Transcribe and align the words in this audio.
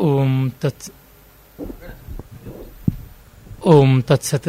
ಓಂ 0.00 0.50
ತತ್ 0.50 0.94
ಓಂ 3.64 4.02
ತತ್ಸತ್ 4.02 4.48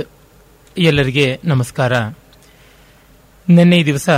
ಎಲ್ಲರಿಗೆ 0.78 1.40
ನಮಸ್ಕಾರ. 1.44 2.00
ನಿನ್ನೆ 3.50 3.86
ದಿವಸ 3.86 4.10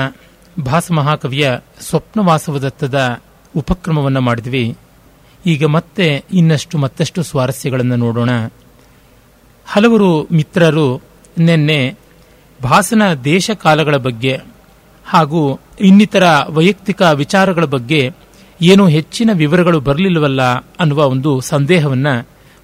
ಭಾಸ 0.66 0.92
ಮಹಾಕವಿಯ 0.92 1.58
ಸ್ವಪ್ನವಾಸವದತ್ತದ 1.80 3.22
ಉಪಕ್ರಮವನ್ನು 3.56 4.22
ಮಾಡಿದ್ವಿ. 4.22 4.78
ಈಗ 5.46 5.66
ಮತ್ತೆ 5.66 6.24
ಇನ್ನಷ್ಟು 6.34 6.78
ಮತ್ತಷ್ಟು 6.78 7.24
ಸ್ವಾರಸ್ಯಗಳನ್ನು 7.24 7.96
ನೋಡೋಣ. 7.96 8.30
ಹಲವರು 9.66 10.28
ಮಿತ್ರರು 10.32 11.02
ನಿನ್ನೆ 11.38 11.96
ಭಾಸನ 12.64 13.14
ದೇಶ 13.14 13.52
ಕಾಲಗಳ 13.52 13.96
ಬಗ್ಗೆ 13.96 14.40
ಹಾಗೂ 15.06 15.60
ಇನ್ನಿತರ 15.80 16.24
ವೈಯಕ್ತಿಕ 16.50 17.02
ವಿಚಾರಗಳ 17.02 17.66
ಬಗ್ಗೆ 17.66 18.31
ಏನೂ 18.62 18.88
ಹೆಚ್ಚಿನ 18.88 19.30
ವಿವರಗಳು 19.34 19.80
ಬರಲಿಲ್ಲವಲ್ಲ 19.80 20.42
ಅನ್ನುವ 20.52 21.08
ಒಂದು 21.08 21.42
ಸಂದೇಹವನ್ನ 21.42 22.08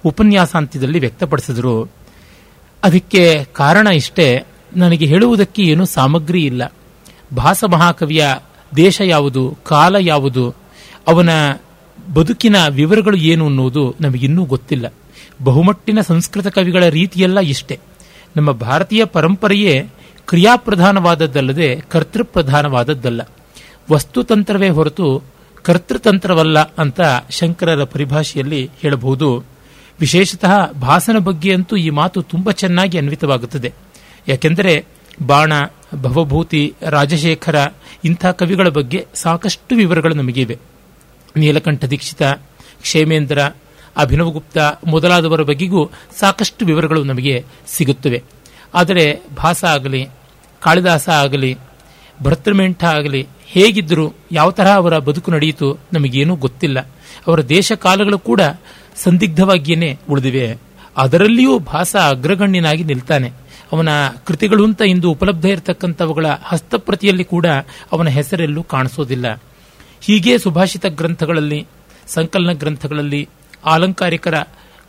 ಉಪನ್ಯಾಸಾಂತ್ಯದಲ್ಲಿ 0.04 0.98
ವ್ಯಕ್ತಪಡಿಸಿದರು. 0.98 1.92
ಅದಕ್ಕೆ 2.84 3.44
ಕಾರಣ 3.44 3.86
ಇಷ್ಟೇ, 3.86 4.42
ನನಗೆ 4.76 5.06
ಹೇಳುವುದಕ್ಕೆ 5.06 5.62
ಏನೂ 5.62 5.84
ಸಾಮಗ್ರಿ 5.84 6.44
ಇಲ್ಲ. 6.44 6.72
ಭಾಸ 7.36 7.64
ಮಹಾಕವಿಯ 7.64 8.26
ದೇಶ 8.76 9.00
ಯಾವುದು, 9.04 9.58
ಕಾಲ 9.66 9.96
ಯಾವುದು, 10.00 10.54
ಅವನ 11.08 11.28
ಬದುಕಿನ 12.14 12.56
ವಿವರಗಳು 12.68 13.16
ಏನು 13.16 13.46
ಅನ್ನುವುದು 13.46 13.94
ನಮಗಿನ್ನೂ 14.00 14.44
ಗೊತ್ತಿಲ್ಲ. 14.44 14.92
ಬಹುಮಟ್ಟಿನ 15.44 16.00
ಸಂಸ್ಕೃತ 16.00 16.46
ಕವಿಗಳ 16.46 16.84
ರೀತಿಯೆಲ್ಲ 16.88 17.40
ಇಷ್ಟೇ. 17.40 17.78
ನಮ್ಮ 18.36 18.50
ಭಾರತೀಯ 18.52 19.04
ಪರಂಪರೆಯೇ 19.04 19.86
ಕ್ರಿಯಾಪ್ರಧಾನವಾದದ್ದಲ್ಲದೆ 20.26 21.76
ಕರ್ತೃಪ್ರಧಾನವಾದದ್ದಲ್ಲ. 21.76 23.22
ವಸ್ತುತಂತ್ರವೇ 23.92 24.68
ಹೊರತು 24.68 25.37
ಕರ್ತೃತಂತ್ರವಲ್ಲ 25.64 26.58
ಅಂತ 26.58 27.00
ಶಂಕರರ 27.30 27.84
ಪರಿಭಾಷೆಯಲ್ಲಿ 27.84 28.70
ಹೇಳಬಹುದು. 28.80 29.44
ವಿಶೇಷತಃ 30.00 30.72
ಭಾಸನ 30.72 31.18
ಬಗ್ಗೆ 31.18 31.54
ಅಂತೂ 31.54 31.76
ಈ 31.76 31.90
ಮಾತು 31.90 32.22
ತುಂಬಾ 32.22 32.52
ಚೆನ್ನಾಗಿ 32.52 32.98
ಅನ್ವಿತವಾಗುತ್ತದೆ. 32.98 33.72
ಯಾಕೆಂದರೆ 34.28 34.84
ಬಾಣ, 35.26 35.52
ಭವಭೂತಿ, 35.94 36.74
ರಾಜಶೇಖರ 36.82 37.66
ಇಂಥ 38.04 38.26
ಕವಿಗಳ 38.26 38.68
ಬಗ್ಗೆ 38.68 39.06
ಸಾಕಷ್ಟು 39.14 39.74
ವಿವರಗಳು 39.74 40.14
ನಮಗಿವೆ. 40.14 40.58
ನೀಲಕಂಠ 41.36 41.84
ದೀಕ್ಷಿತ, 41.84 42.22
ಕ್ಷೇಮೇಂದ್ರ 42.80 43.42
ಅಭಿನವಗುಪ್ತ 43.96 44.58
ಮೊದಲಾದವರ 44.86 45.42
ಬಗ್ಗೆಗೂ 45.42 45.90
ಸಾಕಷ್ಟು 46.20 46.66
ವಿವರಗಳು 46.66 47.04
ನಮಗೆ 47.04 47.44
ಸಿಗುತ್ತವೆ. 47.66 48.22
ಆದರೆ 48.74 49.20
ಭಾಸ 49.36 49.64
ಆಗಲಿ, 49.64 50.08
ಕಾಳಿದಾಸ 50.60 51.08
ಆಗಲಿ 51.08 51.58
ಭರ್ತೃಮೆಂಠ 52.22 52.84
ಆಗಲಿ 52.84 53.26
ಹೇಗಿದ್ದರು 53.48 54.14
ಯಾವ 54.32 54.50
ತರಹ 54.50 54.74
ಅವರ 54.74 54.98
ಬದುಕು 54.98 55.30
ನಡೆಯಿತು 55.30 55.78
ನಮಗೇನೂ 55.92 56.36
ಗೊತ್ತಿಲ್ಲ. 56.36 56.80
ಅವರ 57.26 57.40
ದೇಶ 57.40 57.72
ಕಾಲಗಳು 57.72 58.18
ಕೂಡ 58.18 58.40
ಸಂದಿಗ್ಧವಾಗಿಯೇ 58.96 59.98
ಉಳಿದಿವೆ. 60.10 60.56
ಅದರಲ್ಲಿಯೂ 60.96 61.58
ಭಾಸ 61.58 61.96
ಅಗ್ರಗಣ್ಯನಾಗಿ 61.96 62.84
ನಿಲ್ತಾನೆ. 62.84 63.32
ಅವನ 63.72 63.88
ಕೃತಿಗಳು 64.26 64.64
ಅಂತ 64.64 64.82
ಇಂದು 64.82 65.10
ಉಪಲಬ್ಧ 65.10 65.44
ಇರತಕ್ಕಂಥವುಗಳ 65.44 66.26
ಹಸ್ತಪ್ರತಿಯಲ್ಲಿ 66.42 67.24
ಕೂಡ 67.24 67.46
ಅವನ 67.92 68.08
ಹೆಸರೆಲ್ಲೂ 68.08 68.62
ಕಾಣಿಸೋದಿಲ್ಲ. 68.62 69.42
ಹೀಗೆ 70.00 70.38
ಸುಭಾಷಿತ 70.38 70.86
ಗ್ರಂಥಗಳಲ್ಲಿ, 70.86 71.66
ಸಂಕಲನ 72.06 72.52
ಗ್ರಂಥಗಳಲ್ಲಿ, 72.52 73.28
ಆಲಂಕಾರಿಕರ 73.64 74.34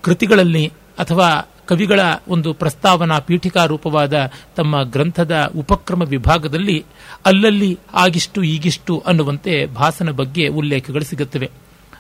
ಕೃತಿಗಳಲ್ಲಿ 0.02 0.72
ಅಥವಾ 1.00 1.48
ಕವಿಗಳ 1.70 2.00
ಒಂದು 2.28 2.54
ಪ್ರಸ್ತಾವನಾ 2.54 3.20
ಪೀಠಿಕಾ 3.20 3.66
ರೂಪವಾದ 3.66 4.14
ತಮ್ಮ 4.58 4.84
ಗ್ರಂಥದ 4.84 5.52
ಉಪಕ್ರಮ 5.58 6.02
ವಿಭಾಗದಲ್ಲಿ 6.02 6.86
ಅಲ್ಲಲ್ಲಿ 7.26 7.80
ಆಗಿಷ್ಟು 7.94 8.44
ಈಗಿಷ್ಟು 8.44 9.04
ಅನ್ನುವಂತೆ 9.08 9.66
ಭಾಸನ 9.66 10.10
ಬಗ್ಗೆ 10.10 10.48
ಉಲ್ಲೇಖಗಳು 10.48 11.04
ಸಿಗುತ್ತವೆ. 11.04 11.50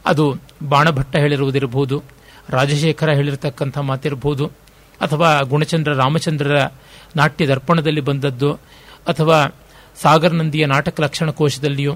ಅದು 0.06 0.36
ಬಾಣಭಟ್ಟ 0.70 1.16
ಹೇಳಿರುವುದಿರಬಹುದು, 1.16 2.04
ರಾಜಶೇಖರ 2.50 3.10
ಹೇಳಿರತಕ್ಕಂಥ 3.10 3.78
ಮಾತಿರಬಹುದು, 3.78 4.46
ಅಥವಾ 5.02 5.42
ಗುಣಚಂದ್ರ 5.42 5.94
ರಾಮಚಂದ್ರರ 5.94 6.58
ನಾಟ್ಯ 7.16 7.48
ದರ್ಪಣದಲ್ಲಿ 7.48 8.02
ಬಂದದ್ದು, 8.02 8.54
ಅಥವಾ 9.08 9.54
ಸಾಗರ್ 10.02 10.34
ನಂದಿಯ 10.34 10.66
ನಾಟಕ 10.66 11.02
ಲಕ್ಷಣ 11.02 11.30
ಕೋಶದಲ್ಲಿಯೋ, 11.30 11.94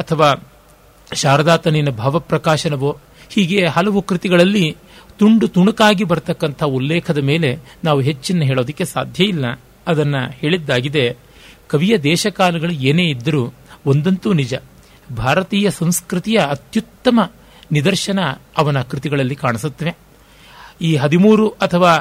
ಅಥವಾ 0.00 0.28
ಶಾರದಾತನಿನ 1.14 1.90
ಭಾವಪ್ರಕಾಶನವೋ, 1.90 2.98
ಹೀಗೆ 3.30 3.66
ಹಲವು 3.66 4.02
ಕೃತಿಗಳಲ್ಲಿ 4.02 4.76
ತುಂಡು 5.18 5.46
ತುಣುಕಾಗಿ 5.48 6.04
ಬರ್ತಕ್ಕಂಥ 6.04 6.62
ಉಲ್ಲೇಖದ 6.62 7.18
ಮೇಲೆ 7.18 7.50
ನಾವು 7.84 8.00
ಹೆಚ್ಚಿನ 8.00 8.42
ಹೇಳೋದಕ್ಕೆ 8.42 8.84
ಸಾಧ್ಯ 8.84 9.24
ಇಲ್ಲ. 9.24 9.46
ಅದನ್ನು 9.88 10.22
ಹೇಳಿದ್ದಾಗಿದೆ, 10.30 11.04
ಕವಿಯ 11.68 11.98
ದೇಶಕಾಲಗಳು 11.98 12.72
ಏನೇ 12.72 13.04
ಇದ್ದರೂ 13.04 13.42
ಒಂದಂತೂ 13.86 14.32
ನಿಜ. 14.32 14.54
ಭಾರತೀಯ 15.16 15.70
ಸಂಸ್ಕೃತಿಯ 15.70 16.38
ಅತ್ಯುತ್ತಮ 16.38 17.20
ನಿದರ್ಶನ 17.72 18.20
ಅವನ 18.56 18.82
ಕೃತಿಗಳಲ್ಲಿ 18.82 19.36
ಕಾಣಿಸುತ್ತವೆ. 19.36 19.92
ಈ 20.82 20.96
ಹದಿಮೂರು 20.96 21.48
ಅಥವಾ 21.48 21.92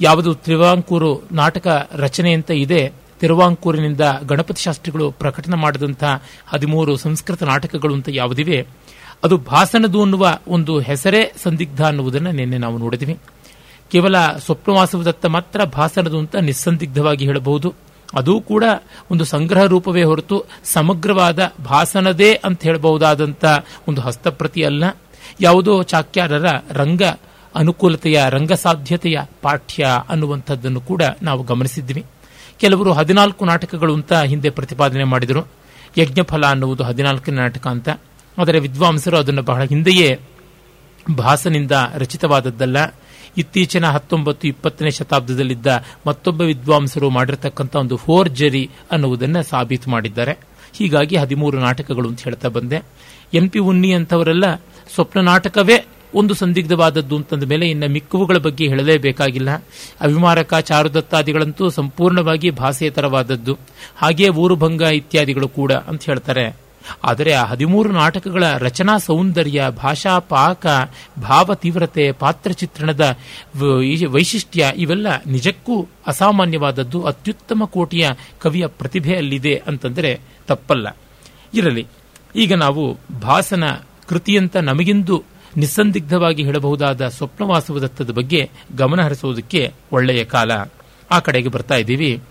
ಯಾವುದು 0.00 0.34
ತ್ರಿವಾಂಕೂರು 0.34 1.10
ನಾಟಕ 1.32 1.66
ರಚನೆ 1.94 2.32
ಅಂತ 2.32 2.50
ಇದೆ, 2.50 2.92
ತಿರುವಾಂಕೂರಿನಿಂದ 3.20 4.00
ಗಣಪತಿ 4.28 4.62
ಶಾಸ್ತ್ರಿಗಳು 4.62 5.06
ಪ್ರಕಟಣೆ 5.12 5.56
ಮಾಡಿದಂತಹ 5.56 6.22
ಹದಿಮೂರು 6.46 6.96
ಸಂಸ್ಕೃತ 6.96 7.42
ನಾಟಕಗಳು 7.42 7.94
ಅಂತ 7.94 8.08
ಯಾವುದಿವೆ 8.12 8.58
ಅದು 9.24 9.36
ಭಾಸನದು 9.36 10.02
ಅನ್ನುವ 10.02 10.38
ಒಂದು 10.48 10.78
ಹೆಸರೇ 10.78 11.32
ಸಂದಿಗ್ಧ 11.42 11.82
ಅನ್ನುವುದನ್ನು 11.82 12.32
ನಿನ್ನೆ 12.32 12.58
ನಾವು 12.58 12.78
ನೋಡಿದ್ವಿ. 12.78 13.18
ಕೇವಲ 13.92 14.16
ಸ್ವಪ್ನವಾಸವದತ್ತ 14.18 15.26
ಮಾತ್ರ 15.26 15.64
ಭಾಸನದು 15.64 16.18
ಅಂತ 16.18 16.36
ನಿಸ್ಸಂದಿಗ್ಧವಾಗಿ 16.36 17.24
ಹೇಳಬಹುದು. 17.24 17.74
ಅದೂ 18.14 18.40
ಕೂಡ 18.40 18.64
ಒಂದು 19.10 19.24
ಸಂಗ್ರಹ 19.24 19.62
ರೂಪವೇ 19.62 20.02
ಹೊರತು 20.02 20.44
ಸಮಗ್ರವಾದ 20.64 21.52
ಭಾಸನದೇ 21.64 22.34
ಅಂತ 22.34 22.62
ಹೇಳಬಹುದಾದಂಥ 22.62 23.44
ಒಂದು 23.88 24.00
ಹಸ್ತಪ್ರತಿ 24.00 24.64
ಅಲ್ಲ. 24.64 24.84
ಯಾವುದೋ 25.40 25.82
ಚಾಕ್ಯಾರರ 25.82 26.46
ರಂಗ 26.72 27.02
ಅನುಕೂಲತೆಯ, 27.54 28.24
ರಂಗ 28.28 28.52
ಸಾಧ್ಯತೆಯ 28.52 29.20
ಪಾಠ್ಯ 29.42 29.86
ಅನ್ನುವಂಥದ್ದನ್ನು 30.08 30.80
ಕೂಡ 30.80 31.02
ನಾವು 31.22 31.42
ಗಮನಿಸಿದ್ವಿ 31.42 32.04
ಕೆಲವರು 32.60 32.92
ಹದಿನಾಲ್ಕು 32.92 33.44
ನಾಟಕಗಳು 33.44 33.94
ಅಂತ 33.94 34.12
ಹಿಂದೆ 34.12 34.50
ಪ್ರತಿಪಾದನೆ 34.50 35.04
ಮಾಡಿದರು. 35.04 35.46
ಯಜ್ಞಫಲ 35.98 36.46
ಅನ್ನುವುದು 36.46 36.84
ಹದಿನಾಲ್ಕನೇ 36.84 37.36
ನಾಟಕ 37.36 37.66
ಅಂತ. 37.66 37.88
ಆದರೆ 38.40 38.58
ವಿದ್ವಾಂಸರು 38.58 39.16
ಅದನ್ನು 39.18 39.42
ಬಹಳ 39.42 39.62
ಹಿಂದೆಯೇ 39.64 40.18
ಭಾಸನಿಂದ 41.16 41.72
ರಚಿತವಾದದ್ದಲ್ಲ. 41.94 42.76
ಇತ್ತೀಚಿನ 43.38 43.86
ಹತ್ತೊಂಬತ್ತು 43.86 44.48
ಇಪ್ಪತ್ತನೇ 44.48 44.90
ಶತಾಬ್ದದಲ್ಲಿದ್ದ 44.90 45.66
ಮತ್ತೊಬ್ಬ 46.06 46.40
ವಿದ್ವಾಂಸರು 46.40 47.10
ಮಾಡಿರತಕ್ಕಂಥ 47.10 47.76
ಒಂದು 47.76 47.96
ಫೋರ್ಜರಿ 47.96 48.70
ಅನ್ನುವುದನ್ನು 48.90 49.42
ಸಾಬೀತು 49.42 49.90
ಮಾಡಿದ್ದಾರೆ. 49.90 50.32
ಹೀಗಾಗಿ 50.78 51.16
ಹದಿಮೂರು 51.16 51.58
ನಾಟಕಗಳು 51.58 52.08
ಅಂತ 52.08 52.22
ಹೇಳ್ತಾ 52.22 52.48
ಬಂದೆ. 52.48 52.82
ಎನ್ 53.34 53.50
ಪಿ 53.50 53.58
ಉನ್ನಿ 53.58 53.92
ಅಂತವರೆಲ್ಲ 53.92 54.44
ಸ್ವಪ್ನ 54.94 55.20
ನಾಟಕವೇ 55.20 55.86
ಒಂದು 56.14 56.34
ಸಂದಿಗ್ಧವಾದದ್ದು 56.34 57.16
ಅಂತಂದ 57.16 57.44
ಮೇಲೆ 57.44 57.68
ಇನ್ನು 57.70 57.88
ಮಿಕ್ಕುವುಗಳ 57.88 58.36
ಬಗ್ಗೆ 58.36 58.68
ಹೇಳಲೇಬೇಕಾಗಿಲ್ಲ. 58.68 59.50
ಅವಿಮಾರಕ 60.00 60.54
ಚಾರುದತ್ತಾದಿಗಳಂತೂ 60.54 61.70
ಸಂಪೂರ್ಣವಾಗಿ 61.70 62.50
ಭಾಷೇತರವಾದದ್ದು. 62.50 63.58
ಹಾಗೆಯೇ 63.96 64.28
ಊರುಭಂಗ 64.28 64.82
ಇತ್ಯಾದಿಗಳು 64.82 65.48
ಕೂಡ 65.48 65.72
ಅಂತ 65.72 66.04
ಹೇಳ್ತಾರೆ. 66.04 66.69
ಆದರೆ 67.04 67.32
ಆ 67.32 67.44
ಹದಿಮೂರು 67.44 67.92
ನಾಟಕಗಳ 67.92 68.44
ರಚನಾ 68.58 68.98
ಸೌಂದರ್ಯ, 68.98 69.64
ಭಾಷಾ 69.76 70.18
ಪಾಕ, 70.18 70.66
ಭಾವ 71.22 71.54
ತೀವ್ರತೆ, 71.54 72.12
ಪಾತ್ರ 72.12 72.50
ಚಿತ್ರಣದ 72.50 73.18
ವೈಶಿಷ್ಟ್ಯ 74.10 74.72
ಇವೆಲ್ಲ 74.76 75.06
ನಿಜಕ್ಕೂ 75.26 75.86
ಅಸಾಮಾನ್ಯವಾದದ್ದು, 76.06 77.02
ಅತ್ಯುತ್ತಮ 77.02 77.64
ಕೋಟಿಯ 77.64 78.08
ಕವಿಯ 78.38 78.66
ಪ್ರತಿಭೆ 78.66 79.16
ಅಲ್ಲಿದೆ 79.16 79.62
ಅಂತಂದರೆ 79.66 80.20
ತಪ್ಪಲ್ಲ. 80.46 80.96
ಇರಲಿ, 81.54 81.86
ಈಗ 82.36 82.54
ನಾವು 82.54 82.98
ಭಾಸನ 83.20 83.64
ಕೃತಿಯಂತ 84.08 84.56
ನಮಗಿಂದು 84.56 85.24
ನಿಸ್ಸಂದಿಗ್ಧವಾಗಿ 85.56 86.44
ಹೇಳಬಹುದಾದ 86.44 87.08
ಸ್ವಪ್ನವಾಸವದತ್ತದ 87.08 88.10
ಬಗ್ಗೆ 88.10 88.50
ಗಮನ 88.76 89.02
ಹರಿಸುವುದಕ್ಕೆ 89.02 89.72
ಒಳ್ಳೆಯ 89.92 90.24
ಕಾಲ. 90.24 90.50
ಆ 91.10 91.18
ಕಡೆಗೆ 91.18 91.48
ಬರ್ತಾ 91.48 91.74
ಇದ್ದೀವಿ. 91.74 92.22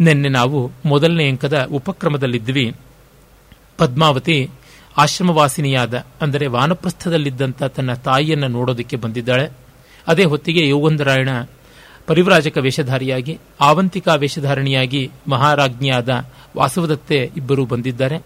ನಿನ್ನೆ 0.00 0.28
ನಾವು 0.28 0.70
ಮೊದಲನೇ 0.84 1.28
ಅಂಕದ 1.28 1.68
ಉಪಕ್ರಮದಲ್ಲಿದ್ವಿ. 1.72 2.74
ಪದ್ಮಾವತಿ 3.78 4.50
ಆಶ್ರಮವಾಸಿನಿಯಾದ, 4.96 6.04
ಅಂದರೆ 6.20 6.46
ವಾನಪ್ರಸ್ಥದಲ್ಲಿದ್ದಂಥ 6.46 7.62
ತನ್ನ 7.62 7.92
ತಾಯಿಯನ್ನು 7.92 8.48
ನೋಡೋದಕ್ಕೆ 8.48 8.96
ಬಂದಿದ್ದಾಳೆ. 8.96 9.50
ಅದೇ 10.08 10.24
ಹೊತ್ತಿಗೆ 10.24 10.68
ಯೋಗಂದರಾಯಣ 10.68 11.28
ಪರಿವ್ರಾಜಕ 12.06 12.58
ವೇಷಧಾರಿಯಾಗಿ, 12.58 13.38
ಆವಂತಿಕಾ 13.60 14.14
ವೇಷಧಾರಣಿಯಾಗಿ 14.14 15.10
ಮಹಾರಾಜ್ಞಿಯಾದ 15.28 16.08
ವಾಸವದತ್ತೆ 16.56 17.30
ಇಬ್ಬರು 17.36 17.64
ಬಂದಿದ್ದಾರೆ. 17.64 18.18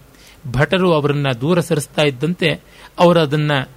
ಭಟರು 0.53 0.93
ಅವರನ್ನ 0.93 1.27
ದೂರ 1.41 1.61
ಸರಿಸ್ತಾ 1.61 2.03
ಇದ್ದಂತೆ 2.03 2.61
ಅವರು 2.99 3.21
ಅದನ್ನು 3.21 3.69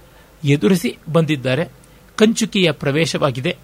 ಎದುರಿಸಿ 0.44 0.98
ಬಂದಿದ್ದಾರೆ. 1.12 1.64
ಕಂಚುಕಿಯ 2.16 2.70
ಪ್ರವೇಶವಾಗಿದೆ. 2.72 3.56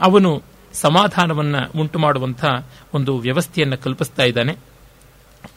ಅವನು 0.00 0.42
ಸಮಾಧಾನವನ್ನು 0.72 1.80
ಉಂಟು 1.80 1.98
ಮಾಡುವಂತಹ 1.98 2.68
ಒಂದು 2.94 3.18
ವ್ಯವಸ್ಥೆಯನ್ನು 3.18 3.78
ಕಲ್ಪಿಸ್ತಾ 3.78 4.22
ಇದ್ದಾನೆ. 4.22 4.56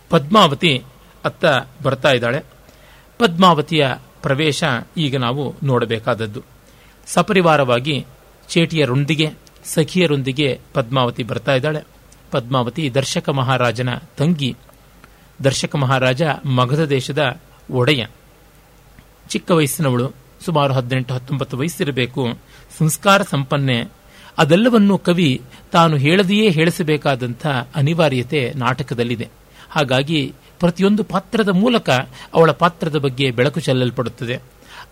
ಪದ್ಮಾವತಿ 0.09 0.83
ಅತ್ತ 1.25 1.45
ಬರ್ತಾ 1.83 2.11
ಇದ್ದಾಳೆ. 2.11 2.43
ಪದ್ಮಾವತಿಯ 3.19 3.87
ಪ್ರವೇಶ 4.21 4.63
ಈಗ 4.97 5.17
ನಾವು 5.17 5.55
ನೋಡಬೇಕಾದದ್ದು. 5.63 6.43
ಸಪರಿವಾರವಾಗಿ 7.07 8.05
ಚೇಟಿಯರೊಂದಿಗೆ, 8.49 9.31
ಸಖಿಯರೊಂದಿಗೆ 9.65 10.59
ಪದ್ಮಾವತಿ 10.73 11.23
ಬರ್ತಾ 11.23 11.53
ಇದ್ದಾಳೆ. 11.53 11.83
ಪದ್ಮಾವತಿ 12.31 12.93
ದರ್ಶಕ 12.93 13.29
ಮಹಾರಾಜನ 13.29 13.95
ತಂಗಿ. 14.17 14.55
ದರ್ಶಕ 15.43 15.75
ಮಹಾರಾಜ 15.75 16.21
ಮಗಧ 16.45 16.79
ದೇಶದ 16.79 17.39
ಒಡೆಯ. 17.71 18.05
ಚಿಕ್ಕ 19.29 19.51
ವಯಸ್ಸಿನವಳು, 19.51 20.11
ಸುಮಾರು 20.45 20.73
ಹದಿನೆಂಟು, 20.73 21.13
ಹತ್ತೊಂಬತ್ತು 21.13 21.57
ವಯಸ್ಸಿರಬೇಕು. 21.57 22.27
ಸಂಸ್ಕಾರ 22.77 23.21
ಸಂಪನ್ನೆ. 23.21 23.83
ಅದೆಲ್ಲವನ್ನು 24.37 24.97
ಕವಿ 24.97 25.41
ತಾನು 25.71 25.97
ಹೇಳದೆಯೇ 25.97 26.49
ಹೇಳಿಸಬೇಕಾದಂಥ 26.49 27.47
ಅನಿವಾರ್ಯತೆ 27.75 28.53
ನಾಟಕದಲ್ಲಿದೆ. 28.55 29.27
ಹಾಗಾಗಿ 29.69 30.33
ಪ್ರತಿಯೊಂದು 30.61 31.03
ಪಾತ್ರದ 31.03 31.49
ಮೂಲಕ 31.49 31.89
ಅವಳ 32.33 32.51
ಪಾತ್ರದ 32.51 32.95
ಬಗ್ಗೆ 32.95 33.31
ಬೆಳಕು 33.31 33.59
ಚೆಲ್ಲಲ್ಪಡುತ್ತದೆ. 33.59 34.35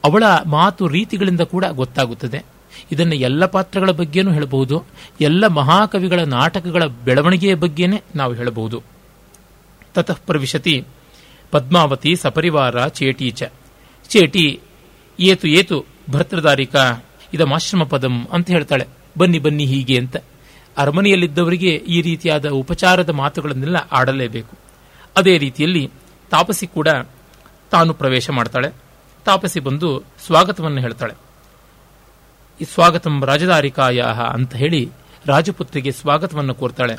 ಅವಳ 0.03 0.23
ಮಾತು 0.45 0.87
ರೀತಿಗಳಿಂದ 0.87 1.41
ಕೂಡ 1.41 1.65
ಗೊತ್ತಾಗುತ್ತದೆ. 1.65 2.45
ಇದನ್ನು 2.91 3.15
ಎಲ್ಲ 3.15 3.45
ಪಾತ್ರಗಳ 3.45 3.91
ಬಗ್ಗೆನೂ 3.91 4.31
ಹೇಳಬಹುದು. 4.31 4.83
ಎಲ್ಲ 5.21 5.47
ಮಹಾಕವಿಗಳ 5.47 6.19
ನಾಟಕಗಳ 6.19 6.83
ಬೆಳವಣಿಗೆಯ 6.85 7.55
ಬಗ್ಗೆನೇ 7.55 8.01
ನಾವು 8.15 8.33
ಹೇಳಬಹುದು. 8.33 8.83
ತತಃ 9.93 10.17
ಪ್ರವಿಶತಿ, 10.27 10.85
ಪದ್ಮಾವತಿ 11.51 12.15
ಸಪರಿವಾರ 12.15 12.87
ಚೇಟಿ 12.87 13.31
ಚ. 13.31 13.43
ಚೇಟಿ, 14.09 14.59
ಏತು 15.19 15.47
ಏತು 15.47 15.85
ಭರ್ತೃದಾರಿಕ 16.11 16.75
ಇದಮಾಶ್ರಮ 17.33 17.83
ಪದಂ 17.83 18.27
ಅಂತ 18.27 18.51
ಹೇಳ್ತಾಳೆ. 18.51 18.87
ಬನ್ನಿ 19.17 19.39
ಬನ್ನಿ 19.39 19.65
ಹೀಗೆ 19.65 19.97
ಅಂತ. 19.97 20.17
ಅರಮನೆಯಲ್ಲಿದ್ದವರಿಗೆ 20.77 21.69
ಈ 21.69 22.01
ರೀತಿಯಾದ 22.01 22.49
ಉಪಚಾರದ 22.49 23.09
ಮಾತುಗಳನ್ನೆಲ್ಲ 23.09 23.77
ಆಡಲೇಬೇಕು. 23.91 24.68
ಅದೇ 25.17 25.37
ರೀತಿಯಲ್ಲಿ 25.37 25.91
ತಾಪಸಿ 26.31 26.67
ಕೂಡ 26.67 26.87
ತಾನು 27.71 27.93
ಪ್ರವೇಶ 27.93 28.29
ಮಾಡ್ತಾಳೆ. 28.29 28.69
ತಾಪಸಿ 29.25 29.59
ಬಂದು 29.59 30.03
ಸ್ವಾಗತವನ್ನು 30.25 30.81
ಹೇಳ್ತಾಳೆ. 30.81 31.13
ಈ 32.61 32.63
ಸ್ವಾಗತಂ 32.63 33.25
ರಾಜಧಾರಿಕಾಯ 33.25 34.01
ಅಂತ 34.33 34.55
ಹೇಳಿ 34.55 34.89
ರಾಜಪುತ್ರಿಗೆ 35.25 35.91
ಸ್ವಾಗತವನ್ನು 35.91 36.55
ಕೋರ್ತಾಳೆ. 36.55 36.95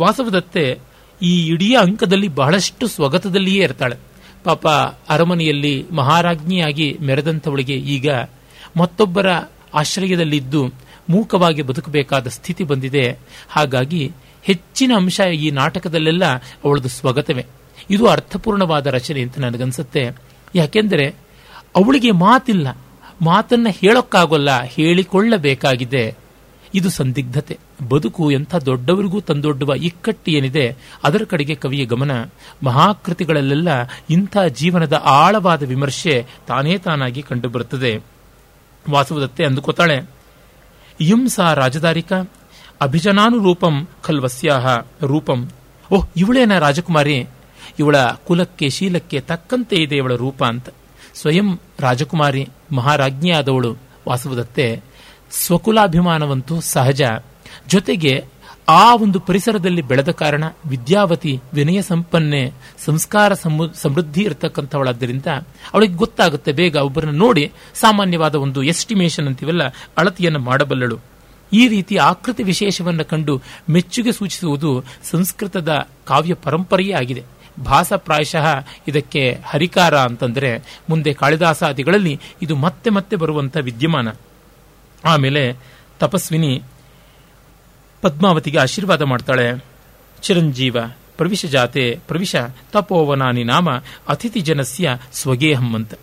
ವಾಸವದತ್ತೆ 0.00 0.78
ಈ 1.22 1.46
ಇಡೀ 1.46 1.74
ಅಂಕದಲ್ಲಿ 1.74 2.28
ಬಹಳಷ್ಟು 2.28 2.88
ಸ್ವಾಗತದಲ್ಲಿಯೇ 2.88 3.64
ಇರ್ತಾಳೆ. 3.64 3.96
ಪಾಪ 4.44 4.68
ಅರಮನೆಯಲ್ಲಿ 5.08 5.90
ಮಹಾರಾಜ್ಞಿಯಾಗಿ 5.90 6.98
ಮೆರೆದಂಥವಳಿಗೆ 7.00 7.74
ಈಗ 7.74 8.08
ಮತ್ತೊಬ್ಬರ 8.76 9.26
ಆಶ್ರಯದಲ್ಲಿದ್ದು 9.74 10.72
ಮೂಕವಾಗಿ 11.10 11.62
ಬದುಕಬೇಕಾದ 11.62 12.26
ಸ್ಥಿತಿ 12.26 12.64
ಬಂದಿದೆ. 12.64 13.18
ಹಾಗಾಗಿ 13.48 14.12
ಹೆಚ್ಚಿನ 14.42 14.92
ಅಂಶ 14.96 15.20
ಈ 15.20 15.50
ನಾಟಕದಲ್ಲೆಲ್ಲ 15.50 16.24
ಅವಳದು 16.34 16.88
ಸ್ವಗತವೇ. 16.88 17.46
ಇದು 17.90 18.06
ಅರ್ಥಪೂರ್ಣವಾದ 18.06 18.86
ರಚನೆ 18.86 19.20
ಅಂತ 19.20 19.38
ನನಗನ್ಸುತ್ತೆ. 19.38 20.10
ಯಾಕೆಂದರೆ 20.54 21.08
ಅವಳಿಗೆ 21.76 22.10
ಮಾತಿಲ್ಲ. 22.10 22.78
ಮಾತನ್ನ 23.22 23.66
ಹೇಳೋಕ್ಕಾಗೋಲ್ಲ, 23.70 24.62
ಹೇಳಿಕೊಳ್ಳಬೇಕಾಗಿದೆ. 24.62 26.16
ಇದು 26.74 26.90
ಸಂದಿಗ್ಧತೆ. 26.90 27.58
ಬದುಕು 27.88 28.30
ಎಂಥ 28.30 28.54
ದೊಡ್ಡವರಿಗೂ 28.54 29.20
ತಂದೊಡ್ಡುವ 29.20 29.74
ಇಕ್ಕಟ್ಟು 29.74 30.30
ಏನಿದೆ 30.30 30.76
ಅದರ 31.04 31.22
ಕಡೆಗೆ 31.24 31.54
ಕವಿಯ 31.54 31.84
ಗಮನ. 31.84 32.10
ಮಹಾಕೃತಿಗಳಲ್ಲೆಲ್ಲ 32.64 33.68
ಇಂಥ 34.10 34.36
ಜೀವನದ 34.38 35.02
ಆಳವಾದ 35.04 35.62
ವಿಮರ್ಶೆ 35.62 36.26
ತಾನೇ 36.46 36.78
ತಾನಾಗಿ 36.78 37.22
ಕಂಡುಬರುತ್ತದೆ. 37.22 38.00
ವಾಸುವುದತ್ತೆ 38.90 39.44
ಅಂದುಕೊತಾಳೆ, 39.44 39.98
ಹಿಂಸಾ 41.02 41.54
ರಾಜಧಾರಿಕ 41.54 42.12
ಅಭಿಜನಾನುರೂಪಂ 42.82 43.88
ಖಲ್ವಸ್ಯಾಹ 44.02 44.66
ರೂಪಂ. 45.06 45.50
ಓಹ್, 45.92 46.08
ಇವಳೇನ 46.16 46.58
ರಾಜಕುಮಾರಿ? 46.58 47.26
ಇವಳ 47.78 47.96
ಕುಲಕ್ಕೆ 48.02 48.70
ಶೀಲಕ್ಕೆ 48.70 49.20
ತಕ್ಕಂತೆ 49.20 49.76
ಇದೆ 49.76 49.96
ಇವಳ 49.96 50.14
ರೂಪ 50.14 50.44
ಅಂತ. 50.44 50.68
ಸ್ವಯಂ 51.14 51.58
ರಾಜಕುಮಾರಿ, 51.80 52.48
ಮಹಾರಾಜ್ಞಿಯಾದವಳು 52.72 53.76
ವಾಸುವುದತ್ತೆ. 54.08 54.82
ಸ್ವಕುಲಾಭಿಮಾನವಂತೂ 55.30 56.60
ಸಹಜ. 56.60 57.02
ಜೊತೆಗೆ 57.68 58.24
ಆ 58.68 58.94
ಒಂದು 58.94 59.20
ಪರಿಸರದಲ್ಲಿ 59.20 59.82
ಬೆಳೆದ 59.82 60.10
ಕಾರಣ 60.10 60.44
ವಿದ್ಯಾವತಿ 60.66 61.40
ವಿನಯ 61.54 61.82
ಸಂಪನ್ನೆ, 61.82 62.52
ಸಂಸ್ಕಾರ 62.84 63.32
ಸಮೃದ್ಧಿ 63.74 64.22
ಇರತಕ್ಕಂಥವಳಾದ್ದರಿಂದ 64.22 65.26
ಅವಳಿಗೆ 65.74 65.94
ಗೊತ್ತಾಗುತ್ತೆ 65.94 66.52
ಬೇಗ 66.52 66.76
ಒಬ್ಬರನ್ನ 66.76 67.18
ನೋಡಿ 67.18 67.52
ಸಾಮಾನ್ಯವಾದ 67.74 68.34
ಒಂದು 68.34 68.62
ಎಸ್ಟಿಮೇಷನ್ 68.62 69.26
ಅಂತೀವಲ್ಲ, 69.26 69.62
ಅಳತೆಯನ್ನು 69.98 70.38
ಮಾಡಬಲ್ಲಳು. 70.38 71.11
ಈ 71.52 71.68
ರೀತಿ 71.68 71.96
ಆಕೃತಿ 71.96 72.42
ವಿಶೇಷವನ್ನು 72.42 73.04
ಕಂಡು 73.04 73.42
ಮೆಚ್ಚುಗೆ 73.70 74.12
ಸೂಚಿಸುವುದು 74.12 74.84
ಸಂಸ್ಕೃತದ 75.10 75.86
ಕಾವ್ಯ 76.06 76.34
ಪರಂಪರೆಯೇ 76.34 76.92
ಆಗಿದೆ. 76.92 77.24
ಭಾಸ 77.64 77.92
ಪ್ರಾಯಶಃ 77.92 78.66
ಇದಕ್ಕೆ 78.88 79.40
ಹರಿಕಾರ 79.44 79.96
ಅಂತಂದರೆ 79.96 80.80
ಮುಂದೆ 80.90 81.14
ಕಾಳಿದಾಸಾದಿಗಳಲ್ಲಿ 81.14 82.20
ಇದು 82.42 82.56
ಮತ್ತೆ 82.56 82.90
ಮತ್ತೆ 82.90 83.16
ಬರುವಂಥ 83.16 83.56
ವಿದ್ಯಮಾನ. 83.56 84.08
ಆಮೇಲೆ 85.04 85.56
ತಪಸ್ವಿನಿ 85.98 86.62
ಪದ್ಮಾವತಿಗೆ 88.02 88.58
ಆಶೀರ್ವಾದ 88.58 89.02
ಮಾಡ್ತಾಳೆ. 89.02 89.64
ಚಿರಂಜೀವ, 90.22 90.76
ಪ್ರವಿಶ 91.16 91.46
ಜಾತೆ, 91.46 91.98
ಪ್ರವಿಶ 92.08 92.36
ತಪೋವನಾನಿ 92.72 93.44
ನಾಮ 93.44 93.68
ಅತಿಥಿ 94.08 94.40
ಜನಸ್ಯ 94.40 94.98
ಸ್ವಗೇಹಂ 95.12 95.74
ಅಂತ. 95.74 95.94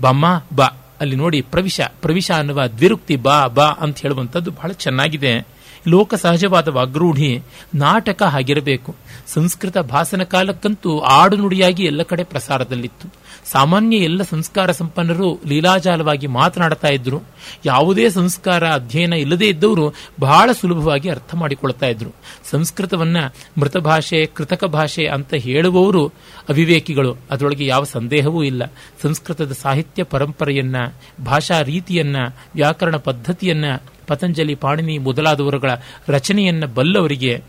ಬಮ್ಮ 0.00 0.42
ಬಾ. 0.52 0.87
ಅಲ್ಲಿ 1.00 1.16
ನೋಡಿ 1.16 1.40
ಪ್ರವಿಶ 1.40 1.80
ಪ್ರವಿಷ 2.02 2.30
ಅನ್ನುವ 2.30 2.66
ದ್ವಿರುಕ್ತಿ 2.66 3.16
ಬಾ 3.16 3.46
ಬಾ 3.46 3.64
ಅಂತ 3.64 3.98
ಹೇಳುವಂಥದ್ದು 3.98 4.50
ಬಹಳ 4.50 4.72
ಚೆನ್ನಾಗಿದೆ. 4.72 5.58
ಲೋಕ 5.88 6.14
ಸಹಜವಾದ 6.14 6.68
ವಾಗ್ರೂಢಿ, 6.68 7.42
ನಾಟಕ 7.74 8.22
ಆಗಿರಬೇಕು 8.22 8.94
ಸಂಸ್ಕೃತ 9.26 9.78
ಭಾಷಣ 9.78 10.22
ಕಾಲಕ್ಕಂತೂ 10.22 11.00
ಆಡುನುಡಿಯಾಗಿ 11.00 11.84
ಎಲ್ಲ 11.84 12.02
ಕಡೆ 12.02 12.24
ಪ್ರಸಾರದಲ್ಲಿತ್ತು. 12.24 13.08
ಸಾಮಾನ್ಯ 13.52 13.96
ಎಲ್ಲ 13.96 14.22
ಸಂಸ್ಕಾರ 14.22 14.70
ಸಂಪನ್ನರು 14.70 15.38
ಲೀಲಾಜಾಲವಾಗಿ 15.46 16.26
ಮಾತನಾಡ್ತಾ 16.26 16.88
ಇದ್ರು. 16.88 17.20
ಯಾವುದೇ 17.64 18.10
ಸಂಸ್ಕಾರ 18.10 18.68
ಅಧ್ಯಯನ 18.68 19.12
ಇಲ್ಲದೇ 19.12 19.46
ಇದ್ದವರು 19.46 19.94
ಬಹಳ 20.20 20.52
ಸುಲಭವಾಗಿ 20.52 21.10
ಅರ್ಥ 21.10 21.34
ಮಾಡಿಕೊಳ್ತಾ 21.34 21.86
ಇದ್ರು. 21.86 22.10
ಸಂಸ್ಕೃತವನ್ನ 22.50 23.16
ಮೃತ 23.58 23.76
ಭಾಷೆ, 23.76 24.26
ಕೃತಕ 24.26 24.64
ಭಾಷೆ 24.64 25.06
ಅಂತ 25.06 25.34
ಹೇಳುವವರು 25.34 26.06
ಅವಿವೇಕಿಗಳು. 26.48 27.16
ಅದರೊಳಗೆ 27.30 27.66
ಯಾವ 27.66 27.84
ಸಂದೇಹವೂ 27.84 28.42
ಇಲ್ಲ. 28.42 28.72
ಸಂಸ್ಕೃತದ 29.02 29.52
ಸಾಹಿತ್ಯ 29.52 30.02
ಪರಂಪರೆಯನ್ನ, 30.02 30.76
ಭಾಷಾ 31.24 31.60
ರೀತಿಯನ್ನ, 31.60 32.16
ವ್ಯಾಕರಣ 32.54 32.96
ಪದ್ಧತಿಯನ್ನ, 32.96 33.64
ಪತಂಜಲಿ, 34.06 34.54
ಪಾಣಿನಿ 34.54 34.98
ಮೊದಲಾದವರುಗಳ 34.98 35.70
ರಚನೆಯನ್ನ 36.08 36.64
ಬಲ್ಲವರಿಗೆ 36.64 37.42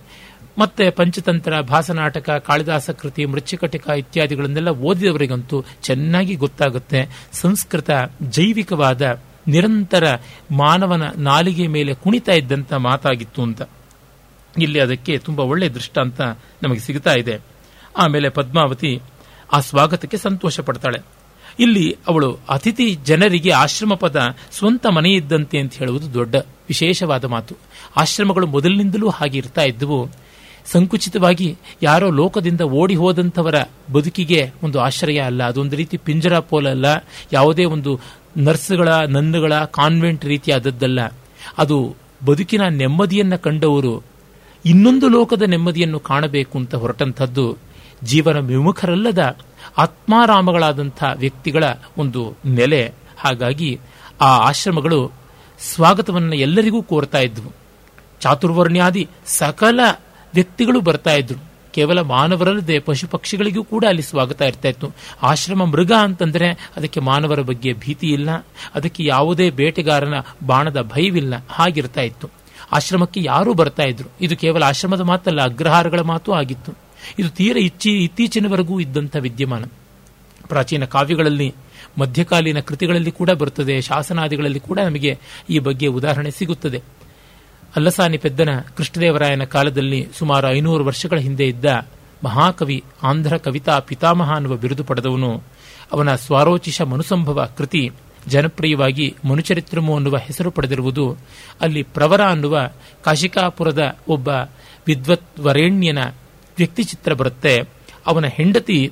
ಮತ್ತೆ 0.60 0.90
ಪಂಚತಂತ್ರ, 0.90 1.62
ಭಾಸನಾಟಕ, 1.62 2.30
ಕಾಳಿದಾಸ 2.30 2.90
ಕೃತಿ 2.90 3.26
ಮೃಚ್ಚಿಕಟಿಕ 3.26 3.90
ಇತ್ಯಾದಿಗಳನ್ನೆಲ್ಲ 3.90 4.70
ಓದಿದವರಿಗಂತೂ 4.70 5.64
ಚೆನ್ನಾಗಿ 5.82 6.36
ಗೊತ್ತಾಗುತ್ತೆ. 6.36 7.28
ಸಂಸ್ಕೃತ 7.34 7.90
ಜೈವಿಕವಾದ, 8.22 9.22
ನಿರಂತರ 9.48 10.16
ಮಾನವನ 10.52 11.04
ನಾಲಿಗೆ 11.18 11.68
ಮೇಲೆ 11.68 11.94
ಕುಣಿತಾ 11.94 12.32
ಇದ್ದಂಥ 12.32 12.74
ಮಾತಾಗಿತ್ತು 12.74 13.42
ಅಂತ. 13.42 13.62
ಇಲ್ಲಿ 14.58 14.80
ಅದಕ್ಕೆ 14.80 15.18
ತುಂಬಾ 15.18 15.44
ಒಳ್ಳೆಯ 15.44 15.70
ದೃಷ್ಟಾಂತ 15.70 16.22
ನಮಗೆ 16.64 16.80
ಸಿಗ್ತಾ 16.80 17.14
ಇದೆ. 17.14 17.40
ಆಮೇಲೆ 17.98 18.30
ಪದ್ಮಾವತಿ 18.30 19.00
ಆ 19.54 19.60
ಸ್ವಾಗತಕ್ಕೆ 19.60 20.18
ಸಂತೋಷ 20.18 20.60
ಪಡ್ತಾಳೆ. 20.60 21.00
ಇಲ್ಲಿ 21.60 21.96
ಅವಳು 22.08 22.40
ಅತಿಥಿ 22.50 22.96
ಜನರಿಗೆ 22.96 23.52
ಆಶ್ರಮ 23.52 23.94
ಪದ 23.94 24.36
ಸ್ವಂತ 24.52 24.86
ಮನೆ 24.86 25.10
ಇದ್ದಂತೆ 25.10 25.60
ಅಂತ 25.60 25.74
ಹೇಳುವುದು 25.74 26.14
ದೊಡ್ಡ 26.14 26.36
ವಿಶೇಷವಾದ 26.46 27.26
ಮಾತು. 27.26 27.56
ಆಶ್ರಮಗಳು 27.98 28.48
ಮೊದಲಿನಿಂದಲೂ 28.48 29.10
ಹಾಗೆ 29.10 29.38
ಇರ್ತಾ 29.38 29.62
ಇದ್ದವು. 29.62 30.10
ಸಂಕುಚಿತವಾಗಿ 30.66 31.58
ಯಾರೋ 31.82 32.10
ಲೋಕದಿಂದ 32.10 32.62
ಓಡಿ 32.62 32.96
ಹೋದಂಥವರ 32.96 33.56
ಬದುಕಿಗೆ 33.94 34.52
ಒಂದು 34.64 34.80
ಆಶ್ರಯ 34.80 35.18
ಅಲ್ಲ. 35.18 35.44
ಅದೊಂದು 35.44 35.76
ರೀತಿ 35.76 35.98
ಪಿಂಜರ 35.98 36.40
ಪೋಲಲ್ಲ 36.40 36.86
ಯಾವುದೇ 37.34 37.66
ಒಂದು 37.66 38.00
ನರ್ಸ್ಗಳ, 38.38 38.88
ನನ್ನುಗಳ, 38.88 39.54
ಕಾನ್ವೆಂಟ್ 39.66 40.26
ರೀತಿಯಾದದ್ದಲ್ಲ. 40.26 41.00
ಅದು 41.58 41.96
ಬದುಕಿನ 42.26 42.62
ನೆಮ್ಮದಿಯನ್ನು 42.68 43.40
ಕಂಡವರು 43.40 44.04
ಇನ್ನೊಂದು 44.66 45.10
ಲೋಕದ 45.10 45.42
ನೆಮ್ಮದಿಯನ್ನು 45.42 46.00
ಕಾಣಬೇಕು 46.00 46.58
ಅಂತ 46.58 46.76
ಹೊರಟಂಥದ್ದು 46.76 47.58
ಜೀವನ 48.04 48.40
ವಿಮುಖರಲ್ಲದ 48.40 49.38
ಆತ್ಮಾರಾಮಗಳಾದಂಥ 49.78 51.04
ವ್ಯಕ್ತಿಗಳ 51.16 51.64
ಒಂದು 51.98 52.34
ನೆಲೆ. 52.46 52.94
ಹಾಗಾಗಿ 53.18 53.80
ಆ 54.22 54.38
ಆಶ್ರಮಗಳು 54.38 55.12
ಸ್ವಾಗತವನ್ನು 55.60 56.36
ಎಲ್ಲರಿಗೂ 56.36 56.84
ಕೋರ್ತಾ 56.84 57.20
ಇದ್ವು. 57.20 57.52
ಚಾತುರ್ವರ್ಣ್ಯಾದಿ 58.22 59.08
ಸಕಲ 59.26 59.80
ವ್ಯಕ್ತಿಗಳು 60.34 60.82
ಬರ್ತಾ 60.82 61.14
ಇದ್ರು. 61.14 61.50
ಕೇವಲ 61.72 62.02
ಮಾನವರಲ್ಲದೆ 62.02 62.80
ಪಶು 62.80 63.08
ಪಕ್ಷಿಗಳಿಗೂ 63.08 63.64
ಕೂಡ 63.64 63.86
ಅಲ್ಲಿ 63.86 64.02
ಸ್ವಾಗತ 64.02 64.42
ಇರ್ತಾ 64.42 64.68
ಇತ್ತು. 64.68 64.92
ಆಶ್ರಮ 65.24 65.66
ಮೃಗ 65.66 65.92
ಅಂತಂದ್ರೆ 65.92 66.70
ಅದಕ್ಕೆ 66.78 67.00
ಮಾನವರ 67.00 67.42
ಬಗ್ಗೆ 67.42 67.74
ಭೀತಿ 67.74 68.08
ಇಲ್ಲ. 68.08 68.30
ಅದಕ್ಕೆ 68.76 69.04
ಯಾವುದೇ 69.06 69.50
ಬೇಟೆಗಾರನ 69.50 70.14
ಬಾಣದ 70.46 70.82
ಭಯವಿಲ್ಲ. 70.82 71.46
ಹಾಗಿರ್ತಾ 71.50 72.02
ಇತ್ತು. 72.02 72.30
ಆಶ್ರಮಕ್ಕೆ 72.72 73.20
ಯಾರೂ 73.24 73.54
ಬರ್ತಾ 73.54 73.84
ಇದ್ರು. 73.84 74.10
ಇದು 74.22 74.38
ಕೇವಲ 74.38 74.64
ಆಶ್ರಮದ 74.64 75.02
ಮಾತಲ್ಲ, 75.02 75.42
ಅಗ್ರಹಾರಗಳ 75.42 76.00
ಮಾತು 76.00 76.34
ಆಗಿತ್ತು. 76.34 76.74
ಇದು 77.20 77.30
ತೀರ 77.30 77.58
ಇಚ್ಚಿ, 77.58 77.92
ಇತ್ತೀಚಿನವರೆಗೂ 78.04 78.80
ಇದ್ದಂಥ 78.80 79.16
ವಿದ್ಯಮಾನ. 79.20 79.64
ಪ್ರಾಚೀನ 80.48 80.86
ಕಾವ್ಯಗಳಲ್ಲಿ, 80.86 81.56
ಮಧ್ಯಕಾಲೀನ 81.98 82.60
ಕೃತಿಗಳಲ್ಲಿ 82.60 83.12
ಕೂಡ 83.12 83.30
ಬರುತ್ತದೆ. 83.30 83.82
ಶಾಸನಾದಿಗಳಲ್ಲಿ 83.82 84.60
ಕೂಡ 84.60 84.80
ನಮಗೆ 84.80 85.20
ಈ 85.50 85.60
ಬಗ್ಗೆ 85.60 85.88
ಉದಾಹರಣೆ 85.88 86.32
ಸಿಗುತ್ತದೆ. 86.32 86.82
ಅಲ್ಲಸಾನಿ 87.76 88.18
ಪೆದ್ದನ 88.18 88.50
ಕೃಷ್ಣದೇವರಾಯನ 88.78 89.44
ಕಾಲದಲ್ಲಿ 89.44 90.08
ಸುಮಾರು 90.18 90.52
ಐನೂರು 90.52 90.86
ವರ್ಷಗಳ 90.86 91.18
ಹಿಂದೆ 91.18 91.48
ಇದ್ದ 91.48 91.66
ಮಹಾಕವಿ 92.24 92.84
ಆಂಧ್ರ 93.04 93.38
ಕವಿತಾ 93.38 93.80
ಪಿತಾಮಹ 93.80 94.36
ಅನ್ನುವ 94.36 94.56
ಬಿರುದು 94.56 94.84
ಪಡೆದವನು. 94.84 95.44
ಅವನ 95.94 96.16
ಸ್ವಾರೋಚಿಷ 96.16 96.82
ಮನುಸಂಭವ 96.82 97.50
ಕೃತಿ 97.58 97.92
ಜನಪ್ರಿಯವಾಗಿ 98.28 99.16
ಮನುಚರಿತ್ರಮು 99.26 99.96
ಅನ್ನುವ 99.96 100.18
ಹೆಸರು 100.18 100.52
ಪಡೆದಿರುವುದು 100.52 101.18
ಅಲ್ಲಿ 101.62 101.84
ಪ್ರವರ 101.84 102.22
ಅನ್ನುವ 102.22 102.60
ಕಾಶಿಕಾಪುರದ 103.04 103.98
ಒಬ್ಬ 104.08 104.28
ವಿದ್ವತ್ವರೇಣ್ಯನ 104.88 106.00
ವ್ಯಕ್ತಿಚಿತ್ರ 106.58 107.14
ಬರುತ್ತೆ. 107.14 107.64
ಅವನ 108.08 108.26
ಹೆಂಡತಿ 108.26 108.92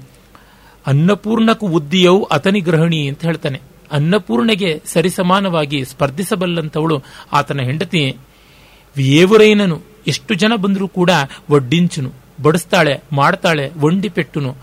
ಅನ್ನಪೂರ್ಣಕು 0.88 1.68
ಉದ್ದಿಯವು 1.68 2.24
ಅತನಿ 2.24 2.60
ಗೃಹಿಣಿ 2.60 3.08
ಅಂತ 3.08 3.26
ಹೇಳ್ತಾನೆ. 3.26 3.62
ಅನ್ನಪೂರ್ಣೆಗೆ 3.92 4.82
ಸರಿಸಮಾನವಾಗಿ 4.86 5.86
ಸ್ಪರ್ಧಿಸಬಲ್ಲಂತವಳು 5.86 7.04
ಆತನ 7.34 7.60
ಹೆಂಡತಿ 7.60 8.18
ಏವುರೈನನು. 9.00 9.82
ಎಷ್ಟು 10.08 10.34
ಜನ 10.34 10.54
ಬಂದರೂ 10.56 10.88
ಕೂಡ 10.88 11.10
ಒಡ್ಡಿಂಚುನು, 11.50 12.12
ಬಡಿಸ್ತಾಳೆ, 12.44 13.04
ಮಾಡ್ತಾಳೆ, 13.12 13.72
ಒಂಡಿ 13.77 14.10
ಪೆಟ್ಟುನು, 14.10 14.56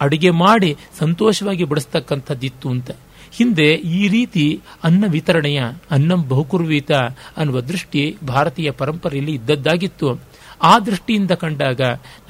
ಅಡುಗೆ 0.00 0.30
ಮಾಡಿ 0.30 0.76
ಸಂತೋಷವಾಗಿ 0.98 1.64
ಬಡಿಸ್ತಕ್ಕಂಥದ್ದಿತ್ತು 1.64 2.70
ಅಂತ. 2.70 2.90
ಹಿಂದೆ 3.32 3.74
ಈ 3.74 4.08
ರೀತಿ 4.08 4.60
ಅನ್ನ 4.84 5.04
ವಿತರಣೆಯ, 5.08 5.62
ಅನ್ನಂ 5.90 6.28
ಬಹುಕುರ್ವೀತ 6.28 6.92
ಅನ್ನುವ 7.36 7.60
ದೃಷ್ಟಿ 7.60 8.16
ಭಾರತೀಯ 8.26 8.70
ಪರಂಪರೆಯಲ್ಲಿ 8.70 9.32
ಇದ್ದದ್ದಾಗಿತ್ತು. 9.32 10.20
ಆ 10.62 10.78
ದೃಷ್ಟಿಯಿಂದ 10.78 11.30
ಕಂಡಾಗ 11.30 11.80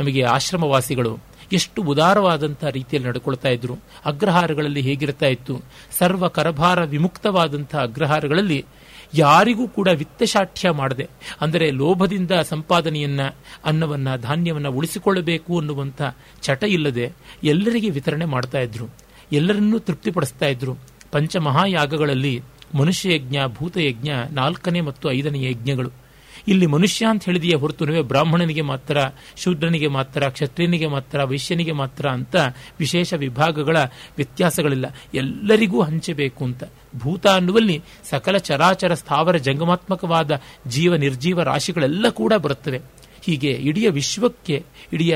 ನಮಗೆ 0.00 0.22
ಆಶ್ರಮವಾಸಿಗಳು 0.22 1.18
ಎಷ್ಟು 1.52 1.82
ಉದಾರವಾದಂತಹ 1.82 2.68
ರೀತಿಯಲ್ಲಿ 2.68 3.08
ನಡ್ಕೊಳ್ತಾ 3.08 3.48
ಇದ್ರು. 3.48 3.78
ಅಗ್ರಹಾರಗಳಲ್ಲಿ 4.06 4.80
ಹೇಗಿರ್ತಾ 4.80 5.26
ಇತ್ತು. 5.26 5.60
ಸರ್ವ 5.98 6.28
ಕರಭಾರ 6.28 6.84
ವಿಮುಕ್ತವಾದಂತಹ 6.84 7.82
ಅಗ್ರಹಾರಗಳಲ್ಲಿ 7.82 8.64
ಯಾರಿಗೂ 9.14 9.68
ಕೂಡ 9.68 9.88
ವಿತ್ತಶಾಠ್ಯ 9.88 10.70
ಮಾಡದೆ, 10.70 11.08
ಅಂದರೆ 11.40 11.70
ಲೋಭದಿಂದ 11.70 12.30
ಸಂಪಾದನೆಯನ್ನ, 12.30 13.20
ಅನ್ನವನ್ನ, 13.64 14.16
ಧಾನ್ಯವನ್ನ 14.16 14.68
ಉಳಿಸಿಕೊಳ್ಳಬೇಕು 14.68 15.58
ಅನ್ನುವಂಥ 15.58 16.02
ಚಟ 16.42 16.64
ಇಲ್ಲದೆ 16.64 17.12
ಎಲ್ಲರಿಗೆ 17.44 17.90
ವಿತರಣೆ 17.90 18.24
ಮಾಡ್ತಾ 18.24 18.58
ಇದ್ರು. 18.58 18.88
ಎಲ್ಲರನ್ನೂ 19.32 19.78
ತೃಪ್ತಿಪಡಿಸ್ತಾ 19.78 20.46
ಇದ್ರು. 20.46 20.76
ಪಂಚಮಹಾಯಾಗಗಳಲ್ಲಿ 21.12 22.42
ಮನುಷ್ಯ 22.74 23.14
ಯಜ್ಞ 23.14 23.36
ಭೂತಯಜ್ಞ, 23.46 24.10
ನಾಲ್ಕನೇ 24.30 24.80
ಮತ್ತು 24.80 25.10
ಐದನೇ 25.10 25.50
ಯಜ್ಞಗಳು. 25.50 25.90
ಇಲ್ಲಿ 26.48 26.66
ಮನುಷ್ಯ 26.66 27.06
ಅಂತ 27.06 27.24
ಹೇಳಿದೆಯೇ 27.24 27.54
ಹೊರತು 27.54 28.02
ಬ್ರಾಹ್ಮಣನಿಗೆ 28.02 28.60
ಮಾತ್ರ, 28.60 28.98
ಶೂದ್ರನಿಗೆ 29.36 29.86
ಮಾತ್ರ, 29.86 30.28
ಕ್ಷತ್ರಿಯನಿಗೆ 30.28 30.86
ಮಾತ್ರ, 30.86 31.24
ವೈಶ್ಯನಿಗೆ 31.24 31.72
ಮಾತ್ರ 31.72 32.08
ಅಂತ 32.08 32.36
ವಿಶೇಷ 32.78 33.14
ವಿಭಾಗಗಳ 33.14 33.76
ವ್ಯತ್ಯಾಸಗಳಿಲ್ಲ. 34.16 34.84
ಎಲ್ಲರಿಗೂ 35.14 35.82
ಹಂಚಬೇಕು 35.82 36.44
ಅಂತ. 36.44 36.64
ಭೂತ 36.96 37.26
ಅನ್ನುವಲ್ಲಿ 37.26 37.82
ಸಕಲ 38.10 38.36
ಚರಾಚರ 38.36 38.94
ಸ್ಥಾವರ 38.94 39.36
ಜಂಗಮಾತ್ಮಕವಾದ 39.36 40.40
ಜೀವ 40.66 40.96
ನಿರ್ಜೀವ 40.96 41.42
ರಾಶಿಗಳೆಲ್ಲ 41.42 42.08
ಕೂಡ 42.08 42.32
ಬರುತ್ತವೆ. 42.32 42.80
ಹೀಗೆ 43.22 43.50
ಇಡೀ 43.50 43.88
ವಿಶ್ವಕ್ಕೆ, 43.88 44.64
ಇಡೀ 44.92 45.12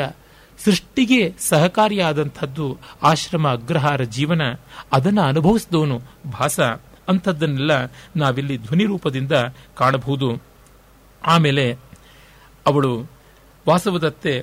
ಸೃಷ್ಟಿಗೆ 0.65 1.33
ಸಹಕಾರಿಯಾದಂಥದ್ದು 1.41 2.79
ಆಶ್ರಮ, 3.03 3.49
ಅಗ್ರಹಾರ 3.49 4.03
ಜೀವನ 4.03 4.41
ಅದನ್ನು 4.93 5.23
ಅನುಭವಿಸಿದವನು 5.23 6.01
ಭಾಸ. 6.31 6.61
ಅಂಥದ್ದನ್ನೆಲ್ಲ 7.09 7.71
ನಾವಿಲ್ಲಿ 8.17 8.57
ಧ್ವನಿ 8.57 8.85
ರೂಪದಿಂದ 8.85 9.33
ಕಾಣಬಹುದು. 9.75 10.54
ಆಮೇಲೆ 11.27 11.77
ಅವಳು 12.67 13.07
ವಾಸವದತ್ತೆ 13.69 14.43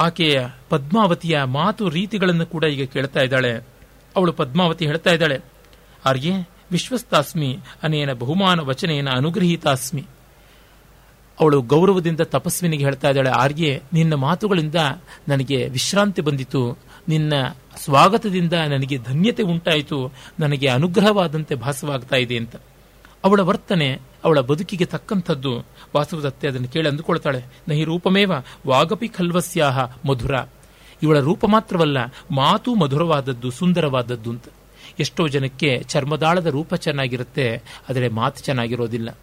ಆಕೆಯ 0.00 0.46
ಪದ್ಮಾವತಿಯ 0.68 1.42
ಮಾತು 1.42 1.88
ರೀತಿಗಳನ್ನು 1.88 2.46
ಕೂಡ 2.46 2.64
ಈಗ 2.64 2.88
ಕೇಳ್ತಾ 2.88 3.20
ಇದ್ದಾಳೆ. 3.20 3.52
ಅವಳು 4.16 4.32
ಪದ್ಮಾವತಿ 4.32 4.86
ಹೇಳ್ತಾ 4.86 5.10
ಇದ್ದಾಳೆ, 5.10 5.40
ಆರ್ಯೆ, 6.04 6.48
ವಿಶ್ವಸ್ತಾಸ್ಮಿ 6.70 7.58
ಅನೇನ 7.82 8.12
ಬಹುಮಾನ 8.12 8.60
ವಚನೇನ 8.60 9.08
ಅನುಗ್ರಹೀತಾಸ್ಮಿ. 9.10 10.04
ಅವಳು 11.40 11.62
ಗೌರವದಿಂದ 11.62 12.20
ತಪಸ್ವಿನಿಗೆ 12.20 12.84
ಹೇಳ್ತಾ 12.84 13.08
ಇದ್ದಾಳೆ, 13.08 13.30
ಆರ್ಯೆ, 13.30 13.82
ನಿನ್ನ 13.92 14.14
ಮಾತುಗಳಿಂದ 14.14 14.74
ನನಗೆ 15.28 15.68
ವಿಶ್ರಾಂತಿ 15.68 16.22
ಬಂದಿತು. 16.22 16.78
ನಿನ್ನ 17.08 17.32
ಸ್ವಾಗತದಿಂದ 17.76 18.52
ನನಗೆ 18.52 18.98
ಧನ್ಯತೆ 18.98 19.42
ಉಂಟಾಯಿತು. 19.42 20.12
ನನಗೆ 20.40 20.66
ಅನುಗ್ರಹವಾದಂತೆ 20.66 21.54
ಭಾಸವಾಗ್ತಾ 21.54 22.16
ಇದೆ 22.16 22.36
ಅಂತ. 22.36 22.56
ಅವಳ 23.24 23.40
ವರ್ತನೆ, 23.40 23.98
ಅವಳ 24.24 24.40
ಬದುಕಿಗೆ 24.40 24.84
ತಕ್ಕಂಥದ್ದು. 24.84 25.58
ವಾಸುದತ್ತೆ 25.96 26.48
ಅದನ್ನು 26.48 26.68
ಕೇಳಿ 26.68 26.88
ಅಂದುಕೊಳ್ತಾಳೆ. 26.88 27.44
ನಹಿ 27.68 27.84
ರೂಪಮೇವ 27.84 28.32
ವಾಗಪಿ 28.66 29.08
ಖಲ್ವಸ್ಯಾಹ 29.08 29.78
ಮಧುರ. 30.06 30.34
ಇವಳ 31.02 31.20
ರೂಪ 31.20 31.44
ಮಾತ್ರವಲ್ಲ, 31.46 31.98
ಮಾತು 32.30 32.74
ಮಧುರವಾದದ್ದು, 32.74 33.50
ಸುಂದರವಾದದ್ದು 33.50 34.30
ಅಂತ. 34.30 34.44
ಎಷ್ಟೋ 34.98 35.28
ಜನಕ್ಕೆ 35.28 35.82
ಚರ್ಮದಾಳದ 35.82 36.46
ರೂಪ 36.46 36.74
ಚೆನ್ನಾಗಿರುತ್ತೆ, 36.74 37.62
ಆದರೆ 37.88 38.08
ಮಾತು 38.08 38.44
ಚೆನ್ನಾಗಿರೋದಿಲ್ಲ. 38.44 39.18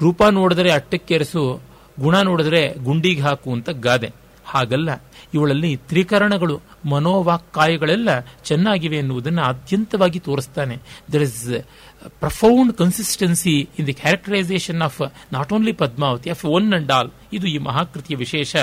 ರೂಪ 0.00 0.22
ನೋಡಿದ್ರೆ 0.30 0.70
ಅಟ್ಟಕ್ಕೇರಿಸು, 0.70 1.60
ಗುಣ 2.00 2.20
ನೋಡಿದ್ರೆ 2.20 2.74
ಗುಂಡಿಗೆ 2.74 3.20
ಹಾಕು 3.20 3.52
ಅಂತ 3.52 3.70
ಗಾದೆ. 3.70 4.10
ಹಾಗಲ್ಲ, 4.46 5.02
ಇವಳಲ್ಲಿ 5.34 5.76
ತ್ರಿಕರಣಗಳು, 5.76 6.60
ಮನೋವಾಕ್ಕಾಯಗಳೆಲ್ಲ 6.84 8.08
ಚೆನ್ನಾಗಿವೆ 8.20 8.96
ಎನ್ನುವುದನ್ನು 8.96 9.42
ಆದ್ಯಂತವಾಗಿ 9.42 10.18
ತೋರಿಸ್ತಾನೆ. 10.18 10.76
There 11.12 11.22
is 11.22 11.48
profound 12.08 12.72
consistency 12.72 13.68
in 13.78 13.86
the 13.86 13.92
characterisation 13.92 14.82
of 14.82 15.12
not 15.32 15.52
only 15.52 15.72
Padmavati 15.72 16.30
of 16.30 16.44
one 16.44 16.72
and 16.72 16.92
all 16.92 17.10
ಇದು 17.32 17.46
ಈ 17.46 17.58
ಮಹಾಕೃತಿಯ 17.58 18.16
ವಿಶೇಷ. 18.16 18.56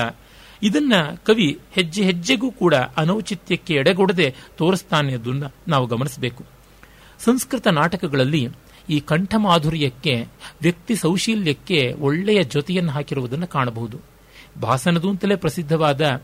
ಇದನ್ನ 0.64 0.94
ಕವಿ 1.24 1.60
ಹೆಜ್ಜೆ 1.72 2.04
ಹೆಜ್ಜೆಗೂ 2.04 2.52
ಕೂಡ 2.52 2.76
ಅನೌಚಿತ್ಯಕ್ಕೆ 2.76 3.74
ಎಡೆಗೊಡದೆ 3.74 4.36
ತೋರಿಸ್ತಾನೆ 4.58 5.14
ಅದನ್ನ 5.14 5.44
ನಾವು 5.68 5.86
ಗಮನಿಸಬೇಕು. 5.86 6.44
ಸಂಸ್ಕೃತ 7.20 7.68
ನಾಟಕಗಳಲ್ಲಿ 7.68 8.50
ಈ 8.90 9.00
ಕಂಠಮಾಧುರ್ಯಕ್ಕೆ, 9.00 10.28
ವ್ಯಕ್ತಿ 10.62 10.96
ಸೌಶೀಲ್ಯಕ್ಕೆ 10.96 11.94
ಒಳ್ಳೆಯ 11.94 12.44
ಜೊತೆಯನ್ನು 12.44 12.92
ಹಾಕಿರುವುದನ್ನು 12.92 13.48
ಕಾಣಬಹುದು. 13.48 13.98
ಭಾಸನದು 14.62 15.10
ಅಂತಲೇ 15.10 15.36
ಪ್ರಸಿದ್ಧವಾದ 15.36 16.22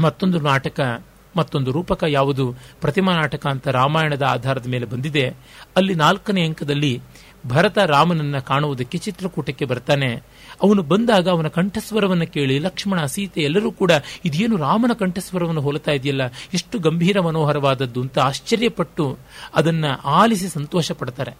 ಮತ್ತೊಂದು 0.00 0.40
ನಾಟಕ 0.40 1.04
ಮತ್ತೊಂದು 1.38 1.72
ರೂಪಕ 1.72 2.04
ಯಾವುದು? 2.08 2.54
ಪ್ರತಿಮಾ 2.80 3.12
ನಾಟಕ 3.12 3.46
ಅಂತ 3.46 3.68
ರಾಮಾಯಣದ 3.68 4.22
ಆಧಾರದ 4.22 4.66
ಮೇಲೆ 4.66 4.86
ಬಂದಿದೆ. 4.86 5.28
ಅಲ್ಲಿ 5.76 5.94
ನಾಲ್ಕನೇ 5.94 6.44
ಅಂಕದಲ್ಲಿ 6.44 7.00
ಭರತ 7.46 7.78
ರಾಮನನ್ನ 7.78 8.38
ಕಾಣುವುದಕ್ಕೆ 8.38 8.98
ಚಿತ್ರಕೂಟಕ್ಕೆ 8.98 9.64
ಬರ್ತಾನೆ. 9.64 10.22
ಅವನು 10.62 10.82
ಬಂದಾಗ 10.82 11.28
ಅವನ 11.28 11.48
ಕಂಠಸ್ವರವನ್ನು 11.48 12.26
ಕೇಳಿ 12.26 12.58
ಲಕ್ಷ್ಮಣ, 12.58 13.04
ಸೀತೆ 13.04 13.40
ಎಲ್ಲರೂ 13.40 13.72
ಕೂಡ, 13.72 13.92
ಇದೇನು 14.24 14.56
ರಾಮನ 14.56 14.92
ಕಂಠಸ್ವರವನ್ನು 14.92 15.60
ಹೋಲುತ್ತಾ 15.60 15.92
ಇದೆಯಲ್ಲ? 15.92 16.22
ಎಷ್ಟು 16.54 16.78
ಗಂಭೀರ 16.78 17.20
ಮನೋಹರವಾದದ್ದು 17.20 18.00
ಅಂತ 18.00 18.18
ಆಶ್ಚರ್ಯಪಟ್ಟು 18.18 19.18
ಅದನ್ನ 19.54 19.84
ಆಲಿಸಿ 20.04 20.48
ಸಂತೋಷ 20.48 20.92
ಪಡ್ತಾರೆ 20.92 21.32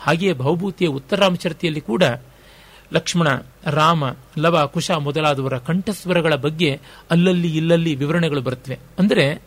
ಹಾಗೆಯೇ 0.00 0.32
ಭವಭೂತಿಯ 0.32 0.88
ಉತ್ತರಾಮಚರತೆಯಲ್ಲಿ 0.88 1.80
ಕೂಡ 1.80 2.02
ಲಕ್ಷ್ಮಣ, 2.92 3.28
ರಾಮ, 3.64 4.04
ಲವ, 4.38 4.66
ಕುಶ 4.66 4.90
ಮೊದಲಾದವರ 4.90 5.58
ಕಂಠಸ್ವರಗಳ 5.58 6.34
ಬಗ್ಗೆ 6.34 6.80
ಅಲ್ಲಲ್ಲಿ 7.10 7.56
ಇಲ್ಲಲ್ಲಿ 7.56 7.94
ವಿವರಣೆಗಳು 7.94 8.40
ಬರುತ್ತವೆ. 8.40 8.78
ಅಂದರೆ 8.98 9.42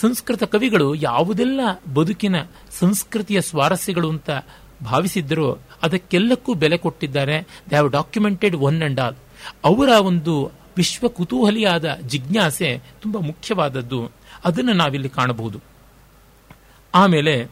ಸಂಸ್ಕೃತ 0.00 0.42
ಕವಿಗಳು 0.42 0.94
ಯಾವುದೆಲ್ಲ 0.94 1.60
ಬದುಕಿನ 1.94 2.36
ಸಂಸ್ಕೃತಿಯ 2.70 3.40
ಸ್ವಾರಸ್ಯಗಳು 3.40 4.10
ಅಂತ 4.10 4.30
ಭಾವಿಸಿದ್ದರೂ 4.84 5.52
ಅದಕ್ಕೆಲ್ಲಕ್ಕೂ 5.82 6.54
ಬೆಲೆ 6.54 6.78
ಕೊಟ್ಟಿದ್ದಾರೆ. 6.78 7.40
They 7.42 7.68
have 7.68 7.90
documented 7.90 8.56
one 8.56 8.82
and 8.82 9.00
all 9.00 9.14
ಅವರ 9.64 9.88
ಒಂದು 9.88 10.50
ವಿಶ್ವ 10.76 11.08
ಕುತೂಹಲಿಯಾದ 11.08 11.98
ಜಿಜ್ಞಾಸೆ 12.06 12.82
ತುಂಬಾ 13.02 13.20
ಮುಖ್ಯವಾದದ್ದು. 13.20 14.10
ಅದನ್ನು 14.44 14.72
ನಾವಿಲ್ಲಿ 14.72 15.08
ಕಾಣಬಹುದು. 15.08 15.60
ಆಮೇಲೆ 16.94 17.46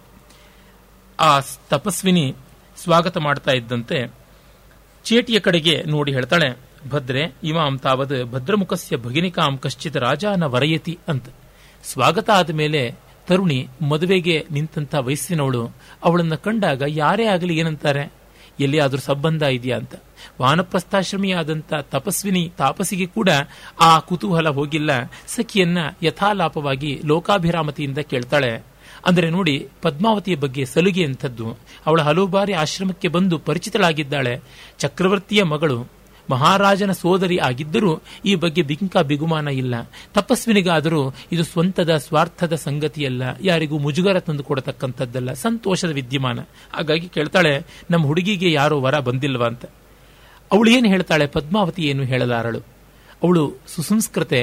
ಆ 1.21 1.40
ತಪಸ್ವಿನಿ 1.68 2.35
ಸ್ವಾಗತ 2.76 3.16
ಮಾಡ್ತಾ 3.16 3.50
ಇದ್ದಂತೆ 3.50 4.14
ಚೇಟಿಯ 5.09 5.41
ಕಡೆಗೆ 5.41 5.83
ನೋಡಿ 5.83 6.12
ಹೇಳ್ತಾಳೆ, 6.12 6.57
ಭದ್ರೆ, 6.91 7.35
ಇಮಾಂ 7.45 7.79
ತಾವದ್ 7.79 8.33
ಭದ್ರಮುಖಸ್ಯ 8.33 8.97
ಭಗಿನಿಕಾಂ 8.97 9.59
ಕಶ್ಚಿತ್ 9.59 9.97
ರಾಜಾನ 9.97 10.45
ವರಯತಿ 10.45 10.99
ಅಂತ. 11.09 11.25
ಸ್ವಾಗತ 11.85 12.31
ಆದ 12.31 12.50
ಮೇಲೆ 12.50 12.95
ತರುಣಿ 13.27 13.69
ಮದುವೆಗೆ 13.88 14.47
ನಿಂತಂತ 14.50 14.95
ವಯಸ್ಸಿನವಳು, 14.95 15.71
ಅವಳನ್ನ 16.05 16.35
ಕಂಡಾಗ 16.35 16.83
ಯಾರೇ 16.87 17.27
ಆಗಲಿ 17.27 17.57
ಏನಂತಾರೆ? 17.57 18.12
ಎಲ್ಲಿಯಾದ್ರೂ 18.61 19.00
ಸಂಬಂಧ 19.00 19.43
ಇದೆಯಾ 19.43 19.77
ಅಂತ. 19.77 19.95
ವಾನಪ್ರಸ್ಥಾಶ್ರಮಿಯಾದಂಥ 20.41 21.75
ತಪಸ್ವಿನಿ 21.75 22.53
ತಾಪಸಿಗೆ 22.59 23.07
ಕೂಡ 23.07 23.29
ಆ 23.81 23.99
ಕುತೂಹಲ 23.99 24.49
ಹೋಗಿಲ್ಲ. 24.49 24.91
ಸಖಿಯನ್ನ 25.27 25.79
ಯಥಾಲಾಪವಾಗಿ 26.03 27.00
ಲೋಕಾಭಿರಾಮತಿಯಿಂದ 27.05 27.99
ಕೇಳ್ತಾಳೆ 27.99 28.77
ಅಂದರೆ 29.09 29.31
ನೋಡಿ, 29.31 29.69
ಪದ್ಮಾವತಿಯ 29.83 30.37
ಬಗ್ಗೆ 30.37 30.65
ಸಲುಗೆ 30.65 31.05
ಅಂಥದ್ದು 31.05 31.47
ಅವಳ 31.87 32.00
ಹಲವು 32.00 32.27
ಬಾರಿ 32.27 32.53
ಆಶ್ರಮಕ್ಕೆ 32.53 33.09
ಬಂದು 33.09 33.38
ಪರಿಚಿತಳಾಗಿದ್ದಾಳೆ. 33.38 34.41
ಚಕ್ರವರ್ತಿಯ 34.79 35.43
ಮಗಳು 35.43 35.99
ಮಹಾರಾಜನ 36.31 36.93
ಸೋದರಿ 36.93 37.38
ಆಗಿದ್ದರೂ 37.38 38.03
ಈ 38.25 38.35
ಬಗ್ಗೆ 38.35 38.62
ಬಿಂಕ 38.62 38.97
ಬಿಗುಮಾನ 38.97 39.49
ಇಲ್ಲ. 39.49 39.75
ತಪಸ್ವಿನಿಗಾದರೂ 40.15 41.15
ಇದು 41.33 41.45
ಸ್ವಂತದ 41.45 41.97
ಸ್ವಾರ್ಥದ 41.97 42.55
ಸಂಗತಿಯಲ್ಲ. 42.55 43.23
ಯಾರಿಗೂ 43.41 43.79
ಮುಜುಗರ 43.79 44.21
ತಂದು 44.21 44.45
ಕೊಡತಕ್ಕಂಥದ್ದಲ್ಲ. 44.45 45.33
ಸಂತೋಷದ 45.33 45.88
ವಿದ್ಯಮಾನ. 45.88 46.41
ಹಾಗಾಗಿ 46.73 47.09
ಕೇಳ್ತಾಳೆ, 47.09 47.67
ನಮ್ಮ 47.91 48.07
ಹುಡುಗಿಗೆ 48.07 48.53
ಯಾರೋ 48.53 48.81
ವರ 48.81 48.99
ಬಂದಿಲ್ವಾ 48.99 49.47
ಅಂತ. 49.47 49.65
ಅವಳು 50.53 50.71
ಏನು 50.71 50.88
ಹೇಳ್ತಾಳೆ? 50.88 51.27
ಪದ್ಮಾವತಿ 51.27 51.83
ಏನು 51.83 52.03
ಹೇಳಲಾರಳು. 52.03 52.59
ಅವಳು 53.23 53.53
ಸುಸಂಸ್ಕೃತೆ 53.69 54.41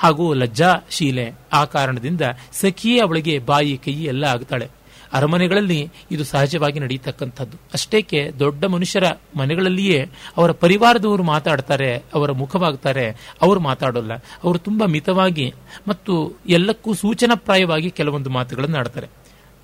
ಹಾಗೂ 0.00 0.34
ಲಜ್ಜಾಶೀಲೆ 0.34 1.32
ಆ 1.52 1.64
ಕಾರಣದಿಂದ 1.64 2.20
ಸಖಿಯೇ 2.52 3.00
ಅವಳಿಗೆ 3.00 3.38
ಬಾಯಿ 3.38 3.80
ಕೈ 3.84 3.92
ಎಲ್ಲ 3.92 4.24
ಆಗ್ತಾಳೆ. 4.24 4.68
ಅರಮನೆಗಳಲ್ಲಿ 5.12 5.90
ಇದು 6.10 6.24
ಸಹಜವಾಗಿ 6.24 6.80
ನಡೆಯತಕ್ಕಂಥದ್ದು 6.80 7.56
ಅಷ್ಟೇಕೆ 7.72 8.30
ದೊಡ್ಡ 8.38 8.64
ಮನುಷ್ಯರ 8.64 9.04
ಮನೆಗಳಲ್ಲಿಯೇ 9.36 10.08
ಅವರ 10.36 10.50
ಪರಿವಾರದವರು 10.50 11.22
ಮಾತಾಡ್ತಾರೆ, 11.22 12.02
ಅವರ 12.14 12.30
ಮುಖವಾಗ್ತಾರೆ, 12.32 13.36
ಅವರು 13.42 13.60
ಮಾತಾಡೋಲ್ಲ. 13.60 14.14
ಅವರು 14.14 14.58
ತುಂಬಾ 14.58 14.86
ಮಿತವಾಗಿ 14.86 15.54
ಮತ್ತು 15.88 16.36
ಎಲ್ಲಕ್ಕೂ 16.48 16.94
ಸೂಚನಾಪ್ರಾಯವಾಗಿ 16.94 17.90
ಕೆಲವೊಂದು 17.90 18.30
ಮಾತುಗಳನ್ನು 18.30 18.78
ಆಡ್ತಾರೆ. 18.78 19.08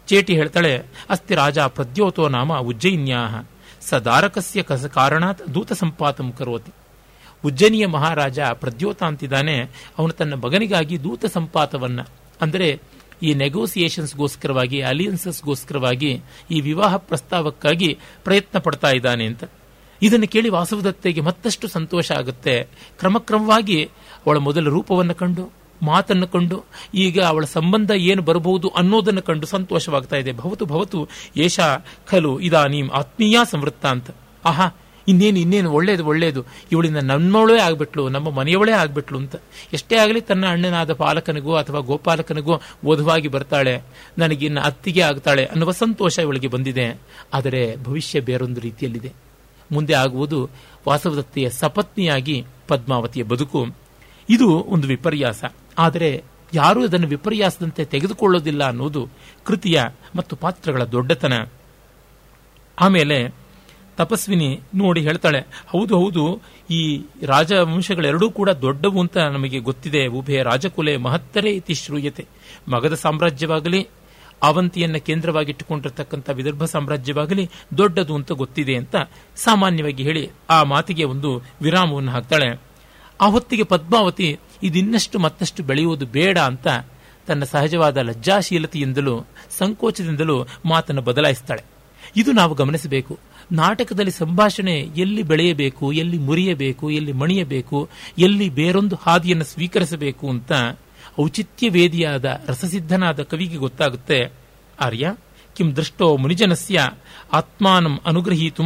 ಚೇಟಿ 0.07 0.35
ಹೇಳ್ತಾಳೆ, 0.35 0.83
ಅಸ್ತಿ 1.11 1.35
ರಾಜ 1.35 1.59
ಪ್ರದ್ಯೋತೋ 1.59 2.29
ನಾಮ 2.29 2.59
ಉಜ್ಜಯಿನ್ಯಾಹ. 2.59 3.45
ಸದಾರಕಸ್ಯ 3.81 4.63
ಕಸ 4.63 4.85
ಕಾರಣಾತ್ 4.85 5.55
ದೂತ 5.55 5.73
ಸಂಪಾತಂ 5.73 6.33
ಕರೋತಿ. 6.33 6.73
ಉಜ್ಜಯಿನಿಯ 7.45 7.87
ಮಹಾರಾಜ 7.87 8.39
ಪ್ರದ್ಯೋತ 8.61 9.03
ಅಂತಿದ್ದಾನೆ 9.03 9.57
ಅವನು 9.99 10.13
ತನ್ನ 10.13 10.35
ಮಗನಿಗಾಗಿ 10.45 10.97
ದೂತ 11.05 11.25
ಸಂಪಾತವನ್ನ, 11.27 12.01
ಅಂದರೆ 12.41 12.69
ಈ 13.23 13.31
ನೆಗೋಸಿಯೇಷನ್ಸ್ಗೋಸ್ಕರವಾಗಿ 13.35 14.79
ಅಲಿಯನ್ಸಸ್ಗೋಸ್ಕರವಾಗಿ 14.83 16.11
ಈ 16.51 16.61
ವಿವಾಹ 16.61 16.97
ಪ್ರಸ್ತಾವಕ್ಕಾಗಿ 16.97 17.91
ಪ್ರಯತ್ನ 18.25 18.59
ಪಡ್ತಾ 18.59 18.91
ಇದ್ದಾನೆ 18.91 19.27
ಅಂತ. 19.27 19.45
ಇದನ್ನು 20.03 20.27
ಕೇಳಿ 20.29 20.49
ವಾಸವದತ್ತೆಗೆ 20.49 21.21
ಮತ್ತಷ್ಟು 21.21 21.67
ಸಂತೋಷ 21.69 22.11
ಆಗುತ್ತೆ. 22.13 22.57
ಕ್ರಮಕ್ರಮವಾಗಿ 23.01 23.79
ಅವಳ 24.27 24.39
ಮೊದಲ 24.39 24.69
ರೂಪವನ್ನು 24.69 25.15
ಕಂಡು, 25.15 25.45
ಮಾತನ್ನು 25.83 26.27
ಕಂಡು, 26.29 26.59
ಈಗ 26.95 27.17
ಅವಳ 27.23 27.45
ಸಂಬಂಧ 27.45 27.91
ಏನು 27.91 28.23
ಬರಬಹುದು 28.23 28.69
ಅನ್ನೋದನ್ನು 28.69 29.23
ಕಂಡು 29.23 29.47
ಸಂತೋಷವಾಗ್ತಾ 29.47 30.17
ಇದೆ. 30.17 30.33
ಭವತು 30.33 30.67
ಭವತು, 30.67 31.01
ಏಷ 31.37 31.59
ಖಲು 32.11 32.33
ಇದಾನೀಂ 32.41 32.89
ಆತ್ಮೀಯ 32.91 33.39
ಸಂವೃತ್ತ 33.53 33.87
ಅಂತ. 33.87 34.11
ಆಹಾ 34.45 34.67
ಇನ್ನೇನು 35.09 35.39
ಇನ್ನೇನು, 35.39 35.71
ಒಳ್ಳೇದು 35.71 36.07
ಒಳ್ಳೇದು. 36.07 36.45
ಇವಳಿಂದ 36.73 36.97
ನಮ್ಮವಳೇ 36.97 37.61
ಆಗ್ಬಿಟ್ಲು, 37.61 38.09
ನಮ್ಮ 38.09 38.31
ಮನೆಯವಳೇ 38.31 38.73
ಆಗ್ಬಿಟ್ಲು 38.73 39.19
ಅಂತ. 39.19 39.37
ಎಷ್ಟೇ 39.73 39.97
ಆಗಲಿ 39.97 40.21
ತನ್ನ 40.21 40.47
ಅಣ್ಣನಾದ 40.47 40.93
ಪಾಲಕನಿಗೂ 40.93 41.55
ಅಥವಾ 41.55 41.81
ಗೋಪಾಲಕನಿಗೂ 41.81 42.61
ಓಧವಾಗಿ 42.87 43.29
ಬರ್ತಾಳೆ. 43.29 43.83
ನನಗಿನ್ನ 44.19 44.61
ಅತ್ತಿಗೆ 44.61 45.01
ಆಗ್ತಾಳೆ 45.01 45.45
ಅನ್ನುವ 45.45 45.71
ಸಂತೋಷ 45.71 46.19
ಇವಳಿಗೆ 46.19 46.49
ಬಂದಿದೆ. 46.49 47.01
ಆದರೆ 47.35 47.77
ಭವಿಷ್ಯ 47.83 48.21
ಬೇರೊಂದು 48.21 48.61
ರೀತಿಯಲ್ಲಿದೆ. 48.61 49.13
ಮುಂದೆ 49.73 49.93
ಆಗುವುದು 49.95 50.51
ವಾಸವದತ್ತೆಯ 50.89 51.51
ಸಪತ್ನಿಯಾಗಿ 51.51 52.45
ಪದ್ಮಾವತಿಯ 52.69 53.23
ಬದುಕು. 53.23 53.67
ಇದು 54.31 54.49
ಒಂದು 54.49 54.89
ವಿಪರ್ಯಾಸ. 54.89 55.45
ಆದರೆ 55.79 56.25
ಯಾರೂ 56.55 56.85
ಅದನ್ನು 56.85 57.07
ವಿಪರ್ಯಾಸದಂತೆ 57.07 57.85
ತೆಗೆದುಕೊಳ್ಳೋದಿಲ್ಲ 57.85 58.65
ಅನ್ನೋದು 58.65 59.09
ಕೃತಿಯ 59.45 59.83
ಮತ್ತು 60.17 60.37
ಪಾತ್ರಗಳ 60.37 60.83
ದೊಡ್ಡತನ. 60.83 61.45
ಆಮೇಲೆ 62.81 63.46
ತಪಸ್ವಿನಿ 63.99 64.49
ನೋಡಿ 64.75 65.01
ಹೇಳ್ತಾಳೆ, 65.01 65.41
ಹೌದು 65.69 65.95
ಹೌದು, 66.03 66.25
ಈ 66.71 66.81
ರಾಜವಂಶಗಳೆರಡೂ 67.23 68.31
ಕೂಡ 68.31 68.51
ದೊಡ್ಡವು 68.51 69.01
ಅಂತ 69.01 69.17
ನಮಗೆ 69.37 69.59
ಗೊತ್ತಿದೆ. 69.59 70.07
ಉಭಯ 70.07 70.43
ರಾಜಕುಲೆ 70.43 70.97
ಮಹತ್ತರೇ 70.97 71.51
ಇತಿ 71.51 71.75
ಶ್ರೂಯತೆ. 71.75 72.25
ಮಗಧ 72.69 72.95
ಸಾಮ್ರಾಜ್ಯವಾಗಲಿ 73.05 73.81
ಅವಂತಿಯನ್ನು 74.43 75.01
ಕೇಂದ್ರವಾಗಿಟ್ಟುಕೊಂಡಿರ್ತಕ್ಕಂಥ 75.01 76.31
ವಿದರ್ಭ 76.31 76.65
ಸಾಮ್ರಾಜ್ಯವಾಗಲಿ 76.65 77.45
ದೊಡ್ಡದು 77.79 78.15
ಅಂತ 78.15 78.33
ಗೊತ್ತಿದೆ 78.33 78.75
ಅಂತ 78.77 78.97
ಸಾಮಾನ್ಯವಾಗಿ 79.37 80.03
ಹೇಳಿ 80.03 80.25
ಆ 80.51 80.59
ಮಾತಿಗೆ 80.63 81.05
ಒಂದು 81.05 81.31
ವಿರಾಮವನ್ನು 81.63 82.13
ಹಾಕ್ತಾಳೆ. 82.13 82.49
ಆ 83.21 83.27
ಹೊತ್ತಿಗೆ 83.27 83.65
ಪದ್ಮಾವತಿ 83.65 84.29
ಇದಿನ್ನಷ್ಟು 84.63 85.19
ಮತ್ತಷ್ಟು 85.19 85.63
ಬೆಳೆಯುವುದು 85.63 86.07
ಬೇಡ 86.07 86.39
ಅಂತ 86.39 86.67
ತನ್ನ 87.27 87.45
ಸಹಜವಾದ 87.45 87.97
ಲಜ್ಜಾಶೀಲತೆಯಿಂದಲೂ 87.97 89.15
ಸಂಕೋಚದಿಂದಲೂ 89.59 90.37
ಮಾತನ್ನು 90.65 91.03
ಬದಲಾಯಿಸ್ತಾಳೆ. 91.03 91.65
ಇದು 92.17 92.33
ನಾವು 92.33 92.55
ಗಮನಿಸಬೇಕು. 92.55 93.15
ನಾಟಕದಲ್ಲಿ 93.53 94.11
ಸಂಭಾಷಣೆ 94.11 94.81
ಎಲ್ಲಿ 94.81 95.23
ಬೆಳೆಯಬೇಕು, 95.23 95.93
ಎಲ್ಲಿ 95.93 96.19
ಮುರಿಯಬೇಕು, 96.19 96.91
ಎಲ್ಲಿ 96.91 97.13
ಮಣಿಯಬೇಕು, 97.13 97.89
ಎಲ್ಲಿ 98.19 98.49
ಬೇರೊಂದು 98.49 98.97
ಹಾದಿಯನ್ನು 98.97 99.45
ಸ್ವೀಕರಿಸಬೇಕು 99.45 100.29
ಅಂತ 100.29 100.53
ಔಚಿತ್ಯ 101.21 101.69
ವೇದಿಯಾದ 101.69 102.45
ರಸಸಿದ್ಧನಾದ 102.49 103.23
ಕವಿಗೆ 103.23 103.57
ಗೊತ್ತಾಗುತ್ತೆ. 103.57 104.33
ಆರ್ಯ, 104.81 105.15
ಕಿಂ 105.57 105.77
ದೃಷ್ಟೋ 105.77 106.17
ಮುನಿಜನಸ್ಯ 106.17 106.89
ಆತ್ಮಾನಂ 107.33 108.01
ಅನುಗ್ರಹೀತು 108.07 108.63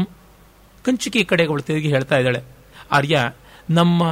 ಕಂಚುಕಿ 0.85 1.25
ಕಡೆಗಳು 1.25 1.63
ತಿರುಗಿ 1.63 1.89
ಹೇಳ್ತಾ 1.89 2.17
ಇದ್ದಾಳೆ. 2.17 2.43
ಆರ್ಯ, 2.93 3.33
ನಮ್ಮ 3.71 4.03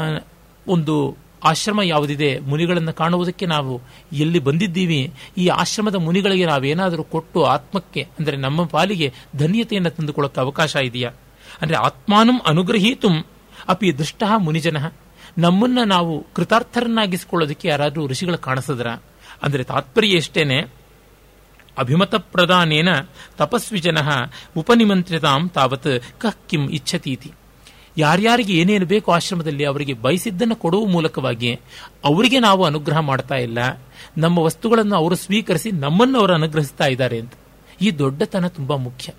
ಒಂದು 0.68 1.16
ಆಶ್ರಮ 1.44 1.82
ಯಾವುದಿದೆ? 1.82 2.38
ಮುನಿಗಳನ್ನು 2.38 2.92
ಕಾಣುವುದಕ್ಕೆ 2.92 3.46
ನಾವು 3.46 3.80
ಎಲ್ಲಿ 4.12 4.38
ಬಂದಿದ್ದೀವಿ? 4.38 5.12
ಈ 5.38 5.46
ಆಶ್ರಮದ 5.46 5.94
ಮುನಿಗಳಿಗೆ 5.94 6.46
ನಾವೇನಾದರೂ 6.46 7.02
ಕೊಟ್ಟು 7.02 7.44
ಆತ್ಮಕ್ಕೆ, 7.44 8.08
ಅಂದರೆ 8.18 8.36
ನಮ್ಮ 8.36 8.64
ಪಾಲಿಗೆ 8.64 9.12
ಧನ್ಯತೆಯನ್ನು 9.36 9.90
ತಂದುಕೊಳ್ಳೋಕೆ 9.90 10.40
ಅವಕಾಶ 10.40 10.76
ಇದೆಯಾ? 10.76 11.10
ಅಂದರೆ 11.62 11.76
ಆತ್ಮಾನಂ 11.76 12.40
ಅನುಗ್ರಹೀತು 12.46 13.08
ಅಪಿ 13.68 13.98
ದೃಷ್ಟ 13.98 14.22
ಮುನಿಜನ. 14.36 14.76
ನಮ್ಮನ್ನ 15.38 15.78
ನಾವು 15.86 16.26
ಕೃತಾರ್ಥರನ್ನಾಗಿಸಿಕೊಳ್ಳೋದಕ್ಕೆ 16.34 17.68
ಯಾರಾದರೂ 17.68 18.06
ಋಷಿಗಳು 18.06 18.38
ಕಾಣಿಸಿದ್ರ? 18.38 18.86
ಅಂದರೆ 19.42 19.64
ತಾತ್ಪರ್ಯ 19.64 20.08
ಎಷ್ಟೇನೆ? 20.08 20.60
ಅಭಿಮತ 21.78 22.14
ಪ್ರಧಾನೇನ 22.14 22.88
ತಪಸ್ವಿ 23.36 23.78
ಜನ 23.78 23.98
ಉಪನಿಮಂತ್ರಿತಾಂ 24.56 25.48
ತಾವತ್ 25.48 26.20
ಕಹ್ 26.20 26.48
ಕಿಂ 26.48 26.70
ಇಚ್ಛತೀತಿ. 26.70 27.32
ಯಾರ್ಯಾರಿಗೆ 27.98 28.52
ಏನೇನು 28.52 28.86
ಬೇಕು 28.86 29.12
ಆಶ್ರಮದಲ್ಲಿ 29.12 29.64
ಅವರಿಗೆ 29.64 29.92
ಬಯಸಿದ್ದನ್ನು 29.92 30.56
ಕೊಡುವ 30.56 30.86
ಮೂಲಕವಾಗಿ 30.86 31.60
ಅವರಿಗೆ 32.04 32.38
ನಾವು 32.38 32.64
ಅನುಗ್ರಹ 32.64 32.98
ಮಾಡ್ತಾ 32.98 33.34
ಇಲ್ಲ. 33.34 33.58
ನಮ್ಮ 34.18 34.38
ವಸ್ತುಗಳನ್ನು 34.38 34.96
ಅವರು 34.96 35.14
ಸ್ವೀಕರಿಸಿ 35.14 35.72
ನಮ್ಮನ್ನು 35.72 36.18
ಅವರು 36.18 36.34
ಅನುಗ್ರಹಿಸ್ತಾ 36.34 36.86
ಇದ್ದಾರೆ 36.86 37.20
ಅಂತ. 37.20 37.32
ಈ 37.80 37.90
ದೊಡ್ಡತನ 37.90 38.46
ತುಂಬಾ 38.46 38.76
ಮುಖ್ಯ. 38.76 39.12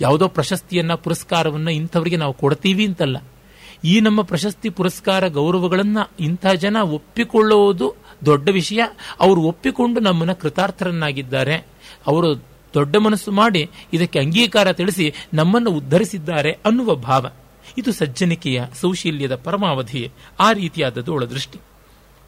ಯಾವುದೋ 0.00 0.28
ಪ್ರಶಸ್ತಿಯನ್ನ, 0.28 0.94
ಪುರಸ್ಕಾರವನ್ನು 0.94 1.70
ಇಂಥವರಿಗೆ 1.70 2.16
ನಾವು 2.16 2.32
ಕೊಡ್ತೀವಿ 2.32 2.86
ಅಂತಲ್ಲ. 2.86 3.16
ಈ 3.84 4.00
ನಮ್ಮ 4.00 4.22
ಪ್ರಶಸ್ತಿ, 4.22 4.68
ಪುರಸ್ಕಾರ, 4.68 5.28
ಗೌರವಗಳನ್ನ 5.28 5.98
ಇಂಥ 6.20 6.46
ಜನ 6.46 6.76
ಒಪ್ಪಿಕೊಳ್ಳುವುದು 6.76 7.94
ದೊಡ್ಡ 8.26 8.48
ವಿಷಯ. 8.48 8.82
ಅವರು 9.20 9.40
ಒಪ್ಪಿಕೊಂಡು 9.40 10.00
ನಮ್ಮನ್ನ 10.00 10.32
ಕೃತಾರ್ಥರನ್ನಾಗಿದ್ದಾರೆ. 10.32 11.54
ಅವರು 12.06 12.34
ದೊಡ್ಡ 12.74 12.96
ಮನಸ್ಸು 12.96 13.32
ಮಾಡಿ 13.32 13.70
ಇದಕ್ಕೆ 13.92 14.18
ಅಂಗೀಕಾರ 14.18 14.72
ತಿಳಿಸಿ 14.72 15.14
ನಮ್ಮನ್ನು 15.34 15.70
ಉದ್ಧರಿಸಿದ್ದಾರೆ 15.70 16.52
ಅನ್ನುವ 16.52 16.94
ಭಾವ. 16.94 17.26
ಇದು 17.78 17.92
ಸಜ್ಜನಿಕೆಯ 17.92 18.64
ಸೌಶೀಲ್ಯದ 18.80 19.34
ಪರಮಾವಧಿ, 19.34 20.12
ಆ 20.40 20.52
ರೀತಿಯಾದದ್ದು 20.52 21.12
ಅವಳ 21.12 21.24
ದೃಷ್ಟಿ. 21.24 21.58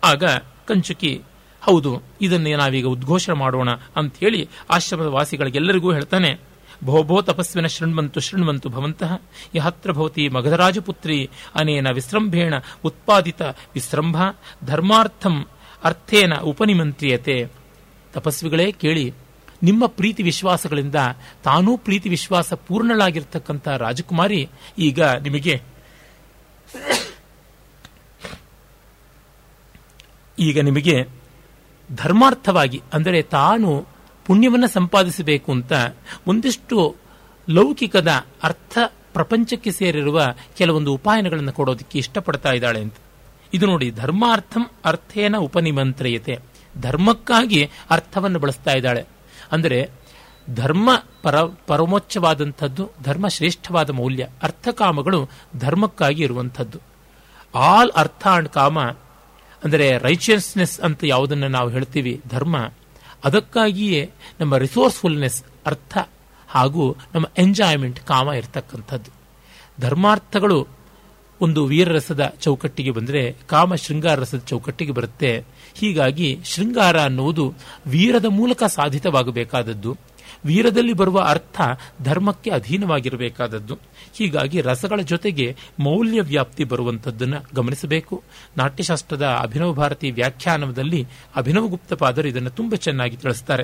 ಆಗ 0.04 0.24
ಕಂಚುಕಿ, 0.68 1.22
ಹೌದು, 1.62 2.02
ಇದನ್ನೇ 2.20 2.54
ನಾವೀಗ 2.54 2.86
ಉದ್ಘೋಷಣೆ 2.86 3.34
ಮಾಡೋಣ 3.34 3.70
ಅಂತ 3.96 4.16
ಹೇಳಿ 4.16 4.48
ಆಶ್ರಮದ 4.70 5.06
ವಾಸಿಗಳಿಗೆಲ್ಲರಿಗೂ 5.06 5.92
ಹೇಳ್ತಾನೆ, 5.92 6.40
ಭೋಭೋ 6.84 7.22
ತಪಸ್ವಿನ 7.22 7.66
ಶೃಣ್ವಂತು 7.66 8.20
ಶೃಣ್ವಂತು 8.20 8.68
ಭವಂತಹ 8.68 9.20
ಯಹತ್ರ 9.54 9.92
ಭವತಿ 9.92 10.28
ಮಗಧರಾಜಪುತ್ರಿ 10.28 11.30
ಅನೇನ 11.54 11.90
ವಿಸ್ರಂಭೇಣ 11.90 12.54
ಉತ್ಪಾದಿತ 12.84 13.42
ವಿಸ್ರಂಭ 13.74 14.16
ಧರ್ಮಾರ್ಥಂ 14.64 15.46
ಅರ್ಥೇನ 15.84 16.34
ಉಪನಿಮಂತ್ರಿಯತೆ. 16.34 17.46
ತಪಸ್ವಿಗಳೇ 18.12 18.72
ಕೇಳಿ 18.72 19.14
ನಿಮ್ಮ 19.62 19.86
ಪ್ರೀತಿ 19.86 20.22
ವಿಶ್ವಾಸಗಳಿಂದ 20.22 20.94
ತಾನೂ 21.44 21.76
ಪ್ರೀತಿ 21.76 22.08
ವಿಶ್ವಾಸ 22.08 22.52
ಪೂರ್ಣಳಾಗಿರ್ತಕ್ಕಂಥ 22.52 23.68
ರಾಜಕುಮಾರಿ 23.68 24.48
ಈಗ 24.78 25.02
ನಿಮಗೆ 25.02 25.62
ಈಗ 30.38 30.60
ನಿಮಗೆ 30.60 31.08
ಧರ್ಮಾರ್ಥವಾಗಿ, 31.94 32.82
ಅಂದರೆ 32.92 33.22
ತಾನು 33.22 33.86
ಪುಣ್ಯವನ್ನು 34.26 34.68
ಸಂಪಾದಿಸಬೇಕು 34.68 35.52
ಅಂತ 35.52 35.72
ಒಂದಿಷ್ಟು 36.26 36.96
ಲೌಕಿಕದ 37.50 38.08
ಅರ್ಥ 38.42 38.78
ಪ್ರಪಂಚಕ್ಕೆ 39.12 39.70
ಸೇರಿರುವ 39.70 40.34
ಕೆಲವೊಂದು 40.58 40.94
ಉಪಾಯನಗಳನ್ನು 40.94 41.52
ಕೊಡೋದಕ್ಕೆ 41.52 41.98
ಇಷ್ಟಪಡ್ತಾ 41.98 42.52
ಇದ್ದಾಳೆ 42.52 42.80
ಅಂತ. 42.80 42.94
ಇದು 43.54 43.66
ನೋಡಿ, 43.66 43.90
ಧರ್ಮಾರ್ಥಂ 43.90 44.70
ಅರ್ಥೇನ 44.84 45.36
ಉಪನಿಮಂತ್ರಯತೆ. 45.36 46.38
ಧರ್ಮಕ್ಕಾಗಿ 46.80 47.70
ಅರ್ಥವನ್ನು 47.90 48.38
ಬಳಸ್ತಾ 48.38 48.72
ಇದ್ದಾಳೆ. 48.72 49.15
ಅಂದರೆ 49.52 50.06
ಧರ್ಮ 50.54 50.90
ಪರ, 51.22 51.36
ಪರಮೋಚ್ಚವಾದಂಥದ್ದು, 51.42 52.90
ಧರ್ಮ 53.02 53.28
ಶ್ರೇಷ್ಠವಾದ 53.28 53.90
ಮೌಲ್ಯ, 53.90 54.28
ಅರ್ಥಕಾಮಗಳು 54.42 55.28
ಧರ್ಮಕ್ಕಾಗಿ 55.58 56.22
ಇರುವಂಥದ್ದು. 56.22 56.78
ಆಲ್ 57.54 57.90
ಅರ್ಥ 57.90 58.26
ಅಂಡ್ 58.26 58.48
ಕಾಮ, 58.48 58.78
ಅಂದರೆ 59.64 59.98
ರೈಚಿಯಸ್ನೆಸ್ 59.98 60.80
ಅಂತ 60.80 61.00
ಯಾವುದನ್ನು 61.04 61.48
ನಾವು 61.48 61.68
ಹೇಳ್ತೀವಿ, 61.68 62.20
ಧರ್ಮ, 62.28 62.56
ಅದಕ್ಕಾಗಿಯೇ 63.24 64.10
ನಮ್ಮ 64.40 64.56
ರಿಸೋರ್ಸ್ಫುಲ್ನೆಸ್ 64.56 65.42
ಅರ್ಥ 65.66 65.98
ಹಾಗೂ 66.48 66.96
ನಮ್ಮ 67.14 67.26
ಎಂಜಾಯ್ಮೆಂಟ್ 67.38 68.00
ಕಾಮ 68.00 68.28
ಇರತಕ್ಕಂಥದ್ದು. 68.28 69.10
ಧರ್ಮಾರ್ಥಗಳು 69.80 70.66
ಒಂದು 71.40 71.66
ವೀರರಸದ 71.66 72.34
ಚೌಕಟ್ಟಿಗೆ 72.40 72.90
ಬಂದರೆ, 72.90 73.32
ಕಾಮ 73.32 73.74
ಶೃಂಗಾರ 73.74 74.20
ರಸದ 74.20 74.38
ಚೌಕಟ್ಟಿಗೆ 74.38 74.92
ಬರುತ್ತೆ. 74.92 75.44
ಹೀಗಾಗಿ 75.78 76.40
ಶೃಂಗಾರ 76.44 77.00
ಅನ್ನುವುದು 77.00 77.54
ವೀರದ 77.86 78.24
ಮೂಲಕ 78.24 78.64
ಸಾಧಿತವಾಗಬೇಕಾದದ್ದು. 78.64 79.96
ವೀರದಲ್ಲಿ 80.44 80.92
ಬರುವ 80.92 81.20
ಅರ್ಥ 81.20 81.60
ಧರ್ಮಕ್ಕೆ 82.02 82.50
ಅಧೀನವಾಗಿರಬೇಕಾದದ್ದು. 82.50 83.78
ಹೀಗಾಗಿ 84.14 84.60
ರಸಗಳ 84.60 85.00
ಜೊತೆಗೆ 85.00 85.56
ಮೌಲ್ಯ 85.78 86.20
ವ್ಯಾಪ್ತಿ 86.20 86.64
ಬರುವಂಥದ್ದನ್ನು 86.64 87.46
ಗಮನಿಸಬೇಕು. 87.54 88.22
ನಾಟ್ಯಶಾಸ್ತ್ರದ 88.56 89.22
ಅಭಿನವ 89.22 89.72
ಭಾರತಿ 89.72 90.10
ವ್ಯಾಖ್ಯಾನದಲ್ಲಿ 90.10 91.06
ಅಭಿನವ 91.36 91.66
ಗುಪ್ತಪಾದರು 91.66 92.28
ಇದನ್ನು 92.28 92.50
ತುಂಬ 92.50 92.74
ಚೆನ್ನಾಗಿ 92.74 93.16
ತಿಳಿಸ್ತಾರೆ. 93.16 93.62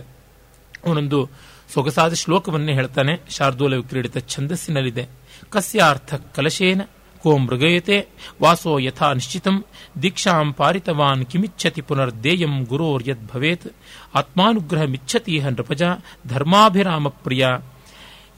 ಅವನೊಂದು 0.87 1.29
ಸೊಗಸಾದ 1.75 2.13
ಶ್ಲೋಕವನ್ನೇ 2.13 2.73
ಹೇಳ್ತಾನೆ. 2.73 3.21
ಶಾರ್ದೂಲ 3.31 3.77
ವಿಕ್ರೀಡಿತ 3.77 4.19
ಛಂದಸ್ಸಿನಲ್ಲಿದೆ. 4.19 5.07
ಕಸ್ಯಾರ್ಥ 5.51 6.15
ಕಲಶೇನ. 6.15 6.81
ಕೋ 7.23 7.33
ಮೃಗಯತೆ 7.39 7.99
ವಾಸೋ 8.43 8.73
ಯಥಾ 8.79 9.09
ನಿಶ್ಚಿತಂ 9.13 9.57
ದೀಕ್ಷಾಂ 10.03 10.49
ಪಾರಿತವಾನ್ 10.53 11.27
ಕಿಮಿಚ್ಛತಿ 11.27 11.81
ಪುನರ್ದೇಯಂ 11.81 12.55
ಗುರೋರ್ಯದ್ 12.65 13.27
ಭವೇತ್ 13.33 13.69
ಆತ್ಮಾನುಗ್ರಹಮಿಚ್ಛತಿ 14.15 15.37
ಹ 15.39 15.49
ನೃಪಜ 15.49 15.83
ಧರ್ಮಾಭಿರಾಮ 16.27 17.09
ಪ್ರಿಯ 17.25 17.45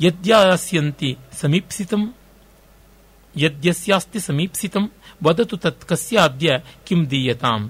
ಯದ್ಯಾಸ್ಯಂತಿ 0.01 1.11
ಸಮೀಪ್ಸಿತಂ 1.41 2.03
ಯದ್ಯಸ್ಯಾಸ್ತಿ 3.35 4.21
ಸಮೀಪ್ಸಿತಂ 4.21 4.85
ವದತು 5.25 5.57
ತತ್ 5.57 5.85
ಕಸ್ಯಾದ್ಯ 5.85 6.51
ಕಿಂ 6.89 7.11
ದೀಯತಾಂ 7.11 7.63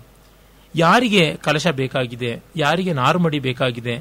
ಯಾರಿಗೆ 0.75 1.25
ಕಲಶ 1.37 1.67
ಬೇಕಾಗಿದೆ, 1.71 2.31
ಯಾರಿಗೆ 2.57 2.93
ನಾರುಮಡಿ 2.93 3.39
ಬೇಕಾಗಿದೆ, 3.39 3.95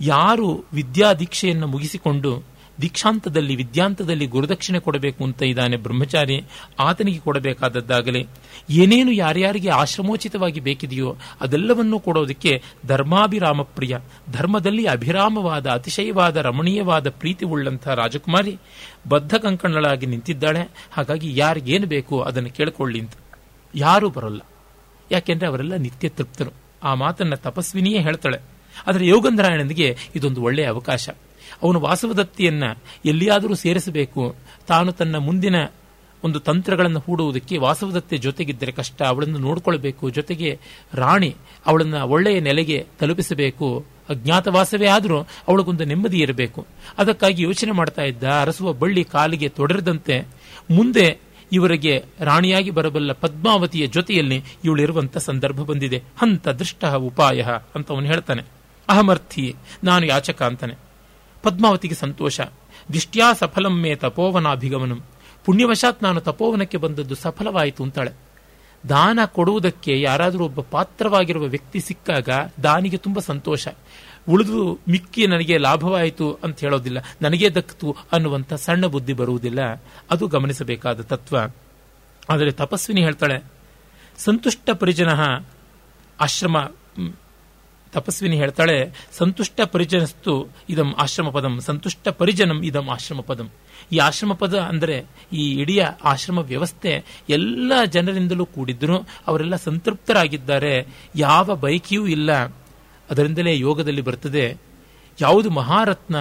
ಯಾರು 0.00 0.48
ವಿದ್ಯಾದೀಕ್ಷೆಯನ್ನು 0.74 1.66
ಮುಗಿಸಿಕೊಂಡು 1.66 2.32
ದೀಕ್ಷಾಂತದಲ್ಲಿ, 2.80 3.56
ವಿದ್ಯಾಂತದಲ್ಲಿ 3.56 4.26
ಗುರುದಕ್ಷಿಣೆ 4.26 4.78
ಕೊಡಬೇಕು 4.78 5.24
ಅಂತ 5.24 5.42
ಇದ್ದಾನೆ 5.42 5.76
ಬ್ರಹ್ಮಚಾರಿ. 5.76 6.44
ಆತನಿಗೆ 6.78 7.18
ಕೊಡಬೇಕಾದದ್ದಾಗಲಿ, 7.18 8.26
ಏನೇನು 8.70 9.12
ಯಾರ್ಯಾರಿಗೆ 9.12 9.70
ಆಶ್ರಮೋಚಿತವಾಗಿ 9.70 10.60
ಬೇಕಿದೆಯೋ 10.60 11.16
ಅದೆಲ್ಲವನ್ನೂ 11.40 11.98
ಕೊಡೋದಕ್ಕೆ 11.98 12.62
ಧರ್ಮಾಭಿರಾಮ 12.86 13.62
ಪ್ರಿಯ. 13.62 13.98
ಧರ್ಮದಲ್ಲಿ 14.30 14.86
ಅಭಿರಾಮವಾದ, 14.86 15.66
ಅತಿಶಯವಾದ, 15.66 16.36
ರಮಣೀಯವಾದ 16.36 17.10
ಪ್ರೀತಿ 17.10 17.44
ಉಳ್ಳಂತಹ 17.44 17.94
ರಾಜಕುಮಾರಿ 17.94 18.58
ಬದ್ಧ 19.08 19.34
ಕಂಕಣಳಾಗಿ 19.34 20.06
ನಿಂತಿದ್ದಾಳೆ. 20.06 20.68
ಹಾಗಾಗಿ 20.92 21.36
ಯಾರಿಗೇನು 21.36 21.86
ಬೇಕು 21.86 22.20
ಅದನ್ನು 22.20 22.50
ಕೇಳಿಕೊಳ್ಳಿ 22.50 23.00
ಅಂತ. 23.00 23.12
ಯಾರೂ 23.74 24.10
ಬರೋಲ್ಲ. 24.10 24.40
ಯಾಕೆಂದ್ರೆ 25.10 25.46
ಅವರೆಲ್ಲ 25.46 25.74
ನಿತ್ಯ 25.74 26.08
ತೃಪ್ತರು. 26.08 26.50
ಆ 26.82 26.94
ಮಾತನ್ನ 26.94 27.34
ತಪಸ್ವಿನಿಯೇ 27.34 28.00
ಹೇಳ್ತಾಳೆ. 28.00 28.38
ಆದರೆ 28.86 29.06
ಯೋಗಂಧರಾಯಣನಿಗೆ 29.06 29.96
ಇದೊಂದು 30.14 30.42
ಒಳ್ಳೆಯ 30.42 30.66
ಅವಕಾಶ. 30.66 31.08
ಅವನು 31.62 31.80
ವಾಸವದತ್ತಿಯನ್ನ 31.80 32.64
ಎಲ್ಲಿಯಾದರೂ 33.04 33.54
ಸೇರಿಸಬೇಕು. 33.54 34.36
ತಾನು 34.66 34.92
ತನ್ನ 34.92 35.16
ಮುಂದಿನ 35.16 35.54
ಒಂದು 36.24 36.40
ತಂತ್ರಗಳನ್ನು 36.40 36.98
ಹೂಡುವುದಕ್ಕೆ 36.98 37.58
ವಾಸವದತ್ತೆ 37.58 38.16
ಜೊತೆಗಿದ್ದರೆ 38.16 38.72
ಕಷ್ಟ. 38.72 39.02
ಅವಳನ್ನು 39.02 39.38
ನೋಡಿಕೊಳ್ಬೇಕು. 39.38 40.10
ಜೊತೆಗೆ 40.10 40.58
ರಾಣಿ 40.94 41.36
ಅವಳನ್ನ 41.66 41.94
ಒಳ್ಳೆಯ 41.94 42.40
ನೆಲೆಗೆ 42.40 42.86
ತಲುಪಿಸಬೇಕು. 43.00 43.86
ಅಜ್ಞಾತವಾಸವೇ 44.08 44.86
ಆದರೂ 44.86 45.20
ಅವಳಿಗೊಂದು 45.20 45.84
ನೆಮ್ಮದಿ 45.84 46.18
ಇರಬೇಕು. 46.18 46.66
ಅದಕ್ಕಾಗಿ 46.98 47.42
ಯೋಚನೆ 47.42 47.72
ಮಾಡ್ತಾ 47.72 48.02
ಇದ್ದ. 48.02 48.24
ಅರಸುವ 48.24 48.72
ಬಳ್ಳಿ 48.72 49.04
ಕಾಲಿಗೆ 49.04 49.48
ತೊಡರದಂತೆ 49.48 50.28
ಮುಂದೆ 50.70 51.18
ಇವರಿಗೆ 51.52 52.04
ರಾಣಿಯಾಗಿ 52.20 52.70
ಬರಬಲ್ಲ 52.70 53.12
ಪದ್ಮಾವತಿಯ 53.12 53.86
ಜೊತೆಯಲ್ಲಿ 53.86 54.44
ಇವಳಿರುವಂತ 54.64 55.18
ಸಂದರ್ಭ 55.18 55.56
ಬಂದಿದೆ. 55.56 56.02
ಹಂತ 56.18 56.48
ದೃಷ್ಟ 56.48 56.84
ಉಪಾಯ 56.84 57.46
ಅಂತ 57.74 57.92
ಅವನು 57.92 58.06
ಹೇಳ್ತಾನೆ. 58.06 58.42
ಅಹಮರ್ಥಿ 58.88 59.54
ನಾನು 59.84 60.06
ಯಾಚಕ 60.06 60.42
ಅಂತಾನೆ. 60.42 60.87
ಪದ್ಮಾವತಿಗೆ 61.42 61.94
ಸಂತೋಷ. 61.94 62.40
ದಿಷ್ಟ್ಯಾ 62.92 63.32
ಸಫಲಂ 63.32 63.74
ಮೇ 63.80 63.94
ತಪೋವನಾಭಿಗಮನಂ. 63.94 65.02
ಪುಣ್ಯವಶಾತ್ 65.44 66.02
ನಾನು 66.02 66.20
ತಪೋವನಕ್ಕೆ 66.20 66.76
ಬಂದದ್ದು 66.76 67.14
ಸಫಲವಾಯಿತು 67.14 67.82
ಅಂತಾಳೆ. 67.82 68.12
ದಾನ 68.88 69.18
ಕೊಡುವುದಕ್ಕೆ 69.26 70.00
ಯಾರಾದರೂ 70.00 70.44
ಒಬ್ಬ 70.44 70.60
ಪಾತ್ರವಾಗಿರುವ 70.60 71.44
ವ್ಯಕ್ತಿ 71.44 71.80
ಸಿಕ್ಕಾಗ 71.80 72.28
ದಾನಿಗೆ 72.62 72.96
ತುಂಬಾ 72.96 73.20
ಸಂತೋಷ. 73.20 73.68
ಉಳಿದು 74.28 74.78
ಮಿಕ್ಕಿ 74.88 75.26
ನನಗೆ 75.26 75.56
ಲಾಭವಾಯಿತು 75.58 76.26
ಅಂತ 76.44 76.60
ಹೇಳೋದಿಲ್ಲ. 76.60 76.98
ನನಗೆ 77.22 77.48
ದಕ್ಕಿತು 77.54 77.96
ಅನ್ನುವಂಥ 78.12 78.52
ಸಣ್ಣ 78.54 78.86
ಬುದ್ಧಿ 78.86 79.12
ಬರುವುದಿಲ್ಲ. 79.12 79.60
ಅದು 80.10 80.26
ಗಮನಿಸಬೇಕಾದ 80.26 81.00
ತತ್ವ. 81.00 81.36
ಆದರೆ 82.30 82.50
ತಪಸ್ವಿನಿ 82.52 83.02
ಹೇಳ್ತಾಳೆ, 83.02 83.38
ಸಂತುಷ್ಟ 84.18 84.70
ಪರಿಜನ 84.70 85.08
ಆಶ್ರಮ 86.20 86.56
ತಪಸ್ವಿನಿ 87.92 88.36
ಹೇಳ್ತಾಳೆ, 88.36 89.06
ಸಂತುಷ್ಟ 89.18 89.60
ಪರಿಜನಸ್ತು 89.60 90.48
ಇದಂ 90.68 90.94
ಆಶ್ರಮ 90.98 91.30
ಪದಂ 91.30 91.60
ಸಂತುಷ್ಟ 91.60 92.08
ಪರಿಜನಂ 92.08 92.64
ಇದಂ 92.64 92.88
ಆಶ್ರಮ 92.88 93.20
ಪದಂ 93.20 93.50
ಈ 93.92 93.98
ಆಶ್ರಮ 93.98 94.32
ಪದ 94.32 94.58
ಅಂದರೆ 94.58 95.04
ಈ 95.32 95.50
ಇಡೀ 95.50 95.78
ಆಶ್ರಮ 96.04 96.38
ವ್ಯವಸ್ಥೆ 96.38 97.04
ಎಲ್ಲ 97.28 97.72
ಜನರಿಂದಲೂ 97.84 98.46
ಕೂಡಿದ್ರು 98.46 99.06
ಅವರೆಲ್ಲ 99.26 99.56
ಸಂತೃಪ್ತರಾಗಿದ್ದಾರೆ. 99.56 100.86
ಯಾವ 101.16 101.54
ಬೈಕಿಯೂ 101.54 102.06
ಇಲ್ಲ. 102.06 102.32
ಅದರಿಂದಲೇ 103.10 103.58
ಯೋಗದಲ್ಲಿ 103.58 104.00
ಬರ್ತದೆ, 104.00 104.56
ಯಾವುದು 105.20 105.50
ಮಹಾರತ್ನ? 105.50 106.16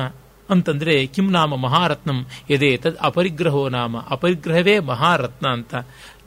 ಅಂತಂದ್ರೆ, 0.50 1.06
ಕಿಂ 1.06 1.32
ನಾಮ 1.32 1.56
ಮಹಾರತ್ನಂ 1.56 2.26
ಎದೆ 2.50 2.78
ತದ್ 2.78 2.98
ಅಪರಿಗ್ರಹೋ 3.02 3.70
ನಾಮ. 3.70 3.98
ಅಪರಿಗ್ರಹವೇ 4.10 4.80
ಮಹಾರತ್ನ 4.80 5.50
ಅಂತ. 5.50 5.76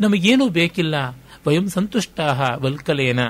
ನಮಗೇನೂ 0.00 0.48
ಬೇಕಿಲ್ಲ. 0.48 0.94
ವಯಂ 1.46 1.68
ಸಂತುಷ್ಟಾ 1.68 2.56
ವಲ್ಕಲೇನ. 2.58 3.20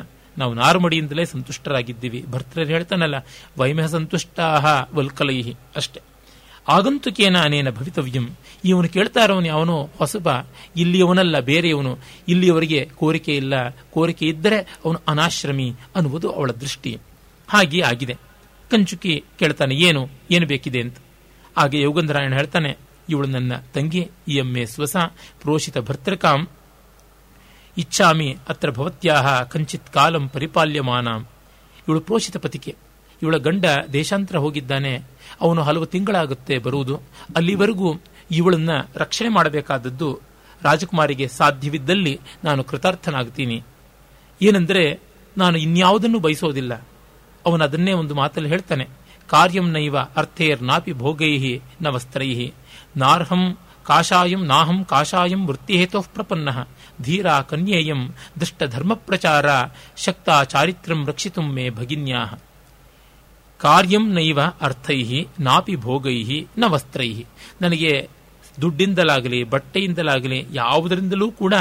ನಾವು 0.41 0.53
ನಾರುಮಡಿಯಿಂದಲೇ 0.55 1.25
ಸಂತುಷ್ಟರಾಗಿದ್ದೀವಿ. 1.25 2.21
ಭರ್ತೃರು 2.31 2.67
ಹೇಳ್ತಾನಲ್ಲ, 2.67 3.17
ವೈಮಹ 3.59 3.87
ಸಂತುಷ್ಟಾಹ 3.87 4.65
ವಲ್ಕಲೈಹಿ 4.95 5.55
ಅಷ್ಟೆ. 5.77 6.01
ಆಗಂತುಕೇನ 6.69 7.37
ಅನೇನ 7.43 7.69
ಭವಿತವ್ಯಂ. 7.71 8.27
ಇವನು 8.65 8.89
ಕೇಳ್ತಾ 8.89 9.21
ಇರೋನು 9.25 9.51
ಅವನು 9.53 9.77
ಹೊಸಬ, 9.99 10.29
ಇಲ್ಲಿಯವನಲ್ಲ, 10.77 11.37
ಬೇರೆಯವನು. 11.41 11.93
ಇಲ್ಲಿಯವರಿಗೆ 12.29 12.81
ಕೋರಿಕೆ 12.97 13.37
ಇಲ್ಲ. 13.37 13.55
ಕೋರಿಕೆ 13.69 14.27
ಇದ್ದರೆ 14.27 14.59
ಅವನು 14.85 14.99
ಅನಾಶ್ರಮಿ 15.09 15.69
ಅನ್ನುವುದು 15.97 16.29
ಅವಳ 16.31 16.51
ದೃಷ್ಟಿ. 16.51 16.93
ಹಾಗೆ 17.49 17.81
ಆಗಿದೆ. 17.81 18.15
ಕಂಚುಕಿ 18.71 19.15
ಕೇಳ್ತಾನೆ, 19.39 19.75
ಏನು 19.75 20.03
ಏನು 20.31 20.47
ಬೇಕಿದೆ 20.47 20.81
ಅಂತ. 20.81 20.97
ಹಾಗೆ 21.57 21.79
ಯೋಗಂಧರಾಯಣ 21.81 22.33
ಹೇಳ್ತಾನೆ, 22.35 22.77
ಇವಳು 23.09 23.29
ನನ್ನ 23.29 23.53
ತಂಗಿ, 23.75 24.03
ಈ 24.29 24.35
ಎಮ್ಮೆ 24.37 24.67
ಸ್ವಸ, 24.67 24.97
ಪ್ರೋಷಿತ 25.41 25.79
ಭರ್ತೃಕಾಂ. 25.79 26.41
ಇಚ್ಛಾಮಿ 27.79 28.37
ಅತ್ರ 28.49 28.71
ಭವತ್ಯಾಹ 28.71 29.43
ಕಂಚಿತ್ 29.43 29.93
ಕಾಲಂ 29.93 30.29
ಪರಿಪಾಲ್ಯಮಾನ. 30.29 31.09
ಇವಳು 31.89 32.01
ಪ್ರೋಷಿತ 32.01 32.37
ಪತಿಕೆ. 32.37 32.77
ಇವಳ 33.23 33.37
ಗಂಡ 33.37 33.65
ದೇಶಾಂತರ 33.93 34.37
ಹೋಗಿದ್ದಾನೆ. 34.37 35.03
ಅವನು 35.41 35.63
ಹಲವು 35.63 35.87
ತಿಂಗಳಾಗುತ್ತೆ 35.87 36.59
ಬರುವುದು. 36.59 37.01
ಅಲ್ಲಿವರೆಗೂ 37.37 37.95
ಇವಳನ್ನ 38.31 38.71
ರಕ್ಷಣೆ 38.95 39.29
ಮಾಡಬೇಕಾದದ್ದು 39.29 40.21
ರಾಜಕುಮಾರಿಗೆ 40.63 41.29
ಸಾಧ್ಯವಿದ್ದಲ್ಲಿ 41.29 42.21
ನಾನು 42.45 42.65
ಕೃತಾರ್ಥನಾಗ್ತೀನಿ. 42.65 43.63
ಏನೆಂದರೆ 44.43 45.01
ನಾನು 45.39 45.59
ಇನ್ಯಾವುದನ್ನು 45.59 46.19
ಬಯಸೋದಿಲ್ಲ. 46.19 46.75
ಅವನು 47.47 47.65
ಅದನ್ನೇ 47.65 47.93
ಒಂದು 47.93 48.15
ಮಾತಲ್ಲಿ 48.15 48.49
ಹೇಳ್ತಾನೆ. 48.49 48.89
ಕಾರ್ಯಂ 49.29 49.71
ನೈವ 49.71 49.99
ಅರ್ಥೇರ್ 49.99 50.63
ನಾಪಿ 50.63 50.93
ಭೋಗೈಹಿ 50.93 51.61
ನ 51.83 51.87
ವಸ್ತ್ರೈಹಿ 51.87 52.55
ನಾರ್ಹಂ 52.97 53.59
ಕಾಷಾಯಂ 53.85 54.45
ನಾಹಂ 54.45 54.85
ಕಾಷಾಯಂ 54.85 55.47
ವೃತ್ತಿಹೇತೋ 55.47 56.01
ಪ್ರಪನ್ನ. 56.01 56.49
ಧೀರಾ 57.03 57.43
ಕನ್ಯೇಯಂ 57.43 58.15
ಪ್ರಚಾರ 58.95 59.47
ಶಕ್ತ 59.97 60.29
ಚಾರಿತ್ರಂ 60.45 61.07
ರಕ್ಷಿತು 61.07 61.43
ಮೇ 61.43 61.71
ಭಗಿನ್ಯಾ. 61.71 62.41
ಕಾರ್ಯಂ 63.59 64.13
ನೈವ 64.15 64.41
ಅರ್ಥೈ 64.61 65.25
ನಾಪಿ 65.41 65.77
ಭೋಗೈ 65.77 66.47
ನ 66.59 66.65
ವಸ್ತ್ರೈ 66.67 67.25
ನನಗೆ 67.63 68.09
ದುಡ್ಡಿಂದಲಾಗಲಿ, 68.61 69.45
ಬಟ್ಟೆಯಿಂದಲಾಗಲಿ 69.45 70.47
ಯಾವುದರಿಂದಲೂ 70.53 71.31
ಕೂಡ 71.31 71.55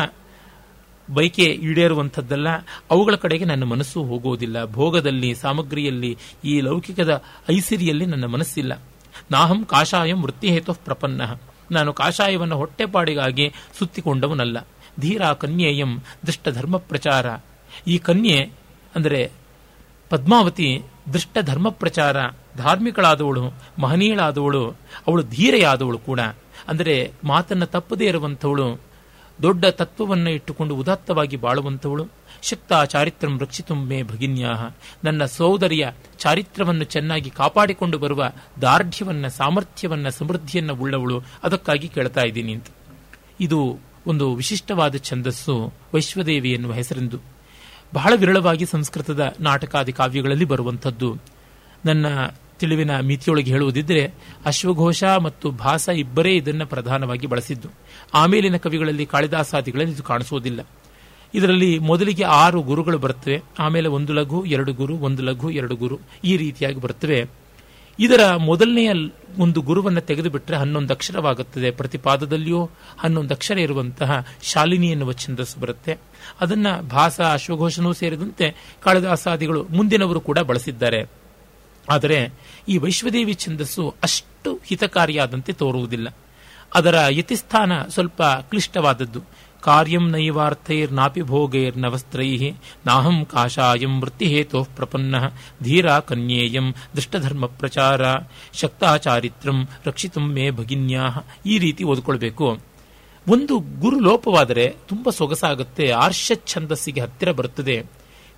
ಬೈಕೆ 1.14 1.44
ಈಡೇರುವಂಥದ್ದಲ್ಲ. 1.44 2.48
ಅವುಗಳ 2.92 3.16
ಕಡೆಗೆ 3.16 3.46
ನನ್ನ 3.46 3.64
ಮನಸ್ಸು 3.64 4.04
ಹೋಗುವುದಿಲ್ಲ. 4.04 4.66
ಭೋಗದಲ್ಲಿ, 4.66 5.36
ಸಾಮಗ್ರಿಯಲ್ಲಿ, 5.36 6.18
ಈ 6.46 6.62
ಲೌಕಿಕದ 6.62 7.24
ಐಸಿರಿಯಲ್ಲಿ 7.52 8.06
ನನ್ನ 8.06 8.26
ಮನಸ್ಸಿಲ್ಲ. 8.26 8.82
ನಾಹಂ 9.32 9.66
ಕಾಷಾಯಂ 9.66 10.24
ವೃತ್ತಿಹೇತು 10.24 10.74
ಪ್ರಪನ್ನ. 10.74 11.22
ನಾನು 11.72 11.94
ಕಾಷಾಯವನ್ನು 11.94 12.58
ಹೊಟ್ಟೆಪಾಡಿಗಾಗಿ 12.58 13.54
ಸುತ್ತಿಕೊಂಡವನಲ್ಲ. 13.78 14.58
ಧೀರ 15.00 15.34
ಕನ್ಯೇಯಂ 15.34 16.04
ದುಷ್ಟ 16.28 16.50
ಧರ್ಮ 16.50 16.78
ಪ್ರಚಾರ 16.78 17.26
ಈ 17.88 17.98
ಕನ್ಯೆ 17.98 18.52
ಅಂದರೆ 18.96 19.32
ಪದ್ಮಾವತಿ 20.10 20.82
ದೃಷ್ಟ 21.14 21.38
ಧರ್ಮ 21.42 21.70
ಪ್ರಚಾರ 21.70 22.18
ಧಾರ್ಮಿಕಳಾದವಳು, 22.58 23.44
ಮಹನೀಯಳಾದವಳು, 23.80 24.70
ಅವಳು 25.08 25.24
ಧೀರೆಯಾದವಳು 25.24 25.98
ಕೂಡ. 25.98 26.20
ಅಂದರೆ 26.68 27.12
ಮಾತನ್ನು 27.24 27.66
ತಪ್ಪದೇ 27.66 28.06
ಇರುವಂಥವಳು, 28.06 28.80
ದೊಡ್ಡ 29.42 29.66
ತತ್ವವನ್ನು 29.66 30.30
ಇಟ್ಟುಕೊಂಡು 30.30 30.76
ಉದಾತ್ತವಾಗಿ 30.76 31.36
ಬಾಳುವಂಥವಳು. 31.36 32.08
ಶಕ್ತ 32.42 32.74
ಚಾರಿತ್ರಂ 32.86 33.40
ಮೇ 33.72 34.04
ಭಗಿನ್ಯಾ 34.04 34.76
ನನ್ನ 35.04 35.26
ಸೋದರಿಯ 35.26 35.88
ಚಾರಿತ್ರವನ್ನು 36.18 36.84
ಚೆನ್ನಾಗಿ 36.84 37.30
ಕಾಪಾಡಿಕೊಂಡು 37.30 37.98
ಬರುವ 37.98 38.24
ದಾರ್ಢ್ಯವನ್ನು, 38.62 39.30
ಸಾಮರ್ಥ್ಯವನ್ನ, 39.30 40.10
ಸಮೃದ್ಧಿಯನ್ನು 40.10 40.76
ಉಳ್ಳವಳು. 40.76 41.24
ಅದಕ್ಕಾಗಿ 41.44 41.88
ಕೇಳ್ತಾ 41.88 42.22
ಇದ್ದೀನಿ 42.22 42.54
ಅಂತ. 42.54 42.68
ಇದು 43.40 43.80
ಒಂದು 44.08 44.36
ವಿಶಿಷ್ಟವಾದ 44.36 44.96
ಛಂದಸ್ಸು 44.96 45.74
ವೈಶ್ವದೇವಿ 45.96 46.52
ಎನ್ನುವ 46.52 46.74
ಹೆಸರಿಂದು. 46.74 47.18
ಬಹಳ 47.94 48.14
ವಿರಳವಾಗಿ 48.16 48.66
ಸಂಸ್ಕೃತದ 48.66 49.36
ನಾಟಕಾದಿ 49.40 49.92
ಕಾವ್ಯಗಳಲ್ಲಿ 49.92 50.46
ಬರುವಂಥದ್ದು. 50.46 51.18
ನನ್ನ 51.86 52.06
ತಿಳಿವಿನ 52.60 53.00
ಮಿತಿಯೊಳಗೆ 53.00 53.52
ಹೇಳುವುದಿದ್ದರೆ 53.52 54.14
ಅಶ್ವಘೋಷ 54.46 55.04
ಮತ್ತು 55.04 55.52
ಭಾಸ 55.52 55.90
ಇಬ್ಬರೇ 55.90 56.36
ಇದನ್ನು 56.36 56.66
ಪ್ರಧಾನವಾಗಿ 56.66 57.28
ಬಳಸಿದ್ದು. 57.28 57.68
ಆಮೇಲಿನ 58.14 58.58
ಕವಿಗಳಲ್ಲಿ 58.58 59.06
ಕಾಳಿದಾಸಾದಿಗಳಲ್ಲಿ 59.06 59.94
ಇದು 59.94 60.04
ಕಾಣಿಸುವುದಿಲ್ಲ. 60.04 60.68
ಇದರಲ್ಲಿ 61.34 61.80
ಮೊದಲಿಗೆ 61.80 62.24
ಆರು 62.24 62.62
ಗುರುಗಳು 62.62 62.98
ಬರುತ್ತವೆ, 62.98 63.42
ಆಮೇಲೆ 63.60 63.88
ಒಂದು 63.88 64.14
ಲಘು, 64.14 64.46
ಎರಡು 64.46 64.74
ಗುರು, 64.74 64.98
ಒಂದು 64.98 65.24
ಲಘು, 65.24 65.50
ಎರಡು 65.50 65.76
ಗುರು 65.76 66.00
ಈ 66.24 66.38
ರೀತಿಯಾಗಿ 66.38 66.80
ಬರುತ್ತವೆ. 66.80 67.30
ಇದರ 68.00 68.36
ಮೊದಲನೆಯ 68.36 68.92
ಒಂದು 69.38 69.62
ಗುರುವನ್ನು 69.62 70.02
ತೆಗೆದುಬಿಟ್ರೆ 70.02 70.58
ಹನ್ನೊಂದು 70.58 70.94
ಅಕ್ಷರವಾಗುತ್ತದೆ. 70.94 71.72
ಪ್ರತಿಪಾದದಲ್ಲಿಯೂ 71.72 72.70
ಹನ್ನೊಂದು 72.98 73.34
ಅಕ್ಷರ 73.34 73.60
ಇರುವಂತಹ 73.60 74.26
ಶಾಲಿನಿ 74.44 74.88
ಎನ್ನುವ 74.88 75.14
ಛಂದಸ್ಸು 75.14 75.60
ಬರುತ್ತೆ. 75.60 75.98
ಅದನ್ನ 76.42 76.82
ಭಾಸ, 76.82 77.22
ಅಶ್ವಘೋಷನೂ 77.22 77.94
ಸೇರಿದಂತೆ 77.94 78.76
ಕಾಳಿದಾಸಾದಿಗಳು 78.84 79.64
ಮುಂದಿನವರು 79.64 80.22
ಕೂಡ 80.22 80.40
ಬಳಸಿದ್ದಾರೆ. 80.40 81.12
ಆದರೆ 81.90 82.30
ಈ 82.70 82.78
ವೈಶ್ವದೇವಿ 82.78 83.34
ಛಂದಸ್ಸು 83.34 83.96
ಅಷ್ಟು 84.04 84.60
ಹಿತಕಾರಿಯಾದಂತೆ 84.66 85.54
ತೋರುವುದಿಲ್ಲ. 85.54 86.18
ಅದರ 86.74 86.96
ಯತಿಸ್ಥಾನ 87.10 87.72
ಸ್ವಲ್ಪ 87.90 88.24
ಕ್ಲಿಷ್ಟವಾದದ್ದು. 88.24 89.22
ಕಾರ್ಯಂ 89.62 90.10
ನೈವಾರ್ಥೈರ್ನಾಪಿ 90.12 91.22
ಭೋಗೈರ್ 91.22 91.78
ನವಸ್ತ್ರೈ 91.78 92.52
ನಾಹಂ 92.86 93.26
ಕಾಷಾಯಂ 93.26 94.02
ವೃತ್ತಿಹೇತೋ 94.02 94.64
ಪ್ರಪನ್ನ 94.64 95.16
ಧೀರಾ 95.64 96.00
ಕನ್ಯೇಯಂ 96.00 96.76
ದುಷ್ಟಧರ್ಮ 96.96 97.46
ಪ್ರಚಾರ 97.46 98.02
ಶಕ್ತಾಚಾರಿತ್ರಂ 98.54 99.68
ರಕ್ಷಿತು 99.86 100.20
ಮೇ 100.20 100.50
ಭಗಿನ್ಯಾ 100.52 101.04
ಈ 101.46 101.58
ರೀತಿ 101.58 101.84
ಓದ್ಕೊಳ್ಬೇಕು. 101.84 102.60
ಒಂದು 103.28 103.60
ಗುರು 103.60 104.00
ಲೋಪವಾದರೆ 104.00 104.76
ತುಂಬಾ 104.88 105.12
ಸೊಗಸಾಗುತ್ತೆ 105.12 105.92
ಆರ್ಷ 105.92 106.32
ಛಂದಸ್ಸಿಗೆ 106.46 107.02
ಹತ್ತಿರ 107.02 107.32
ಬರುತ್ತದೆ. 107.32 107.84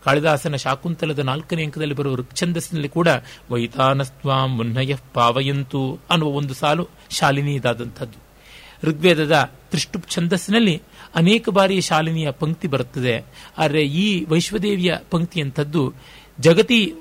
ಕಾಳಿದಾಸನ 0.03 0.55
ಶಾಕುಂತಲದ 0.55 1.19
ನಾಲ್ಕನೇ 1.19 1.63
ಅಂಕದಲ್ಲಿ 1.63 1.93
ಬರುವ 1.93 2.15
ಋಕ್ಛಂದಸ್ಸಿನಲ್ಲಿ 2.15 2.89
ಕೂಡ 2.89 3.07
ವೈತಾನಸ್ವಾ 3.51 4.45
ಮುನ್ನಯ 4.45 4.95
ಪಾವಯಂತು 5.13 5.99
ಅನ್ನುವ 6.09 6.29
ಒಂದು 6.29 6.53
ಸಾಲು 6.53 6.87
ಶಾಲಿನಿಯದಾದಂಥದ್ದು 7.09 8.31
ಋಗ್ವೇದದ 8.83 9.49
ತ್ರಿಷ್ಟುಪ್ 9.69 10.09
ಛಂದಸ್ಸಿನಲ್ಲಿ 10.09 10.81
ಅನೇಕ 11.15 11.49
ಬಾರಿ 11.49 11.81
ಶಾಲಿನಿಯ 11.81 12.31
ಪಂಕ್ತಿ 12.31 12.67
ಬರುತ್ತದೆ. 12.67 13.15
ಆದರೆ 13.57 13.81
ಈ 13.83 14.25
ವೈಶ್ವದೇವಿಯ 14.25 14.95
ಪಂಕ್ತಿಯಂಥದ್ದು 15.11 15.93
ಜಗತಿ 16.39 16.95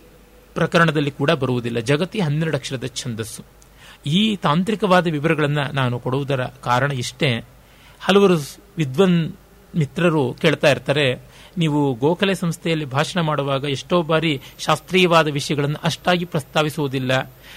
ಪ್ರಕರಣದಲ್ಲಿ 0.54 1.10
ಕೂಡ 1.10 1.30
ಬರುವುದಿಲ್ಲ. 1.30 1.78
ಜಗತಿ 1.78 2.20
ಹನ್ನೆರಡು 2.20 2.56
ಅಕ್ಷರದ 2.56 2.86
ಛಂದಸ್ಸು. 2.86 3.42
ಈ 4.06 4.36
ತಾಂತ್ರಿಕವಾದ 4.36 5.06
ವಿವರಗಳನ್ನು 5.06 5.74
ನಾನು 5.74 5.98
ಕೊಡುವುದರ 5.98 6.44
ಕಾರಣ 6.44 6.90
ಇಷ್ಟೇ. 6.92 7.30
ಹಲವರು 8.00 8.36
ವಿದ್ವನ್ 8.76 9.32
ಮಿತ್ರರು 9.76 10.32
ಕೇಳ್ತಾ 10.34 10.70
ಇರ್ತಾರೆ, 10.70 11.06
ನೀವು 11.58 11.94
ಗೋಖಲೆ 11.94 12.34
ಸಂಸ್ಥೆಯಲ್ಲಿ 12.34 12.84
ಭಾಷಣ 12.84 13.20
ಮಾಡುವಾಗ 13.20 13.64
ಎಷ್ಟೋ 13.64 14.02
ಬಾರಿ 14.02 14.40
ಶಾಸ್ತ್ರೀಯವಾದ 14.58 15.28
ವಿಷಯಗಳನ್ನು 15.28 15.80
ಅಷ್ಟಾಗಿ 15.84 16.24
ಪ್ರಸ್ತಾವಿಸುವುದಿಲ್ಲ. 16.24 17.12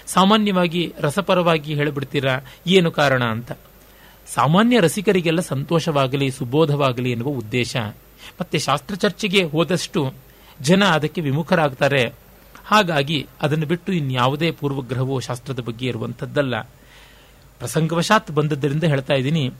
ಸಾಮಾನ್ಯವಾಗಿ 0.07 0.93
ರಸಪರವಾಗಿ 0.99 1.73
ಹೇಳಿಬಿಡ್ತೀರಾ? 1.73 2.35
ಏನು 2.67 2.91
ಕಾರಣ 2.91 3.23
ಅಂತ. 3.23 3.51
ಸಾಮಾನ್ಯ 4.27 4.79
ರಸಿಕರಿಗೆಲ್ಲ 4.79 5.39
ಸಂತೋಷವಾಗಲಿ, 5.39 6.31
ಸುಬೋಧವಾಗಲಿ 6.31 7.11
ಎನ್ನುವ 7.11 7.29
ಉದ್ದೇಶ. 7.29 7.77
ಮತ್ತೆ 8.41 8.59
ಶಾಸ್ತ್ರ 8.59 8.95
ಚರ್ಚೆಗೆ 8.95 9.43
ಹೋದಷ್ಟು 9.43 10.13
ಜನ 10.61 10.83
ಅದಕ್ಕೆ 10.83 11.21
ವಿಮುಖರಾಗ್ತಾರೆ. 11.21 12.13
ಹಾಗಾಗಿ 12.65 13.27
ಅದನ್ನು 13.41 13.65
ಬಿಟ್ಟು 13.65 13.93
ಇನ್ಯಾವುದೇ 13.93 14.51
ಪೂರ್ವಗ್ರಹವೋ 14.51 15.19
ಶಾಸ್ತ್ರದ 15.19 15.59
ಬಗ್ಗೆ 15.59 15.87
ಇರುವಂಥದ್ದಲ್ಲ. 15.87 16.59
ಪ್ರಸಂಗವಶಾತ್ 17.59 18.31
ಬಂದದ್ದರಿಂದ 18.31 18.83
ಹೇಳ್ತಾ 18.83 19.13
ಇದ್ದೀನಿ. 19.13 19.51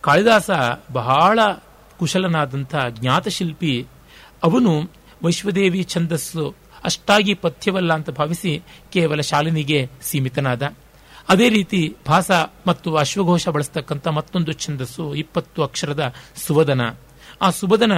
ಕಾಳಿದಾಸ 0.00 0.50
ಬಹಳ 0.92 1.38
ಕುಶಲನಾದಂಥ 1.98 2.74
ಜ್ಞಾತಶಿಲ್ಪಿ. 2.88 3.86
ಅವನು 4.42 4.90
ವೈಶ್ವದೇವಿ 5.22 5.82
ಛಂದಸ್ಸು 5.82 6.54
ಅಷ್ಟಾಗಿ 6.84 7.34
ಪಥ್ಯವಲ್ಲ 7.34 7.92
ಅಂತ 7.92 8.10
ಭಾವಿಸಿ 8.10 8.62
ಕೇವಲ 8.92 9.20
ಶಾಲಿನಿಗೆ 9.20 9.90
ಸೀಮಿತನಾದ. 10.02 10.62
ಅದೇ 11.28 11.48
ರೀತಿ 11.48 11.96
ಭಾಸ 12.08 12.30
ಮತ್ತು 12.66 12.96
ಅಶ್ವಘೋಷ 12.96 13.48
ಬಳಸ್ತಕ್ಕಂಥ 13.48 14.08
ಮತ್ತೊಂದು 14.08 14.52
ಛಂದಸ್ಸು, 14.52 15.14
ಇಪ್ಪತ್ತು 15.14 15.62
ಅಕ್ಷರದ 15.62 16.14
ಸುವದನ. 16.46 16.80
ಆ 17.42 17.50
ಸುಬದನ 17.50 17.92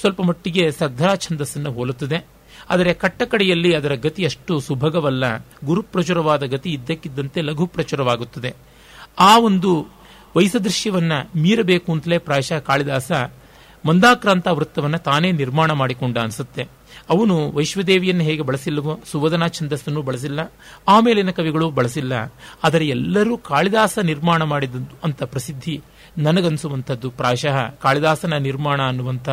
ಸ್ವಲ್ಪ 0.00 0.22
ಮಟ್ಟಿಗೆ 0.22 0.70
ಸರ್ಧರಾ 0.72 1.14
ಛಂದಸ್ಸನ್ನು 1.14 1.72
ಹೋಲುತ್ತದೆ. 1.72 2.26
ಆದರೆ 2.70 2.94
ಕಟ್ಟಕಡೆಯಲ್ಲಿ 2.94 3.76
ಅದರ 3.76 3.94
ಗತಿ 3.94 4.24
ಅಷ್ಟು 4.24 4.60
ಸುಭಗವಲ್ಲ. 4.60 5.36
ಗುರುಪ್ರಚುರವಾದ 5.64 6.42
ಗತಿ 6.42 6.70
ಇದ್ದಕ್ಕಿದ್ದಂತೆ 6.70 7.40
ಲಘು 7.40 7.66
ಪ್ರಚುರವಾಗುತ್ತದೆ. 7.66 8.54
ಆ 9.18 9.38
ಒಂದು 9.38 9.86
ವೈಸದೃಶ್ಯವನ್ನ 10.36 11.12
ಮೀರಬೇಕು 11.36 11.92
ಅಂತಲೇ 11.92 12.18
ಪ್ರಾಯಶಃ 12.18 12.58
ಕಾಳಿದಾಸ 12.58 13.12
ಮಂದಾಕ್ರಾಂತ 13.84 14.48
ವೃತ್ತವನ್ನು 14.48 14.98
ತಾನೇ 14.98 15.32
ನಿರ್ಮಾಣ 15.32 15.72
ಮಾಡಿಕೊಂಡ 15.72 16.18
ಅನಿಸುತ್ತೆ. 16.18 16.68
ಅವನು 17.10 17.52
ವೈಶ್ವದೇವಿಯನ್ನು 17.52 18.24
ಹೇಗೆ 18.24 18.42
ಬಳಸಿಲ್ಲವೋ, 18.42 19.00
ಸುವದನ 19.10 19.46
ಛಂದಸ್ಸನ್ನು 19.46 20.02
ಬಳಸಿಲ್ಲ, 20.02 20.52
ಆಮೇಲಿನ 20.88 21.30
ಕವಿಗಳು 21.30 21.70
ಬಳಸಿಲ್ಲ. 21.70 22.12
ಆದರೆ 22.64 22.88
ಎಲ್ಲರೂ 22.88 23.36
ಕಾಳಿದಾಸ 23.36 23.98
ನಿರ್ಮಾಣ 24.02 24.42
ಮಾಡಿದ್ದು 24.42 24.98
ಅಂತ 25.04 25.22
ಪ್ರಸಿದ್ಧಿ 25.22 25.80
ನನಗನ್ಸುವಂಥದ್ದು. 26.18 27.10
ಪ್ರಾಯಶಃ 27.10 27.70
ಕಾಳಿದಾಸನ 27.70 28.34
ನಿರ್ಮಾಣ 28.34 28.82
ಅನ್ನುವಂಥ 28.82 29.28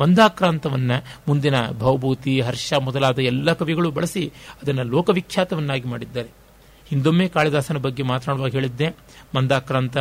ಮಂದಾಕ್ರಾಂತವನ್ನ 0.00 0.90
ಮುಂದಿನ 1.28 1.54
ಭಾವಭೂತಿ, 1.80 2.40
ಹರ್ಷ 2.40 2.72
ಮೊದಲಾದ 2.72 3.18
ಎಲ್ಲ 3.18 3.52
ಕವಿಗಳು 3.52 3.90
ಬಳಸಿ 3.90 4.32
ಅದನ್ನು 4.62 4.82
ಲೋಕವಿಖ್ಯಾತವನ್ನಾಗಿ 4.82 5.88
ಮಾಡಿದ್ದಾರೆ. 5.88 6.28
ಹಿಂದೊಮ್ಮೆ 6.88 7.28
ಕಾಳಿದಾಸನ 7.28 7.76
ಬಗ್ಗೆ 7.76 8.02
ಮಾತನಾಡುವಾಗ 8.02 8.50
ಹೇಳಿದ್ದೆ. 8.50 8.96
ಮಂದಾಕ್ರಾಂತ 9.36 9.96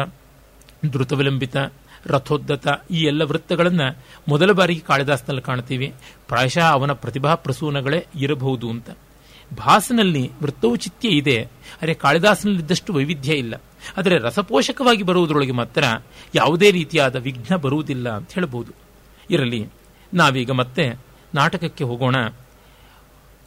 ಧೃತವಿಲಂಬಿತ 0.92 1.58
ರಥೋದ್ದತ 2.06 2.68
ಈ 2.92 3.04
ಎಲ್ಲ 3.04 3.24
ವೃತ್ತಗಳನ್ನು 3.24 4.04
ಮೊದಲ 4.28 4.52
ಬಾರಿಗೆ 4.52 4.80
ಕಾಳಿದಾಸನಲ್ಲಿ 4.80 5.42
ಕಾಣ್ತೀವಿ 5.42 5.94
ಪ್ರಾಯಶಃ 6.28 6.64
ಅವನ 6.64 6.92
ಪ್ರತಿಭಾ 6.92 7.36
ಪ್ರಸೂನಗಳೇ 7.36 8.06
ಇರಬಹುದು 8.16 8.70
ಅಂತ. 8.70 8.90
ಭಾಸನಲ್ಲಿ 9.58 10.32
ವೃತ್ತೌಚಿತ್ಯ 10.42 11.10
ಇದೆ 11.10 11.44
ಆದರೆ 11.44 11.94
ಕಾಳಿದಾಸನಲ್ಲಿದ್ದಷ್ಟು 11.94 12.94
ವೈವಿಧ್ಯ 12.94 13.34
ಇಲ್ಲ. 13.34 13.62
ಆದರೆ 13.98 14.18
ರಸಪೋಷಕವಾಗಿ 14.18 15.04
ಬರುವುದರೊಳಗೆ 15.04 15.52
ಮಾತ್ರ 15.52 15.84
ಯಾವುದೇ 16.36 16.72
ರೀತಿಯಾದ 16.72 17.16
ವಿಘ್ನ 17.16 17.56
ಬರುವುದಿಲ್ಲ 17.56 18.10
ಅಂತ 18.10 18.34
ಹೇಳಬಹುದು. 18.34 18.72
ಇರಲಿ, 19.30 19.68
ನಾವೀಗ 20.14 20.52
ಮತ್ತೆ 20.52 21.00
ನಾಟಕಕ್ಕೆ 21.36 21.84
ಹೋಗೋಣ. 21.84 22.16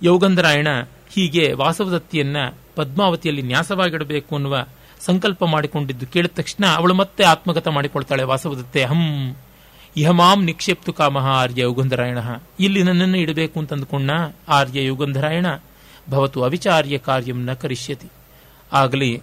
ಯೌಗಂಧರಾಯಣ 0.02 0.68
ಹೀಗೆ 1.10 1.52
ವಾಸವದತ್ತಿಯನ್ನ 1.52 2.36
ಪದ್ಮಾವತಿಯಲ್ಲಿ 2.76 3.42
ನ್ಯಾಸವಾಗಿಡಬೇಕು 3.42 4.36
ಅನ್ನುವ 4.36 4.66
ಸಂಕಲ್ಪ 5.00 5.44
ಮಾಡಿಕೊಂಡಿದ್ದು 5.44 6.06
ಕೇಳಿದ 6.06 6.30
ತಕ್ಷಣ 6.34 6.66
ಅವಳು 6.66 6.94
ಮತ್ತೆ 6.94 7.24
ಆತ್ಮಗತ 7.24 7.68
ಮಾಡಿಕೊಳ್ತಾಳೆ 7.68 8.22
ವಾಸವದತ್ತೆ 8.22 8.84
ಹಂ 8.84 9.36
ಇಹಮಾಂ 9.96 10.44
ನಿಕ್ಷೇಪ್ತು 10.44 10.92
ಕಾಮಹ 10.92 11.26
ಆರ್ಯ 11.26 11.62
ಯುಗಂಧರಾಯಣ 11.62 12.18
ಇಲ್ಲಿ 12.60 12.82
ನನ್ನನ್ನು 12.82 13.18
ಇಡಬೇಕು 13.18 13.60
ಅಂತ 13.60 13.72
ಆರ್ಯ 14.48 14.84
ಯುಗಂಧರಾಯಣ 14.84 15.46
ಭವತು 16.10 16.42
ಅವಿಚಾರ್ಯ 16.42 16.98
ಕಾರ್ಯಂ 16.98 17.44
ನ 17.44 17.52
ಕರಿಷ್ಯತಿ. 17.52 18.08
ಆಗಲಿ, 18.72 19.22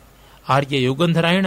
ಆರ್ಯ 0.49 0.83
ಯುಗಂಧರಾಯಣ 0.83 1.45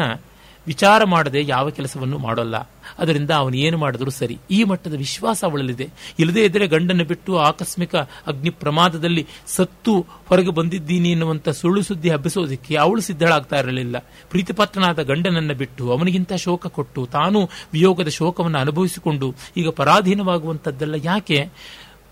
ವಿಚಾರ 0.68 1.04
ಮಾಡದೆ 1.04 1.42
ಯಾವ 1.46 1.70
ಕೆಲಸವನ್ನು 1.70 2.18
ಮಾಡೋಲ್ಲ. 2.18 2.70
ಅದರಿಂದ 2.98 3.30
ಅವನು 3.30 3.56
ಏನು 3.56 3.78
ಮಾಡಿದ್ರು 3.78 4.10
ಸರಿ. 4.10 4.38
ಈ 4.50 4.64
ಮಟ್ಟದ 4.64 4.94
ವಿಶ್ವಾಸ 4.94 5.44
ಅವಳಲ್ಲಿದೆ. 5.44 5.88
ಇಲ್ಲದೇ 6.18 6.44
ಇದ್ದರೆ 6.44 6.66
ಗಂಡನ್ನು 6.66 7.04
ಬಿಟ್ಟು 7.04 7.38
ಆಕಸ್ಮಿಕ 7.38 7.96
ಅಗ್ನಿ 8.26 8.50
ಪ್ರಮಾದದಲ್ಲಿ 8.50 9.26
ಸತ್ತು 9.46 10.06
ಹೊರಗೆ 10.28 10.50
ಬಂದಿದ್ದೀನಿ 10.50 11.10
ಎನ್ನುವಂತ 11.10 11.48
ಸುಳ್ಳು 11.48 11.82
ಸುದ್ದಿ 11.82 12.10
ಹಬ್ಬಿಸೋದಕ್ಕೆ 12.10 12.76
ಅವಳು 12.76 13.00
ಸಿದ್ಧಳಾಗ್ತಾ 13.00 13.58
ಇರಲಿಲ್ಲ. 13.58 13.98
ಪ್ರೀತಿಪಾತ್ರನಾದ 14.30 15.02
ಗಂಡನನ್ನ 15.02 15.52
ಬಿಟ್ಟು 15.52 15.92
ಅವನಿಗಿಂತ 15.92 16.32
ಶೋಕ 16.32 16.66
ಕೊಟ್ಟು 16.66 17.06
ತಾನು 17.06 17.50
ವಿಯೋಗದ 17.72 18.08
ಶೋಕವನ್ನು 18.08 18.58
ಅನುಭವಿಸಿಕೊಂಡು 18.58 19.34
ಈಗ 19.56 19.68
ಪರಾಧೀನವಾಗುವಂಥದ್ದೆಲ್ಲ 19.68 20.94
ಯಾಕೆ? 21.04 21.48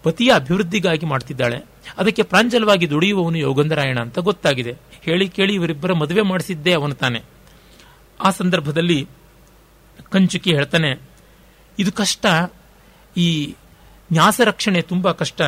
ಪತಿಯ 0.03 0.33
ಅಭಿವೃದ್ಧಿಗಾಗಿ 0.35 1.07
ಮಾಡ್ತಿದ್ದಾಳೆ. 1.07 1.59
ಅದಕ್ಕೆ 1.99 2.23
ಪ್ರಾಂಜಲವಾಗಿ 2.23 2.91
ದುಡಿಯುವವನು 2.91 3.39
ಯೋಗಂಧರಾಯಣ 3.39 3.99
ಅಂತ 3.99 4.19
ಗೊತ್ತಾಗಿದೆ. 4.19 4.75
ಹೇಳಿ 5.03 5.29
ಕೇಳಿ 5.29 5.55
ಇವರಿಬ್ಬರ 5.55 5.93
ಮದುವೆ 5.93 6.23
ಮಾಡಿಸಿದ್ದೇ 6.23 6.73
ಅವನು 6.73 6.95
ತಾನೆ. 6.95 7.36
ಆ 8.21 8.31
ಸಂದರ್ಭದಲ್ಲಿ 8.31 9.09
ಕಂಚುಕಿ 10.11 10.55
ಹೇಳ್ತಾನೆ, 10.55 11.01
ಇದು 11.79 11.93
ಕಷ್ಟ. 11.93 12.27
ಈ 13.17 13.55
ನ್ಯಾಸ 14.13 14.41
ರಕ್ಷಣೆ 14.45 14.83
ತುಂಬಾ 14.83 15.13
ಕಷ್ಟ. 15.13 15.43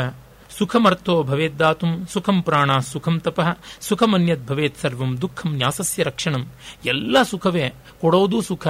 ಸುಖಮರ್ಥೋ 0.59 1.23
ಭವೇದ್ದಾತುಂ 1.23 2.07
ಸುಖಂ 2.07 2.43
ಪ್ರಾಣ 2.43 2.79
ಸುಖಂ 2.79 3.21
ತಪಃ, 3.21 3.59
ಸುಖಮನ್ಯದ್ 3.81 4.47
ಭವೇತ್ 4.47 4.79
ಸರ್ವಂ, 4.79 5.21
ದುಃಖಂ 5.21 5.57
ನ್ಯಾಸಸ್ಯ 5.57 6.03
ರಕ್ಷಣಂ. 6.03 6.47
ಎಲ್ಲ 6.85 7.23
ಸುಖವೇ. 7.23 7.73
ಕೊಡೋದು 8.01 8.41
ಸುಖ. 8.41 8.67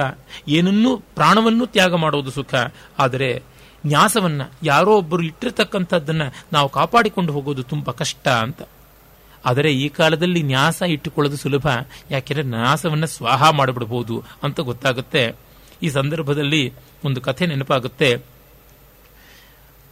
ಏನನ್ನೂ, 0.47 0.97
ಪ್ರಾಣವನ್ನು 0.97 1.65
ತ್ಯಾಗ 1.65 1.93
ಮಾಡೋದು 1.93 2.31
ಸುಖ. 2.31 2.55
ಆದರೆ 2.99 3.43
ನ್ಯಾಸವನ್ನು 3.85 4.51
ಯಾರೋ 4.63 4.97
ಒಬ್ಬರು 4.97 5.23
ಇಟ್ಟಿರ್ತಕ್ಕಂಥದ್ದನ್ನ 5.23 6.21
ನಾವು 6.53 6.69
ಕಾಪಾಡಿಕೊಂಡು 6.69 7.33
ಹೋಗೋದು 7.33 7.63
ತುಂಬಾ 7.63 7.93
ಕಷ್ಟ 7.93 8.27
ಅಂತ. 8.27 8.61
ಆದರೆ 9.45 9.73
ಈ 9.73 9.89
ಕಾಲದಲ್ಲಿ 9.89 10.43
ನ್ಯಾಸ 10.43 10.81
ಇಟ್ಟುಕೊಳ್ಳೋದು 10.81 11.37
ಸುಲಭ. 11.37 11.67
ಯಾಕೆಂದ್ರೆ 12.11 12.47
ನ್ಯಾಸವನ್ನ 12.47 13.05
ಸ್ವಾಹ 13.05 13.49
ಮಾಡಿಬಿಡಬಹುದು 13.49 14.23
ಅಂತ 14.43 14.59
ಗೊತ್ತಾಗುತ್ತೆ. 14.59 15.35
ಈ 15.83 15.89
ಸಂದರ್ಭದಲ್ಲಿ 15.89 16.73
ಒಂದು 17.05 17.21
ಕಥೆ 17.21 17.45
ನೆನಪಾಗುತ್ತೆ. 17.45 18.39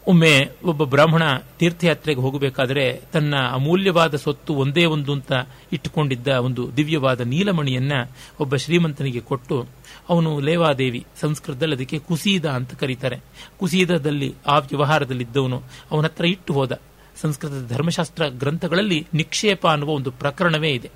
ಒಮ್ಮೆ 0.07 0.49
ಒಬ್ಬ 0.65 0.83
ಬ್ರಾಹ್ಮಣ 0.83 1.23
ತೀರ್ಥಯಾತ್ರೆಗೆ 1.59 2.19
ಹೋಗಬೇಕಾದ್ರೆ 2.19 3.01
ತನ್ನ 3.13 3.35
ಅಮೂಲ್ಯವಾದ 3.51 4.15
ಸೊತ್ತು 4.15 4.53
ಒಂದೇ 4.53 4.85
ಒಂದು 4.85 5.13
ಅಂತ 5.13 5.31
ಇಟ್ಟುಕೊಂಡಿದ್ದ 5.73 6.27
ಒಂದು 6.27 6.77
ದಿವ್ಯವಾದ 6.77 7.21
ನೀಲಮಣಿಯನ್ನ 7.21 7.91
ಒಬ್ಬ 8.39 8.55
ಶ್ರೀಮಂತನಿಗೆ 8.55 9.19
ಕೊಟ್ಟು, 9.19 9.67
ಅವನು 10.09 10.39
ಲೇವಾದೇವಿ 10.39 11.05
ಸಂಸ್ಕೃತದಲ್ಲಿ 11.21 11.75
ಅದಕ್ಕೆ 11.75 11.99
ಕುಸೀದ 11.99 12.45
ಅಂತ 12.45 12.73
ಕರೀತಾರೆ. 12.73 13.19
ಕುಸೀದದಲ್ಲಿ 13.59 14.35
ಆ 14.47 14.57
ವ್ಯವಹಾರದಲ್ಲಿದ್ದವನು 14.57 15.63
ಅವನ 15.91 16.03
ಹತ್ರ 16.03 16.25
ಇಟ್ಟು 16.25 16.53
ಹೋದ. 16.53 16.81
ಸಂಸ್ಕೃತದ 17.21 17.67
ಧರ್ಮಶಾಸ್ತ್ರ 17.69 18.27
ಗ್ರಂಥಗಳಲ್ಲಿ 18.27 19.07
ನಿಕ್ಷೇಪ 19.13 19.67
ಅನ್ನುವ 19.67 19.89
ಒಂದು 19.89 20.11
ಪ್ರಕರಣವೇ 20.11 20.69
ಇದೆ. 20.69 20.91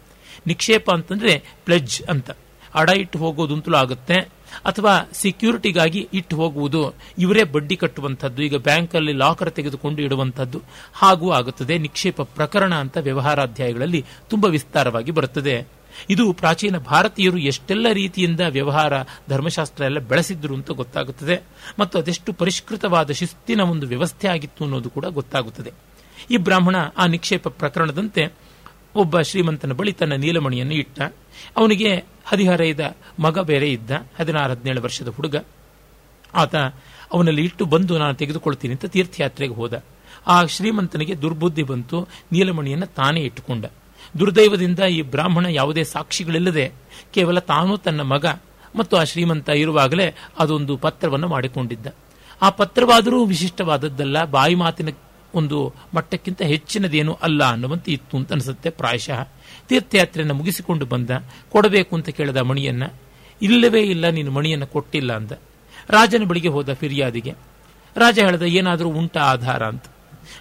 ನಿಕ್ಷೇಪ 0.47 0.91
ಅಂತಂದ್ರೆ 0.91 1.43
ಪ್ಲೆಜ್ 1.65 2.03
ಅಂತ. 2.03 2.31
ಅಡ 2.75 2.89
ಇಟ್ಟು 2.89 3.19
ಹೋಗೋದು 3.19 3.53
ಅಂತಲೂ 3.53 3.77
ಆಗುತ್ತೆ. 3.77 4.15
ಅಥವಾ 4.65 5.09
ಸೆಕ್ಯೂರಿಟಿಗಾಗಿ 5.13 6.09
ಇಟ್ಟು 6.13 6.35
ಹೋಗುವುದು. 6.35 6.93
ಇವರೇ 7.19 7.43
ಬಡ್ಡಿ 7.43 7.75
ಕಟ್ಟುವಂಥದ್ದು. 7.75 8.43
ಈಗ 8.43 8.55
ಬ್ಯಾಂಕಲ್ಲಿ 8.55 9.13
ಲಾಕರ್ 9.13 9.51
ತೆಗೆದುಕೊಂಡು 9.51 10.01
ಇಡುವಂಥದ್ದು. 10.01 10.61
ಹಾಗೂ 10.93 11.31
ಆಗುತ್ತದೆ 11.31 11.77
ನಿಕ್ಷೇಪ 11.77 12.21
ಪ್ರಕರಣ 12.21 12.75
ಅಂತ 12.75 12.97
ವ್ಯವಹಾರಾಧ್ಯಾಯಗಳಲ್ಲಿ 12.97 14.05
ತುಂಬಾ 14.29 14.49
ವಿಸ್ತಾರವಾಗಿ 14.49 15.11
ಬರುತ್ತದೆ. 15.11 15.67
ಇದು 16.09 16.33
ಪ್ರಾಚೀನ 16.33 16.77
ಭಾರತೀಯರು 16.77 17.37
ಎಷ್ಟೆಲ್ಲ 17.37 17.87
ರೀತಿಯಿಂದ 17.93 18.39
ವ್ಯವಹಾರ, 18.49 18.93
ಧರ್ಮಶಾಸ್ತ್ರ 19.29 19.83
ಎಲ್ಲ 19.83 19.99
ಬೆಳೆಸಿದ್ರು 19.99 20.55
ಅಂತ 20.55 20.71
ಗೊತ್ತಾಗುತ್ತದೆ. 20.71 21.41
ಮತ್ತು 21.79 21.99
ಅದೆಷ್ಟು 21.99 22.33
ಪರಿಷ್ಕೃತವಾದ 22.33 23.11
ಶಿಸ್ತಿನ 23.11 23.61
ಒಂದು 23.61 23.87
ವ್ಯವಸ್ಥೆ 23.87 24.27
ಆಗಿತ್ತು 24.27 24.63
ಅನ್ನೋದು 24.63 24.89
ಕೂಡ 24.89 25.05
ಗೊತ್ತಾಗುತ್ತದೆ. 25.05 25.71
ಈ 26.29 26.37
ಬ್ರಾಹ್ಮಣ 26.37 26.75
ಆ 26.97 27.05
ನಿಕ್ಷೇಪ 27.05 27.47
ಪ್ರಕರಣದಂತೆ 27.47 28.33
ಒಬ್ಬ 28.95 29.21
ಶ್ರೀಮಂತನ 29.21 29.71
ಬಳಿ 29.71 29.91
ತನ್ನ 29.91 30.13
ನೀಲಮಣಿಯನ್ನು 30.13 30.73
ಇಟ್ಟ. 30.73 31.01
ಅವನಿಗೆ 31.57 32.05
ಹದಿಹರೆಯದ 32.25 32.95
ಮಗ 33.19 33.39
ಬೇರೆ 33.39 33.71
ಇದ್ದ, 33.71 33.91
ಹದಿನಾರು, 34.19 34.53
ಹದಿನೇಳು 34.53 34.81
ವರ್ಷದ 34.81 35.07
ಹುಡುಗ. 35.07 35.35
ಆತ 36.33 36.55
ಅವನಲ್ಲಿ 37.13 37.43
ಇಟ್ಟು 37.43 37.65
ಬಂದು 37.65 37.97
ನಾನು 37.97 38.13
ತೆಗೆದುಕೊಳ್ತೀನಿ 38.13 38.73
ಅಂತ 38.73 38.85
ತೀರ್ಥಯಾತ್ರೆಗೆ 38.85 39.53
ಹೋದ. 39.53 39.83
ಆ 40.27 40.45
ಶ್ರೀಮಂತನಿಗೆ 40.45 41.21
ದುರ್ಬುದ್ಧಿ 41.21 41.63
ಬಂತು, 41.63 42.07
ನೀಲಮಣಿಯನ್ನು 42.31 42.85
ತಾನೇ 42.85 43.19
ಇಟ್ಟುಕೊಂಡ. 43.19 43.65
ದುರ್ದೈವದಿಂದ 44.19 44.79
ಈ 44.79 45.01
ಬ್ರಾಹ್ಮಣ 45.01 45.45
ಯಾವುದೇ 45.45 45.83
ಸಾಕ್ಷಿಗಳಿಲ್ಲದೆ 45.83 46.73
ಕೇವಲ 47.13 47.39
ತಾನು 47.39 47.77
ತನ್ನ 47.77 48.01
ಮಗ 48.01 48.25
ಮತ್ತು 48.75 48.97
ಆ 48.97 49.03
ಶ್ರೀಮಂತ 49.03 49.49
ಇರುವಾಗಲೇ 49.49 50.15
ಅದೊಂದು 50.39 50.77
ಪತ್ರವನ್ನು 50.77 51.27
ಮಾಡಿಕೊಂಡಿದ್ದ. 51.27 51.87
ಆ 52.41 52.49
ಪತ್ರವಾದರೂ 52.49 53.25
ವಿಶಿಷ್ಟವಾದದ್ದಲ್ಲ, 53.25 54.25
ಬಾಯಿ 54.25 54.55
ಮಾತಿನ 54.55 54.89
ಒಂದು 55.35 55.73
ಮಟ್ಟಕ್ಕಿಂತ 55.93 56.41
ಹೆಚ್ಚಿನದೇನು 56.41 57.13
ಅಲ್ಲ 57.13 57.43
ಅನ್ನುವಂತೆ 57.43 57.91
ಇತ್ತು 57.91 58.17
ಅಂತ 58.17 58.31
ಅನಿಸುತ್ತೆ 58.31 58.69
ಪ್ರಾಯಶಃ. 58.69 59.27
ತೀರ್ಥಯಾತ್ರೆಯನ್ನು 59.69 60.35
ಮುಗಿಸಿಕೊಂಡು 60.35 60.85
ಬಂದ, 60.85 61.09
ಕೊಡಬೇಕು 61.49 61.95
ಅಂತ 61.95 62.09
ಕೇಳಿದ 62.09 62.37
ಮಣಿಯನ್ನ, 62.37 62.83
ಇಲ್ಲವೇ 63.41 63.81
ಇಲ್ಲ, 63.81 64.09
ನೀನು 64.09 64.31
ಮಣಿಯನ್ನು 64.31 64.67
ಕೊಟ್ಟಿಲ್ಲ 64.67 65.13
ಅಂದ. 65.13 65.31
ರಾಜನ 65.89 66.23
ಬಳಿಗೆ 66.23 66.47
ಹೋದ 66.47 66.73
ಫಿರ್ಯಾದಿಗೆ, 66.73 67.31
ರಾಜ 67.97 68.19
ಹೇಳಿದ, 68.19 68.41
ಏನಾದರೂ 68.41 68.89
ಉಂಟ 68.89 69.17
ಆಧಾರ 69.17 69.63
ಅಂತ. 69.63 69.83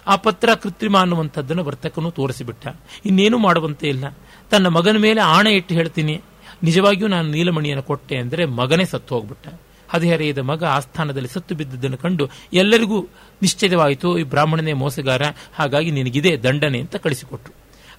ಆ 0.07 0.15
ಪತ್ರ 0.15 0.53
ಕೃತ್ರಿಮ 0.53 0.97
ಅನ್ನುವಂಥದ್ದನ್ನು 0.97 1.63
ವರ್ತಕನು 1.63 2.11
ತೋರಿಸಿಬಿಟ್ಟ. 2.11 2.67
ಇನ್ನೇನು 3.05 3.37
ಮಾಡುವಂತೆ 3.37 3.87
ಇಲ್ಲ. 3.87 4.17
ತನ್ನ 4.51 4.67
ಮಗನ 4.67 4.97
ಮೇಲೆ 4.97 5.21
ಆಣೆ 5.21 5.51
ಇಟ್ಟು 5.51 5.73
ಹೇಳ್ತೀನಿ. 5.73 6.21
ನಿಜವಾಗಿಯೂ 6.63 7.07
ನಾನು 7.07 7.29
ನೀಲಮಣಿಯನ್ನು 7.29 7.83
ಕೊಟ್ಟೆ 7.83 8.17
ಅಂದರೆ 8.17 8.45
ಮಗನೇ 8.45 8.85
ಸತ್ತು 8.85 9.15
ಹೋಗ್ಬಿಟ್ಟ 9.15 9.47
ಹದಿಹರೆಯದ 9.91 10.37
ಮಗ 10.37 10.63
ಆಸ್ಥಾನದಲ್ಲಿ 10.63 11.27
ಸತ್ತು 11.27 11.55
ಬಿದ್ದದನ್ನು 11.55 11.97
ಕಂಡು 11.97 12.29
ಎಲ್ಲರಿಗೂ 12.53 13.01
ನಿಶ್ಚಯವಾಯಿತು, 13.41 14.17
ಈ 14.17 14.23
ಬ್ರಾಹ್ಮಣನೇ 14.23 14.73
ಮೋಸಗಾರ, 14.73 15.21
ಹಾಗಾಗಿ 15.55 15.91
ನಿನಗಿದೆ 15.91 16.43
ದಂಡನೆ 16.43 16.79
ಅಂತ 16.79 16.95
ಕಳಿಸಿಕೊಟ್ರು. 16.95 17.53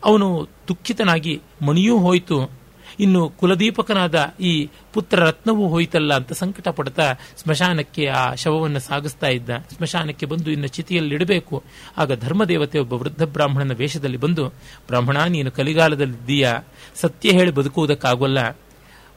ಅವನು 0.05 0.48
ದುಃಖಿತನಾಗಿ, 0.68 1.40
ಮಣಿಯೂ 1.62 1.98
ಹೋಯಿತು, 1.98 2.62
ಇನ್ನು 3.00 3.28
ಕುಲದೀಪಕನಾದ 3.28 4.35
ಈ 4.40 4.68
ಪುತ್ರ 4.92 5.18
ರತ್ನವೂ 5.18 5.68
ಹೋಯಿತಲ್ಲ 5.68 6.14
ಅಂತ 6.14 6.33
ಸಂಕಟ 6.33 6.68
ಪಡ್ತಾ 6.68 7.12
ಸ್ಮಶಾನಕ್ಕೆ 7.12 8.07
ಆ 8.07 8.35
ಶವವನ್ನು 8.35 8.81
ಸಾಗಿಸ್ತಾ 8.81 9.28
ಇದ್ದ. 9.28 9.50
ಸ್ಮಶಾನಕ್ಕೆ 9.76 10.26
ಬಂದು 10.26 10.50
ಇನ್ನು 10.50 10.68
ಚಿತಿಯಲ್ಲಿಡಬೇಕು. 10.68 11.62
ಆಗ 11.98 12.12
ಧರ್ಮದೇವತೆ 12.20 12.78
ಒಬ್ಬ 12.78 12.92
ವೃದ್ಧ 12.92 13.22
ಬ್ರಾಹ್ಮಣನ 13.22 13.74
ವೇಷದಲ್ಲಿ 13.74 14.16
ಬಂದು, 14.16 14.48
ಬ್ರಾಹ್ಮಣ, 14.87 15.18
ನೀನು 15.24 15.50
ಕಲಿಗಾಲದಲ್ಲಿದ್ದೀಯಾ? 15.50 16.52
ಸತ್ಯ 16.94 17.31
ಹೇಳಿ 17.31 17.50
ಬದುಕುವುದಕ್ಕಾಗೋಲ್ಲ. 17.50 18.38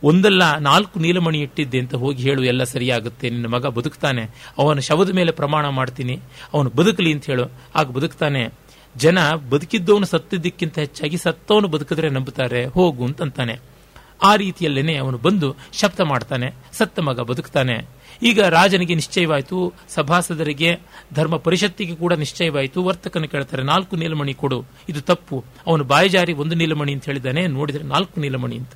ಒಂದಲ್ಲ 0.04 0.58
ನಾಲ್ಕು 0.58 1.00
ನೀಲಮಣಿ 1.00 1.40
ಇಟ್ಟಿದ್ದೆ 1.40 1.80
ಅಂತ 1.80 1.96
ಹೋಗಿ 1.96 2.24
ಹೇಳು, 2.24 2.44
ಎಲ್ಲ 2.44 2.64
ಸರಿಯಾಗುತ್ತೆ, 2.64 3.30
ನಿನ್ನ 3.30 3.48
ಮಗ 3.48 3.66
ಬದುಕ್ತಾನೆ. 3.66 4.24
ಅವನ 4.58 4.80
ಶವದ 4.80 5.10
ಮೇಲೆ 5.10 5.32
ಪ್ರಮಾಣ 5.32 5.70
ಮಾಡ್ತೀನಿ. 5.70 6.20
ಅವನು 6.54 6.70
ಬದುಕಲಿ 6.70 7.14
ಅಂತ 7.14 7.26
ಹೇಳು. 7.26 7.46
ಆಗ 7.76 7.88
ಬದುಕ್ತಾನೆ, 7.90 8.54
ಜನ 8.96 9.18
ಬದುಕಿದ್ದವನು 9.50 10.06
ಸತ್ತಿದ್ದಕ್ಕಿಂತ 10.06 10.80
ಹೆಚ್ಚಾಗಿ 10.80 11.18
ಸತ್ತವನು 11.18 11.68
ಬದುಕಿದ್ರೆ 11.68 12.10
ನಂಬುತ್ತಾರೆ, 12.10 12.66
ಹೋಗು 12.66 13.06
ಅಂತಂತಾನೆ. 13.06 13.76
ಆ 14.24 14.36
ರೀತಿಯಲ್ಲೇನೆ 14.36 14.98
ಅವನು 14.98 15.18
ಬಂದು 15.18 15.56
ಶಬ್ದ 15.74 16.02
ಮಾಡ್ತಾನೆ, 16.02 16.54
ಸತ್ತ 16.74 17.00
ಮಗ 17.00 17.20
ಬದುಕ್ತಾನೆ. 17.20 17.88
ಈಗ 18.24 18.40
ರಾಜನಿಗೆ 18.42 18.96
ನಿಶ್ಚಯವಾಯಿತು, 18.96 19.74
ಸಭಾಸದರಿಗೆ, 19.90 20.80
ಧರ್ಮ 21.14 21.38
ಪರಿಷತ್ತಿಗೆ 21.38 21.96
ಕೂಡ 21.96 22.14
ನಿಶ್ಚಯವಾಯಿತು. 22.14 22.84
ವರ್ತಕನ 22.84 23.26
ಕೇಳ್ತಾರೆ, 23.26 23.64
ನಾಲ್ಕು 23.64 23.96
ನೀಲಮಣಿ 23.96 24.34
ಕೊಡು. 24.34 24.66
ಇದು 24.90 25.02
ತಪ್ಪು. 25.02 25.44
ಅವನು 25.68 25.84
ಬಾಯಿಜಾರಿ 25.84 26.34
ಒಂದು 26.34 26.56
ನೀಲಮಣಿ 26.56 26.94
ಅಂತ 26.94 27.06
ಹೇಳಿದ್ದಾನೆ, 27.06 27.48
ನೋಡಿದರೆ 27.48 27.84
ನಾಲ್ಕು 27.84 28.20
ನೀಲಮಣಿ 28.20 28.58
ಅಂತ. 28.58 28.74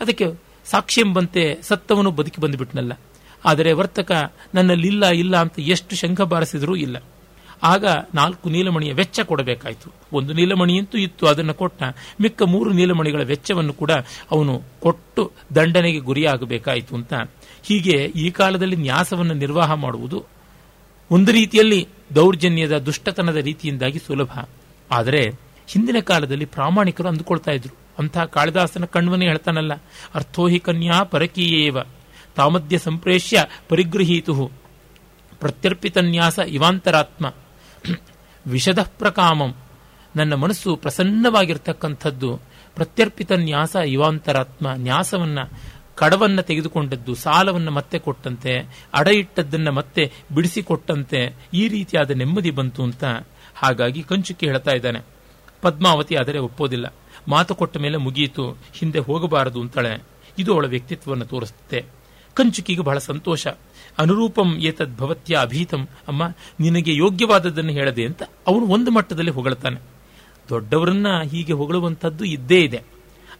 ಅದಕ್ಕೆ 0.00 0.26
ಸಾಕ್ಷಿ 0.64 1.00
ಎಂಬಂತೆ 1.00 1.58
ಸತ್ತವನು 1.62 2.10
ಬದುಕಿ 2.10 2.40
ಬಂದುಬಿಟ್ನಲ್ಲ. 2.40 2.92
ಆದರೆ 3.44 3.72
ವರ್ತಕ, 3.72 4.12
ನನ್ನಲ್ಲಿ 4.54 4.88
ಇಲ್ಲ 4.88 5.06
ಇಲ್ಲ 5.06 5.36
ಅಂತ 5.36 5.58
ಎಷ್ಟು 5.58 5.96
ಶಂಖ 5.96 6.20
ಬಾರಿಸಿದರೂ 6.20 6.76
ಇಲ್ಲ. 6.76 7.02
ಆಗ 7.62 7.84
ನಾಲ್ಕು 8.14 8.48
ನೀಲಮಣಿಯ 8.48 8.92
ವೆಚ್ಚ 8.92 9.20
ಕೊಡಬೇಕಾಯಿತು. 9.20 9.92
ಒಂದು 10.12 10.32
ನೀಲಮಣಿಯಂತೂ 10.32 10.98
ಇತ್ತು, 10.98 11.26
ಅದನ್ನು 11.26 11.54
ಕೊಟ್ಟ 11.54 11.82
ಮಿಕ್ಕ 12.20 12.42
ಮೂರು 12.42 12.72
ನೀಲಮಣಿಗಳ 12.72 13.22
ವೆಚ್ಚವನ್ನು 13.22 13.72
ಕೂಡ 13.72 13.90
ಅವನು 14.30 14.62
ಕೊಟ್ಟು 14.80 15.32
ದಂಡನೆಗೆ 15.54 15.98
ಗುರಿಯಾಗಬೇಕಾಯಿತು 15.98 16.94
ಅಂತ. 16.94 17.14
ಹೀಗೆ 17.62 18.12
ಈ 18.16 18.30
ಕಾಲದಲ್ಲಿ 18.30 18.76
ನ್ಯಾಸವನ್ನು 18.76 19.34
ನಿರ್ವಾಹ 19.34 19.72
ಮಾಡುವುದು 19.72 20.24
ಒಂದು 21.10 21.32
ರೀತಿಯಲ್ಲಿ 21.32 21.88
ದೌರ್ಜನ್ಯದ 22.14 22.78
ದುಷ್ಟತನದ 22.78 23.36
ರೀತಿಯಿಂದಾಗಿ 23.36 23.98
ಸುಲಭ. 23.98 24.48
ಆದರೆ 24.90 25.28
ಹಿಂದಿನ 25.68 26.00
ಕಾಲದಲ್ಲಿ 26.00 26.44
ಪ್ರಾಮಾಣಿಕರು 26.44 27.08
ಅಂದುಕೊಳ್ತಾ 27.08 27.52
ಇದ್ರು. 27.52 27.79
ಅಂಥ 27.98 28.18
ಕಾಳಿದಾಸನ 28.18 28.84
ಕಣ್ವನೇ 28.84 29.26
ಹೇಳ್ತಾನಲ್ಲ, 29.26 29.72
ಅರ್ಥೋಹಿ 30.14 30.58
ಕನ್ಯಾ 30.58 31.02
ಪರಕೀಯೇವ 31.02 31.78
ತಾಮದ್ಯ 32.36 32.78
ಸಂಪ್ರೇಷ್ಯ 32.78 33.44
ಪರಿಗೃಹೀತು 33.68 34.50
ಪ್ರತ್ಯರ್ಪಿತನ್ಯಾಸ 35.38 36.38
ಇವಾಂತರಾತ್ಮ, 36.38 37.26
ವಿಷದ 38.46 38.78
ಪ್ರಕಾಮಂ, 38.98 39.56
ನನ್ನ 40.16 40.34
ಮನಸ್ಸು 40.34 40.76
ಪ್ರಸನ್ನವಾಗಿರ್ತಕ್ಕಂಥದ್ದು 40.76 42.36
ಪ್ರತ್ಯರ್ಪಿತ 42.74 43.32
ನ್ಯಾಸ 43.32 43.76
ಇವಾಂತರಾತ್ಮ, 43.86 44.66
ನ್ಯಾಸವನ್ನ, 44.74 45.38
ಕಡವನ್ನ 45.94 46.40
ತೆಗೆದುಕೊಂಡದ್ದು, 46.40 47.14
ಸಾಲವನ್ನ 47.14 47.68
ಮತ್ತೆ 47.68 47.98
ಕೊಟ್ಟಂತೆ 47.98 48.52
ಅಡ 48.94 49.08
ಇಟ್ಟದ್ದನ್ನ 49.08 49.68
ಮತ್ತೆ 49.68 50.12
ಬಿಡಿಸಿಕೊಟ್ಟಂತೆ, 50.34 51.36
ಈ 51.54 51.68
ರೀತಿಯಾದ 51.68 52.10
ನೆಮ್ಮದಿ 52.10 52.50
ಬಂತು 52.50 52.82
ಅಂತ 52.82 53.04
ಹಾಗಾಗಿ 53.54 54.02
ಕಂಚುಕಿ 54.02 54.46
ಹೇಳ್ತಾ 54.46 54.72
ಇದ್ದಾನೆ. 54.72 55.00
ಪದ್ಮಾವತಿ 55.62 56.16
ಆದರೆ 56.16 56.38
ಒಪ್ಪೋದಿಲ್ಲ. 56.38 56.86
ಮಾತು 57.28 57.54
ಕೊಟ್ಟ 57.54 57.76
ಮೇಲೆ 57.76 57.96
ಮುಗಿಯಿತು, 57.96 58.50
ಹಿಂದೆ 58.50 58.98
ಹೋಗಬಾರದು 58.98 59.60
ಅಂತಾಳೆ. 59.60 60.02
ಇದು 60.38 60.52
ಅವಳ 60.52 60.66
ವ್ಯಕ್ತಿತ್ವವನ್ನು 60.66 61.24
ತೋರಿಸುತ್ತೆ. 61.24 61.84
ಕಂಚುಕಿಗೆ 62.34 62.80
ಬಹಳ 62.80 62.98
ಸಂತೋಷ. 62.98 63.46
ಅನುರೂಪಂ 63.98 64.56
ಏತದ್ 64.56 64.98
ಭವತ್ಯ 64.98 65.36
ಅಭೀತಂ. 65.36 65.88
ಅಮ್ಮ, 66.08 66.22
ನಿನಗೆ 66.60 66.96
ಯೋಗ್ಯವಾದದ್ದನ್ನು 66.96 67.70
ಹೇಳದೆ 67.70 68.04
ಅಂತ 68.04 68.22
ಅವನು 68.46 68.66
ಒಂದು 68.66 68.90
ಮಟ್ಟದಲ್ಲಿ 68.90 69.30
ಹೊಗಳ್ತಾನೆ. 69.30 69.80
ದೊಡ್ಡವರನ್ನ 70.48 71.06
ಹೀಗೆ 71.30 71.52
ಹೊಗಳುವಂಥದ್ದು 71.52 72.24
ಇದ್ದೇ 72.24 72.60
ಇದೆ. 72.60 72.82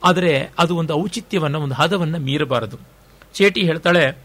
ಆದರೆ 0.04 0.50
ಅದು 0.58 0.76
ಒಂದು 0.76 0.94
ಔಚಿತ್ಯವನ್ನ, 0.94 1.56
ಒಂದು 1.56 1.74
ಹದವನ್ನ 1.74 2.16
ಮೀರಬಾರದು. 2.16 2.76
ಚೇಟಿ 3.34 3.62
ಹೇಳ್ತಾಳೆ, 3.62 4.18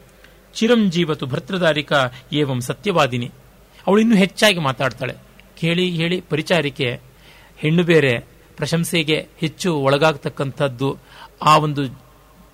ಚಿರಂಜೀವತು 0.53 1.25
ಭರ್ತೃದಾರಿಕ 1.25 1.93
ಏವಂ 2.33 2.61
ಸತ್ಯವಾದಿನಿ. 2.61 3.31
ಅವಳು 3.87 4.01
ಇನ್ನೂ 4.01 4.15
ಹೆಚ್ಚಾಗಿ 4.15 4.59
ಮಾತಾಡ್ತಾಳೆ. 4.59 5.13
ಕೇಳಿ, 5.59 5.89
ಹೇಳಿ, 5.89 6.21
ಪರಿಚಾರಿಕೆ. 6.21 6.99
ಹೆಣ್ಣು 7.57 7.83
ಬೇರೆ 7.83 8.34
ಪ್ರಶಂಸೆಗೆ 8.57 9.27
ಹೆಚ್ಚು 9.39 9.75
ಒಳಗಾಗ್ತಕ್ಕಂಥದ್ದು 9.75 10.97
ಆ 11.41 11.57
ಒಂದು 11.57 12.05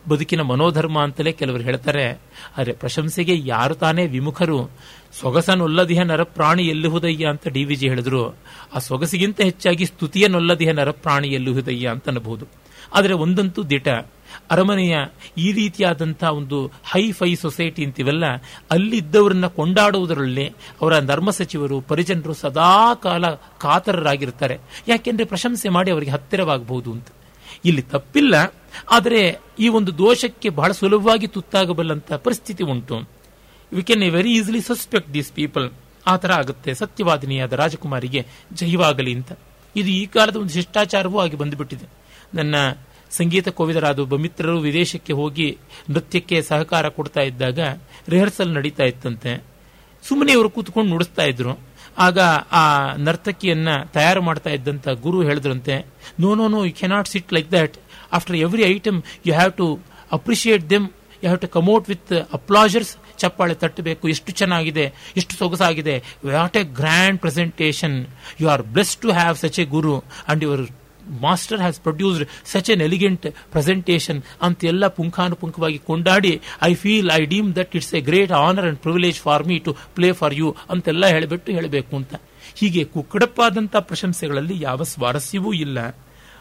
ಬದುಕಿನ 0.10 0.42
ಮನೋಧರ್ಮ 0.42 1.04
ಅಂತಲೇ 1.04 1.32
ಕೆಲವರು 1.32 1.64
ಹೇಳ್ತಾರೆ. 1.64 2.22
ಆದರೆ 2.58 2.74
ಪ್ರಶಂಸೆಗೆ 2.74 3.48
ಯಾರು 3.48 3.76
ತಾನೇ 3.76 4.08
ವಿಮುಖರು? 4.08 4.72
ಸೊಗಸನೊಲ್ಲದಿಹ 5.22 6.02
ನರಪ್ರಾಣಿ 6.02 6.64
ಎಲ್ಲುಹುದಯ್ಯ 6.64 7.26
ಅಂತ 7.26 7.48
ಡಿ 7.48 7.64
ವಿಜಿ 7.64 7.90
ಹೇಳಿದ್ರು. 7.90 8.36
ಆ 8.76 8.80
ಸೊಗಸಿಗಿಂತ 8.80 9.42
ಹೆಚ್ಚಾಗಿ 9.42 9.86
ಸ್ತುತಿಯನ್ನೊಲ್ಲದಿಹ 9.86 10.72
ನರಪ್ರಾಣಿ 10.72 11.28
ಎಲ್ಲುಹುದಯ್ಯ 11.28 11.88
ಅಂತ 11.88 12.10
ಆದರೆ 12.98 13.14
ಒಂದಂತೂ 13.26 13.62
ದಿಟ. 13.74 13.88
ಅರಮನೆಯ 14.54 14.96
ಈ 15.46 15.48
ರೀತಿಯಾದಂಥ 15.58 16.22
ಒಂದು 16.40 16.58
ಹೈ 16.92 17.04
ಫೈ 17.18 17.30
ಸೊಸೈಟಿ 17.42 17.82
ಅಂತೀವಲ್ಲ, 17.88 18.26
ಅಲ್ಲಿದ್ದವರನ್ನ 18.76 19.48
ಕೊಂಡಾಡುವುದರಲ್ಲಿ 19.58 20.46
ಅವರ 20.82 20.94
ಧರ್ಮ 21.12 21.30
ಸಚಿವರು, 21.40 21.78
ಪರಿಜನರು 21.90 22.36
ಸದಾ 22.44 22.72
ಕಾಲ 23.06 23.24
ಕಾತರರಾಗಿರ್ತಾರೆ. 23.64 24.56
ಯಾಕೆಂದ್ರೆ 24.92 25.26
ಪ್ರಶಂಸೆ 25.34 25.70
ಮಾಡಿ 25.78 25.92
ಅವರಿಗೆ 25.96 26.14
ಹತ್ತಿರವಾಗಬಹುದು 26.18 26.90
ಅಂತ. 26.96 27.08
ಇಲ್ಲಿ 27.70 27.84
ತಪ್ಪಿಲ್ಲ, 27.94 28.36
ಆದರೆ 28.98 29.22
ಈ 29.66 29.70
ಒಂದು 29.78 29.92
ದೋಷಕ್ಕೆ 30.04 30.50
ಬಹಳ 30.60 30.72
ಸುಲಭವಾಗಿ 30.82 31.28
ತುತ್ತಾಗಬಲ್ಲಂಥ 31.36 32.12
ಪರಿಸ್ಥಿತಿ 32.28 32.66
ಉಂಟು. 32.74 32.98
We 33.72 33.84
can 33.88 34.10
very 34.18 34.32
easily 34.40 34.62
suspect 34.72 35.12
these 35.16 35.32
people 35.40 35.68
ಆ 36.12 36.14
ಥರ 36.22 36.32
ಆಗುತ್ತೆ. 36.42 36.72
ಸತ್ಯವಾದಿನಿಯಾದ 36.82 37.54
ರಾಜಕುಮಾರಿಗೆ 37.62 38.22
ಜೈವಾಗಲಿ 38.60 39.12
ಅಂತ. 39.18 39.32
ಇದು 39.76 39.90
ಈ 40.02 40.04
ಕಾಲದ 40.14 40.38
ಒಂದು 40.44 40.54
ಶಿಷ್ಟಾಚಾರವೂ 40.60 41.18
ಆಗಿ 41.24 41.36
ಬಂದುಬಿಟ್ಟಿದೆ. 41.42 41.88
ನನ್ನ 42.34 42.56
ಸಂಗೀತ 43.12 43.50
ಕೋವಿದರಾದ 43.50 44.00
ಒಬ್ಬ 44.00 44.16
ಮಿತ್ರರು 44.16 44.60
ವಿದೇಶಕ್ಕೆ 44.60 45.14
ಹೋಗಿ 45.14 45.58
ನೃತ್ಯಕ್ಕೆ 45.90 46.42
ಸಹಕಾರ 46.42 46.90
ಕೊಡ್ತಾ 46.90 47.22
ಇದ್ದಾಗ 47.22 47.60
ರಿಹರ್ಸಲ್ 48.10 48.54
ನಡೀತಾ 48.54 48.84
ಇತ್ತಂತೆ. 48.84 49.44
ಸುಮ್ಮನೆ 50.08 50.32
ಇವರು 50.32 50.50
ಕೂತ್ಕೊಂಡು 50.50 50.90
ನುಡಿಸ್ತಾ 50.90 51.24
ಇದ್ರು. 51.24 51.60
ಆಗ 51.98 52.20
ಆ 52.52 52.96
ನರ್ತಕಿಯನ್ನ 52.96 53.70
ತಯಾರು 53.94 54.22
ಮಾಡ್ತಾ 54.22 54.50
ಇದ್ದಂತ 54.50 54.90
ಗುರು 54.90 55.24
ಹೇಳಿದ್ರಂತೆ 55.24 55.86
no 56.20 56.36
no 56.36 56.48
no 56.48 56.64
you 56.64 56.74
cannot 56.74 57.08
sit 57.08 57.34
like 57.34 57.52
that 57.52 57.78
after 58.12 58.36
every 58.36 58.64
item 58.64 59.04
you 59.26 59.34
have 59.34 59.54
to 59.54 59.80
appreciate 60.12 60.70
them 60.70 60.84
you 60.84 61.20
have 61.20 61.40
to 61.40 61.48
come out 61.48 61.90
with 61.90 62.14
applauses 62.34 62.98
ಚಪ್ಪಾಳೆ 63.18 63.54
ತಟ್ಟಬೇಕು. 63.54 64.08
ಎಷ್ಟು 64.10 64.32
ಚೆನ್ನಾಗಿದೆ. 64.32 64.94
ಎಷ್ಟು 65.18 65.36
ಸೊಗಸಾಗಿದೆ. 65.36 66.04
What 66.26 66.58
a 66.58 66.64
grand 66.64 67.20
presentation 67.20 68.06
you 68.42 68.50
are 68.50 68.62
bless 68.62 68.98
to 68.98 69.12
have 69.12 69.38
such 69.38 69.60
a 69.60 69.64
guru 69.64 70.04
and 70.28 70.44
your 70.44 70.68
master 71.12 71.58
has 71.58 71.80
produced 71.80 72.30
such 72.46 72.70
an 72.70 72.82
elegant 72.82 73.28
presentation 73.52 74.24
ಅಂತೆಲ್ಲ 74.42 74.88
ಪುಂಖಾನುಪುಂಖವಾಗಿ 74.88 75.78
ಕೊಂಡಾಡಿ 75.78 76.42
I 76.62 76.74
feel 76.74 77.12
I 77.12 77.26
deem 77.26 77.56
that 77.56 77.76
it's 77.76 77.94
a 77.94 78.00
great 78.00 78.32
honour 78.32 78.66
and 78.66 78.80
privilege 78.80 79.18
for 79.18 79.48
me 79.48 79.60
to 79.60 79.76
play 79.96 80.12
for 80.12 80.34
you 80.34 80.56
ಅಂತೆಲ್ಲ 80.70 81.06
ಹೇಳಿಬಿಟ್ಟು 81.06 81.52
ಹೇಳಬೇಕು 81.52 81.96
ಅಂತ. 81.96 82.16
ಹೀಗೆ 82.56 82.84
ಕುಕ್ಕಡಪ್ಪಾದಂಥ 82.84 83.76
ಪ್ರಶಂಸೆಗಳಲ್ಲಿ 83.76 84.62
ಯಾವ 84.62 84.84
ಸ್ವಾರಸ್ಯವೂ 84.84 85.54
ಇಲ್ಲ. 85.54 85.98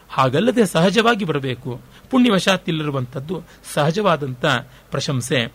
ಹಾಗಲ್ಲದೆ 0.09 0.65
ಸಹಜವಾಗಿ 0.65 1.25
ಬರಬೇಕು. 1.25 1.81
ಪುಣ್ಯವಶಾತ್ 2.09 2.69
ಇಲ್ಲಿರುವಂಥದ್ದು 2.69 3.43
ಸಹಜವಾದಂಥ 3.73 4.45
ಪ್ರಶಂಸೆ. 4.91 5.53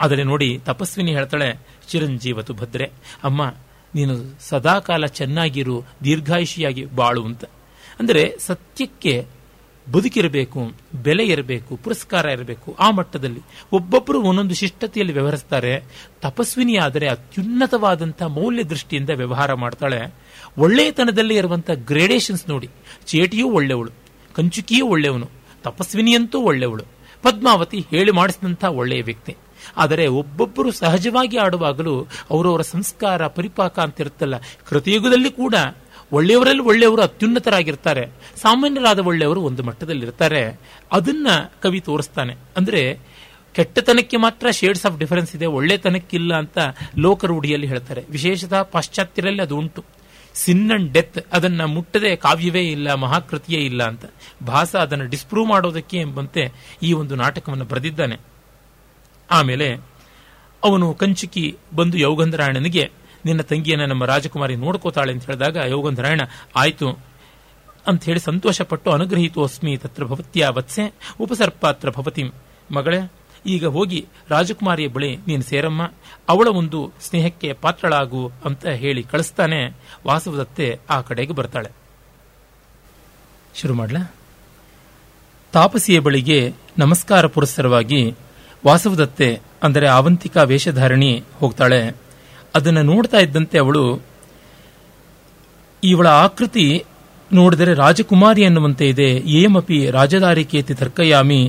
ಆದರೆ 0.00 0.24
ನೋಡಿ, 0.24 0.58
ತಪಸ್ವಿನಿ 0.58 1.12
ಹೇಳ್ತಾಳೆ, 1.12 1.60
ಚಿರಂಜೀವತು 1.88 2.54
ಭದ್ರೆ, 2.54 2.90
ಅಮ್ಮ, 3.24 3.54
ನೀನು 3.94 4.40
ಸದಾಕಾಲ 4.40 5.06
ಚೆನ್ನಾಗಿರು, 5.06 5.84
ದೀರ್ಘಾಯುಷಿಯಾಗಿ 6.04 6.84
ಬಾಳು 6.84 7.24
ಅಂತ. 7.24 7.44
ಅಂದರೆ 8.00 8.36
ಸತ್ಯಕ್ಕೆ 8.38 9.26
ಬದುಕಿರಬೇಕು, 9.92 10.72
ಬೆಲೆ 11.02 11.24
ಇರಬೇಕು, 11.24 11.76
ಪುರಸ್ಕಾರ 11.76 12.24
ಇರಬೇಕು, 12.24 12.76
ಆ 12.78 12.90
ಮಟ್ಟದಲ್ಲಿ. 12.90 13.40
ಒಬ್ಬೊಬ್ಬರು 13.72 14.22
ಒಂದೊಂದು 14.22 14.54
ಶಿಷ್ಟತೆಯಲ್ಲಿ 14.54 15.12
ವ್ಯವಹರಿಸ್ತಾರೆ. 15.12 15.84
ತಪಸ್ವಿನಿ 16.20 16.76
ಆದರೆ 16.76 17.08
ಅತ್ಯುನ್ನತವಾದಂಥ 17.08 18.22
ಮೌಲ್ಯ 18.22 18.62
ದೃಷ್ಟಿಯಿಂದ 18.62 19.10
ವ್ಯವಹಾರ 19.10 19.52
ಮಾಡ್ತಾಳೆ. 19.52 20.14
ಒಳ್ಳೆಯತನದಲ್ಲಿ 20.58 21.34
ಇರುವಂಥ 21.34 21.70
ಗ್ರೇಡೇಷನ್ಸ್ 21.70 22.48
ನೋಡಿ. 22.48 22.68
ಚೇಟಿಯೂ 23.06 23.50
ಒಳ್ಳೆಯವಳು, 23.50 23.90
ಕಂಚುಕಿಯೂ 24.34 24.86
ಒಳ್ಳೆಯವನು, 24.86 25.30
ತಪಸ್ವಿನಿಯಂತೂ 25.62 26.40
ಒಳ್ಳೆಯವಳು, 26.40 26.82
ಪದ್ಮಾವತಿ 27.22 27.80
ಹೇಳಿ 27.90 28.10
ಮಾಡಿಸಿದಂಥ 28.10 28.64
ಒಳ್ಳೆಯ 28.64 29.02
ವ್ಯಕ್ತಿ. 29.02 29.36
ಆದರೆ 29.76 30.06
ಒಬ್ಬೊಬ್ಬರು 30.06 30.70
ಸಹಜವಾಗಿ 30.70 31.36
ಆಡುವಾಗಲೂ 31.36 32.06
ಅವರವರ 32.30 32.60
ಸಂಸ್ಕಾರ 32.60 33.26
ಪರಿಪಾಕ 33.26 33.78
ಅಂತ 33.78 34.00
ಇರುತ್ತಲ್ಲ 34.00 34.34
ಕೃತಿಯುಗದಲ್ಲಿ 34.64 35.30
ಕೂಡ 35.30 35.54
ಒಳ್ಳೆಯವರಲ್ಲಿ 36.12 36.62
ಒಳ್ಳೆಯವರು 36.62 37.02
ಅತ್ಯುನ್ನತರಾಗಿರ್ತಾರೆ. 37.02 38.06
ಸಾಮಾನ್ಯರಾದ 38.36 38.98
ಒಳ್ಳೆಯವರು 38.98 39.40
ಒಂದು 39.40 39.62
ಮಟ್ಟದಲ್ಲಿರ್ತಾರೆ. 39.62 40.60
ಅದನ್ನ 40.92 41.26
ಕವಿ 41.62 41.80
ತೋರಿಸ್ತಾನೆ. 41.80 42.34
ಅಂದ್ರೆ 42.56 42.98
ಕೆಟ್ಟತನಕ್ಕೆ 43.52 44.16
ಮಾತ್ರ 44.16 44.50
ಶೇಡ್ಸ್ 44.50 44.86
ಆಫ್ 44.86 44.98
ಡಿಫರೆನ್ಸ್ 44.98 45.36
ಇದೆ, 45.36 45.46
ಒಳ್ಳೆತನಕ್ಕಿಲ್ಲ 45.46 46.34
ಅಂತ 46.34 46.58
ಲೋಕರೂಢಿಯಲ್ಲಿ 46.98 47.66
ಹೇಳ್ತಾರೆ. 47.66 48.04
ವಿಶೇಷತಃ 48.10 48.62
ಪಾಶ್ಚಾತ್ಯರಲ್ಲಿ 48.62 49.42
ಅದು 49.42 49.56
ಉಂಟು. 49.56 49.84
ಸಿನ್ 50.34 50.72
ಅಂಡ್ 50.72 50.92
ಡೆತ್ 50.92 51.18
ಅದನ್ನ 51.32 51.64
ಮುಟ್ಟದೆ 51.64 52.16
ಕಾವ್ಯವೇ 52.16 52.60
ಇಲ್ಲ, 52.60 52.94
ಮಹಾಕೃತಿಯೇ 52.94 53.60
ಇಲ್ಲ 53.60 53.82
ಅಂತ. 53.82 54.04
ಭಾಸ 54.46 54.76
ಅದನ್ನು 54.76 55.06
ಡಿಸ್ಪ್ರೂವ್ 55.06 55.48
ಮಾಡೋದಕ್ಕೆ 55.48 55.98
ಎಂಬಂತೆ 55.98 56.52
ಈ 56.82 56.92
ಒಂದು 56.92 57.16
ನಾಟಕವನ್ನು 57.16 57.64
ಬರೆದಿದ್ದಾನೆ. 57.64 58.16
ಆಮೇಲೆ 59.30 59.74
ಅವನು 60.64 60.94
ಕಂಚುಕಿ 60.94 61.56
ಬಂದು 61.74 61.98
ಯೌಗಂಧರಾಯಣನಿಗೆ 61.98 62.90
ನಿನ್ನ 63.24 63.40
ತಂಗಿಯನ್ನು 63.40 63.86
ನಮ್ಮ 63.86 64.04
ರಾಜಕುಮಾರಿ 64.04 64.56
ನೋಡ್ಕೋತಾಳೆ 64.56 65.12
ಅಂತ 65.12 65.26
ಹೇಳಿದಾಗ 65.26 65.56
ಯೋಗಂಧರಾಯಣ 65.56 66.20
ಆಯಿತು. 66.56 66.90
ಅಂತ 67.86 68.04
ಹೇಳಿ 68.04 68.20
ಸಂತೋಷಪಟ್ಟು 68.20 68.90
ಅನುಗ್ರಹಿತೋಸ್ಮಿ 68.90 69.76
ತತ್ರ 69.76 70.04
ಭವತ್ಯ 70.04 70.46
ವತ್ಸೆ 70.48 70.94
ಉಪಸರ್ಪಾತ್ರ 71.20 71.90
ಭವತಿ. 71.90 72.22
ಮಗಳೇ, 72.70 73.12
ಈಗ 73.46 73.66
ಹೋಗಿ 73.66 74.06
ರಾಜಕುಮಾರಿಯ 74.28 74.88
ಬಳಿ 74.88 75.16
ನೀನು 75.16 75.42
ಸೇರಮ್ಮ. 75.42 75.90
ಅವಳ 76.28 76.48
ಒಂದು 76.48 76.92
ಸ್ನೇಹಕ್ಕೆ 77.00 77.52
ಪಾತ್ರಳಾಗು 77.52 78.32
ಅಂತ 78.44 78.66
ಹೇಳಿ 78.66 79.02
ಕಳಿಸ್ತಾನೆ. 79.02 79.66
ವಾಸವದತ್ತೆ 80.06 80.80
ಆ 80.90 81.00
ಕಡೆಗೆ 81.00 81.32
ಬರ್ತಾಳೆ. 81.32 81.70
ಶುರು 83.54 83.74
ಮಾಡ್ಲಾ? 83.74 84.14
ತಾಪಸಿಯ 85.52 85.98
ಬಳಿಗೆ 85.98 86.54
ನಮಸ್ಕಾರ 86.78 87.26
ಪುರಸ್ಸರವಾಗಿ 87.26 88.14
ವಾಸವದತ್ತೆ 88.66 89.40
ಅಂದರೆ 89.62 89.86
ಆವಂತಿಕಾ 89.86 90.42
ವೇಷಧಾರಣಿ 90.42 91.24
ಹೋಗ್ತಾಳೆ. 91.38 92.07
ಅದನ್ನು 92.58 92.82
ನೋಡ್ತಾ 92.82 93.18
ಇದ್ದಂತೆ 93.18 93.56
ಅವಳು, 93.58 93.84
ಇವಳ 95.82 96.08
ಆಕೃತಿ 96.24 96.66
ನೋಡಿದರೆ 97.30 97.72
ರಾಜಕುಮಾರಿ 97.74 98.42
ಅನ್ನುವಂತೆ 98.44 98.86
ಇದೆ. 98.88 99.08
ಏಮಪಿ 99.40 99.78
ರಾಜದಾರಿಕೇತಿ 99.90 100.74
ತರ್ಕಯಾಮಿ 100.74 101.40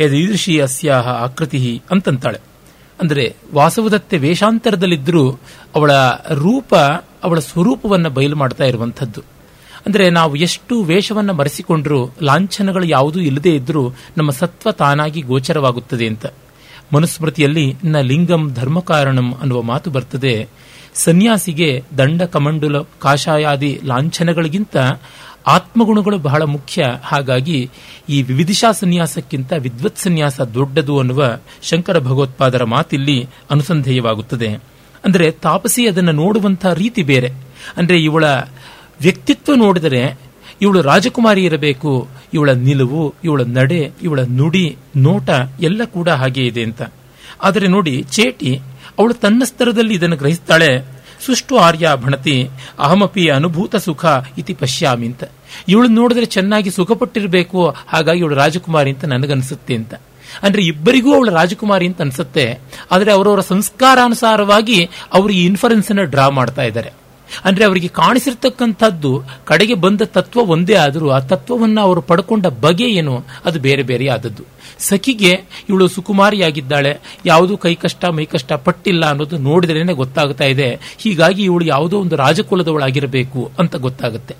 ಯದೀದೃಶಿ 0.00 0.54
ಅಸ್ಯಾಹ 0.60 1.08
ಆಕೃತಿ 1.26 1.60
ಅಂತಂತಾಳೆ. 1.90 2.40
ಅಂದರೆ 2.98 3.24
ವಾಸವದತ್ತೆ 3.54 4.16
ವೇಷಾಂತರದಲ್ಲಿದ್ದರೂ 4.18 5.24
ಅವಳ 5.76 5.92
ರೂಪ, 6.34 6.72
ಅವಳ 7.24 7.38
ಸ್ವರೂಪವನ್ನು 7.48 8.10
ಬಯಲು 8.10 8.36
ಮಾಡ್ತಾ 8.36 8.64
ಇರುವಂಥದ್ದು. 8.64 9.22
ಅಂದರೆ 9.86 10.04
ನಾವು 10.10 10.32
ಎಷ್ಟು 10.46 10.74
ವೇಷವನ್ನು 10.82 11.34
ಮರೆಸಿಕೊಂಡ್ರೂ, 11.34 12.00
ಲಾಂಛನಗಳು 12.22 12.86
ಯಾವುದೂ 12.86 13.20
ಇಲ್ಲದೇ 13.20 13.52
ಇದ್ದರೂ 13.54 13.84
ನಮ್ಮ 14.16 14.30
ಸತ್ವ 14.40 14.70
ತಾನಾಗಿ 14.80 15.20
ಗೋಚರವಾಗುತ್ತದೆ 15.30 16.06
ಅಂತ. 16.06 16.26
ಮನುಸ್ಮೃತಿಯಲ್ಲಿ 16.92 17.74
ನ 17.84 18.00
ಲಿಂಗಂ 18.00 18.54
ಧರ್ಮಕಾರಣಂ 18.54 19.34
ಅನ್ನುವ 19.34 19.62
ಮಾತು 19.62 19.90
ಬರ್ತದೆ. 19.90 20.48
ಸನ್ಯಾಸಿಗೆ 20.94 21.82
ದಂಡ 21.98 22.22
ಕಮಂಡುಲ 22.22 22.76
ಕಾಷಾಯಾದಿ 22.98 23.80
ಲಾಂಛನಗಳಿಗಿಂತ 23.84 24.76
ಆತ್ಮಗುಣಗಳು 25.46 26.18
ಬಹಳ 26.18 26.42
ಮುಖ್ಯ. 26.42 26.86
ಹಾಗಾಗಿ 27.02 27.70
ಈ 28.08 28.22
ವಿವಿಧಿಶಾ 28.22 28.72
ಸನ್ಯಾಸಕ್ಕಿಂತ 28.72 29.52
ವಿದ್ವತ್ 29.58 29.98
ಸನ್ಯಾಸ 29.98 30.40
ದೊಡ್ಡದು 30.40 30.98
ಅನ್ನುವ 30.98 31.38
ಶಂಕರ 31.62 31.98
ಭಗವತ್ಪಾದರ 31.98 32.64
ಮಾತಿಲ್ಲಿ 32.64 33.28
ಅನುಸಂಧೇಯವಾಗುತ್ತದೆ. 33.50 34.54
ಅಂದರೆ 35.04 35.30
ತಾಪಸಿ 35.30 35.86
ಅದನ್ನು 35.86 36.12
ನೋಡುವಂತಹ 36.12 36.72
ರೀತಿ 36.72 37.02
ಬೇರೆ. 37.02 37.28
ಅಂದರೆ 37.76 37.98
ಇವಳ 37.98 38.24
ವ್ಯಕ್ತಿತ್ವ 39.00 39.54
ನೋಡಿದರೆ 39.54 40.27
ಇವಳು 40.62 40.82
ರಾಜಕುಮಾರಿ 40.82 41.44
ಇರಬೇಕು, 41.44 42.08
ಇವಳ 42.34 42.50
ನಿಲುವು, 42.50 43.14
ಇವಳ 43.24 43.40
ನಡೆ, 43.46 43.90
ಇವಳ 44.02 44.20
ನುಡಿ, 44.20 44.76
ನೋಟ 44.96 45.30
ಎಲ್ಲ 45.60 45.84
ಕೂಡ 45.84 46.08
ಹಾಗೆ 46.08 46.46
ಇದೆ 46.46 46.62
ಅಂತ. 46.62 46.82
ಆದರೆ 47.42 47.68
ನೋಡಿ, 47.68 48.02
ಚೇಟಿ 48.02 48.60
ಅವಳು 48.98 49.14
ತನ್ನ 49.14 49.42
ಸ್ತರದಲ್ಲಿ 49.44 49.94
ಇದನ್ನು 49.94 50.16
ಗ್ರಹಿಸ್ತಾಳೆ. 50.16 50.98
ಸುಷ್ಟು 51.26 51.56
ಆರ್ಯ 51.56 51.88
ಭಣತಿ, 51.96 52.48
ಅಹಮಪಿ 52.78 53.28
ಅನುಭೂತ 53.28 53.76
ಸುಖ 53.76 54.04
ಇತಿ 54.38 54.54
ಪಶ್ಯಾಮಿ 54.54 55.06
ಅಂತ. 55.06 55.24
ಇವಳು 55.68 55.88
ನೋಡಿದ್ರೆ 55.88 56.26
ಚೆನ್ನಾಗಿ 56.26 56.70
ಸುಖಪಟ್ಟಿರಬೇಕು, 56.70 57.74
ಹಾಗಾಗಿ 57.88 58.18
ಇವಳು 58.18 58.34
ರಾಜಕುಮಾರಿ 58.34 58.90
ಅಂತ 58.90 59.04
ನನಗನ್ಸುತ್ತೆ 59.04 59.74
ಅಂತ. 59.74 59.94
ಅಂದ್ರೆ 60.42 60.62
ಇಬ್ಬರಿಗೂ 60.62 61.14
ಅವಳು 61.14 61.34
ರಾಜಕುಮಾರಿ 61.34 61.86
ಅಂತ 61.86 62.00
ಅನ್ಸುತ್ತೆ. 62.00 62.58
ಆದರೆ 62.92 63.12
ಅವರವರ 63.12 63.40
ಸಂಸ್ಕಾರಾನುಸಾರವಾಗಿ 63.40 64.88
ಅವರು 65.12 65.32
ಈ 65.32 65.44
ಇನ್ಫರೆನ್ಸ್ 65.44 66.04
ಡ್ರಾ 66.04 66.28
ಮಾಡ್ತಾ 66.28 66.62
ಇದ್ದಾರೆ. 66.62 66.92
ಅಂದ್ರೆ 67.44 67.64
ಅವರಿಗೆ 67.64 67.88
ಕಾಣಿಸಿರ್ತಕ್ಕಂಥದ್ದು 67.88 69.22
ಕಡೆಗೆ 69.44 69.74
ಬಂದ 69.74 70.02
ತತ್ವ 70.02 70.40
ಒಂದೇ 70.40 70.74
ಆದರೂ 70.74 71.10
ಆ 71.10 71.18
ತತ್ವವನ್ನು 71.18 71.80
ಅವರು 71.80 72.00
ಪಡ್ಕೊಂಡ 72.00 72.46
ಬಗೆ 72.46 72.84
ಏನು? 72.84 73.24
ಅದು 73.44 73.60
ಬೇರೆ 73.60 73.82
ಬೇರೆ 73.82 74.08
ಆದದ್ದು. 74.08 74.42
ಸಖಿಗೆ 74.78 75.40
ಇವಳು 75.68 75.88
ಸುಕುಮಾರಿಯಾಗಿದ್ದಾಳೆ. 75.88 76.98
ಯಾವುದೂ 77.26 77.56
ಕೈ 77.56 77.74
ಕಷ್ಟ, 77.74 78.04
ಮೈ 78.04 78.24
ಕಷ್ಟ 78.24 78.52
ಪಟ್ಟಿಲ್ಲ 78.52 79.06
ಅನ್ನೋದು 79.06 79.38
ನೋಡಿದ್ರೇನೆ 79.38 79.92
ಗೊತ್ತಾಗ್ತಾ 79.92 80.44
ಇದೆ. 80.44 80.78
ಹೀಗಾಗಿ 80.98 81.42
ಇವಳು 81.42 81.64
ಯಾವುದೋ 81.64 82.00
ಒಂದು 82.00 82.16
ರಾಜಕುಲದವಳಾಗಿರಬೇಕು 82.16 83.50
ಅಂತ 83.58 83.76
ಗೊತ್ತಾಗುತ್ತೆ. 83.76 84.36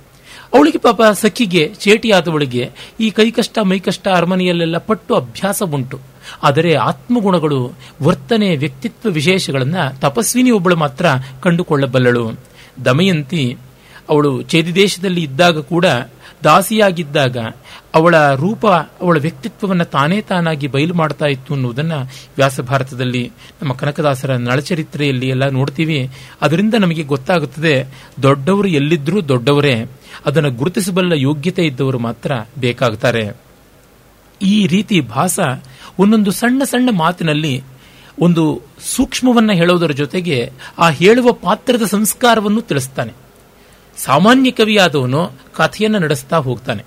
ಅವಳಿಗೆ 0.54 0.78
ಪಾಪ 0.78 1.02
ಸಖಿಗೆ, 1.12 1.72
ಚೇಟಿಯಾದವಳಿಗೆ 1.80 2.70
ಈ 3.00 3.10
ಕೈ 3.10 3.30
ಕಷ್ಟ, 3.30 3.58
ಮೈ 3.58 3.78
ಕಷ್ಟ 3.78 4.08
ಅರಮನೆಯಲ್ಲೆಲ್ಲ 4.08 4.78
ಪಟ್ಟು 4.78 5.14
ಅಭ್ಯಾಸ 5.14 5.62
ಉಂಟು. 5.62 5.98
ಆದರೆ 6.42 6.74
ಆತ್ಮಗುಣಗಳು 6.74 7.72
ವರ್ತನೆ, 8.02 8.56
ವ್ಯಕ್ತಿತ್ವ 8.56 9.10
ವಿಶೇಷಗಳನ್ನ 9.10 9.76
ತಪಸ್ವಿನಿ 9.88 10.50
ಒಬ್ಬಳು 10.50 10.76
ಮಾತ್ರ 10.76 11.06
ಕಂಡುಕೊಳ್ಳಬಲ್ಲಳು. 11.42 12.30
ದಮಯಂತಿ 12.84 13.56
ಅವಳು 14.08 14.42
ಚೇದಿದೇಶದಲ್ಲಿ 14.42 15.22
ಇದ್ದಾಗ 15.22 15.60
ಕೂಡ 15.60 15.86
ದಾಸಿಯಾಗಿದ್ದಾಗ 16.44 17.36
ಅವಳ 17.94 18.34
ರೂಪ, 18.34 18.66
ಅವಳ 18.66 19.18
ವ್ಯಕ್ತಿತ್ವವನ್ನು 19.18 19.84
ತಾನೇ 19.84 20.20
ತಾನಾಗಿ 20.20 20.66
ಬಯಲು 20.66 20.94
ಮಾಡ್ತಾ 20.94 21.26
ಇತ್ತು 21.26 21.54
ಅನ್ನುವುದನ್ನು 21.54 22.02
ವ್ಯಾಸ 22.36 22.60
ಭಾರತದಲ್ಲಿ 22.60 23.32
ನಮ್ಮ 23.62 23.72
ಕನಕದಾಸರ 23.72 24.36
ನಳಚರಿತ್ರೆಯಲ್ಲಿ 24.36 25.28
ಎಲ್ಲ 25.28 25.48
ನೋಡ್ತೀವಿ. 25.48 26.10
ಅದರಿಂದ 26.42 26.74
ನಮಗೆ 26.74 27.02
ಗೊತ್ತಾಗುತ್ತದೆ, 27.02 27.86
ದೊಡ್ಡವರು 28.22 28.68
ಎಲ್ಲಿದ್ರೂ 28.68 29.20
ದೊಡ್ಡವರೇ. 29.20 29.84
ಅದನ್ನು 30.26 30.50
ಗುರುತಿಸಬಲ್ಲ 30.50 31.12
ಯೋಗ್ಯತೆ 31.12 31.62
ಇದ್ದವರು 31.62 31.98
ಮಾತ್ರ 31.98 32.32
ಬೇಕಾಗ್ತಾರೆ. 32.58 33.30
ಈ 34.42 34.66
ರೀತಿ 34.66 35.00
ಭಾಸ 35.00 35.40
ಒಂದೊಂದು 35.98 36.32
ಸಣ್ಣ 36.32 36.62
ಸಣ್ಣ 36.64 36.88
ಮಾತಿನಲ್ಲಿ 36.92 37.62
ಒಂದು 38.20 38.60
ಸೂಕ್ಷ್ಮವನ್ನು 38.80 39.52
ಹೇಳೋದರ 39.52 39.90
ಜೊತೆಗೆ 39.90 40.50
ಆ 40.78 40.90
ಹೇಳುವ 40.90 41.32
ಪಾತ್ರದ 41.32 41.82
ಸಂಸ್ಕಾರವನ್ನು 41.82 42.60
ತಿಳಿಸ್ತಾನೆ. 42.60 43.12
ಸಾಮಾನ್ಯ 43.96 44.50
ಕವಿಯಾದವನು 44.50 45.30
ಕಥೆಯನ್ನು 45.56 45.98
ನಡೆಸ್ತಾ 45.98 46.36
ಹೋಗ್ತಾನೆ. 46.36 46.84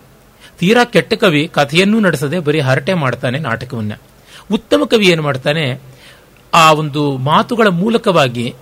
ತೀರಾ 0.60 0.84
ಕೆಟ್ಟ 0.84 1.14
ಕವಿ 1.14 1.48
ಕಥೆಯನ್ನೂ 1.48 2.00
ನಡೆಸದೆ 2.00 2.40
ಬರೀ 2.40 2.60
ಹರಟೆ 2.60 2.94
ಮಾಡ್ತಾನೆ 2.94 3.40
ನಾಟಕವನ್ನ. 3.40 3.92
ಉತ್ತಮ 4.54 4.84
ಕವಿ 4.84 5.08
ಏನು 5.08 5.24
ಮಾಡ್ತಾನೆ? 5.24 5.82
ಆ 6.54 6.74
ಒಂದು 6.74 7.18
ಮಾತುಗಳ 7.18 7.68
ಮೂಲಕವಾಗಿ 7.68 8.54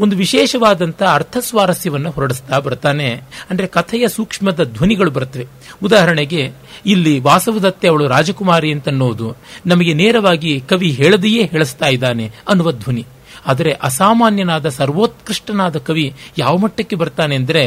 ಒಂದು 0.00 0.16
ವಿಶೇಷವಾದಂಥ 0.16 1.02
ಅರ್ಥ 1.02 1.36
ಸ್ವಾರಸ್ಯವನ್ನು 1.40 2.10
ಹೊರಡಿಸ್ತಾ 2.10 2.58
ಬರ್ತಾನೆ. 2.58 3.08
ಅಂದ್ರೆ 3.50 3.66
ಕಥೆಯ 3.66 4.08
ಸೂಕ್ಷ್ಮದ 4.08 4.64
ಧ್ವನಿಗಳು 4.64 5.10
ಬರ್ತವೆ 5.10 5.46
ಉದಾಹರಣೆಗೆ, 5.82 6.42
ಇಲ್ಲಿ 6.86 7.20
ವಾಸವದತ್ತೆ 7.20 7.88
ಅವಳು 7.88 8.08
ರಾಜಕುಮಾರಿ 8.08 8.72
ಅಂತನ್ನೋದು 8.72 9.36
ನಮಗೆ 9.66 9.94
ನೇರವಾಗಿ 9.94 10.60
ಕವಿ 10.60 10.90
ಹೇಳದೆಯೇ 10.90 11.44
ಹೇಳಿಸ್ತಾ 11.46 11.86
ಇದ್ದಾನೆ 11.86 12.26
ಅನ್ನುವ 12.48 12.72
ಧ್ವನಿ. 12.72 13.04
ಆದರೆ 13.46 13.72
ಅಸಾಮಾನ್ಯನಾದ 13.72 14.68
ಸರ್ವೋತ್ಕೃಷ್ಟನಾದ 14.68 15.76
ಕವಿ 15.78 16.06
ಯಾವ 16.38 16.56
ಮಟ್ಟಕ್ಕೆ 16.56 16.96
ಬರ್ತಾನೆ 16.96 17.34
ಅಂದರೆ, 17.36 17.64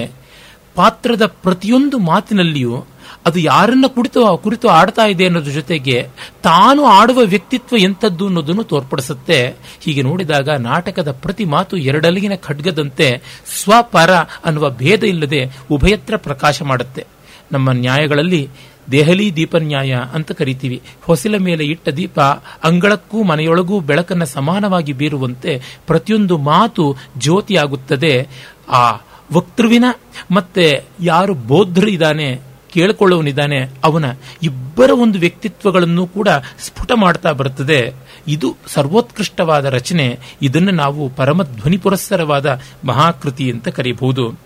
ಪಾತ್ರದ 0.76 1.26
ಪ್ರತಿಯೊಂದು 1.26 1.98
ಮಾತಿನಲ್ಲಿಯೂ 1.98 2.86
ಅದು 3.26 3.40
ಯಾರನ್ನ 3.40 3.86
ಕುರಿತು 3.88 4.38
ಕುರಿತು 4.38 4.68
ಆಡ್ತಾ 4.70 5.06
ಇದೆ 5.06 5.26
ಅನ್ನೋದ್ರ 5.26 5.52
ಜೊತೆಗೆ 5.52 6.08
ತಾನು 6.44 6.86
ಆಡುವ 6.86 7.20
ವ್ಯಕ್ತಿತ್ವ 7.20 7.78
ಎಂಥದ್ದು 7.78 8.26
ಅನ್ನೋದನ್ನು 8.26 8.64
ತೋರ್ಪಡಿಸುತ್ತೆ. 8.64 9.56
ಹೀಗೆ 9.80 10.02
ನೋಡಿದಾಗ 10.02 10.50
ನಾಟಕದ 10.50 11.12
ಪ್ರತಿ 11.12 11.46
ಮಾತು 11.46 11.78
ಎರಡಲಗಿನ 11.78 12.36
ಖಡ್ಗದಂತೆ 12.36 13.22
ಸ್ವಪರ 13.64 14.14
ಅನ್ನುವ 14.46 14.70
ಭೇದ 14.70 15.04
ಇಲ್ಲದೆ 15.04 15.58
ಉಭಯತ್ರ 15.72 16.18
ಪ್ರಕಾಶ 16.18 16.62
ಮಾಡುತ್ತೆ. 16.62 17.06
ನಮ್ಮ 17.52 17.72
ನ್ಯಾಯಗಳಲ್ಲಿ 17.72 18.50
ದೆಹಲಿ 18.92 19.36
ದೀಪ 19.36 19.56
ನ್ಯಾಯ 19.56 20.00
ಅಂತ 20.14 20.32
ಕರಿತೀವಿ. 20.32 20.82
ಹೊಸಿಲ 21.02 21.38
ಮೇಲೆ 21.38 21.64
ಇಟ್ಟ 21.64 21.90
ದೀಪ 21.90 22.20
ಅಂಗಳಕ್ಕೂ 22.64 23.24
ಮನೆಯೊಳಗೂ 23.24 23.80
ಬೆಳಕನ್ನು 23.80 24.26
ಸಮಾನವಾಗಿ 24.26 24.94
ಬೀರುವಂತೆ 24.94 25.62
ಪ್ರತಿಯೊಂದು 25.88 26.38
ಮಾತು 26.38 26.96
ಜ್ಯೋತಿಯಾಗುತ್ತದೆ. 27.18 28.28
ಆ 28.70 28.92
ವಕ್ತೃವಿನ 29.34 29.86
ಮತ್ತೆ 30.32 30.84
ಯಾರು 31.00 31.34
ಬೌದ್ಧರು 31.34 31.88
ಇದ್ದಾನೆ 31.88 32.49
ಕೇಳಿಕೊಳ್ಳುವನಿದ್ದಾನೆ 32.74 33.70
ಅವನ 33.84 34.06
ಇಬ್ಬರ 34.44 34.90
ಒಂದು 34.92 35.20
ವ್ಯಕ್ತಿತ್ವಗಳನ್ನು 35.20 36.08
ಕೂಡ 36.08 36.28
ಸ್ಫುಟ 36.60 36.92
ಮಾಡ್ತಾ 36.96 37.32
ಬರುತ್ತದೆ. 37.32 37.94
ಇದು 38.28 38.56
ಸರ್ವೋತ್ಕೃಷ್ಟವಾದ 38.68 39.66
ರಚನೆ. 39.66 40.20
ಇದನ್ನು 40.42 40.72
ನಾವು 40.72 41.10
ಪರಮ 41.10 41.44
ಧ್ವನಿ 41.44 41.78
ಪುರಸ್ಸರವಾದ 41.78 42.62
ಮಹಾಕೃತಿ 42.86 43.52
ಅಂತ 43.52 43.68
ಕರೀಬಹುದು. 43.68 44.40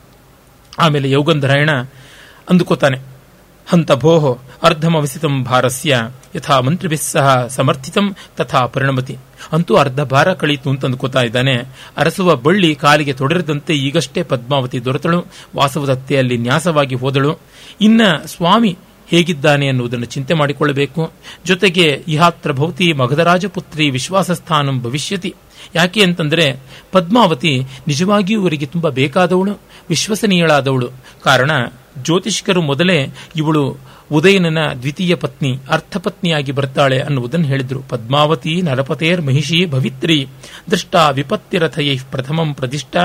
ಆಮೇಲೆ 0.80 1.12
ಯೌಗಂಧರಾಯಣ 1.12 1.70
ಅಂದುಕೋತಾನೆ. 2.50 3.13
ಹಂತ 3.68 3.92
ಭೋಹ 3.92 4.42
ಅರ್ಧಮವಸಿತಂ 4.64 5.44
ಭಾರಸ್ಯ. 5.44 6.10
ಯಥಾ 6.36 6.60
ಮಂತ್ರಿ 6.60 6.98
ಸಹ 6.98 7.48
ಸಮರ್ಥಿತಂ 7.48 8.16
ತಥಾ 8.38 8.66
ಪರಿಣಮತಿ. 8.66 9.18
ಅಂತೂ 9.52 9.76
ಅರ್ಧ 9.76 10.02
ಭಾರ 10.02 10.34
ಕಳೀತು 10.34 10.70
ಅಂತ 10.70 10.86
ಅಂದ್ಕೋತಾ 10.86 11.22
ಇದ್ದಾನೆ. 11.22 11.56
ಅರಸುವ 11.98 12.36
ಬಳ್ಳಿ 12.36 12.76
ಕಾಲಿಗೆ 12.76 13.14
ತೊಡರಿದಂತೆ 13.14 13.74
ಈಗಷ್ಟೇ 13.74 14.24
ಪದ್ಮಾವತಿ 14.24 14.86
ದೊರೆತಳು. 14.86 15.26
ವಾಸವದತ್ತೆಯಲ್ಲಿ 15.56 16.38
ನ್ಯಾಸವಾಗಿ 16.38 16.96
ಹೋದಳು. 16.96 17.38
ಇನ್ನ 17.82 18.02
ಸ್ವಾಮಿ 18.26 18.78
ಹೇಗಿದ್ದಾನೆ 19.08 19.68
ಅನ್ನುವುದನ್ನು 19.68 20.06
ಚಿಂತೆ 20.06 20.34
ಮಾಡಿಕೊಳ್ಳಬೇಕು. 20.34 21.12
ಜೊತೆಗೆ 21.46 22.04
ಇಹಾತ್ರ 22.08 22.52
ಭವತಿ 22.52 22.94
ಮಗಧರಾಜಪುತ್ರಿ 22.94 23.90
ವಿಶ್ವಾಸಸ್ಥಾನಂ 23.90 24.80
ಭವಿಷ್ಯತಿ. 24.80 25.36
ಯಾಕೆ 25.76 26.04
ಅಂತಂದ್ರೆ 26.04 26.60
ಪದ್ಮಾವತಿ 26.92 27.60
ನಿಜವಾಗಿಯೂ 27.88 28.42
ಇವರಿಗೆ 28.42 28.66
ತುಂಬಾ 28.66 28.90
ಬೇಕಾದವಳು, 28.90 29.58
ವಿಶ್ವಸನೀಯಳಾದವಳು. 29.90 30.90
ಕಾರಣ 31.24 31.52
ಜ್ಯೋತಿಷ್ಕರು 31.98 32.62
ಮೊದಲೇ 32.62 33.10
ಇವಳು 33.36 33.78
ಉದಯನನ 34.12 34.74
ದ್ವಿತೀಯ 34.74 35.16
ಪತ್ನಿ, 35.16 35.60
ಅರ್ಥಪತ್ನಿಯಾಗಿ 35.70 36.52
ಬರ್ತಾಳೆ 36.52 37.00
ಅನ್ನುವುದನ್ನು 37.00 37.48
ಹೇಳಿದ್ರು. 37.48 37.80
ಪದ್ಮಾವತಿ, 37.80 38.62
ನರಪತೇರ್, 38.62 39.22
ಮಹಿಷಿ, 39.22 39.66
ಭವಿತ್ರಿ, 39.66 40.28
ದೃಷ್ಟ 40.72 40.96
ವಿಪತ್ತಿರಥಯೈ 41.12 42.00
ಪ್ರಥಮಂ 42.12 42.54
ಪ್ರದಿಷ್ಟ 42.54 42.98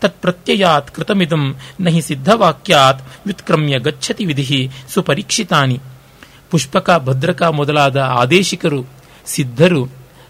ತತ್ಪ್ರತ್ಯಯಾತ್ 0.00 0.90
ಕೃತಮಿದಂ 0.90 1.56
ನಹಿ 1.80 2.02
ಸಿದ್ಧವಾಕ್ಯಾತ್ 2.02 3.02
ವ್ಯುತ್ಕ್ರಮ್ಯ 3.02 3.78
ಗಚ್ಚತಿ 3.78 4.24
ವಿಧಿ 4.24 4.70
ಸುಪರೀಕ್ಷಿತಾನಿ. 4.88 5.80
ಪುಷ್ಪಕ, 6.50 6.90
ಭದ್ರಕ 6.98 7.42
ಮೊದಲಾದ 7.42 7.96
ಆದೇಶಿಕರು, 7.96 8.84
ಸಿದ್ಧರು, 9.26 9.88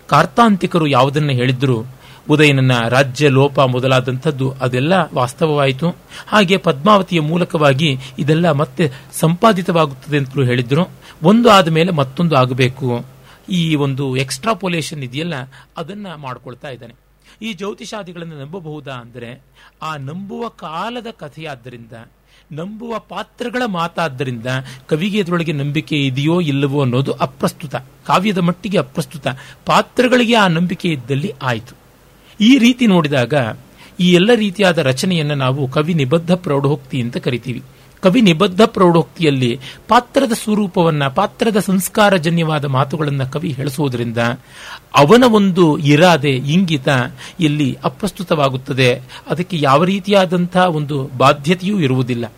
ಕಾರ್ತಾಂತಿಕರು 0.08 0.86
ಯಾವುದನ್ನು 0.86 1.32
ಹೇಳಿದ್ರು? 1.32 1.99
ಉದಯನನ್ನ 2.30 2.88
ರಾಜ್ಯ 2.88 3.28
ಲೋಪ 3.28 3.60
ಮೊದಲಾದಂಥದ್ದು 3.60 4.50
ಅದೆಲ್ಲ 4.50 4.92
ವಾಸ್ತವವಾಯಿತು. 5.14 5.96
ಹಾಗೆ 6.26 6.56
ಪದ್ಮಾವತಿಯ 6.56 7.20
ಮೂಲಕವಾಗಿ 7.20 7.98
ಇದೆಲ್ಲ 8.18 8.50
ಮತ್ತೆ 8.50 8.90
ಸಂಪಾದಿತವಾಗುತ್ತದೆ 9.12 10.18
ಅಂತಲೂ 10.18 10.44
ಹೇಳಿದ್ರು. 10.44 10.88
ಒಂದು 11.22 11.50
ಆದ 11.50 11.68
ಮೇಲೆ 11.68 11.92
ಮತ್ತೊಂದು 11.92 12.36
ಆಗಬೇಕು. 12.36 13.06
ಈ 13.50 13.74
ಒಂದು 13.74 14.16
ಎಕ್ಸ್ಟ್ರಾಪೊಲೇಷನ್ 14.16 15.04
ಇದೆಯಲ್ಲ, 15.04 15.34
ಅದನ್ನ 15.76 16.06
ಮಾಡ್ಕೊಳ್ತಾ 16.16 16.68
ಇದ್ದಾನೆ. 16.68 16.94
ಈ 17.42 17.52
ಜ್ಯೋತಿಷಾದಿಗಳನ್ನು 17.52 18.38
ನಂಬಬಹುದಾ 18.38 18.92
ಅಂದರೆ, 18.92 19.42
ಆ 19.82 19.96
ನಂಬುವ 19.96 20.48
ಕಾಲದ 20.48 21.06
ಕಥೆಯಾದ್ದರಿಂದ, 21.18 21.92
ನಂಬುವ 22.52 22.98
ಪಾತ್ರಗಳ 22.98 23.62
ಮಾತಾದ್ದರಿಂದ 23.66 24.46
ಕವಿಗೆ 24.86 25.18
ಇದರೊಳಗೆ 25.18 25.52
ನಂಬಿಕೆ 25.52 25.96
ಇದೆಯೋ 25.96 26.40
ಇಲ್ಲವೋ 26.40 26.82
ಅನ್ನೋದು 26.82 27.12
ಅಪ್ರಸ್ತುತ, 27.12 27.76
ಕಾವ್ಯದ 28.06 28.38
ಮಟ್ಟಿಗೆ 28.38 28.78
ಅಪ್ರಸ್ತುತ. 28.78 29.26
ಪಾತ್ರಗಳಿಗೆ 29.66 30.34
ಆ 30.34 30.46
ನಂಬಿಕೆ 30.48 30.88
ಇದ್ದಲ್ಲಿ 30.88 31.32
ಆಯಿತು. 31.42 31.79
ಈ 32.40 32.58
ರೀತಿ 32.58 32.86
ನೋಡಿದಾಗ 32.86 33.34
ಈ 34.00 34.12
ಎಲ್ಲ 34.12 34.30
ರೀತಿಯಾದ 34.34 34.78
ರಚನೆಯನ್ನು 34.78 35.34
ನಾವು 35.34 35.68
ಕವಿ 35.68 35.94
ನಿಬದ್ಧ 35.94 36.32
ಪ್ರೌಢೋಕ್ತಿ 36.32 37.00
ಅಂತ 37.00 37.16
ಕರಿತೀವಿ. 37.16 37.62
ಕವಿ 38.02 38.20
ನಿಬದ್ಧ 38.20 38.62
ಪ್ರೌಢೋಕ್ತಿಯಲ್ಲಿ 38.62 39.60
ಪಾತ್ರದ 39.88 40.32
ಸ್ವರೂಪವನ್ನ, 40.32 41.06
ಪಾತ್ರದ 41.06 41.58
ಸಂಸ್ಕಾರಜನ್ಯವಾದ 41.58 42.64
ಮಾತುಗಳನ್ನು 42.64 43.32
ಕವಿ 43.32 43.48
ಹೇಳಿಸುವುದರಿಂದ 43.48 44.18
ಅವನ 44.94 45.24
ಒಂದು 45.24 45.78
ಇರಾದೆ, 45.78 46.30
ಇಂಗಿತ 46.30 46.88
ಇಲ್ಲಿ 47.40 47.78
ಅಪ್ರಸ್ತುತವಾಗುತ್ತದೆ. 47.84 49.00
ಅದಕ್ಕೆ 49.30 49.60
ಯಾವ 49.60 49.84
ರೀತಿಯಾದಂತಹ 49.84 50.66
ಒಂದು 50.66 51.10
ಬಾಧ್ಯತೆಯೂ 51.18 51.80
ಇರುವುದಿಲ್ಲ. 51.80 52.32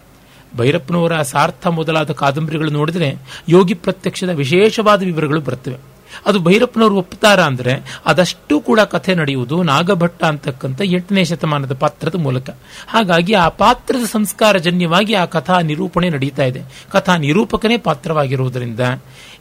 ಭೈರಪ್ಪನವರ 0.56 1.22
ಸಾರ್ಥ 1.22 1.66
ಮೊದಲಾದ 1.66 2.10
ಕಾದಂಬರಿಗಳು 2.10 2.70
ನೋಡಿದರೆ 2.70 3.16
ಯೋಗಿ 3.48 3.74
ಪ್ರತ್ಯಕ್ಷದ 3.74 4.28
ವಿಶೇಷವಾದ 4.28 5.04
ವಿವರಗಳು 5.04 5.40
ಬರ್ತವೆ. 5.40 5.91
ಅದು 6.26 6.38
ಭೈರಪ್ಪನವರು 6.38 6.96
ಒಪ್ಪುತ್ತಾರ 6.96 7.40
ಅಂದ್ರೆ 7.40 8.00
ಅದಷ್ಟು 8.06 8.60
ಕೂಡ 8.60 8.80
ಕಥೆ 8.80 9.14
ನಡೆಯುವುದು 9.14 9.62
ನಾಗಭಟ್ಟ 9.62 10.24
ಅಂತಕ್ಕಂಥ 10.24 10.80
ಎಂಟನೇ 10.84 11.24
ಶತಮಾನದ 11.24 11.74
ಪಾತ್ರದ 11.74 12.14
ಮೂಲಕ. 12.14 12.50
ಹಾಗಾಗಿ 12.88 13.32
ಆ 13.32 13.48
ಪಾತ್ರದ 13.48 14.04
ಸಂಸ್ಕಾರ 14.04 14.56
ಜನ್ಯವಾಗಿ 14.56 15.14
ಆ 15.14 15.24
ಕಥಾ 15.24 15.60
ನಿರೂಪಣೆ 15.60 16.10
ನಡೀತಾ 16.10 16.44
ಇದೆ. 16.44 16.62
ಕಥಾ 16.90 17.16
ನಿರೂಪಕನೇ 17.16 17.78
ಪಾತ್ರವಾಗಿರುವುದರಿಂದ 17.78 18.80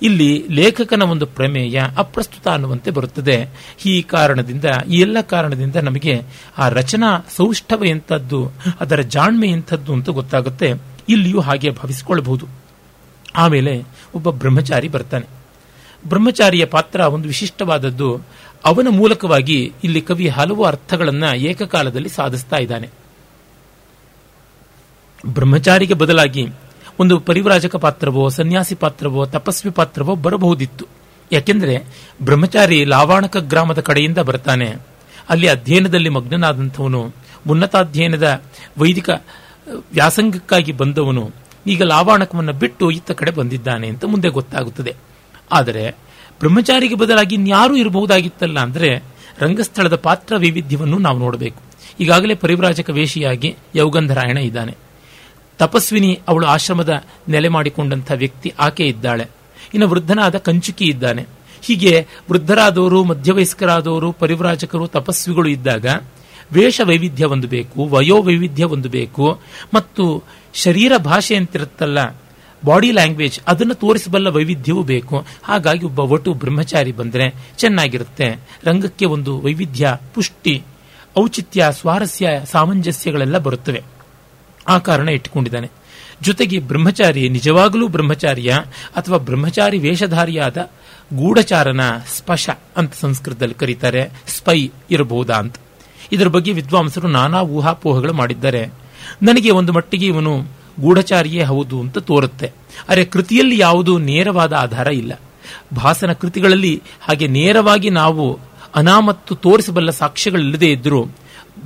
ಇಲ್ಲಿ 0.02 0.46
ಲೇಖಕನ 0.50 1.02
ಒಂದು 1.02 1.26
ಪ್ರಮೇಯ 1.26 1.84
ಅಪ್ರಸ್ತುತ 1.98 2.48
ಅನ್ನುವಂತೆ 2.48 2.92
ಬರುತ್ತದೆ. 2.92 3.50
ಈ 3.86 4.02
ಕಾರಣದಿಂದ, 4.02 4.66
ಈ 4.90 5.00
ಎಲ್ಲ 5.00 5.22
ಕಾರಣದಿಂದ 5.22 5.76
ನಮಗೆ 5.76 6.22
ಆ 6.58 6.70
ರಚನಾ 6.70 7.20
ಸೌಷ್ಠವ 7.38 7.86
ಎಂಥದ್ದು, 7.86 8.52
ಅದರ 8.80 9.00
ಜಾಣ್ಮೆ 9.02 9.48
ಎಂಥದ್ದು 9.48 9.94
ಅಂತ 9.94 10.10
ಗೊತ್ತಾಗುತ್ತೆ. 10.10 10.74
ಇಲ್ಲಿಯೂ 11.10 11.40
ಹಾಗೆ 11.40 11.70
ಭಾವಿಸಿಕೊಳ್ಳಬಹುದು. 11.70 12.46
ಆಮೇಲೆ 13.36 13.84
ಒಬ್ಬ 14.16 14.30
ಬ್ರಹ್ಮಚಾರಿ 14.30 14.88
ಬರ್ತಾನೆ. 14.88 15.41
ಬ್ರಹ್ಮಚಾರಿಯ 16.08 16.66
ಪಾತ್ರ 16.66 17.00
ಒಂದು 17.00 17.28
ವಿಶಿಷ್ಟವಾದದ್ದು. 17.28 18.22
ಅವನ 18.66 18.88
ಮೂಲಕವಾಗಿ 18.90 19.74
ಇಲ್ಲಿ 19.84 20.02
ಕವಿ 20.02 20.28
ಹಲವು 20.28 20.64
ಅರ್ಥಗಳನ್ನು 20.64 21.36
ಏಕಕಾಲದಲ್ಲಿ 21.36 22.10
ಸಾಧಿಸ್ತಾ 22.10 22.58
ಇದ್ದಾನೆ. 22.58 22.90
ಬ್ರಹ್ಮಚಾರಿಗೆ 25.26 25.94
ಬದಲಾಗಿ 25.94 26.48
ಒಂದು 27.00 27.20
ಪರಿವ್ರಾಜಕ 27.20 27.76
ಪಾತ್ರವೋ, 27.76 28.30
ಸನ್ಯಾಸಿ 28.30 28.76
ಪಾತ್ರವೋ, 28.76 29.26
ತಪಸ್ವಿ 29.26 29.72
ಪಾತ್ರವೋ 29.72 30.16
ಬರಬಹುದಿತ್ತು. 30.16 30.86
ಯಾಕೆಂದರೆ 31.32 31.84
ಬ್ರಹ್ಮಚಾರಿ 32.22 32.86
ಲಾವಾಣಕ 32.86 33.38
ಗ್ರಾಮದ 33.38 33.80
ಕಡೆಯಿಂದ 33.80 34.18
ಬರ್ತಾನೆ. 34.18 34.76
ಅಲ್ಲಿ 35.30 35.48
ಅಧ್ಯಯನದಲ್ಲಿ 35.48 36.10
ಮಗ್ನನಾದಂಥವನು, 36.10 37.14
ಉನ್ನತಾಧ್ಯಯನದ 37.50 38.42
ವೈದಿಕ, 38.78 39.10
ವ್ಯಾಸಂಗಕ್ಕಾಗಿ 39.68 40.72
ಬಂದವನು, 40.72 41.32
ಈಗ 41.68 41.84
ಲಾವಾಣಕವನ್ನು 41.84 42.54
ಬಿಟ್ಟು 42.54 42.92
ಇತ್ತ 42.92 43.12
ಕಡೆ 43.12 43.32
ಬಂದಿದ್ದಾನೆ 43.32 43.88
ಅಂತ 43.88 44.06
ಮುಂದೆ 44.06 44.30
ಗೊತ್ತಾಗುತ್ತದೆ. 44.30 44.96
ಆದರೆ 45.52 45.92
ಬ್ರಹ್ಮಚಾರಿಗೆ 46.40 46.96
ಬದಲಾಗಿ 46.96 47.36
ಇನ್ಯಾರೂ 47.36 47.76
ಇರಬಹುದಾಗಿತ್ತಲ್ಲ 47.76 48.60
ಅಂದರೆ 48.60 49.04
ರಂಗಸ್ಥಳದ 49.40 49.96
ಪಾತ್ರ 49.96 50.36
ವೈವಿಧ್ಯವನ್ನು 50.36 50.98
ನಾವು 50.98 51.20
ನೋಡಬೇಕು. 51.20 51.62
ಈಗಾಗಲೇ 52.00 52.36
ಪರಿವ್ರಾಜಕ 52.36 52.90
ವೇಷಿಯಾಗಿ 52.90 53.56
ಯೌಗಂಧರಾಯಣ 53.76 54.38
ಇದ್ದಾನೆ. 54.38 54.78
ತಪಸ್ವಿನಿ 55.58 56.20
ಅವಳು 56.28 56.48
ಆಶ್ರಮದ 56.48 57.04
ನೆಲೆ 57.30 57.48
ಮಾಡಿಕೊಂಡಂಥ 57.48 58.12
ವ್ಯಕ್ತಿ 58.16 58.54
ಆಕೆ 58.60 58.84
ಇದ್ದಾಳೆ. 58.84 59.28
ಇನ್ನು 59.74 59.90
ವೃದ್ಧನಾದ 59.90 60.38
ಕಂಚುಕಿ 60.38 60.86
ಇದ್ದಾನೆ. 60.86 61.26
ಹೀಗೆ 61.62 62.08
ವೃದ್ಧರಾದವರು, 62.32 63.04
ಮಧ್ಯವಯಸ್ಕರಾದವರು, 63.04 64.12
ಪರಿವ್ರಾಜಕರು, 64.12 64.88
ತಪಸ್ವಿಗಳು 64.88 65.50
ಇದ್ದಾಗ 65.50 65.86
ವೇಷ 66.54 66.82
ವೈವಿಧ್ಯ 66.84 67.26
ಒಂದು 67.26 67.48
ಬೇಕು 67.48 67.86
ವಯೋ 67.86 68.24
ವೈವಿಧ್ಯ 68.24 68.64
ಒಂದು 68.64 68.90
ಬೇಕು 68.90 69.40
ಮತ್ತು 69.74 70.24
ಶರೀರ 70.54 70.98
ಭಾಷೆ 70.98 71.36
ಅಂತಿರುತ್ತಲ್ಲ 71.36 72.00
ಬಾಡಿ 72.66 72.92
ಲ್ಯಾಂಗ್ವೇಜ್, 72.92 73.40
ಅದನ್ನು 73.48 73.74
ತೋರಿಸಬಲ್ಲ 73.74 74.28
ವೈವಿಧ್ಯವೂ 74.28 74.84
ಬೇಕು. 74.84 75.26
ಹಾಗಾಗಿ 75.44 75.86
ಒಬ್ಬ 75.86 76.00
ಒಟು 76.00 76.34
ಬ್ರಹ್ಮಚಾರಿ 76.34 76.92
ಬಂದರೆ 76.92 77.36
ಚೆನ್ನಾಗಿರುತ್ತೆ. 77.58 78.40
ರಂಗಕ್ಕೆ 78.64 79.06
ಒಂದು 79.06 79.42
ವೈವಿಧ್ಯ, 79.42 79.98
ಪುಷ್ಟಿ, 80.14 80.64
ಔಚಿತ್ಯ, 81.20 81.68
ಸ್ವಾರಸ್ಯ, 81.72 82.30
ಸಾಮಂಜಸ್ಯಗಳೆಲ್ಲ 82.46 83.38
ಬರುತ್ತವೆ. 83.38 83.84
ಆ 84.68 84.78
ಕಾರಣ 84.78 85.10
ಇಟ್ಟುಕೊಂಡಿದ್ದಾನೆ. 85.10 85.72
ಜೊತೆಗೆ 86.22 86.60
ಬ್ರಹ್ಮಚಾರಿ 86.60 87.30
ನಿಜವಾಗಲೂ 87.30 87.88
ಬ್ರಹ್ಮಚಾರಿಯ 87.88 88.54
ಅಥವಾ 88.96 89.18
ಬ್ರಹ್ಮಚಾರಿ 89.18 89.78
ವೇಷಧಾರಿಯಾದ 89.78 90.58
ಗೂಢಚಾರನ 91.14 91.82
ಸ್ಪಶ 92.18 92.50
ಅಂತ 92.78 92.94
ಸಂಸ್ಕೃತದಲ್ಲಿ 93.02 93.54
ಕರೀತಾರೆ. 93.54 94.10
ಸ್ಪೈ 94.28 94.70
ಇರಬಹುದಾ 94.92 95.36
ಅಂತ. 95.36 95.56
ಇದರ 96.12 96.28
ಬಗ್ಗೆ 96.28 96.52
ವಿದ್ವಾಂಸರು 96.52 97.08
ನಾನಾ 97.08 97.42
ಊಹಾಪೋಹಗಳು 97.42 98.14
ಮಾಡಿದ್ದಾರೆ. 98.14 98.68
ನನಗೆ 99.22 99.52
ಒಂದು 99.52 99.74
ಮಟ್ಟಿಗೆ 99.74 100.06
ಇವನು 100.06 100.61
ಗೂಢಚಾರಿಯೇ 100.80 101.44
ಹೌದು 101.44 101.80
ಅಂತ 101.80 101.98
ತೋರುತ್ತೆ. 101.98 102.52
ಆದರೆ 102.90 103.06
ಕೃತಿಯಲ್ಲಿ 103.06 103.60
ಯಾವುದೂ 103.60 103.98
ನೇರವಾದ 103.98 104.54
ಆಧಾರ 104.54 104.88
ಇಲ್ಲ. 104.88 105.20
ಭಾಸನ 105.76 106.12
ಕೃತಿಗಳಲ್ಲಿ 106.12 106.82
ಹಾಗೆ 107.02 107.28
ನೇರವಾಗಿ 107.28 107.90
ನಾವು 107.90 108.40
ಅನಾಮತ್ತು 108.76 109.36
ತೋರಿಸಬಲ್ಲ 109.36 109.90
ಸಾಕ್ಷ್ಯಗಳಿಲ್ಲದೆ 109.90 110.72
ಇದ್ದರೂ 110.72 111.06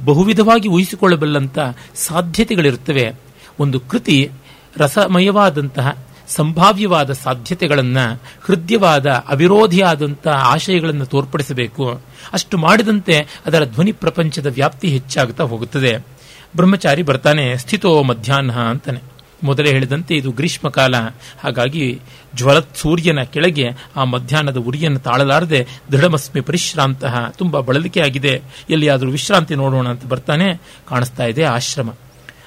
ಬಹುವಿಧವಾಗಿ 0.06 0.68
ಊಹಿಸಿಕೊಳ್ಳಬಲ್ಲಂತ 0.68 1.60
ಸಾಧ್ಯತೆಗಳಿರುತ್ತವೆ. 1.96 3.14
ಒಂದು 3.60 3.80
ಕೃತಿ 3.80 4.32
ರಸಮಯವಾದಂತಹ, 4.78 5.98
ಸಂಭಾವ್ಯವಾದ 6.28 7.14
ಸಾಧ್ಯತೆಗಳನ್ನು, 7.14 8.22
ಹೃದಯವಾದ 8.46 9.10
ಅವಿರೋಧಿಯಾದಂತಹ 9.10 10.32
ಆಶಯಗಳನ್ನು 10.32 11.06
ತೋರ್ಪಡಿಸಬೇಕು. 11.06 12.02
ಅಷ್ಟು 12.34 12.58
ಮಾಡಿದಂತೆ 12.58 13.28
ಅದರ 13.46 13.66
ಧ್ವನಿ 13.66 13.92
ಪ್ರಪಂಚದ 13.92 14.46
ವ್ಯಾಪ್ತಿ 14.46 14.88
ಹೆಚ್ಚಾಗುತ್ತಾ 14.88 15.44
ಹೋಗುತ್ತದೆ. 15.44 16.15
ಬ್ರಹ್ಮಚಾರಿ 16.56 17.02
ಬರ್ತಾನೆ, 17.02 17.58
ಸ್ಥಿತೋ 17.58 18.04
ಮಧ್ಯಾಹ್ನ 18.04 18.52
ಅಂತಾನೆ. 18.52 19.02
ಮೊದಲೇ 19.44 19.70
ಹೇಳಿದಂತೆ 19.72 20.16
ಇದು 20.16 20.32
ಗ್ರೀಷ್ಮಕಾಲ 20.32 20.96
ಹಾಗಾಗಿ 21.44 22.00
ಜ್ವಲತ್ 22.36 22.78
ಸೂರ್ಯನ 22.78 23.22
ಕೆಳಗೆ 23.24 23.66
ಆ 23.96 24.04
ಮಧ್ಯಾಹ್ನದ 24.04 24.58
ಉರಿಯನ್ನು 24.58 25.00
ತಾಳಲಾರದೆ 25.00 25.60
ದೃಢಮಸ್ಮಿ 25.92 26.42
ಪರಿಶ್ರಾಂತ 26.42 27.04
ತುಂಬಾ 27.38 27.60
ಬಳಲಿಕೆ 27.60 28.02
ಆಗಿದೆ. 28.02 28.42
ಎಲ್ಲಿಯಾದರೂ 28.70 29.12
ವಿಶ್ರಾಂತಿ 29.12 29.56
ನೋಡೋಣ 29.56 29.88
ಅಂತ 29.88 30.06
ಬರ್ತಾನೆ, 30.06 30.48
ಕಾಣಿಸ್ತಾ 30.88 31.26
ಇದೆ 31.26 31.44
ಆಶ್ರಮ. 31.44 31.90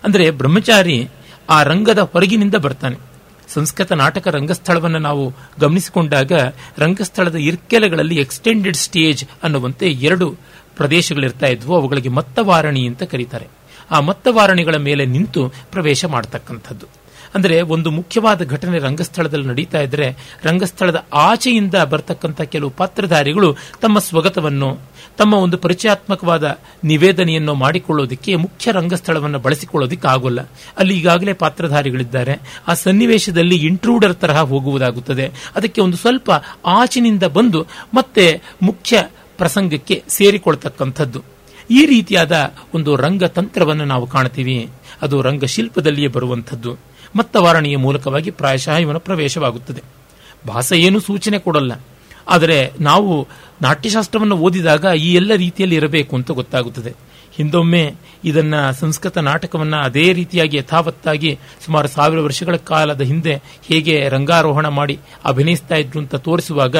ಅಂದರೆ 0.05 0.31
ಬ್ರಹ್ಮಚಾರಿ 0.31 1.09
ಆ 1.51 1.63
ರಂಗದ 1.63 1.99
ಹೊರಗಿನಿಂದ 1.99 2.55
ಬರ್ತಾನೆ. 2.55 2.97
ಸಂಸ್ಕೃತ 3.55 3.93
ನಾಟಕ 3.93 4.29
ರಂಗಸ್ಥಳವನ್ನು 4.29 4.99
ನಾವು 4.99 5.35
ಗಮನಿಸಿಕೊಂಡಾಗ 5.61 6.33
ರಂಗಸ್ಥಳದ 6.79 7.35
ಇರ್ಕೆಲೆಗಳಲ್ಲಿ 7.35 8.17
ಎಕ್ಸ್ಟೆಂಡೆಡ್ 8.17 8.77
ಸ್ಟೇಜ್ 8.77 9.25
ಅನ್ನುವಂತೆ 9.43 9.89
ಎರಡು 9.89 10.37
ಪ್ರದೇಶಗಳಿರ್ತಾ 10.77 11.47
ಇದ್ವು. 11.47 11.77
ಅವುಗಳಿಗೆ 11.77 12.09
ಮತ್ತವಾರಣಿ 12.09 12.87
ಅಂತ 12.87 13.03
ಕರೀತಾರೆ. 13.03 13.58
ಆ 13.91 14.01
ಮತ್ತವಾರಣಿಗಳ 14.01 14.77
ಮೇಲೆ 14.77 15.07
ನಿಂತು 15.07 15.49
ಪ್ರವೇಶ 15.49 16.05
ಮಾಡತಕ್ಕಂಥದ್ದು. 16.05 16.87
ಅಂದರೆ 17.35 17.61
ಒಂದು 17.61 17.91
ಮುಖ್ಯವಾದ 17.91 18.45
ಘಟನೆ 18.45 18.79
ರಂಗಸ್ಥಳದಲ್ಲಿ 18.79 19.47
ನಡೀತಾ 19.47 19.81
ಇದ್ರೆ 19.81 20.17
ರಂಗಸ್ಥಳದ 20.43 21.07
ಆಚೆಯಿಂದ 21.13 21.75
ಬರ್ತಕ್ಕಂಥ 21.75 22.41
ಕೆಲವು 22.41 22.71
ಪಾತ್ರಧಾರಿಗಳು 22.71 23.57
ತಮ್ಮ 23.81 23.99
ಸ್ವಗತವನ್ನು, 23.99 24.79
ತಮ್ಮ 25.19 25.35
ಒಂದು 25.35 25.59
ಪರಿಚಯಾತ್ಮಕವಾದ 25.59 26.59
ನಿವೇದನೆಯನ್ನು 26.85 27.55
ಮಾಡಿಕೊಳ್ಳೋದಕ್ಕೆ, 27.55 28.37
ಮುಖ್ಯ 28.37 28.73
ರಂಗಸ್ಥಳವನ್ನು 28.73 29.39
ಬಳಸಿಕೊಳ್ಳೋದಿಕ್ಕೆ 29.39 30.09
ಆಗೋಲ್ಲ. 30.09 30.41
ಅಲ್ಲಿ 30.79 30.99
ಈಗಾಗಲೇ 30.99 31.33
ಪಾತ್ರಧಾರಿಗಳಿದ್ದಾರೆ. 31.33 32.63
ಆ 32.69 32.75
ಸನ್ನಿವೇಶದಲ್ಲಿ 32.75 33.57
ಇಂಟ್ರೂಡರ್ 33.57 34.15
ತರಹ 34.15 34.41
ಹೋಗುವುದಾಗುತ್ತದೆ. 34.41 35.27
ಅದಕ್ಕೆ 35.57 35.81
ಒಂದು 35.81 35.97
ಸ್ವಲ್ಪ 35.97 36.31
ಆಚಿನಿಂದ 36.67 37.23
ಬಂದು 37.23 37.67
ಮತ್ತೆ 37.95 38.43
ಮುಖ್ಯ 38.63 39.05
ಪ್ರಸಂಗಕ್ಕೆ 39.39 40.05
ಸೇರಿಕೊಳ್ತಕ್ಕಂಥದ್ದು. 40.09 41.38
ಈ 41.71 41.87
ರೀತಿಯಾದ 41.87 42.55
ಒಂದು 42.75 42.97
ರಂಗತಂತ್ರವನ್ನು 42.97 43.85
ನಾವು 43.85 44.07
ಕಾಣ್ತೀವಿ. 44.07 44.69
ಅದು 45.03 45.23
ರಂಗಶಿಲ್ಪದಲ್ಲಿಯೇ 45.23 46.09
ಬರುವಂಥದ್ದು. 46.09 46.77
ಮತ್ತವಾರಣೆಯ 47.17 47.77
ಮೂಲಕವಾಗಿ 47.77 48.31
ಪ್ರಾಯಶಃ 48.31 48.73
ಇವನ 48.73 48.97
ಪ್ರವೇಶವಾಗುತ್ತದೆ. 48.97 49.83
ಭಾಷೆ 50.49 50.81
ಏನು 50.81 51.01
ಸೂಚನೆ 51.01 51.39
ಕೊಡಲ್ಲ. 51.39 51.81
ಆದರೆ 52.29 52.73
ನಾವು 52.81 53.29
ನಾಟ್ಯಶಾಸ್ತ್ರವನ್ನು 53.63 54.37
ಓದಿದಾಗ 54.37 54.85
ಈ 54.85 55.15
ಎಲ್ಲ 55.15 55.35
ರೀತಿಯಲ್ಲಿ 55.35 55.77
ಇರಬೇಕು 55.77 56.17
ಅಂತ 56.17 56.31
ಗೊತ್ತಾಗುತ್ತದೆ. 56.31 56.93
ಹಿಂದೊಮ್ಮೆ 57.37 57.95
ಇದನ್ನ 58.25 58.71
ಸಂಸ್ಕೃತ 58.71 59.19
ನಾಟಕವನ್ನ 59.19 59.77
ಅದೇ 59.77 60.13
ರೀತಿಯಾಗಿ 60.13 60.57
ಯಥಾವತ್ತಾಗಿ 60.57 61.39
ಸುಮಾರು 61.67 61.89
ಸಾವಿರ 61.89 62.21
ವರ್ಷಗಳ 62.21 62.57
ಕಾಲದ 62.57 63.01
ಹಿಂದೆ 63.01 63.35
ಹೇಗೆ 63.67 64.09
ರಂಗಾರೋಹಣ 64.09 64.69
ಮಾಡಿ 64.69 64.99
ಅಭಿನಯಿಸ್ತಾ 65.25 65.75
ಇದ್ರು 65.75 65.99
ಅಂತ 65.99 66.15
ತೋರಿಸುವಾಗ 66.15 66.77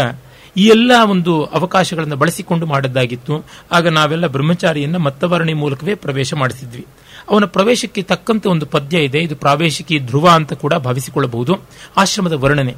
ಈ 0.59 0.67
ಎಲ್ಲ 0.67 0.93
ಒಂದು 1.11 1.45
ಅವಕಾಶಗಳನ್ನು 1.45 2.17
ಬಳಸಿಕೊಂಡು 2.17 2.67
ಮಾಡಿದ್ದಾಗಿತ್ತು. 2.67 3.45
ಆಗ 3.73 3.89
ನಾವೆಲ್ಲ 3.89 4.27
ಬ್ರಹ್ಮಚಾರಿಯನ್ನ 4.27 4.97
ಮತ್ತವರಣಿ 4.97 5.55
ಮೂಲಕವೇ 5.55 5.95
ಪ್ರವೇಶ 5.95 6.35
ಮಾಡಿಸಿದ್ವಿ. 6.35 6.87
ಅವನ 7.31 7.45
ಪ್ರವೇಶಕ್ಕೆ 7.45 8.03
ತಕ್ಕಂತೆ 8.03 8.49
ಒಂದು 8.49 8.67
ಪದ್ಯ 8.67 8.99
ಇದೆ. 8.99 9.19
ಇದು 9.19 9.37
ಪ್ರಾವೇಶಿಕಿ 9.37 9.99
ಧ್ರುವ 9.99 10.29
ಅಂತ 10.29 10.53
ಕೂಡ 10.53 10.75
ಭಾವಿಸಿಕೊಳ್ಳಬಹುದು. 10.75 11.59
ಆಶ್ರಮದ 11.97 12.33
ವರ್ಣನೆ. 12.33 12.75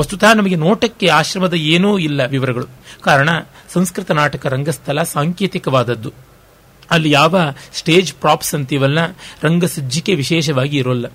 ವಸ್ತುತಃ 0.00 0.34
ನಮಗೆ 0.34 0.54
ನೋಟಕ್ಕೆ 0.54 1.08
ಆಶ್ರಮದ 1.08 1.54
ಏನೂ 1.54 1.98
ಇಲ್ಲ 1.98 2.26
ವಿವರಗಳು. 2.26 2.66
ಕಾರಣ, 3.00 3.28
ಸಂಸ್ಕೃತ 3.72 4.10
ನಾಟಕ 4.10 4.46
ರಂಗಸ್ಥಳ 4.46 5.02
ಸಾಂಕೇತಿಕವಾದದ್ದು. 5.02 6.12
ಅಲ್ಲಿ 6.90 7.10
ಯಾವ 7.10 7.40
ಸ್ಟೇಜ್ 7.72 8.12
ಪ್ರಾಪ್ಸ್ 8.12 8.54
ಅಂತೀವಲ್ಲ 8.54 8.98
ರಂಗಸಜ್ಜಿಕೆ 9.42 10.14
ವಿಶೇಷವಾಗಿ 10.14 10.76
ಇರೋಲ್ಲ. 10.76 11.06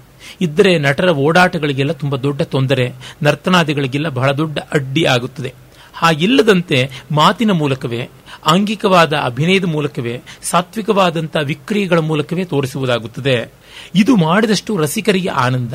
ಇದ್ದರೆ 0.42 0.80
ನಟರ 0.80 1.10
ಓಡಾಟಗಳಿಗೆಲ್ಲ 1.10 1.92
ತುಂಬಾ 1.92 2.18
ದೊಡ್ಡ 2.18 2.42
ತೊಂದರೆ, 2.42 2.94
ನರ್ತನಾದಿಗಳಿಗೆಲ್ಲ 3.24 4.10
ಬಹಳ 4.10 4.32
ದೊಡ್ಡ 4.32 4.60
ಅಡ್ಡಿ 4.60 5.04
ಆಗುತ್ತದೆ. 5.04 5.54
ಹಾಗಿಲ್ಲದಂತೆ 6.00 6.78
ಮಾತಿನ 7.12 7.52
ಮೂಲಕವೇ 7.52 8.02
ಆಂಗಿಕವಾದ 8.46 9.14
ಅಭಿನಯದ 9.14 9.66
ಮೂಲಕವೇ 9.66 10.16
ಸಾತ್ವಿಕವಾದಂಥ 10.42 11.36
ವಿಕ್ರಿಯೆಗಳ 11.44 12.00
ಮೂಲಕವೇ 12.00 12.44
ತೋರಿಸುವುದಾಗುತ್ತದೆ. 12.44 13.38
ಇದು 13.96 14.16
ಮಾಡಿದಷ್ಟು 14.16 14.78
ರಸಿಕರಿಗೆ 14.78 15.30
ಆನಂದ. 15.30 15.74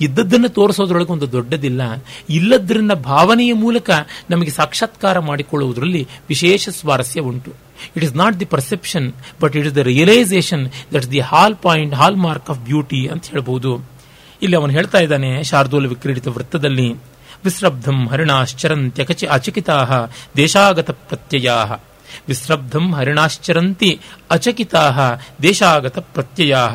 ಇದ್ದದ್ದನ್ನು 0.00 0.48
ತೋರಿಸೋದ್ರೊಳಗೆ 0.48 1.12
ಒಂದು 1.12 1.32
ದೊಡ್ಡದಿಲ್ಲ. 1.32 1.82
ಇಲ್ಲದ್ರನ್ನ 2.30 2.94
ಭಾವನೆಯ 2.94 3.52
ಮೂಲಕ 3.52 3.90
ನಮಗೆ 4.30 4.50
ಸಾಕ್ಷಾತ್ಕಾರ 4.50 5.18
ಮಾಡಿಕೊಳ್ಳುವುದರಲ್ಲಿ 5.18 6.08
ವಿಶೇಷ 6.28 6.68
ಸ್ವಾರಸ್ಯ 6.68 7.20
ಉಂಟು. 7.20 7.50
It 7.96 8.04
is 8.04 8.16
not 8.16 8.40
the 8.40 8.44
perception 8.44 9.12
but 9.40 9.56
it 9.56 9.66
is 9.66 9.74
the 9.74 9.78
realisation 9.78 10.64
that 10.94 11.10
the 11.10 11.20
hall 11.20 11.56
point 11.62 11.94
hallmark 12.16 12.50
of 12.50 12.60
beauty 12.60 13.06
ಅಂತ 13.06 13.26
ಹೇಳಬಹುದು 13.26 13.72
ಇಲ್ಲಿ 14.42 14.56
ಅವನು 14.56 14.72
ಹೇಳ್ತಾ 14.72 14.98
ಇದ್ದಾನೆ, 14.98 15.44
ಶಾರ್ದೂಲ 15.44 15.86
ವಿಕ್ರೀಡಿತ 15.86 16.28
ವೃತ್ತದಲ್ಲಿ 16.28 16.88
ವಿಸ್ರಬ್ಧಂ 17.44 18.08
ಹರಿಣಾಶ್ಚರಂತ್ಯಕಚಿ 18.08 19.26
ಅಚಕಿತಾ 19.26 20.06
ದೇಶಾಗತ 20.36 20.90
ಪ್ರತ್ಯಯಾ 20.90 21.56
ವಿಸ್ರಬ್ಧಂ 22.28 22.92
ಹರಿಣಾಶ್ಚರಂತಿ 22.92 24.00
ಅಚಕಿತಾ 24.30 25.20
ದೇಶಾಗತ 25.42 25.98
ಪ್ರತ್ಯಯಾ 25.98 26.66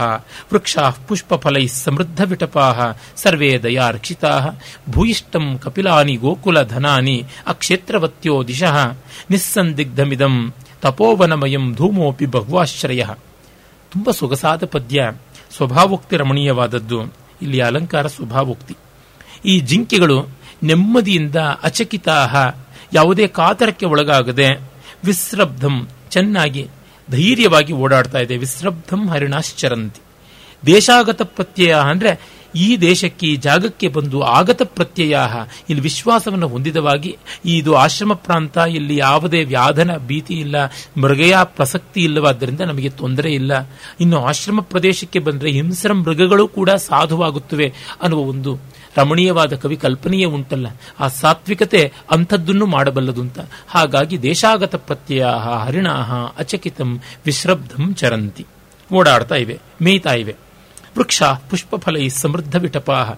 ವೃಕ್ಷಾ 0.53 0.89
ಪುಷ್ಪಫಲೈ 0.89 1.67
ಸಮೃದ್ಧ 1.67 2.21
ವಿಟಪಾ 2.23 2.93
ಸರ್ವೇ 3.15 3.57
ದಯಾರ್ಕ್ಷಿತಾ 3.57 4.61
ಭೂಯಿಷ್ಟಂ 4.89 5.57
ಕಪಿಲಾನಿ 5.57 6.15
ಗೋಕುಲ 6.15 6.63
ಧನಾನಿ 6.63 7.25
ಅಕ್ಷೇತ್ರವತ್ಯೋ 7.47 8.47
ದಿಶಃ 8.47 8.77
ನಿಸ್ಸಂದಿಗ್ಧಮಿದಂ 9.29 10.53
ತಪೋವನಮಯಂ 10.81 11.75
ಧೂಮೋಪಿ 11.75 12.25
ಬಹುವಾಶ್ರಯ 12.25 13.05
ತುಂಬ 13.91 14.11
ಸೊಗಸಾದ 14.11 14.65
ಪದ್ಯ, 14.65 15.11
ಸ್ವಭಾವೋಕ್ತಿ 15.57 16.17
ರಮಣೀಯವಾದದ್ದು. 16.17 17.01
ಇಲ್ಲಿ 17.41 17.59
ಅಲಂಕಾರ 17.59 18.07
ಸ್ವಭಾವೋಕ್ತಿ. 18.07 18.75
ಈ 19.45 19.59
ಜಿಂಕೆಗಳು 19.59 20.36
ನೆಮ್ಮದಿಯಿಂದ 20.63 21.35
ಅಚಕಿತಾಹ, 21.35 22.35
ಯಾವುದೇ 22.93 23.27
ಕಾತರಕ್ಕೆ 23.27 23.85
ಒಳಗಾಗದೆ 23.85 24.69
ವಿಸ್ರಬ್ಧಂ, 25.05 25.87
ಚೆನ್ನಾಗಿ, 26.09 26.67
ಧೈರ್ಯವಾಗಿ 27.11 27.73
ಓಡಾಡ್ತಾ 27.73 28.19
ಇದೆ. 28.19 28.37
ವಿಸ್ರಬ್ಧಂ 28.37 29.09
ಹರಿಣಾಶ್ಚರಂತಿ. 29.09 30.01
ದೇಶಾಗತ 30.65 31.21
ಪ್ರತ್ಯಯ 31.21 31.73
ಅಂದ್ರೆ 31.73 32.37
ಈ 32.55 32.77
ದೇಶಕ್ಕೆ, 32.77 33.27
ಈ 33.27 33.35
ಜಾಗಕ್ಕೆ 33.35 33.87
ಬಂದು 33.87 34.21
ಆಗತ 34.21 34.61
ಪ್ರತ್ಯಯ 34.61 35.17
ಇಲ್ಲಿ 35.69 35.83
ವಿಶ್ವಾಸವನ್ನು 35.83 36.47
ಹೊಂದಿದವಾಗಿ 36.47 37.17
ಇದು 37.45 37.75
ಆಶ್ರಮ 37.75 38.13
ಪ್ರಾಂತ, 38.13 38.57
ಇಲ್ಲಿ 38.57 38.97
ಯಾವುದೇ 38.97 39.43
ವ್ಯಾಧನ, 39.43 39.97
ಭೀತಿ 39.97 40.33
ಇಲ್ಲ, 40.33 40.55
ಮೃಗಯ 40.97 41.35
ಪ್ರಸಕ್ತಿ 41.43 42.03
ಇಲ್ಲವಾದ್ದರಿಂದ 42.03 42.61
ನಮಗೆ 42.61 42.89
ತೊಂದರೆ 42.89 43.33
ಇಲ್ಲ. 43.33 43.51
ಇನ್ನು 43.99 44.25
ಆಶ್ರಮ 44.25 44.59
ಪ್ರದೇಶಕ್ಕೆ 44.59 45.19
ಬಂದರೆ 45.19 45.51
ಹಿಂಸ್ರ 45.51 45.93
ಮೃಗಗಳು 45.93 46.47
ಕೂಡ 46.47 46.69
ಸಾಧುವಾಗುತ್ತವೆ 46.69 47.73
ಅನ್ನುವ 48.01 48.19
ಒಂದು 48.19 48.76
ರಮಣೀಯವಾದ 48.97 49.55
ಕವಿ 49.55 49.77
ಕಲ್ಪನೆಯೇ 49.77 50.25
ಉಂಟಲ್ಲ. 50.25 50.67
ಆ 50.99 51.07
ಸಾತ್ವಿಕತೆ 51.07 51.93
ಅಂಥದ್ದನ್ನು 52.11 52.65
ಮಾಡಬಲ್ಲದು 52.65 53.21
ಅಂತ. 53.21 53.39
ಹಾಗಾಗಿ 53.67 54.21
ದೇಶಾಗತ 54.21 54.75
ಪ್ರತ್ಯಯ 54.75 55.25
ಹರಿಣಾಹ 55.25 56.13
ಅಚಕಿತಂ 56.37 57.01
ವಿಶ್ರಬ್ಧಂ 57.25 57.93
ಚರಂತಿ. 57.93 58.45
ಓಡಾಡ್ತಾ 58.93 59.35
ಇವೆ, 59.35 59.59
ಮೇಯ್ತಾ 59.81 60.13
ಇವೆ. 60.13 60.35
ವೃಕ್ಷ 60.97 61.23
ಪುಷ್ಪ 61.23 61.75
ಫಲ 61.75 61.97
ಈ 61.97 62.09
ಸಮೃದ್ಧ 62.09 62.55
ವಿಟಪಾಹ. 62.55 63.13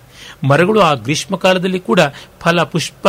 ಮರಗಳು 0.48 0.80
ಆ 0.82 0.94
ಗ್ರೀಷ್ಮ 0.94 1.36
ಕಾಲದಲ್ಲಿ 1.36 1.80
ಕೂಡ 1.80 2.00
ಫಲ, 2.40 2.64
ಪುಷ್ಪ 2.64 3.08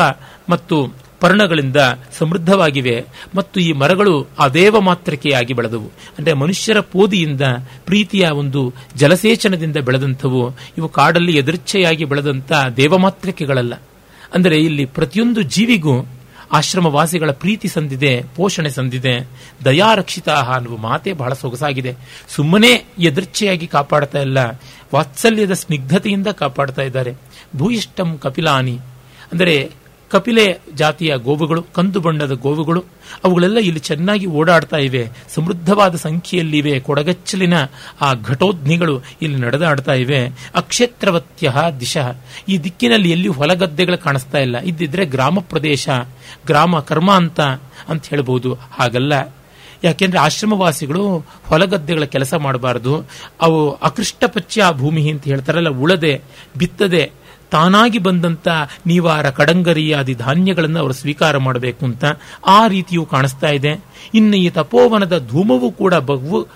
ಮತ್ತು 0.48 0.94
ಪರ್ಣಗಳಿಂದ 1.20 1.80
ಸಮೃದ್ಧವಾಗಿವೆ 2.18 2.96
ಮತ್ತು 3.34 3.56
ಈ 3.60 3.70
ಮರಗಳು 3.72 4.14
ಅದೇವ 4.38 4.80
ಮಾತ್ರಕೆಯಾಗಿ 4.80 5.52
ಬೆಳೆದವು. 5.52 5.88
ಅಂದರೆ 6.18 6.34
ಮನುಷ್ಯರ 6.34 6.80
ಪೋದಿಯಿಂದ 6.92 7.44
ಪ್ರೀತಿಯ 7.86 8.26
ಒಂದು 8.42 8.62
ಜಲಸೇಚನದಿಂದ 8.96 9.76
ಬೆಳೆದಂಥವು, 9.88 10.42
ಇವು 10.78 10.88
ಕಾಡಲ್ಲಿ 10.88 11.34
ಎದರ್ಚ್ಛೆಯಾಗಿ 11.36 12.04
ಬೆಳೆದಂಥ 12.04 12.52
ದೇವಮಾತ್ರಕೆಗಳಲ್ಲ 12.76 13.74
ಅಂದರೆ 14.34 14.56
ಇಲ್ಲಿ 14.60 14.84
ಪ್ರತಿಯೊಂದು 14.84 15.42
ಜೀವಿಗೂ 15.56 15.94
ಆಶ್ರಮವಾಸಿಗಳ 16.58 17.30
ಪ್ರೀತಿ 17.42 17.68
ಸಂದಿದೆ, 17.68 18.12
ಪೋಷಣೆ 18.36 18.70
ಸಂದಿದೆ, 18.70 19.12
ದಯಾರಕ್ಷಿತಾ 19.64 20.36
ಅನ್ನುವ 20.54 20.76
ಮಾತೆ 20.76 21.10
ಬಹಳ 21.12 21.32
ಸೊಗಸಾಗಿದೆ. 21.32 21.92
ಸುಮ್ಮನೆ 22.28 22.72
ಎದರ್ಚೆಯಾಗಿ 22.98 23.66
ಕಾಪಾಡ್ತಾ 23.66 24.20
ಇಲ್ಲ, 24.20 24.38
ವಾತ್ಸಲ್ಯದ 24.94 25.52
ಸ್ನಿಗ್ಧತೆಯಿಂದ 25.52 26.28
ಕಾಪಾಡ್ತಾ 26.40 26.82
ಇದ್ದಾರೆ. 26.82 27.12
ಭೂಯಿಷ್ಟಂ 27.56 28.10
ಕಪಿಲಾನಿ. 28.18 28.76
ಅಂದರೆ 29.32 29.54
ಕಪಿಲೆ 30.10 30.58
ಜಾತಿಯ 30.74 31.16
ಗೋವುಗಳು, 31.16 31.62
ಕಂದು 31.62 32.00
ಬಣ್ಣದ 32.00 32.32
ಗೋವುಗಳು, 32.32 32.84
ಅವುಗಳೆಲ್ಲ 33.24 33.58
ಇಲ್ಲಿ 33.58 33.80
ಚೆನ್ನಾಗಿ 33.80 34.26
ಓಡಾಡ್ತಾ 34.26 34.76
ಇವೆ. 34.76 35.08
ಸಮೃದ್ಧವಾದ 35.34 35.94
ಸಂಖ್ಯೆಯಲ್ಲಿವೆ 35.96 36.80
ಕೊಡಗಚ್ಚಲಿನ 36.80 37.54
ಆ 38.00 38.14
ಘಟೋಧ್ನಿಗಳು 38.14 39.00
ಇಲ್ಲಿ 39.22 39.38
ನಡೆದಾಡ್ತಾ 39.38 39.92
ಇವೆ. 39.92 40.26
ಅಕ್ಷೇತ್ರವತ್ಯ 40.54 41.52
ದಿಶಃ. 41.80 42.16
ಈ 42.48 42.58
ದಿಕ್ಕಿನಲ್ಲಿ 42.58 43.10
ಎಲ್ಲಿ 43.10 43.28
ಹೊಲಗದ್ದೆಗಳು 43.28 43.98
ಕಾಣಿಸ್ತಾ 43.98 44.38
ಇಲ್ಲ. 44.38 44.58
ಇದ್ದಿದ್ರೆ 44.58 45.04
ಗ್ರಾಮ 45.04 45.38
ಪ್ರದೇಶ, 45.40 45.88
ಗ್ರಾಮ 46.46 46.80
ಕರ್ಮ 46.80 47.12
ಅಂತ 47.12 47.40
ಅಂತ 47.88 48.06
ಹೇಳ್ಬೋದು. 48.06 48.54
ಹಾಗಲ್ಲ. 48.54 49.34
ಯಾಕೆಂದ್ರೆ 49.84 50.20
ಆಶ್ರಮವಾಸಿಗಳು 50.20 51.18
ಹೊಲಗದ್ದೆಗಳ 51.44 52.04
ಕೆಲಸ 52.04 52.34
ಮಾಡಬಾರದು. 52.34 53.08
ಅವು 53.40 53.72
ಅಕೃಷ್ಟಪಚ್ಚ 53.72 54.58
ಭೂಮಿ 54.72 55.10
ಅಂತ 55.10 55.24
ಹೇಳ್ತಾರಲ್ಲ, 55.24 55.68
ಉಳದೆ, 55.68 56.22
ಬಿತ್ತದೆ. 56.56 57.19
ತಾನಾಗಿ 57.50 57.98
ಬಂದಂತ 57.98 58.48
ನೀವಾರ 58.86 59.30
ಕಡಂಗರಿಯಾದಿ 59.30 60.14
ಧಾನ್ಯಗಳನ್ನು 60.14 60.80
ಅವರು 60.80 60.92
ಸ್ವೀಕಾರ 60.92 61.36
ಮಾಡಬೇಕು 61.36 61.84
ಅಂತ 61.84 62.04
ಆ 62.46 62.66
ರೀತಿಯೂ 62.66 63.04
ಕಾಣಿಸ್ತಾ 63.04 63.48
ಇದೆ. 63.48 63.84
ಇನ್ನು 64.14 64.36
ಈ 64.36 64.50
ತಪೋವನದ 64.50 65.26
ಧೂಮವೂ 65.28 65.70
ಕೂಡ 65.70 65.94
ಬಹು 65.94 66.48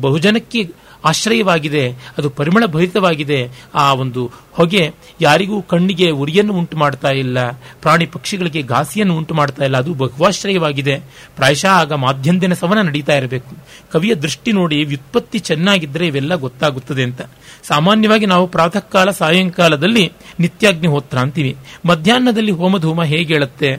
ಬಹುಜನಕ್ಕೆ 0.00 0.87
ಆಶ್ರಯವಾಗಿದೆ, 1.04 1.90
ಅದು 2.18 2.30
ಪರಿಮಳ 2.30 2.66
ಭರಿತವಾಗಿದೆ 2.66 3.50
ಆ 3.74 3.92
ಒಂದು 3.92 4.30
ಹೊಗೆ 4.52 4.94
ಯಾರಿಗೂ 5.20 5.62
ಕಣ್ಣಿಗೆ 5.62 6.10
ಉರಿಯನ್ನು 6.10 6.52
ಉಂಟು 6.54 6.76
ಮಾಡ್ತಾ 6.76 7.10
ಇಲ್ಲ, 7.10 7.50
ಪ್ರಾಣಿ 7.50 8.06
ಪಕ್ಷಿಗಳಿಗೆ 8.06 8.62
ಘಾಸಿಯನ್ನು 8.62 9.16
ಉಂಟು 9.16 9.34
ಮಾಡ್ತಾ 9.34 9.64
ಇಲ್ಲ, 9.64 9.76
ಅದು 9.76 9.94
ಬಹುವಾಶ್ರಯವಾಗಿದೆ 9.94 10.98
ಪ್ರಾಯಶಃ 11.36 11.68
ಆಗ 11.68 11.92
ಮಾಧ್ಯಂದಿನ 11.92 12.52
ಸವನ 12.52 12.82
ನಡೀತಾ 12.82 13.16
ಇರಬೇಕು. 13.16 13.54
ಕವಿಯ 13.92 14.14
ದೃಷ್ಟಿ 14.14 14.52
ನೋಡಿ 14.52 14.84
ವ್ಯುತ್ಪತ್ತಿ 14.84 15.38
ಚೆನ್ನಾಗಿದ್ದರೆ 15.38 16.06
ಇವೆಲ್ಲ 16.06 16.34
ಗೊತ್ತಾಗುತ್ತದೆ 16.34 17.02
ಅಂತ. 17.02 17.22
ಸಾಮಾನ್ಯವಾಗಿ 17.62 18.26
ನಾವು 18.26 18.46
ಪ್ರಾತಃ 18.46 18.78
ಕಾಲ 18.78 19.10
ಸಾಯಂಕಾಲದಲ್ಲಿ 19.10 20.12
ನಿತ್ಯಾಗ್ನಿಹೋತ್ರ 20.40 21.18
ಅಂತೀವಿ. 21.18 21.56
ಮಧ್ಯಾಹ್ನದಲ್ಲಿ 21.86 22.50
ಹೋಮಧೂಮ 22.50 23.02
ಹೇಗೆ 23.02 23.34
ಹೇಳುತ್ತೆ? 23.34 23.76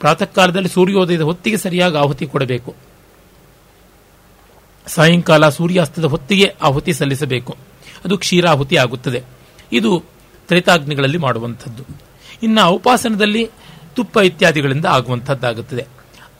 ಪ್ರಾತಃ 0.00 0.24
ಕಾಲದಲ್ಲಿ 0.24 0.68
ಸೂರ್ಯೋದಯದ 0.68 1.20
ಹೊತ್ತಿಗೆ 1.20 1.56
ಸರಿಯಾಗಿ 1.56 1.96
ಆಹುತಿ 1.96 2.26
ಕೊಡಬೇಕು. 2.26 2.89
ಸಾಯಂಕಾಲ 4.94 5.48
ಸೂರ್ಯಾಸ್ತದ 5.48 6.04
ಹೊತ್ತಿಗೆ 6.04 6.54
ಆಹುತಿ 6.62 6.92
ಸಲ್ಲಿಸಬೇಕು. 6.92 7.56
ಅದು 8.04 8.18
ಕ್ಷೀರಾಹುತಿ 8.18 8.76
ಆಗುತ್ತದೆ. 8.76 9.22
ಇದು 9.72 10.04
ತ್ರೈತಾಗ್ನಿಗಳಲ್ಲಿ 10.48 11.18
ಮಾಡುವಂಥದ್ದು. 11.18 11.82
ಇನ್ನು 12.42 12.70
ಉಪಾಸನದಲ್ಲಿ 12.70 13.50
ತುಪ್ಪ 13.96 14.16
ಇತ್ಯಾದಿಗಳಿಂದ 14.16 14.84
ಆಗುವಂಥದ್ದಾಗುತ್ತದೆ. 14.84 15.86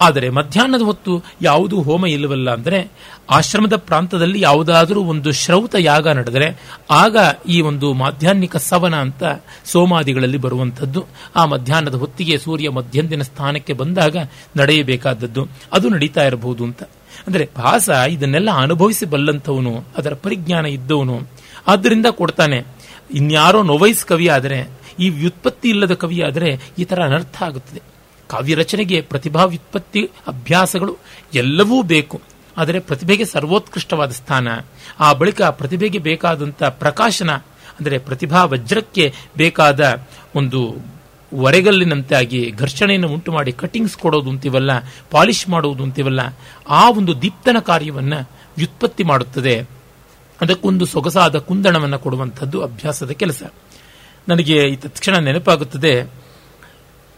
ಆದರೆ 0.01 0.29
ಮಧ್ಯಾಹ್ನದ 0.29 0.83
ಹೊತ್ತು 0.83 1.25
ಯಾವುದು 1.43 1.83
ಹೋಮ 1.83 2.07
ಇಲ್ಲವಲ್ಲ 2.07 2.53
ಅಂದರೆ 2.53 2.93
ಆಶ್ರಮದ 3.31 3.77
ಪ್ರಾಂತದಲ್ಲಿ 3.77 4.41
ಯಾವುದಾದರೂ 4.41 5.03
ಒಂದು 5.03 5.33
ಶ್ರೌತ 5.33 5.75
ಯಾಗ 5.79 6.09
ನಡೆದರೆ 6.09 6.61
ಆಗ 6.91 7.17
ಈ 7.49 7.61
ಒಂದು 7.61 7.93
ಮಾಧ್ಯಾಹ್ನಿಕ 7.93 8.57
ಸವನ 8.57 8.97
ಅಂತ 8.97 9.23
ಸೋಮಾದಿಗಳಲ್ಲಿ 9.65 10.39
ಬರುವಂಥದ್ದು. 10.39 11.05
ಆ 11.37 11.45
ಮಧ್ಯಾಹ್ನದ 11.45 11.95
ಹೊತ್ತಿಗೆ 11.95 12.39
ಸೂರ್ಯ 12.39 12.69
ಮಧ್ಯಂದಿನ 12.69 13.23
ಸ್ಥಾನಕ್ಕೆ 13.23 13.73
ಬಂದಾಗ 13.73 14.17
ನಡೆಯಬೇಕಾದದ್ದು. 14.57 15.47
ಅದು 15.73 15.89
ನಡೀತಾ 15.89 16.25
ಇರಬಹುದು 16.25 16.65
ಅಂತ. 16.65 16.83
ಅಂದರೆ 17.27 17.49
ಭಾಸ 17.57 17.89
ಇದನ್ನೆಲ್ಲ 18.11 18.51
ಅನುಭವಿಸಿ 18.57 19.07
ಬಲ್ಲಂಥವನು 19.07 19.85
ಅದರ 19.97 20.15
ಪರಿಜ್ಞಾನ 20.15 20.67
ಇದ್ದವನು 20.67 21.17
ಆದ್ದರಿಂದ 21.67 22.07
ಕೊಡ್ತಾನೆ. 22.07 22.59
ಇನ್ಯಾರೋ 23.15 23.63
ನೊವೈಸ್ 23.63 24.05
ಕವಿ 24.05 24.29
ಆದರೆ 24.29 24.59
ಈ 25.01 25.09
ವ್ಯುತ್ಪತ್ತಿ 25.09 25.69
ಇಲ್ಲದ 25.69 25.95
ಕವಿ 25.95 26.21
ಆದರೆ 26.21 26.51
ಈ 26.79 26.85
ಥರ 26.85 27.03
ಅನರ್ಥ 27.03 27.43
ಆಗುತ್ತದೆ. 27.43 27.81
ಕಾವ್ಯ 28.31 28.55
ರಚನೆಗೆ 28.55 29.01
ಪ್ರತಿಭಾ 29.01 29.45
ವ್ಯುತ್ಪತ್ತಿ 29.45 30.03
ಅಭ್ಯಾಸಗಳು 30.27 30.97
ಎಲ್ಲವೂ 31.35 31.83
ಬೇಕು. 31.83 32.21
ಆದರೆ 32.57 32.79
ಪ್ರತಿಭೆಗೆ 32.81 33.25
ಸರ್ವೋತ್ಕೃಷ್ಟವಾದ 33.25 34.11
ಸ್ಥಾನ, 34.11 34.49
ಆ 35.01 35.13
ಬಳಿಕ 35.13 35.43
ಪ್ರತಿಭೆಗೆ 35.43 35.99
ಬೇಕಾದಂಥ 35.99 36.63
ಪ್ರಕಾಶನ, 36.63 37.31
ಅಂದರೆ 37.81 37.99
ಪ್ರತಿಭಾ 37.99 38.45
ವಜ್ರಕ್ಕೆ 38.45 39.15
ಬೇಕಾದ 39.37 39.81
ಒಂದು 40.35 40.61
ಒರೆಗಲ್ಲಿನಂತೆ 41.33 42.15
ಆಗಿ 42.15 42.51
ಘರ್ಷಣೆಯನ್ನು 42.51 43.09
ಉಂಟು 43.09 43.33
ಮಾಡಿ 43.33 43.53
ಕಟಿಂಗ್ಸ್ 43.53 43.97
ಕೊಡೋದು 43.97 44.31
ಅಂತೀವಲ್ಲ 44.31 44.71
ಪಾಲಿಶ್ 45.11 45.49
ಮಾಡುವುದು 45.49 45.83
ಅಂತೀವಲ್ಲ 45.83 46.21
ಆ 46.69 46.91
ಒಂದು 46.91 47.23
ದೀಪ್ತನ 47.23 47.57
ಕಾರ್ಯವನ್ನು 47.59 48.31
ವ್ಯುತ್ಪತ್ತಿ 48.57 49.05
ಮಾಡುತ್ತದೆ. 49.05 49.61
ಅದಕ್ಕೊಂದು 50.41 50.87
ಸೊಗಸಾದ 50.87 51.39
ಕುಂದಣವನ್ನು 51.39 51.99
ಕೊಡುವಂಥದ್ದು 51.99 52.63
ಅಭ್ಯಾಸದ 52.63 53.11
ಕೆಲಸ. 53.11 53.43
ನನಗೆ 54.29 54.69
ಈ 54.69 54.77
ತಕ್ಷಣ 54.77 55.17
ನೆನಪಾಗುತ್ತದೆ, 55.17 56.13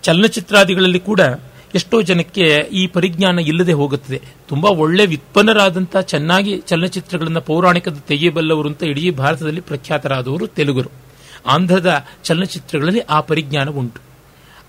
ಚಲನಚಿತ್ರಾದಿಗಳಲ್ಲಿ 0.03 1.01
ಕೂಡ 1.01 1.21
ಎಷ್ಟೋ 1.75 2.03
ಜನಕ್ಕೆ 2.03 2.69
ಈ 2.73 2.87
ಪರಿಜ್ಞಾನ 2.87 3.39
ಇಲ್ಲದೆ 3.39 3.73
ಹೋಗುತ್ತದೆ. 3.73 4.23
ತುಂಬಾ 4.49 4.71
ಒಳ್ಳೆ 4.71 5.07
ವಿತ್ಪನ್ನರಾದಂತಹ 5.07 6.01
ಚೆನ್ನಾಗಿ 6.01 6.61
ಚಲನಚಿತ್ರಗಳನ್ನು 6.61 7.41
ಪೌರಾಣಿಕದ 7.41 7.97
ತೆಗೆಯಬಲ್ಲವರು 8.09 8.69
ಅಂತ 8.69 8.83
ಇಡೀ 8.83 9.11
ಭಾರತದಲ್ಲಿ 9.11 9.61
ಪ್ರಖ್ಯಾತರಾದವರು 9.61 10.47
ತೆಲುಗರು. 10.47 11.02
ಆಂಧ್ರದ 11.47 12.07
ಚಲನಚಿತ್ರಗಳಲ್ಲಿ 12.25 13.01
ಆ 13.01 13.21
ಪರಿಜ್ಞಾನ 13.21 13.69
ಉಂಟು 13.69 14.01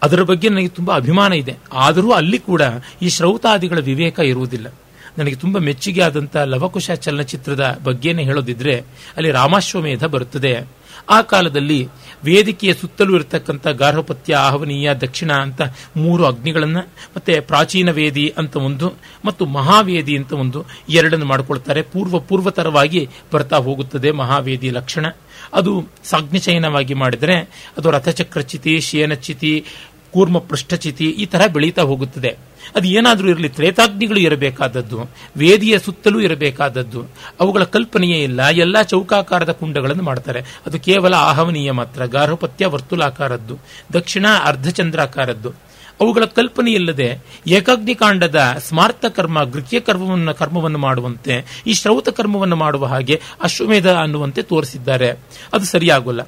ಅದರ 0.04 0.22
ಬಗ್ಗೆ 0.22 0.50
ನನಗೆ 0.50 0.68
ತುಂಬ 0.68 0.96
ಅಭಿಮಾನ 0.96 1.34
ಇದೆ. 1.34 1.56
ಆದರೂ 1.74 2.12
ಅಲ್ಲಿ 2.12 2.40
ಕೂಡ 2.40 2.62
ಈ 3.02 3.10
ಶ್ರೌತಾದಿಗಳ 3.10 3.80
ವಿವೇಕ 3.80 4.20
ಇರುವುದಿಲ್ಲ. 4.20 4.74
ನನಗೆ 5.18 5.36
ತುಂಬ 5.36 5.58
ಮೆಚ್ಚುಗೆ 5.58 6.02
ಆದಂತಹ 6.02 6.44
ಲವಕುಶ 6.44 6.92
ಚಲನಚಿತ್ರದ 6.92 7.80
ಬಗ್ಗೆನೇ 7.84 8.24
ಹೇಳೋದಿದ್ರೆ 8.24 8.80
ಅಲ್ಲಿ 9.16 9.32
ರಾಮಾಶ್ವಮೇಧ 9.32 10.04
ಬರುತ್ತದೆ. 10.04 10.62
ಆ 11.10 11.22
ಕಾಲದಲ್ಲಿ 11.22 11.88
ವೇದಿಕೆಯ 12.24 12.74
ಸುತ್ತಲೂ 12.74 13.16
ಇರತಕ್ಕಂಥ 13.16 13.68
ಗಾರ್ಹಪತ್ಯ, 13.68 14.36
ಆಹ್ವನೀಯ, 14.36 14.94
ದಕ್ಷಿಣ 14.94 15.32
ಅಂತ 15.32 15.62
ಮೂರು 15.98 16.26
ಅಗ್ನಿಗಳನ್ನು, 16.26 16.80
ಮತ್ತೆ 17.18 17.40
ಪ್ರಾಚೀನ 17.40 17.92
ವೇದಿ 17.92 18.34
ಅಂತ 18.38 18.56
ಒಂದು, 18.56 18.94
ಮತ್ತು 19.26 19.46
ಮಹಾವೇದಿ 19.46 20.18
ಅಂತ 20.18 20.34
ಒಂದು 20.34 20.66
ಎರಡನ್ನು 20.90 21.26
ಮಾಡಿಕೊಳ್ತಾರೆ. 21.26 21.82
ಪೂರ್ವ 21.82 22.20
ಪೂರ್ವತರವಾಗಿ 22.20 23.10
ಬರ್ತಾ 23.34 23.58
ಹೋಗುತ್ತದೆ 23.58 24.12
ಮಹಾವೇದಿ 24.12 24.70
ಲಕ್ಷಣ. 24.70 25.06
ಅದು 25.54 25.88
ಸಾಗ್ನಿಚಯನವಾಗಿ 26.04 26.94
ಮಾಡಿದರೆ 26.94 27.36
ಅದು 27.78 27.92
ರಥಚಕ್ರಚಿತಿ 27.92 28.80
ಶಯನಚಿತಿ 28.80 29.66
ಕೂರ್ಮ 30.14 30.38
ಪೃಷ್ಠಚಿತಿ 30.38 31.06
ಈ 31.06 31.26
ತರ 31.26 31.42
ಬೆಳೀತಾ 31.48 31.82
ಹೋಗುತ್ತದೆ. 31.82 32.38
ಅದು 32.76 32.88
ಏನಾದರೂ 32.88 33.30
ಇರಲಿ 33.30 33.50
ತ್ರೇತಾಗ್ನಿಗಳು 33.50 34.20
ಇರಬೇಕಾದದ್ದು, 34.20 35.10
ವೇದಿಯ 35.38 35.80
ಸುತ್ತಲೂ 35.80 36.20
ಇರಬೇಕಾದದ್ದು, 36.20 37.04
ಅವುಗಳ 37.40 37.64
ಕಲ್ಪನೆಯೇ 37.64 38.24
ಇಲ್ಲ, 38.24 38.48
ಎಲ್ಲ 38.48 38.82
ಚೌಕಾಕಾರದ 38.82 39.52
ಕುಂಡಗಳನ್ನು 39.52 40.04
ಮಾಡ್ತಾರೆ. 40.04 40.40
ಅದು 40.66 40.80
ಕೇವಲ 40.80 41.14
ಆಹವನೀಯ 41.14 41.72
ಮಾತ್ರ, 41.72 42.06
ಗಾರ್ಹಪತ್ಯ 42.06 42.66
ವರ್ತುಲಾಕಾರದ್ದು, 42.66 43.58
ದಕ್ಷಿಣ 43.94 44.26
ಅರ್ಧಚಂದ್ರಾಕಾರದ್ದು. 44.44 45.74
ಅವುಗಳ 46.02 46.26
ಕಲ್ಪನೆ 46.26 46.72
ಇಲ್ಲದೆ 46.72 47.20
ಏಕಾಗ್ನಿಕಾಂಡದ 47.48 48.40
ಸ್ಮಾರ್ಥ 48.58 49.06
ಕರ್ಮ, 49.06 49.44
ಗೃಹ್ಯ 49.44 49.80
ಕರ್ಮವನ್ನು 49.80 50.34
ಕರ್ಮವನ್ನು 50.34 50.78
ಮಾಡುವಂತೆ, 50.78 51.64
ಈ 51.68 51.74
ಶ್ರೌತ 51.74 52.10
ಕರ್ಮವನ್ನು 52.10 52.56
ಮಾಡುವ 52.56 52.86
ಹಾಗೆ 52.86 53.22
ಅಶ್ವಮೇಧ 53.44 53.88
ಅನ್ನುವಂತೆ 53.88 54.42
ತೋರಿಸಿದ್ದಾರೆ. 54.42 55.10
ಅದು 55.54 55.66
ಸರಿಯಾಗೋಲ್ಲ. 55.66 56.22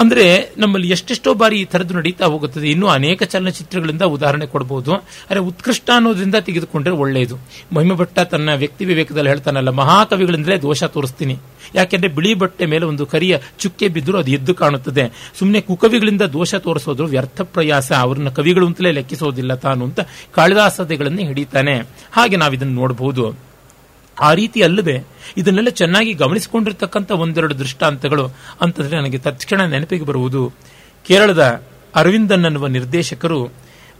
ಅಂದ್ರೆ 0.00 0.50
ನಮ್ಮಲ್ಲಿ 0.56 0.90
ಎಷ್ಟೆಷ್ಟೋ 0.90 1.34
ಬಾರಿ 1.34 1.56
ಈ 1.56 1.64
ಥರದ್ದು 1.64 1.94
ನಡೀತಾ 1.94 2.26
ಹೋಗುತ್ತದೆ. 2.26 2.70
ಇನ್ನೂ 2.70 2.86
ಅನೇಕ 2.86 3.22
ಚಲನಚಿತ್ರಗಳಿಂದ 3.22 4.02
ಉದಾಹರಣೆ 4.02 4.46
ಕೊಡಬಹುದು 4.46 4.94
ಆದರೆ 4.94 5.38
ಉತ್ಕೃಷ್ಟ 5.38 5.90
ಅನ್ನೋದ್ರಿಂದ 5.94 6.34
ತೆಗೆದುಕೊಂಡ್ರೆ 6.34 6.94
ಒಳ್ಳೆಯದು 6.94 7.36
ಮಹಿಮ 7.72 7.94
ಭಟ್ಟ 7.94 8.18
ತನ್ನ 8.18 8.54
ವ್ಯಕ್ತಿ 8.54 8.84
ವಿವೇಕದಲ್ಲಿ 8.84 9.28
ಹೇಳ್ತಾನಲ್ಲ 9.28 9.68
ಮಹಾಕವಿಗಳಿಂದಲೇ 9.68 10.58
ದೋಷ 10.58 10.84
ತೋರಿಸ್ತೀನಿ. 10.84 11.36
ಯಾಕೆಂದ್ರೆ 11.74 12.08
ಬಿಳಿ 12.08 12.34
ಬಟ್ಟೆ 12.34 12.66
ಮೇಲೆ 12.66 12.84
ಒಂದು 12.84 13.06
ಕರಿಯ 13.06 13.38
ಚುಕ್ಕೆ 13.58 13.88
ಬಿದ್ದರೂ 13.88 14.18
ಅದು 14.18 14.30
ಎದ್ದು 14.30 14.54
ಕಾಣುತ್ತದೆ. 14.54 15.32
ಸುಮ್ಮನೆ 15.38 15.60
ಕುಕವಿಗಳಿಂದ 15.60 16.22
ದೋಷ 16.22 16.54
ತೋರಿಸೋದು 16.54 17.04
ವ್ಯರ್ಥ 17.04 17.40
ಪ್ರಯಾಸ. 17.40 17.92
ಅವ್ರನ್ನ 17.92 18.28
ಕವಿಗಳು 18.28 18.66
ಅಂತಲೇ 18.66 18.90
ಲೆಕ್ಕಿಸೋದಿಲ್ಲ 18.90 19.54
ತಾನು 19.54 19.84
ಅಂತ 19.84 20.00
ಕಾಳಿದಾಸತೆಗಳನ್ನೇ 20.32 21.24
ಹಿಡಿತಾನೆ. 21.24 21.82
ಹಾಗೆ 22.12 22.36
ನಾವಿದನ್ನು 22.36 22.74
ನೋಡಬಹುದು 22.74 23.53
ಆ 24.20 24.34
ರೀತಿ 24.34 24.62
ಅಲ್ಲದೆ 24.62 25.04
ಇದನ್ನೆಲ್ಲ 25.36 25.68
ಚೆನ್ನಾಗಿ 25.68 26.12
ಗಮನಿಸಿಕೊಂಡಿರ್ತಕ್ಕಂಥ 26.12 27.10
ಒಂದೆರಡು 27.10 27.58
ದೃಷ್ಟಾಂತಗಳು 27.58 28.26
ಅಂತಂದ್ರೆ 28.60 28.96
ನನಗೆ 28.96 29.18
ತಕ್ಷಣ 29.18 29.62
ನೆನಪಿಗೆ 29.64 30.04
ಬರುವುದು 30.04 30.52
ಕೇರಳದ 31.06 31.62
ಅರವಿಂದನ್ 31.94 32.44
ಅನ್ನುವ 32.44 32.66
ನಿರ್ದೇಶಕರು 32.66 33.52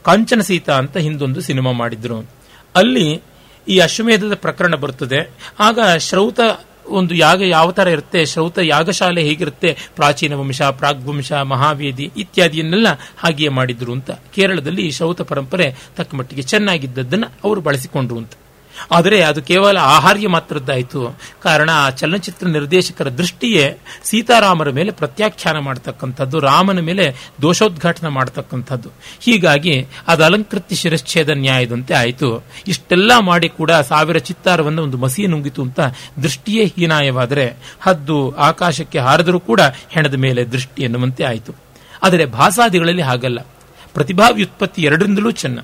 ಕಾಂಚನ 0.03 0.41
ಸೀತಾ 0.41 0.73
ಅಂತ 0.73 0.97
ಹಿಂದೊಂದು 0.97 1.41
ಸಿನಿಮಾ 1.41 1.73
ಮಾಡಿದ್ರು. 1.73 2.19
ಅಲ್ಲಿ 2.77 3.23
ಈ 3.69 3.79
ಅಶ್ವಮೇಧದ 3.79 4.35
ಪ್ರಕರಣ 4.35 4.75
ಬರುತ್ತದೆ 4.75 5.31
ಆಗ 5.61 5.79
ಶ್ರೌತ 5.99 6.41
ಒಂದು 6.87 7.15
ಯಾಗ 7.15 7.43
ಯಾವ 7.43 7.73
ತರ 7.73 7.89
ಇರುತ್ತೆ, 7.89 8.27
ಶ್ರೌತ 8.27 8.59
ಯಾಗಶಾಲೆ 8.63 9.23
ಹೇಗಿರುತ್ತೆ, 9.23 9.77
ಪ್ರಾಚೀನ 9.97 10.35
ವಂಶ, 10.35 10.63
ಪ್ರಾಗ್ವಂಶ, 10.63 11.33
ಮಹಾವೇದಿ 11.33 12.13
ಇತ್ಯಾದಿಯನ್ನೆಲ್ಲ 12.17 12.87
ಹಾಗೆಯೇ 13.19 13.49
ಮಾಡಿದ್ರು 13.49 13.93
ಅಂತ. 13.93 14.11
ಕೇರಳದಲ್ಲಿ 14.11 14.91
ಶ್ರೌತ 14.91 15.23
ಪರಂಪರೆ 15.23 15.77
ತಕ್ಕಮಟ್ಟಿಗೆ 15.97 16.43
ಚೆನ್ನಾಗಿದ್ದದ್ದನ್ನು 16.43 17.27
ಅವರು 17.45 17.61
ಬಳಸಿಕೊಂಡ್ರು 17.61 18.19
ಅಂತ. 18.19 18.33
ಆದರೆ 18.93 19.23
ಅದು 19.23 19.43
ಕೇವಲ 19.43 19.77
ಆಹಾರ್ಯ 19.77 20.29
ಮಾತ್ರದ್ದಾಯಿತು. 20.29 21.19
ಕಾರಣ 21.43 21.71
ಆ 21.73 21.91
ಚಲನಚಿತ್ರ 21.91 22.47
ನಿರ್ದೇಶಕರ 22.47 23.09
ದೃಷ್ಟಿಯೇ 23.09 23.79
ಸೀತಾರಾಮರ 24.05 24.71
ಮೇಲೆ 24.71 24.91
ಪ್ರತ್ಯಾಖ್ಯಾನ 24.91 25.59
ಮಾಡತಕ್ಕಂಥದ್ದು, 25.59 26.41
ರಾಮನ 26.41 26.81
ಮೇಲೆ 26.81 27.15
ದೋಷೋದ್ಘಾಟನ 27.43 28.09
ಮಾಡತಕ್ಕಂಥದ್ದು. 28.09 28.89
ಹೀಗಾಗಿ 29.21 29.87
ಅದು 30.07 30.25
ಅಲಂಕೃತಿ 30.25 30.75
ಶಿರಚ್ಛೇದ 30.75 31.29
ನ್ಯಾಯದಂತೆ 31.29 31.95
ಆಯಿತು. 31.95 32.45
ಇಷ್ಟೆಲ್ಲ 32.67 33.13
ಮಾಡಿ 33.19 33.49
ಕೂಡ 33.49 33.71
ಸಾವಿರ 33.73 34.19
ಚಿತ್ತಾರವನ್ನು 34.19 34.83
ಒಂದು 34.83 34.97
ಮಸಿ 34.97 35.27
ನುಂಗಿತು 35.27 35.63
ಅಂತ 35.63 35.81
ದೃಷ್ಟಿಯೇ 36.23 36.65
ಹೀನಾಯವಾದರೆ 36.67 37.57
ಹದ್ದು 37.81 38.37
ಆಕಾಶಕ್ಕೆ 38.37 38.99
ಹಾರಿದರೂ 38.99 39.41
ಕೂಡ 39.41 39.61
ಹೆಣದ 39.89 40.15
ಮೇಲೆ 40.15 40.45
ದೃಷ್ಟಿ 40.45 40.83
ಎನ್ನುವಂತೆ 40.83 41.25
ಆಯಿತು. 41.25 41.53
ಆದರೆ 42.03 42.25
ಭಾಸಾದಿಗಳಲ್ಲಿ 42.27 43.03
ಹಾಗಲ್ಲ. 43.03 43.39
ಪ್ರತಿಭಾ 43.95 44.29
ವ್ಯುತ್ಪತ್ತಿ 44.29 44.83
ಎರಡರಿಂದಲೂ 44.83 45.31
ಚೆನ್ನ. 45.31 45.59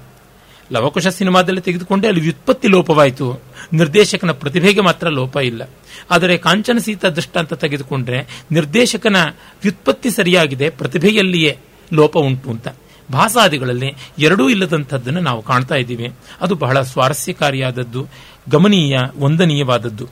ಲವಕುಶ 0.72 1.06
ಸಿನಿಮಾದಲ್ಲಿ 1.06 1.60
ತೆಗೆದುಕೊಂಡೆ 1.60 2.08
ಅಲ್ಲಿ 2.08 2.20
ವ್ಯುತ್ಪತ್ತಿ 2.20 2.68
ಲೋಪವಾಯಿತು. 2.68 3.42
ನಿರ್ದೇಶಕನ 3.72 4.30
ಪ್ರತಿಭೆಗೆ 4.30 4.80
ಮಾತ್ರ 4.80 5.08
ಲೋಪ 5.08 5.36
ಇಲ್ಲ. 5.36 5.70
ಆದರೆ 6.10 6.38
ಕಾಂಚನ 6.38 6.78
ದೃಷ್ಟ 7.06 7.38
ಅಂತ 7.38 7.54
ತೆಗೆದುಕೊಂಡ್ರೆ 7.54 8.44
ನಿರ್ದೇಶಕನ 8.52 9.16
ವ್ಯುತ್ಪತ್ತಿ 9.62 10.10
ಸರಿಯಾಗಿದೆ, 10.10 10.70
ಪ್ರತಿಭೆಯಲ್ಲಿಯೇ 10.70 11.58
ಲೋಪ 11.92 12.18
ಉಂಟು 12.18 12.50
ಅಂತ. 12.50 12.68
ಭಾಸಾದಿಗಳಲ್ಲಿ 13.12 13.94
ಎರಡೂ 14.18 14.48
ಇಲ್ಲದಂಥದ್ದನ್ನು 14.48 15.20
ನಾವು 15.20 15.42
ಕಾಣ್ತಾ 15.42 15.74
ಇದ್ದೀವಿ. 15.74 16.12
ಅದು 16.40 16.54
ಬಹಳ 16.54 16.82
ಸ್ವಾರಸ್ಯಕಾರಿಯಾದದ್ದು, 16.82 18.06
ಗಮನೀಯ, 18.50 18.98
ವಂದನೀಯವಾದದ್ದು. 19.20 20.08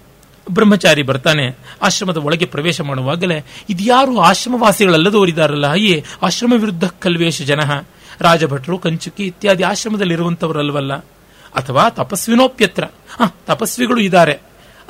ಬ್ರಹ್ಮಚಾರಿ 0.51 1.03
ಬರ್ತಾನೆ, 1.03 1.59
ಆಶ್ರಮದ 1.83 2.17
ಒಳಗೆ 2.17 2.45
ಪ್ರವೇಶ 2.45 2.81
ಮಾಡುವಾಗಲೇ, 2.81 3.45
ಇದ್ಯಾರು 3.71 4.21
ಆಶ್ರಮವಾಸಿಗಳಲ್ಲದವರಿದಾರಲ್ಲ 4.21 5.67
ಅಯ್ಯೇ 5.67 6.05
ಆಶ್ರಮ 6.23 6.53
ವಿರುದ್ಧ 6.57 6.85
ಕಲ್ವೇಶ 6.85 7.43
ಜನ 7.43 7.61
ರಾಜಭಟ್ರು, 8.21 8.79
ಕಂಚುಕಿ 8.79 9.25
ಇತ್ಯಾದಿ 9.25 9.63
ಆಶ್ರಮದಲ್ಲಿರುವಂತವರಲ್ವಲ್ಲ 9.63 10.95
ಅಥವಾ 11.55 11.91
ತಪಸ್ವಿನೋಪ್ಯತ್ರ? 11.91 12.85
ತಪಸ್ವಿಗಳು 13.47 14.01
ಇದ್ದಾರೆ. 14.01 14.33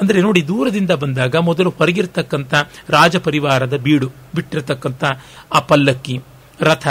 ಅಂದ್ರೆ 0.01 0.21
ನೋಡಿ, 0.21 0.49
ದೂರದಿಂದ 0.49 0.91
ಬಂದಾಗ 0.91 1.37
ಮೊದಲು 1.37 1.71
ಹೊರಗಿರ್ತಕ್ಕಂಥ 1.71 2.55
ರಾಜಪರಿವಾರದ 2.89 3.77
ಬೀಡು, 3.77 4.09
ಬಿಟ್ಟಿರತಕ್ಕಂಥ 4.35 5.05
ಆ 5.55 5.61
ಪಲ್ಲಕ್ಕಿ, 5.61 6.21
ರಥ 6.61 6.89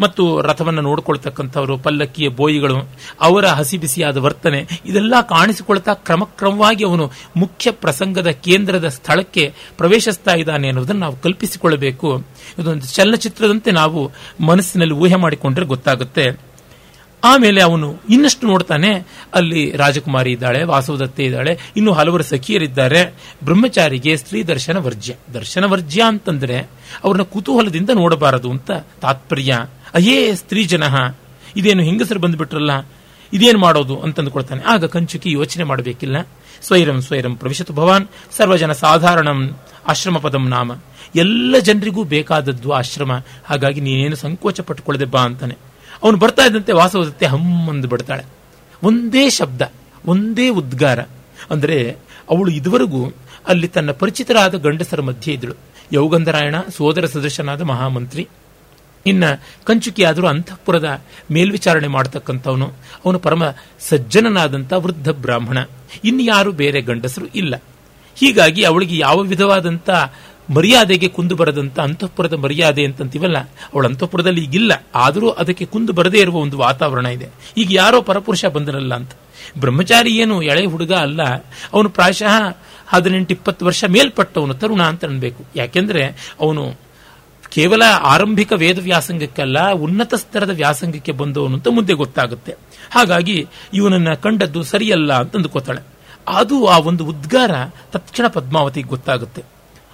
ಮತ್ತು 0.00 0.40
ರಥವನ್ನು 0.40 0.80
ನೋಡಿಕೊಳ್ತಕ್ಕಂಥವರು, 0.80 1.78
ಪಲ್ಲಕ್ಕಿಯ 1.78 2.28
ಬೋಯಿಗಳು, 2.28 2.90
ಅವರ 3.20 3.46
ಹಸಿ 3.46 3.78
ಬಿಸಿಯಾದ 3.78 4.16
ವರ್ತನೆ, 4.16 4.80
ಇದೆಲ್ಲ 4.86 5.14
ಕಾಣಿಸಿಕೊಳ್ತಾ 5.28 5.94
ಕ್ರಮಕ್ರಮವಾಗಿ 5.94 6.84
ಅವನು 6.84 7.10
ಮುಖ್ಯ 7.36 7.70
ಪ್ರಸಂಗದ 7.70 8.30
ಕೇಂದ್ರದ 8.30 8.88
ಸ್ಥಳಕ್ಕೆ 8.88 9.54
ಪ್ರವೇಶಿಸ್ತಾ 9.78 10.34
ಇದ್ದಾನೆ 10.34 10.68
ಅನ್ನೋದನ್ನು 10.68 11.00
ನಾವು 11.00 11.16
ಕಲ್ಪಿಸಿಕೊಳ್ಳಬೇಕು. 11.16 12.24
ಇದೊಂದು 12.58 12.86
ಚಲನಚಿತ್ರದಂತೆ 12.86 13.70
ನಾವು 13.70 14.10
ಮನಸ್ಸಿನಲ್ಲಿ 14.44 14.94
ಊಹೆ 14.94 15.14
ಮಾಡಿಕೊಂಡ್ರೆ 15.14 15.66
ಗೊತ್ತಾಗುತ್ತೆ. 15.66 16.49
ಆಮೇಲೆ 17.24 17.60
ಅವನು 17.62 17.88
ಇನ್ನಷ್ಟು 18.08 18.44
ನೋಡ್ತಾನೆ, 18.46 18.90
ಅಲ್ಲಿ 19.34 19.62
ರಾಜಕುಮಾರಿ 19.76 20.30
ಇದ್ದಾಳೆ 20.32 20.60
ವಾಸವದತ್ತೆ 20.64 21.22
ಇದ್ದಾಳೆ, 21.24 21.52
ಇನ್ನು 21.76 21.92
ಹಲವರು 21.92 22.22
ಸಖಿಯರಿದ್ದಾರೆ. 22.22 23.02
ಬ್ರಹ್ಮಚಾರಿಗೆ 23.44 24.12
ಸ್ತ್ರೀ 24.16 24.40
ದರ್ಶನ 24.42 24.76
ವರ್ಜ್ಯ. 24.76 25.14
ದರ್ಶನ 25.34 25.64
ವರ್ಜ್ಯ 25.64 26.00
ಅಂತಂದ್ರೆ 26.02 26.58
ಅವ್ರನ್ನ 27.04 27.22
ಕುತೂಹಲದಿಂದ 27.22 27.90
ನೋಡಬಾರದು 27.94 28.50
ಅಂತ 28.50 28.70
ತಾತ್ಪರ್ಯ. 29.02 29.52
ಅಯ್ಯೇ 29.94 30.18
ಸ್ತ್ರೀ 30.34 30.64
ಜನ 30.64 30.84
ಇದೇನು 31.56 31.82
ಹೆಂಗಸರು 31.82 32.20
ಬಂದ್ಬಿಟ್ರಲ್ಲ, 32.20 32.72
ಇದೇನು 33.32 33.58
ಮಾಡೋದು 33.58 33.96
ಅಂತಂದುಕೊಳ್ತಾನೆ 34.00 34.62
ಆಗ 34.66 34.84
ಕಂಚುಕಿ 34.84 35.30
ಯೋಚನೆ 35.32 35.64
ಮಾಡಬೇಕಿಲ್ಲ. 35.64 36.16
ಸ್ವೈರಂ 36.62 36.98
ಸ್ವೈರಂ 37.00 37.34
ಪ್ರವಿಶತು 37.36 37.72
ಭವಾನ್, 37.72 38.06
ಸರ್ವಜನ 38.36 38.72
ಸಾಧಾರಣಂ, 38.72 39.40
ಆಶ್ರಮ 39.88 40.18
ಪದಂ 40.18 40.44
ನಾಮ. 40.48 40.70
ಎಲ್ಲ 41.16 41.54
ಜನರಿಗೂ 41.58 42.02
ಬೇಕಾದದ್ದು 42.04 42.70
ಆಶ್ರಮ. 42.72 43.12
ಹಾಗಾಗಿ 43.44 43.80
ನೀನೇನು 43.80 44.16
ಸಂಕೋಚ 44.16 44.60
ಪಟ್ಟುಕೊಳ್ಳದೆ 44.60 45.04
ಬಾ 45.04 45.22
ಅಂತಾನೆ. 45.22 45.56
ಅವನು 46.02 46.16
ಬರ್ತಾ 46.16 46.44
ಇದ್ದಂತೆ 46.44 46.72
ವಾಸವದತ್ತೆ 46.72 47.26
ಹಮ್ಮಂದು 47.26 47.88
ಬಿಡ್ತಾಳೆ. 47.88 48.24
ಒಂದೇ 48.82 49.30
ಶಬ್ದ, 49.30 49.62
ಒಂದೇ 50.06 50.48
ಉದ್ಗಾರ. 50.48 51.00
ಅಂದರೆ 51.50 51.96
ಅವಳು 52.30 52.50
ಇದುವರೆಗೂ 52.50 53.12
ಅಲ್ಲಿ 53.48 53.68
ತನ್ನ 53.68 53.90
ಪರಿಚಿತರಾದ 53.90 54.54
ಗಂಡಸರ 54.54 55.00
ಮಧ್ಯೆ 55.00 55.34
ಇದ್ದಳು. 55.34 55.54
ಯೌಗಂಧರಾಯಣ, 55.92 56.54
ಸೋದರ 56.76 57.06
ಸದಸ್ಯನಾದ 57.06 57.62
ಮಹಾಮಂತ್ರಿ. 57.62 58.28
ಇನ್ನ 59.06 59.24
ಕಂಚುಕಿ 59.64 60.04
ಆದರೂ 60.04 60.26
ಅಂತಃಪುರದ 60.26 61.02
ಮೇಲ್ವಿಚಾರಣೆ 61.30 61.88
ಮಾಡತಕ್ಕಂಥವನು. 61.88 62.72
ಅವನು 63.04 63.18
ಪರಮ 63.18 63.42
ಸಜ್ಜನನಾದಂಥ 63.80 64.72
ವೃದ್ಧ 64.72 65.08
ಬ್ರಾಹ್ಮಣ. 65.08 65.58
ಇನ್ಯಾರು 66.04 66.52
ಬೇರೆ 66.52 66.80
ಗಂಡಸರು 66.80 67.26
ಇಲ್ಲ. 67.26 67.62
ಹೀಗಾಗಿ 68.16 68.62
ಅವಳಿಗೆ 68.64 68.98
ಯಾವ 68.98 69.18
ವಿಧವಾದಂಥ 69.18 69.90
ಮರ್ಯಾದೆಗೆ 70.54 71.08
ಕುಂದು 71.08 71.34
ಬರದಂತ 71.36 71.78
ಅಂತಃಪುರದ 71.80 72.32
ಮರ್ಯಾದೆ 72.34 72.84
ಅಂತಂತೀವಲ್ಲ, 72.84 73.38
ಅವಳ 73.74 73.86
ಅಂತಃಪುರದಲ್ಲಿ 73.86 74.42
ಈಗಿಲ್ಲ 74.44 74.72
ಆದರೂ 74.94 75.30
ಅದಕ್ಕೆ 75.30 75.64
ಕುಂದು 75.64 75.92
ಬರದೇ 75.92 76.20
ಇರುವ 76.20 76.36
ಒಂದು 76.36 76.58
ವಾತಾವರಣ 76.58 77.06
ಇದೆ. 77.06 77.28
ಈಗ 77.56 77.68
ಯಾರೋ 77.72 78.00
ಪರಪುರುಷ 78.00 78.44
ಬಂದಿರಲ್ಲ 78.44 78.94
ಅಂತ. 78.94 79.12
ಬ್ರಹ್ಮಚಾರಿ 79.58 80.12
ಏನು 80.16 80.42
ಎಳೆ 80.42 80.64
ಹುಡುಗ 80.66 80.92
ಅಲ್ಲ. 80.92 81.22
ಅವನು 81.74 81.88
ಪ್ರಾಯಶಃ 81.88 82.34
ಹದಿನೆಂಟು 82.86 83.34
ಇಪ್ಪತ್ತು 83.34 83.66
ವರ್ಷ 83.66 83.84
ಮೇಲ್ಪಟ್ಟವನು, 83.88 84.54
ತರುಣ 84.54 84.82
ಅಂತ 84.82 85.04
ಅನ್ಬೇಕು. 85.04 85.42
ಯಾಕೆಂದ್ರೆ 85.56 86.02
ಅವನು 86.40 86.64
ಕೇವಲ 87.48 87.82
ಆರಂಭಿಕ 88.02 88.52
ವೇದ 88.56 88.78
ವ್ಯಾಸಂಗಕ್ಕಲ್ಲ 88.78 89.58
ಉನ್ನತ 89.72 90.14
ಸ್ತರದ 90.14 90.50
ವ್ಯಾಸಂಗಕ್ಕೆ 90.50 91.12
ಬಂದವನು 91.12 91.54
ಅಂತ 91.54 91.68
ಮುಂದೆ 91.68 91.92
ಗೊತ್ತಾಗುತ್ತೆ. 91.92 92.52
ಹಾಗಾಗಿ 92.90 93.46
ಇವನನ್ನ 93.74 94.12
ಕಂಡದ್ದು 94.14 94.62
ಸರಿಯಲ್ಲ 94.62 95.12
ಅಂತ 95.12 95.36
ಅಂದುಕೋತಾಳೆ 95.36 95.82
ಅದು 96.28 96.66
ಆ 96.66 96.78
ಒಂದು 96.78 97.04
ಉದ್ಗಾರ 97.04 97.52
ತಕ್ಷಣ 97.92 98.26
ಪದ್ಮಾವತಿಗೆ 98.26 98.88
ಗೊತ್ತಾಗುತ್ತೆ. 98.88 99.42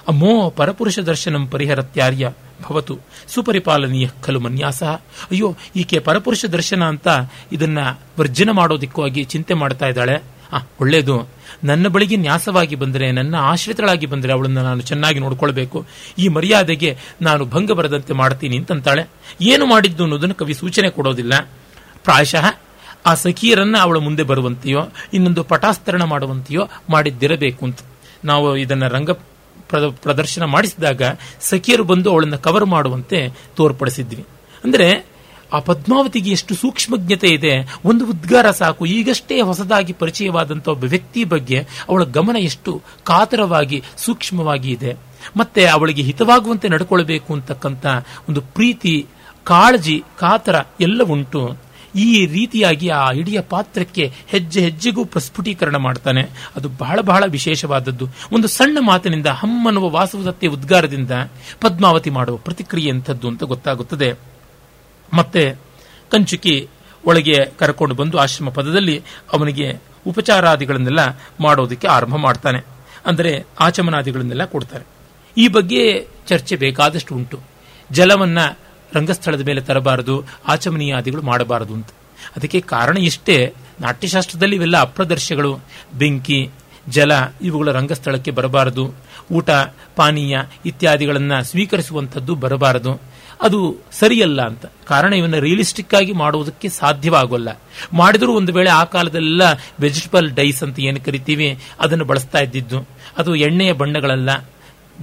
ಅಮ್ಮೋ 0.08 0.50
ಪರಪುರುಷ 0.50 0.98
ದರ್ಶನಂ 0.98 1.46
ಪರಿಹರತ್ಯಾರ್ಯ 1.46 2.32
ಭವತು. 2.62 2.98
ಸುಪರಿಪಾಲನೀಯ 3.28 4.08
ಖಲು 4.22 4.40
ಮನ್ಯಾಸ. 4.40 4.82
ಅಯ್ಯೋ, 4.82 5.56
ಈಕೆ 5.76 5.98
ಪರಪುರುಷ 5.98 6.44
ದರ್ಶನ 6.44 6.84
ಅಂತ 6.84 7.08
ಇದನ್ನ 7.52 7.78
ವರ್ಜನ 8.18 8.50
ಮಾಡೋದಿಕ್ಕಾಗಿ 8.50 9.24
ಚಿಂತೆ 9.24 9.54
ಮಾಡ್ತಾ 9.54 9.86
ಇದ್ದಾಳೆ. 9.86 10.22
ಆ, 10.52 10.56
ಒಳ್ಳೇದು. 10.80 11.28
ನನ್ನ 11.64 11.88
ಬಳಿಗೆ 11.88 12.16
ನ್ಯಾಸವಾಗಿ 12.16 12.74
ಬಂದರೆ, 12.74 13.12
ನನ್ನ 13.12 13.34
ಆಶ್ರಿತಳಾಗಿ 13.36 14.06
ಬಂದರೆ 14.06 14.32
ಅವಳನ್ನು 14.32 14.62
ನಾನು 14.62 14.80
ಚೆನ್ನಾಗಿ 14.80 15.18
ನೋಡಿಕೊಳ್ಬೇಕು. 15.18 15.86
ಈ 16.18 16.28
ಮರ್ಯಾದೆಗೆ 16.28 16.96
ನಾನು 17.22 17.44
ಭಂಗ 17.44 17.72
ಬರದಂತೆ 17.72 18.12
ಮಾಡ್ತೀನಿ 18.12 18.58
ಅಂತಂತಾಳೆ. 18.58 19.04
ಏನು 19.40 19.66
ಮಾಡಿದ್ದು 19.66 20.02
ಅನ್ನೋದನ್ನು 20.02 20.34
ಕವಿ 20.34 20.54
ಸೂಚನೆ 20.54 20.90
ಕೊಡೋದಿಲ್ಲ. 20.90 21.50
ಪ್ರಾಯಶಃ 22.04 22.58
ಆ 23.06 23.14
ಸಖಿಯರನ್ನ 23.14 23.76
ಅವಳ 23.80 23.98
ಮುಂದೆ 23.98 24.22
ಬರುವಂತೆಯೋ, 24.22 24.80
ಇನ್ನೊಂದು 25.14 25.44
ಪಟಾಸ್ತರಣ 25.44 26.02
ಮಾಡುವಂತೆಯೋ 26.02 26.68
ಮಾಡಿದ್ದಿರಬೇಕು 26.90 27.66
ಅಂತ. 27.66 27.78
ನಾವು 28.24 28.56
ಇದನ್ನ 28.56 28.88
ರಂಗ 28.88 29.10
ಪ್ರದರ್ಶನ 30.02 30.44
ಮಾಡಿಸಿದಾಗ 30.44 31.02
ಸಖಿಯರು 31.40 31.84
ಬಂದು 31.84 32.10
ಅವಳನ್ನ 32.10 32.36
ಕವರ್ 32.36 32.64
ಮಾಡುವಂತೆ 32.64 33.28
ತೋರ್ಪಡಿಸಿದ್ವಿ. 33.56 34.24
ಅಂದರೆ 34.64 35.06
ಆ 35.52 35.58
ಪದ್ಮಾವತಿಗೆ 35.58 36.30
ಎಷ್ಟು 36.30 36.54
ಸೂಕ್ಷ್ಮಜ್ಞತೆ 36.54 37.28
ಇದೆ, 37.28 37.78
ಒಂದು 37.84 38.06
ಉದ್ಗಾರ 38.06 38.50
ಸಾಕು, 38.50 38.86
ಈಗಷ್ಟೇ 38.86 39.40
ಹೊಸದಾಗಿ 39.40 39.92
ಪರಿಚಯವಾದಂಥ 39.92 40.68
ಒಬ್ಬ 40.68 40.84
ವ್ಯಕ್ತಿ 40.84 41.24
ಬಗ್ಗೆ 41.24 41.58
ಅವಳ 41.88 42.04
ಗಮನ 42.04 42.36
ಎಷ್ಟು 42.36 42.82
ಕಾತರವಾಗಿ, 43.04 43.82
ಸೂಕ್ಷ್ಮವಾಗಿ 43.96 44.70
ಇದೆ. 44.70 44.96
ಮತ್ತೆ 45.36 45.66
ಅವಳಿಗೆ 45.66 46.02
ಹಿತವಾಗುವಂತೆ 46.02 46.68
ನಡ್ಕೊಳ್ಬೇಕು 46.68 47.32
ಅಂತಕ್ಕಂಥ 47.32 47.86
ಒಂದು 48.28 48.40
ಪ್ರೀತಿ, 48.40 49.06
ಕಾಳಜಿ, 49.44 50.02
ಕಾತರ 50.18 50.62
ಎಲ್ಲ 50.80 51.02
ಉಂಟು. 51.02 51.65
ಈ 51.96 52.26
ರೀತಿಯಾಗಿ 52.26 52.88
ಆ 52.88 53.10
ಇಡೀ 53.10 53.38
ಪಾತ್ರಕ್ಕೆ 53.38 54.12
ಹೆಜ್ಜೆ 54.26 54.60
ಹೆಜ್ಜೆಗೂ 54.60 55.04
ಪ್ರಸ್ಫುಟೀಕರಣ 55.04 55.76
ಮಾಡ್ತಾನೆ. 55.76 56.22
ಅದು 56.56 56.68
ಬಹಳ 56.68 57.00
ಬಹಳ 57.00 57.24
ವಿಶೇಷವಾದದ್ದು. 57.26 58.08
ಒಂದು 58.32 58.48
ಸಣ್ಣ 58.48 58.78
ಮಾತಿನಿಂದ 58.80 59.26
ಹಮ್ಮನ್ನುವ 59.26 59.90
ವಾಸವದತ್ತೆ 59.90 60.46
ಉದ್ಗಾರದಿಂದ 60.46 61.10
ಪದ್ಮಾವತಿ 61.60 62.10
ಮಾಡುವ 62.10 62.36
ಪ್ರತಿಕ್ರಿಯೆ 62.36 62.90
ಅಂಥದ್ದು 62.90 63.28
ಅಂತ 63.28 63.44
ಗೊತ್ತಾಗುತ್ತದೆ. 63.44 64.12
ಮತ್ತೆ 65.12 65.54
ಕಂಚುಕಿ 66.10 66.68
ಒಳಗೆ 67.06 67.44
ಕರ್ಕೊಂಡು 67.58 67.94
ಬಂದು 67.94 68.18
ಆಶ್ರಮ 68.18 68.48
ಪದದಲ್ಲಿ 68.48 69.02
ಅವನಿಗೆ 69.32 69.82
ಉಪಚಾರಾದಿಗಳನ್ನೆಲ್ಲ 70.06 70.98
ಮಾಡೋದಕ್ಕೆ 71.40 71.88
ಆರಂಭ 71.88 72.16
ಮಾಡ್ತಾನೆ. 72.16 72.58
ಅಂದರೆ 73.06 73.46
ಆಚಮನಾದಿಗಳನ್ನೆಲ್ಲ 73.60 74.44
ಕೊಡ್ತಾರೆ. 74.44 74.84
ಈ 75.36 75.48
ಬಗ್ಗೆ 75.48 76.06
ಚರ್ಚೆ 76.26 76.56
ಬೇಕಾದಷ್ಟು 76.56 77.14
ಉಂಟು. 77.14 77.40
ಜಲವನ್ನ 77.90 78.38
ರಂಗಸ್ಥಳದ 78.96 79.46
ಮೇಲೆ 79.46 79.60
ತರಬಾರದು, 79.60 80.24
ಆಚಮನೀಯಾದಿಗಳು 80.48 81.22
ಮಾಡಬಾರದು 81.22 81.74
ಅಂತ. 81.74 81.88
ಅದಕ್ಕೆ 82.36 82.60
ಕಾರಣ 82.60 82.96
ಇಷ್ಟೇ, 82.96 83.52
ನಾಟ್ಯಶಾಸ್ತ್ರದಲ್ಲಿ 83.80 84.56
ಇವೆಲ್ಲ 84.56 84.80
ಅಪ್ರದರ್ಶಗಳು. 84.80 85.58
ಬೆಂಕಿ, 85.94 86.50
ಜಲ, 86.88 87.12
ಇವುಗಳ 87.42 87.72
ರಂಗಸ್ಥಳಕ್ಕೆ 87.72 88.30
ಬರಬಾರದು. 88.30 88.94
ಊಟ, 89.32 89.50
ಪಾನೀಯ 89.96 90.38
ಇತ್ಯಾದಿಗಳನ್ನು 90.66 91.44
ಸ್ವೀಕರಿಸುವಂಥದ್ದು 91.44 92.34
ಬರಬಾರದು. 92.34 93.00
ಅದು 93.40 93.76
ಸರಿಯಲ್ಲ 93.92 94.42
ಅಂತ. 94.42 94.66
ಕಾರಣ 94.66 95.12
ಇವನ್ನ 95.12 95.36
ರಿಯಲಿಸ್ಟಿಕ್ 95.36 95.94
ಆಗಿ 95.94 96.12
ಮಾಡುವುದಕ್ಕೆ 96.12 96.68
ಸಾಧ್ಯವಾಗೋಲ್ಲ. 96.68 97.48
ಮಾಡಿದರೂ 97.92 98.32
ಒಂದು 98.32 98.52
ವೇಳೆ 98.52 98.70
ಆ 98.70 98.84
ಕಾಲದಲ್ಲೆಲ್ಲ 98.84 99.42
ವೆಜಿಟಬಲ್ 99.80 100.30
ಡೈಸ್ 100.30 100.62
ಅಂತ 100.62 100.80
ಏನು 100.80 101.04
ಕರಿತೀವಿ, 101.04 101.58
ಅದನ್ನು 101.80 102.04
ಬಳಸ್ತಾ 102.04 102.38
ಇದ್ದಿದ್ದು. 102.38 102.88
ಅದು 103.18 103.34
ಎಣ್ಣೆಯ 103.34 103.72
ಬಣ್ಣಗಳಲ್ಲ, 103.72 104.48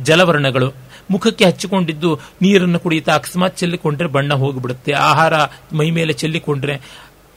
ಜಲವರ್ಣಗಳು. 0.03 0.73
ಮುಖಕ್ಕೆ 1.12 1.45
ಹಚ್ಚಿಕೊಂಡಿದ್ದು 1.45 2.20
ನೀರನ್ನು 2.41 2.80
ಕುಡಿಯುತ್ತಾ 2.80 3.16
ಅಕಸ್ಮಾತ್ 3.16 3.58
ಚೆಲ್ಲಿಕೊಂಡ್ರೆ 3.58 4.08
ಬಣ್ಣ 4.08 4.34
ಹೋಗಿಬಿಡುತ್ತೆ. 4.34 4.91
ಆಹಾರ 4.91 5.34
ಮೈ 5.74 5.91
ಮೇಲೆ 5.91 6.14
ಚೆಲ್ಲಿಕೊಂಡ್ರೆ 6.14 6.82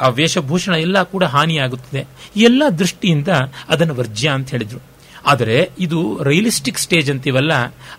ಆ 0.01 0.09
ವೇಷಭೂಷಣ 0.09 0.75
ಎಲ್ಲ 0.75 1.03
ಕೂಡ 1.03 1.25
ಹಾನಿಯಾಗುತ್ತದೆ. 1.25 2.07
ಎಲ್ಲ 2.37 2.63
ದೃಷ್ಟಿಯಿಂದ 2.79 3.29
ಅದನ್ನು 3.69 3.95
ವರ್ಜ್ಯ 3.95 4.29
ಅಂತ 4.29 4.51
ಹೇಳಿದ್ರು. 4.51 4.79
ಆದರೆ 5.27 5.71
ಇದು 5.79 6.23
ರಿಯಲಿಸ್ಟಿಕ್ 6.23 6.79
ಸ್ಟೇಜ್ 6.79 7.11
ಅಂತೀವಲ್ಲ, 7.11 7.53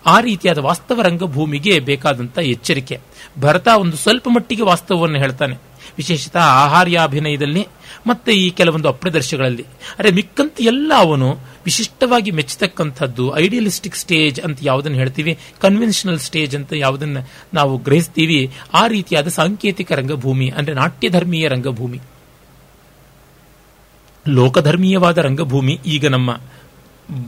ಆ 0.06 0.20
ರೀತಿಯಾದ 0.20 0.58
ವಾಸ್ತವ 0.58 1.02
ರಂಗಭೂಮಿಗೆ 1.02 1.78
ಬೇಕಾದಂತ 1.78 2.38
ಎಚ್ಚರಿಕೆ. 2.38 3.00
ಭರತ 3.40 3.68
ಒಂದು 3.68 3.96
ಸ್ವಲ್ಪ 3.96 4.28
ಮಟ್ಟಿಗೆ 4.28 4.62
ವಾಸ್ತವವನ್ನು 4.62 5.18
ಹೇಳ್ತಾನೆ. 5.18 5.67
ವಿಶೇಷತಃ 5.98 6.38
ಆಹಾರ್ಯಾಭಿನಯದಲ್ಲಿ 6.38 7.66
ಮತ್ತೆ 8.06 8.32
ಈ 8.32 8.50
ಕೆಲವೊಂದು 8.50 8.88
ಅಪ್ರದರ್ಶಗಳಲ್ಲಿ. 8.88 9.62
ಅರೆ 9.98 10.10
ಮಿಕ್ಕಂತ 10.10 10.52
ಎಲ್ಲ 10.60 10.92
ಅವನು 10.96 11.38
ವಿಶಿಷ್ಟವಾಗಿ 11.64 12.30
ಮೆಚ್ಚತಕ್ಕಂಥದ್ದು 12.30 13.38
ಐಡಿಯಲಿಸ್ಟಿಕ್ 13.38 13.96
ಸ್ಟೇಜ್ 13.96 14.40
ಅಂತ 14.40 14.58
ಯಾವುದನ್ನು 14.62 14.98
ಹೇಳ್ತೀವಿ? 14.98 15.38
ಕನ್ವೆನ್ಷನಲ್ 15.60 16.18
ಸ್ಟೇಜ್ 16.18 16.56
ಅಂತ 16.56 16.72
ಯಾವುದನ್ನು 16.72 17.30
ನಾವು 17.54 17.78
ಗ್ರಹಿಸ್ತೀವಿ? 17.78 18.50
ಆ 18.74 18.86
ರೀತಿಯಾದ 18.86 19.28
ಸಾಂಕೇತಿಕ 19.28 19.92
ರಂಗಭೂಮಿ, 19.92 20.48
ಅಂದ್ರೆ 20.48 20.74
ನಾಟ್ಯಧರ್ಮೀಯ 20.74 21.48
ರಂಗಭೂಮಿ. 21.48 22.00
ಲೋಕಧರ್ಮೀಯವಾದ 24.28 25.18
ರಂಗಭೂಮಿ 25.18 25.80
ಈಗ 25.86 26.06
ನಮ್ಮ 26.06 26.40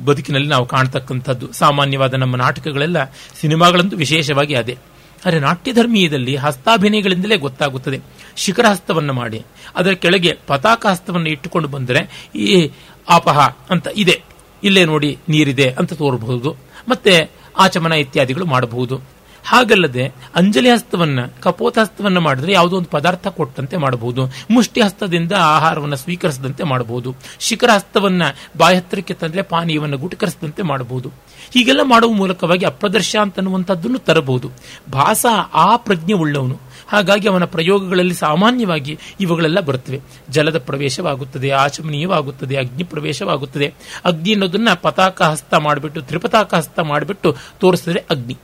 ಬದುಕಿನಲ್ಲಿ 0.04 0.48
ನಾವು 0.48 0.66
ಕಾಣ್ತಕ್ಕಂಥದ್ದು. 0.66 1.52
ಸಾಮಾನ್ಯವಾದ 1.52 2.14
ನಮ್ಮ 2.14 2.36
ನಾಟಕಗಳೆಲ್ಲ 2.36 3.04
ಸಿನಿಮಾಗಳಂತೂ 3.40 3.96
ವಿಶೇಷವಾಗಿ 3.96 4.54
ಅದೇ. 4.54 4.78
ಆದರೆ 5.26 5.40
ನಾಟ್ಯಧರ್ಮೀಯದಲ್ಲಿ 5.40 6.36
ಹಸ್ತಾಭಿನಯಗಳಿಂದಲೇ 6.36 7.36
ಗೊತ್ತಾಗುತ್ತದೆ. 7.36 8.00
ಶಿಖರ 8.36 8.66
ಹಸ್ತವನ್ನು 8.66 9.12
ಮಾಡಿ, 9.12 9.44
ಅದರ 9.76 9.90
ಕೆಳಗೆ 9.90 10.38
ಪತಾಕ 10.46 10.86
ಹಸ್ತವನ್ನು 10.86 11.28
ಇಟ್ಟುಕೊಂಡು 11.28 11.68
ಬಂದರೆ 11.68 12.30
ಈ 12.36 12.70
ಆಪಹ 13.08 13.38
ಅಂತ 13.70 13.88
ಇದೆ. 13.96 14.22
ಇಲ್ಲೇ 14.64 14.84
ನೋಡಿ 14.84 15.18
ನೀರಿದೆ 15.28 15.70
ಅಂತ 15.70 15.92
ತೋರಬಹುದು. 15.92 16.56
ಮತ್ತೆ 16.88 17.30
ಆಚಮನ 17.58 17.92
ಇತ್ಯಾದಿಗಳು 17.92 18.46
ಮಾಡಬಹುದು. 18.46 19.00
ಹಾಗಲ್ಲದೆ 19.44 20.12
ಅಂಜಲಿ 20.34 20.70
ಹಸ್ತವನ್ನ, 20.70 21.18
ಕಪೋತ 21.40 21.78
ಹಸ್ತವನ್ನ 21.78 22.18
ಮಾಡಿದ್ರೆ 22.18 22.52
ಯಾವುದೋ 22.52 22.76
ಒಂದು 22.76 22.88
ಪದಾರ್ಥ 22.90 23.26
ಕೊಟ್ಟಂತೆ 23.26 23.76
ಮಾಡಬಹುದು. 23.76 24.22
ಮುಷ್ಟಿ 24.50 24.80
ಹಸ್ತದಿಂದ 24.80 25.32
ಆಹಾರವನ್ನು 25.32 25.96
ಸ್ವೀಕರಿಸದಂತೆ 25.96 26.64
ಮಾಡಬಹುದು. 26.64 27.14
ಶಿಖರ 27.38 27.70
ಹಸ್ತವನ್ನ 27.74 28.22
ಬಾಯ 28.56 28.76
ಹತ್ತಿರಕ್ಕೆ 28.76 29.14
ತಂದ್ರೆ 29.14 29.42
ಪಾನೀಯವನ್ನು 29.42 29.98
ಗುಟಕರಿಸದಂತೆ 29.98 30.62
ಮಾಡಬಹುದು. 30.62 31.12
ಹೀಗೆಲ್ಲ 31.54 31.80
ಮಾಡುವ 31.82 32.12
ಮೂಲಕವಾಗಿ 32.12 32.66
ಅಪ್ರದರ್ಶ 32.66 33.16
ಅಂತನ್ನುವಂಥದ್ದನ್ನು 33.16 33.98
ತರಬಹುದು. 33.98 34.50
ಭಾಸ 34.92 35.26
ಆ 35.54 35.76
ಪ್ರಜ್ಞೆ 35.76 36.14
ಉಳ್ಳವನು. 36.14 36.70
ಹಾಗಾಗಿ 36.88 37.28
ಅವನ 37.28 37.44
ಪ್ರಯೋಗಗಳಲ್ಲಿ 37.44 38.14
ಸಾಮಾನ್ಯವಾಗಿ 38.14 38.98
ಇವುಗಳೆಲ್ಲ 39.20 39.60
ಬರುತ್ತವೆ. 39.60 40.00
ಜಲದ 40.30 40.58
ಪ್ರವೇಶವಾಗುತ್ತದೆ, 40.58 41.50
ಆಚಮನೀಯವಾಗುತ್ತದೆ, 41.50 42.56
ಅಗ್ನಿ 42.56 42.84
ಪ್ರವೇಶವಾಗುತ್ತದೆ. 42.84 43.74
ಅಗ್ನಿ 44.04 44.32
ಅನ್ನೋದನ್ನ 44.32 44.68
ಪತಾಕ 44.82 45.22
ಹಸ್ತ 45.22 45.54
ಮಾಡಿಬಿಟ್ಟು, 45.54 46.02
ತ್ರಿಪತಾಕ 46.02 46.54
ಹಸ್ತ 46.54 46.80
ಮಾಡಿಬಿಟ್ಟು 46.80 47.36
ತೋರಿಸಿದ್ರೆ 47.58 48.04
ಅಗ್ನಿ. 48.10 48.36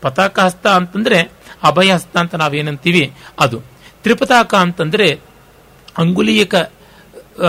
ಪತಾಕ 0.00 0.38
ಹಸ್ತ 0.38 0.66
ಅಂತಂದ್ರೆ 0.66 1.32
ಅಭಯ 1.62 1.92
ಹಸ್ತ 1.92 2.16
ಅಂತ 2.16 2.34
ನಾವೇನಂತೀವಿ? 2.34 3.12
ಅದು. 3.40 3.60
ತ್ರಿಪತಾಕ 4.02 4.54
ಅಂತಂದ್ರೆ 4.54 5.20
ಅಂಗುಲೀಯಕ 5.98 6.54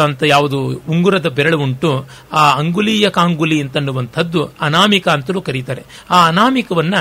ಅಂತ 0.03 0.23
ಯಾವುದು, 0.23 0.81
ಉಂಗುರದ 0.89 1.27
ಬೆರಳು 1.27 1.59
ಉಂಟು. 1.59 2.05
ಆ 2.31 2.53
ಅಂಗುಲೀಯ 2.53 3.09
ಕಾಂಗುಲಿ 3.09 3.61
ಅಂತನ್ನುವಂಥದ್ದು 3.61 4.49
ಅನಾಮಿಕ 4.61 5.07
ಅಂತಲೂ 5.07 5.41
ಕರೀತಾರೆ. 5.41 5.83
ಆ 6.09 6.27
ಅನಾಮಿಕವನ್ನ 6.27 6.95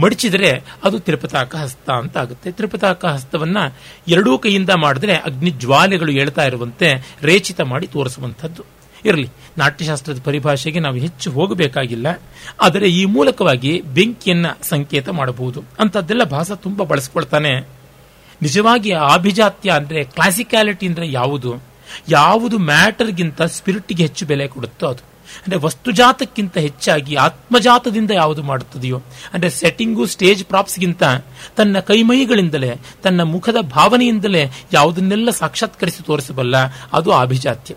ಮಡಚಿದರೆ 0.00 0.64
ಅದು 0.84 0.98
ತ್ರಿಪತಾಕ 0.98 1.56
ಹಸ್ತ 1.56 1.90
ಅಂತ 1.90 2.18
ಆಗುತ್ತೆ 2.18 2.52
ತ್ರಿಪತಾಕ 2.52 3.04
ಹಸ್ತವನ್ನ 3.04 3.56
ಎರಡೂ 4.08 4.38
ಕೈಯಿಂದ 4.38 4.70
ಮಾಡಿದ್ರೆ 4.70 5.14
ಅಗ್ನಿ 5.14 5.50
ಜ್ವಾಲೆಗಳು 5.50 6.12
ಹೇಳ್ತಾ 6.12 6.42
ಇರುವಂತೆ 6.42 7.16
ರೇಚಿತ 7.22 7.60
ಮಾಡಿ 7.60 7.86
ತೋರಿಸುವಂಥದ್ದು. 7.86 8.81
ಇರಲಿ. 9.04 9.28
ನಾಟ್ಯಶಾಸ್ತ್ರದ 9.58 10.20
ಪರಿಭಾಷೆಗೆ 10.24 10.80
ನಾವು 10.80 10.96
ಹೆಚ್ಚು 10.96 11.30
ಹೋಗಬೇಕಾಗಿಲ್ಲ. 11.30 12.20
ಆದರೆ 12.60 12.88
ಈ 12.88 13.04
ಮೂಲಕವಾಗಿ 13.04 13.80
ಬೆಂಕಿಯನ್ನ 13.80 14.46
ಸಂಕೇತ 14.62 15.08
ಮಾಡಬಹುದು. 15.08 15.64
ಅಂತದ್ದೆಲ್ಲ 15.78 16.24
ಭಾಸ 16.24 16.52
ತುಂಬಾ 16.52 16.84
ಬಳಸ್ಕೊಳ್ತಾನೆ. 16.84 17.60
ನಿಜವಾಗಿ 18.42 18.92
ಆಭಿಜಾತ್ಯ 18.92 19.70
ಅಂದ್ರೆ 19.70 20.04
ಕ್ಲಾಸಿಕ್ಯಾಲಿಟಿ 20.04 20.86
ಅಂದ್ರೆ 20.86 21.12
ಯಾವುದು? 21.12 21.54
ಯಾವುದು 22.08 22.58
ಮ್ಯಾಟರ್ಗಿಂತ 22.58 23.42
ಸ್ಪಿರಿಟ್ಗೆ 23.42 24.02
ಹೆಚ್ಚು 24.02 24.26
ಬೆಲೆ 24.26 24.48
ಕೊಡುತ್ತೋ 24.48 24.86
ಅದು. 24.86 25.12
ಅಂದ್ರೆ 25.38 25.56
ವಸ್ತುಜಾತಕ್ಕಿಂತ 25.56 26.58
ಹೆಚ್ಚಾಗಿ 26.58 27.14
ಆತ್ಮಜಾತದಿಂದ 27.14 28.10
ಯಾವುದು 28.10 28.42
ಮಾಡುತ್ತದೆಯೋ? 28.42 29.02
ಅಂದ್ರೆ 29.32 29.50
ಸೆಟ್ಟಿಂಗು 29.50 30.06
ಸ್ಟೇಜ್ 30.06 30.44
ಪ್ರಾಪ್ಸ್ಗಿಂತ 30.44 31.02
ತನ್ನ 31.56 31.78
ಕೈಮೈಗಳಿಂದಲೇ, 31.78 32.76
ತನ್ನ 33.02 33.22
ಮುಖದ 33.22 33.56
ಭಾವನೆಯಿಂದಲೇ 33.60 34.50
ಯಾವುದನ್ನೆಲ್ಲ 34.72 35.30
ಸಾಕ್ಷಾತ್ಕರಿಸಿ 35.30 36.02
ತೋರಿಸಬಲ್ಲ 36.02 36.56
ಅದು 36.92 37.12
ಅಭಿಜಾತ್ಯ. 37.12 37.74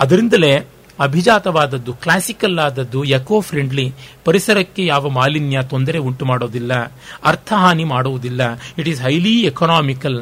ಅದರಿಂದಲೇ 0.00 0.52
ಅಭಿಜಾತವಾದದ್ದು 0.98 1.92
ಕ್ಲಾಸಿಕಲ್ 1.94 2.58
ಆದದ್ದು 2.58 3.04
ಎಕೋ 3.04 3.40
ಫ್ರೆಂಡ್ಲಿ 3.40 3.84
ಪರಿಸರಕ್ಕೆ 4.24 4.86
ಯಾವ 4.86 5.08
ಮಾಲಿನ್ಯ 5.08 5.62
ತೊಂದರೆ 5.62 5.98
ಉಂಟು 5.98 6.24
ಮಾಡೋದಿಲ್ಲ, 6.24 6.72
ಅರ್ಥಹಾನಿ 7.24 7.84
ಮಾಡುವುದಿಲ್ಲ. 7.84 8.42
ಇಟ್ 8.78 8.88
ಈಸ್ 8.88 9.02
ಹೈಲಿ 9.02 9.34
ಎಕನಾಮಿಕಲ್ 9.42 10.18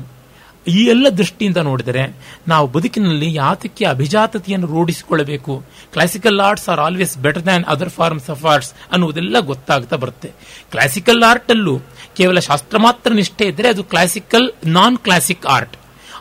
ಈ 0.67 0.85
ಎಲ್ಲ 0.85 1.07
ದೃಷ್ಟಿಯಿಂದ 1.09 1.57
ನೋಡಿದರೆ 1.57 2.03
ನಾವು 2.49 2.67
ಬದುಕಿನಲ್ಲಿ 2.67 3.35
ಯಾತಕ್ಕೆ 3.35 3.85
ಅಭಿಜಾತತೆಯನ್ನು 3.85 4.67
ರೂಢಿಸಿಕೊಳ್ಳಬೇಕು? 4.67 5.55
Classical 5.93 6.41
arts 6.41 6.69
are 6.69 6.81
always 6.81 7.19
better 7.19 7.45
than 7.45 7.65
other 7.65 7.89
forms 7.89 8.31
of 8.31 8.45
arts 8.45 8.73
ಅನ್ನುವುದೆಲ್ಲ 8.93 9.41
ಗೊತ್ತಾಗ್ತಾ 9.41 9.97
ಬರುತ್ತೆ. 9.97 10.31
ಕ್ಲಾಸಿಕಲ್ 10.73 11.23
ಆರ್ಟ್ 11.23 11.51
ಅಲ್ಲೂ 11.51 11.75
ಕೇವಲ 12.17 12.39
ಶಾಸ್ತ್ರ 12.39 12.79
ಮಾತ್ರ 12.79 13.13
ನಿಷ್ಠೆ 13.13 13.45
ಇದ್ದರೆ 13.45 13.69
ಅದು 13.69 13.85
ಕ್ಲಾಸಿಕಲ್ 13.85 14.49
ನಾನ್ 14.79 14.99
ಕ್ಲಾಸಿಕ್ 14.99 15.47
ಆರ್ಟ್ 15.47 15.77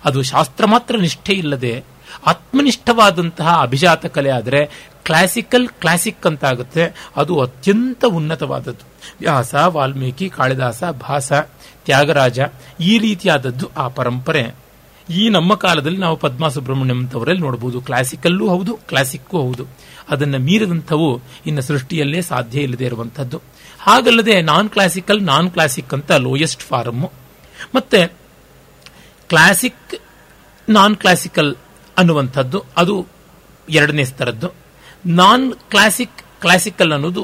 ಅದು 0.05 0.21
ಶಾಸ್ತ್ರ 0.23 0.65
ಮಾತ್ರ 0.65 0.97
ನಿಷ್ಠೆ 0.97 1.33
ಇಲ್ಲದೆ 1.33 1.73
ಆತ್ಮನಿಷ್ಠವಾದಂತಹ 2.25 3.59
ಅಭಿಜಾತ 3.61 4.05
ಕಲೆ 4.05 4.29
ಆದರೆ 4.29 4.91
ಕ್ಲಾಸಿಕಲ್ 5.03 5.67
ಕ್ಲಾಸಿಕ್ 5.67 6.25
ಅಂತಾಗುತ್ತೆ. 6.25 7.11
ಅದು 7.15 7.39
ಅತ್ಯಂತ 7.39 8.05
ಉನ್ನತವಾದದ್ದು. 8.05 8.87
ವ್ಯಾಸ, 9.19 9.55
ವಾಲ್ಮೀಕಿ, 9.55 10.29
ಕಾಳಿದಾಸ, 10.29 10.83
ಭಾಸ, 10.83 11.33
ತ್ಯಾಗರಾಜ, 11.85 12.39
ಈ 12.79 12.97
ರೀತಿಯಾದದ್ದು 12.97 13.69
ಆ 13.77 13.87
ಪರಂಪರೆ. 13.87 14.55
ಈ 15.09 15.29
ನಮ್ಮ 15.29 15.53
ಕಾಲದಲ್ಲಿ 15.53 15.97
ನಾವು 15.97 16.17
ಪದ್ಮಾ 16.17 16.47
ಸುಬ್ರಹ್ಮಣ್ಯಂ 16.47 16.99
ಅಂತವರಲ್ಲಿ 16.99 17.41
ನೋಡಬಹುದು 17.41 17.81
ಕ್ಲಾಸಿಕಲ್ಲೂ 17.81 18.49
ಹೌದು 18.49 18.79
ಕ್ಲಾಸಿಕ್ಕೂ 18.87 19.41
ಹೌದು. 19.41 19.65
ಅದನ್ನು 20.09 20.39
ಮೀರಿದಂಥವು 20.39 21.21
ಇನ್ನು 21.45 21.61
ಸೃಷ್ಟಿಯಲ್ಲೇ 21.61 22.21
ಸಾಧ್ಯ 22.21 22.61
ಇಲ್ಲದೆ 22.61 22.85
ಇರುವಂಥದ್ದು. 22.85 23.41
ಹಾಗಲ್ಲದೆ 23.79 24.41
ನಾನ್ 24.41 24.69
ಕ್ಲಾಸಿಕಲ್ 24.69 25.23
ನಾನ್ 25.23 25.51
ಕ್ಲಾಸಿಕ್ 25.51 25.93
ಅಂತ 25.93 26.11
ಲೋಯೆಸ್ಟ್ 26.11 26.63
ಫಾರಮ್ 26.63 27.05
ಮತ್ತೆ 27.75 28.07
ಕ್ಲಾಸಿಕ್ 29.27 29.95
ನಾನ್ 30.69 30.95
ಕ್ಲಾಸಿಕಲ್ 30.95 31.55
ಅನ್ನುವಂಥದ್ದು, 31.97 32.63
ಅದು 32.77 33.07
ಎರಡನೇ 33.69 34.03
ಸ್ತರದ್ದು 34.03 34.49
ನಾನ್ 35.05 35.53
ಕ್ಲಾಸಿಕ್ 35.69 36.19
ಕ್ಲಾಸಿಕಲ್ 36.41 36.91
ಅನ್ನೋದು 36.91 37.23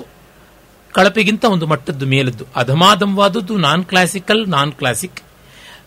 ಕಳಪೆಗಿಂತ 0.94 1.46
ಒಂದು 1.46 1.66
ಮಟ್ಟದ್ದು 1.68 2.06
ಮೇಲದ್ದು. 2.06 2.46
ಅಧಮಾಧಮವಾದದ್ದು 2.56 3.58
non 3.58 3.86
classical 3.86 4.50
non 4.50 4.72
classic 4.74 5.20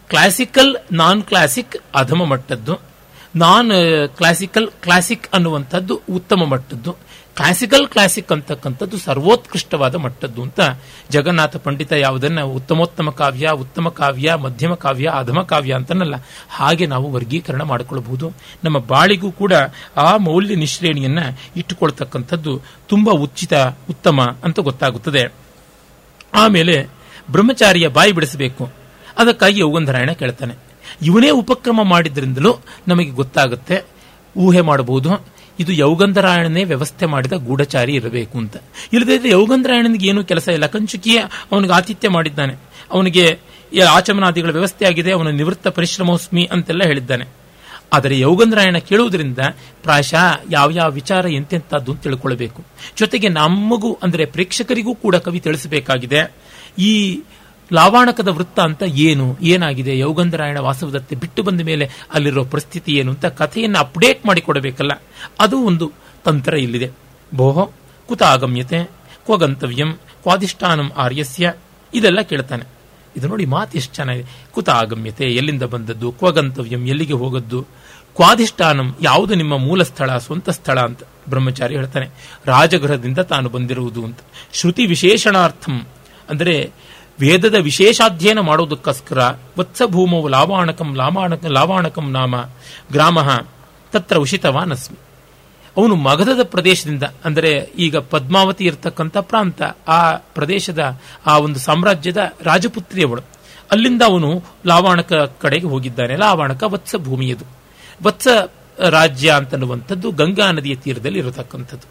classical 0.09 0.77
non 0.93 1.23
classic 1.23 1.77
ಅಧಮ 1.95 2.25
ಮಟ್ಟದ್ದು. 2.25 2.75
ನಾನ್ 3.37 3.73
ಕ್ಲಾಸಿಕಲ್ 4.17 4.69
ಕ್ಲಾಸಿಕ್ 4.83 5.27
ಅನ್ನುವಂಥದ್ದು 5.33 5.95
ಉತ್ತಮ 6.11 6.45
ಮಟ್ಟದ್ದು. 6.45 6.97
ಕ್ಲಾಸಿಕಲ್ 7.37 7.87
ಕ್ಲಾಸಿಕ್ 7.87 8.33
ಅಂತಕ್ಕಂಥದ್ದು 8.33 8.99
ಸರ್ವೋತ್ಕೃಷ್ಟವಾದ 8.99 9.95
ಮಟ್ಟದ್ದು 9.95 10.43
ಅಂತ 10.43 10.61
ಜಗನ್ನಾಥ 11.11 11.57
ಪಂಡಿತ 11.57 11.93
ಯಾವುದನ್ನ 11.93 12.41
ಉತ್ತಮೋತ್ತಮ 12.41 13.11
ಕಾವ್ಯ, 13.11 13.49
ಉತ್ತಮ 13.49 13.89
ಕಾವ್ಯ, 13.89 14.35
ಮಧ್ಯಮ 14.35 14.75
ಕಾವ್ಯ 14.75 15.13
ಅಧಮ 15.19 15.43
ಕಾವ್ಯ 15.43 15.73
ಅಂತನಲ್ಲ, 15.73 16.15
ಹಾಗೆ 16.51 16.87
ನಾವು 16.87 17.13
ವರ್ಗೀಕರಣ 17.13 17.63
ಮಾಡಿಕೊಳ್ಳಬಹುದು. 17.63 18.33
ನಮ್ಮ 18.65 18.79
ಬಾಳಿಗೂ 18.79 19.33
ಕೂಡ 19.33 19.53
ಆ 19.97 20.17
ಮೌಲ್ಯ 20.17 20.55
ನಿಶ್ರೇಣಿಯನ್ನ 20.55 21.19
ಇಟ್ಟುಕೊಳ್ತಕ್ಕಂಥದ್ದು 21.57 22.61
ತುಂಬಾ 22.89 23.13
ಉಚಿತ, 23.13 23.55
ಉತ್ತಮ 23.91 24.21
ಅಂತ 24.45 24.61
ಗೊತ್ತಾಗುತ್ತದೆ. 24.61 25.33
ಆಮೇಲೆ 26.35 26.89
ಬ್ರಹ್ಮಚಾರಿಯ 27.31 27.89
ಬಾಯಿ 27.89 28.13
ಬಿಡಿಸಬೇಕು. 28.13 28.71
ಅದಕ್ಕಾಗಿ 29.19 29.61
ಯೌಗಂಧರಾಯಣ 29.61 30.11
ಕೇಳ್ತಾನೆ. 30.11 30.55
ಇವನೇ 31.03 31.31
ಉಪಕ್ರಮ 31.31 31.83
ಮಾಡಿದ್ರಿಂದಲೂ 31.83 32.57
ನಮಗೆ 32.89 33.11
ಗೊತ್ತಾಗುತ್ತೆ. 33.11 33.83
ಊಹೆ 34.37 34.61
ಮಾಡಬಹುದು. 34.61 35.42
ಇದು 35.61 35.73
ಯೌಗಂಧರಾಯಣನೇ 35.73 36.65
ವ್ಯವಸ್ಥೆ 36.65 37.07
ಮಾಡಿದ 37.07 37.33
ಗೂಢಚಾರಿ 37.33 37.93
ಇರಬೇಕು 37.93 38.39
ಅಂತ. 38.39 38.57
ಇಲ್ಲದೇ 38.93 39.15
ಇದ್ರೆ 39.15 39.31
ಯೌಗಂಧರಾಯಣನಿಗೆ 39.31 40.09
ಏನೂ 40.09 40.25
ಕೆಲಸ 40.25 40.49
ಇಲ್ಲ. 40.49 40.67
ಕಂಚುಕಿಯೇ 40.67 41.19
ಅವನಿಗೆ 41.53 41.75
ಆತಿಥ್ಯ 41.75 42.09
ಮಾಡಿದ್ದಾನೆ. 42.09 42.55
ಅವನಿಗೆ 42.91 43.39
ಆಚಮನಾದಿಗಳ 43.91 44.51
ವ್ಯವಸ್ಥೆ 44.51 44.87
ಆಗಿದೆ. 44.87 45.13
ಅವನ 45.13 45.29
ನಿವೃತ್ತ 45.29 45.69
ಪರಿಶ್ರಮೋಸ್ಮಿ 45.69 46.49
ಅಂತೆಲ್ಲ 46.53 46.83
ಹೇಳಿದ್ದಾನೆ. 46.85 47.25
ಆದರೆ 47.93 48.19
ಯೌಗಂಧರಾಯಣ 48.19 48.77
ಕೇಳುವುದರಿಂದ 48.79 49.39
ಪ್ರಾಯಶಃ 49.83 50.41
ಯಾವ 50.51 50.71
ಯಾವ 50.71 50.91
ವಿಚಾರ 50.91 51.27
ಎಂತೆಂಥದ್ದು 51.27 51.93
ಅಂತ 51.93 52.03
ತಿಳ್ಕೊಳ್ಬೇಕು. 52.03 52.65
ಜೊತೆಗೆ 52.99 53.29
ನಮಗೂ 53.29 53.99
ಅಂದರೆ 54.03 54.25
ಪ್ರೇಕ್ಷಕರಿಗೂ 54.25 54.95
ಕೂಡ 54.95 55.17
ಕವಿ 55.17 55.41
ತಿಳಿಸಬೇಕಾಗಿದೆ. 55.41 56.35
ಈ 56.79 57.21
ಲಾವಾಣಕದ 57.73 58.29
ವೃತ್ತ 58.29 58.61
ಅಂತ 58.61 58.83
ಏನು? 58.83 59.37
ಏನಾಗಿದೆ? 59.43 59.99
ಯೌಗಂಧರಾಯಣ 59.99 60.59
ವಾಸವದತ್ತೆ 60.59 61.17
ಬಿಟ್ಟು 61.17 61.43
ಬಂದ 61.43 61.61
ಮೇಲೆ 61.61 61.91
ಅಲ್ಲಿರೋ 62.15 62.45
ಪರಿಸ್ಥಿತಿ 62.45 62.93
ಏನು 62.93 63.13
ಅಂತ 63.13 63.27
ಕಥೆಯನ್ನು 63.27 63.79
ಅಪ್ಡೇಟ್ 63.79 64.27
ಮಾಡಿಕೊಡಬೇಕಲ್ಲ. 64.27 64.91
ಅದು 65.41 65.59
ಒಂದು 65.59 65.93
ತಂತ್ರ 66.25 66.55
ಇಲ್ಲಿದೆ. 66.55 66.91
ಭೋಹೋ 67.35 67.73
ಕುತ 68.09 68.23
ಆಗಮ್ಯತೆ, 68.23 68.85
ಕ್ವ 69.25 69.37
ಗಂತವ್ಯಂ, 69.37 69.93
ಕ್ವಾಧಿಷ್ಠಾನಂ 69.93 70.93
ಆರ್ಯಸ್ಯ. 70.97 71.55
ಇದೆಲ್ಲ 71.95 72.21
ಕೇಳ್ತಾನೆ. 72.21 72.65
ಇದು 73.17 73.29
ನೋಡಿ 73.29 73.47
ಮಾತು 73.47 73.79
ಎಷ್ಟು 73.79 73.95
ಚೆನ್ನಾಗಿದೆ. 73.95 74.47
ಕುತ 74.53 74.69
ಆಗಮ್ಯತೆ, 74.69 75.25
ಎಲ್ಲಿಂದ 75.25 75.63
ಬಂದದ್ದು? 75.63 76.13
ಕ್ವ 76.13 76.31
ಗಂತವ್ಯಂ, 76.31 76.87
ಎಲ್ಲಿಗೆ 76.87 77.13
ಹೋಗದ್ದು? 77.13 77.63
ಕ್ವಾಧಿಷ್ಠಾನಂ 78.17 78.97
ಯಾವುದು 79.03 79.35
ನಿಮ್ಮ 79.35 79.57
ಮೂಲ 79.57 79.83
ಸ್ಥಳ, 79.83 80.19
ಸ್ವಂತ 80.19 80.51
ಸ್ಥಳ 80.51 80.81
ಅಂತ 80.81 81.03
ಬ್ರಹ್ಮಚಾರಿ 81.29 81.75
ಹೇಳ್ತಾನೆ. 81.75 82.09
ರಾಜಗೃಹದಿಂದ 82.45 83.19
ತಾನು 83.19 83.49
ಬಂದಿರುವುದು 83.49 84.05
ಅಂತ. 84.05 84.19
ಶ್ರುತಿ 84.53 84.87
ವಿಶೇಷಣಾರ್ಥಂ. 84.87 85.87
ಅಂದರೆ 86.31 86.73
ವೇದದ 87.21 87.55
ವಿಶೇಷಾಧ್ಯಯನ 87.55 88.41
ಮಾಡೋದಕ್ಕೋಸ್ಕರ 88.41 89.19
ವತ್ಸಭೂಮವು 89.59 90.29
ಲಾವಾಣಕಂ 90.29 90.95
ಲಾಮಾಣಕ 90.95 91.45
ಲಾವಾಣಕಂ 91.45 92.11
ನಾಮ 92.11 92.35
ಗ್ರಾಮ 92.93 93.19
ತತ್ರ 93.93 94.17
ಉಷಿತವಾನ್ 94.17 94.73
ಅಸ್ಮಿ 94.73 94.99
ಅವನು 95.77 95.95
ಮಗಧದ 95.97 96.43
ಪ್ರದೇಶದಿಂದ, 96.43 97.03
ಅಂದರೆ 97.25 97.51
ಈಗ 97.79 97.97
ಪದ್ಮಾವತಿ 97.97 98.65
ಇರತಕ್ಕಂಥ 98.65 99.17
ಪ್ರಾಂತ, 99.17 99.63
ಆ 99.89 100.13
ಪ್ರದೇಶದ, 100.17 100.99
ಆ 101.27 101.39
ಒಂದು 101.39 101.59
ಸಾಮ್ರಾಜ್ಯದ 101.59 102.17
ರಾಜಪುತ್ರಿಯವಳು. 102.43 103.23
ಅಲ್ಲಿಂದ 103.73 104.03
ಅವನು 104.07 104.43
ಲಾವಾಣಕ 104.67 105.13
ಕಡೆಗೆ 105.13 105.67
ಹೋಗಿದ್ದಾನೆ. 105.67 106.17
ಲಾವಾಣಕ 106.17 106.63
ವತ್ಸ 106.63 106.95
ಭೂಮಿಯದು 106.97 107.47
ವತ್ಸ 108.03 108.29
ರಾಜ್ಯ 108.89 109.31
ಅಂತನ್ನುವಂಥದ್ದು 109.31 110.11
ಗಂಗಾ 110.11 110.51
ನದಿಯ 110.51 110.75
ತೀರದಲ್ಲಿ 110.75 111.19
ಇರತಕ್ಕಂಥದ್ದು. 111.19 111.87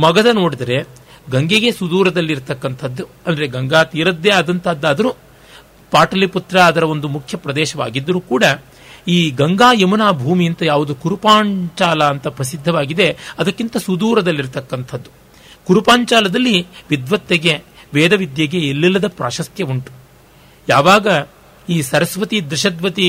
ಮಗಧ 0.00 0.26
ನೋಡಿದರೆ 0.32 1.05
ಗಂಗೆಗೆ 1.30 1.70
ಸುದೂರದಲ್ಲಿರ್ತಕ್ಕಂಥದ್ದು, 1.72 3.04
ಅಂದರೆ 3.26 3.46
ಗಂಗಾ 3.46 3.80
ತೀರದ್ದೇ 3.84 4.30
ಆದಂತಹದ್ದಾದರೂ 4.30 5.10
ಪಾಟಲಿಪುತ್ರ 5.92 6.56
ಅದರ 6.60 6.84
ಒಂದು 6.84 7.08
ಮುಖ್ಯ 7.08 7.36
ಪ್ರದೇಶವಾಗಿದ್ದರೂ 7.36 8.20
ಕೂಡ 8.20 8.44
ಈ 9.08 9.18
ಗಂಗಾ 9.30 9.68
ಯಮುನಾ 9.72 10.08
ಭೂಮಿ 10.12 10.44
ಅಂತ 10.46 10.62
ಯಾವುದು 10.62 10.94
ಕುರುಪಾಂಚಾಲ 10.94 12.00
ಅಂತ 12.04 12.26
ಪ್ರಸಿದ್ಧವಾಗಿದೆ. 12.28 13.06
ಅದಕ್ಕಿಂತ 13.38 13.76
ಸುದೂರದಲ್ಲಿರ್ತಕ್ಕಂಥದ್ದು. 13.76 15.10
ಕುರುಪಾಂಚಾಲದಲ್ಲಿ 15.66 16.56
ವಿದ್ವತ್ತೆಗೆ, 16.90 17.54
ವೇದವಿದ್ಯೆಗೆ 17.94 18.58
ಎಲ್ಲಿಲ್ಲದ 18.58 19.08
ಪ್ರಾಶಸ್ತ್ಯ 19.08 19.64
ಉಂಟು. 19.64 19.92
ಯಾವಾಗ 20.68 21.06
ಈ 21.68 21.76
ಸರಸ್ವತಿ 21.82 22.38
ದಶದ್ವತಿ 22.50 23.08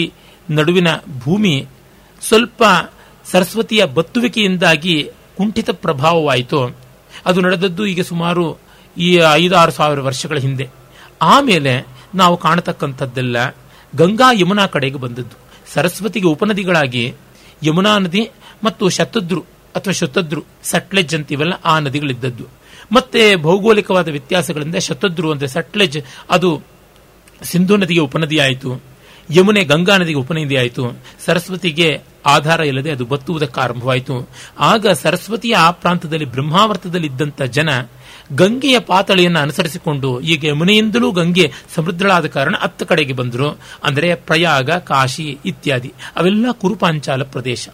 ನಡುವಿನ 0.50 0.90
ಭೂಮಿ 1.20 1.56
ಸ್ವಲ್ಪ 2.22 2.64
ಸರಸ್ವತಿಯ 3.26 3.86
ಬತ್ತುವಿಕೆಯಿಂದಾಗಿ 3.86 4.96
ಕುಂಠಿತ 5.38 5.70
ಪ್ರಭಾವವಾಯಿತು 5.70 6.60
ಅದು 7.28 7.40
ನಡೆದದ್ದು 7.42 7.86
ಈಗ 7.86 8.02
ಸುಮಾರು 8.02 8.46
ಈ 8.98 9.10
ಐದು 9.34 9.56
ಆರು 9.56 9.72
ಸಾವಿರ 9.72 10.00
ವರ್ಷಗಳ 10.00 10.38
ಹಿಂದೆ. 10.38 10.66
ಆಮೇಲೆ 11.22 11.74
ನಾವು 12.16 12.36
ಕಾಣತಕ್ಕಂಥದ್ದೆಲ್ಲ 12.38 13.38
ಗಂಗಾ 13.94 14.30
ಯಮುನಾ 14.34 14.66
ಕಡೆಗೆ 14.66 15.00
ಬಂದದ್ದು. 15.06 15.36
ಸರಸ್ವತಿಗೆ 15.74 16.28
ಉಪನದಿಗಳಾಗಿ 16.28 17.06
ಯಮುನಾ 17.64 17.94
ನದಿ 17.98 18.24
ಮತ್ತು 18.64 18.90
ಶತದ್ರು 18.90 19.42
ಅಥವಾ 19.76 19.94
ಶತದ್ರು, 19.94 20.42
ಸಟ್ಲೆಜ್ 20.64 21.16
ಅಂತೀವಲ್ಲ 21.16 21.54
ಆ 21.66 21.74
ನದಿಗಳಿದ್ದದ್ದು. 21.80 22.46
ಮತ್ತೆ 22.92 23.36
ಭೌಗೋಳಿಕವಾದ 23.36 24.08
ವ್ಯತ್ಯಾಸಗಳಿಂದ 24.08 24.78
ಶತದ್ರು 24.88 25.28
ಅಂದರೆ 25.32 25.48
ಸಟ್ಲೆಜ್, 25.48 25.98
ಅದು 26.30 26.50
ಸಿಂಧು 27.44 27.78
ನದಿಗೆ 27.78 28.00
ಉಪನದಿಯಾಯಿತು. 28.00 28.72
ಯಮುನೆ 29.30 29.62
ಗಂಗಾ 29.64 29.96
ನದಿಗೆ 29.98 30.20
ಉಪನದಿ 30.20 30.58
ಆಯಿತು 30.58 30.84
ಸರಸ್ವತಿಗೆ 31.26 31.90
ಆಧಾರ 32.28 32.60
ಇಲ್ಲದೆ 32.60 32.92
ಅದು 32.92 33.06
ಬತ್ತುವುದಕ್ಕೆ 33.06 33.62
ಆರಂಭವಾಯಿತು. 33.62 34.30
ಆಗ 34.60 34.88
ಸರಸ್ವತಿಯ 34.88 35.56
ಆ 35.56 35.72
ಪ್ರಾಂತದಲ್ಲಿ 35.72 36.26
ಬ್ರಹ್ಮಾವರ್ತದಲ್ಲಿ 36.26 37.08
ಇದ್ದಂಥ 37.08 37.42
ಜನ 37.42 37.70
ಗಂಗೆಯ 38.36 38.80
ಪಾತಳಿಯನ್ನು 38.80 39.40
ಅನುಸರಿಸಿಕೊಂಡು 39.40 40.22
ಈಗ 40.22 40.46
ಯಮುನೆಯಿಂದಲೂ 40.46 41.12
ಗಂಗೆ 41.12 41.52
ಸಮೃದ್ಧಳಾದ 41.76 42.26
ಕಾರಣ 42.26 42.56
ಅತ್ತ 42.62 42.84
ಕಡೆಗೆ 42.84 43.14
ಬಂದರು. 43.14 43.60
ಅಂದರೆ 43.84 44.16
ಪ್ರಯಾಗ, 44.16 44.72
ಕಾಶಿ 44.72 45.38
ಇತ್ಯಾದಿ. 45.46 45.94
ಅವೆಲ್ಲ 46.16 46.46
ಕುರುಪಾಂಚಾಲ 46.52 47.24
ಪ್ರದೇಶ. 47.24 47.70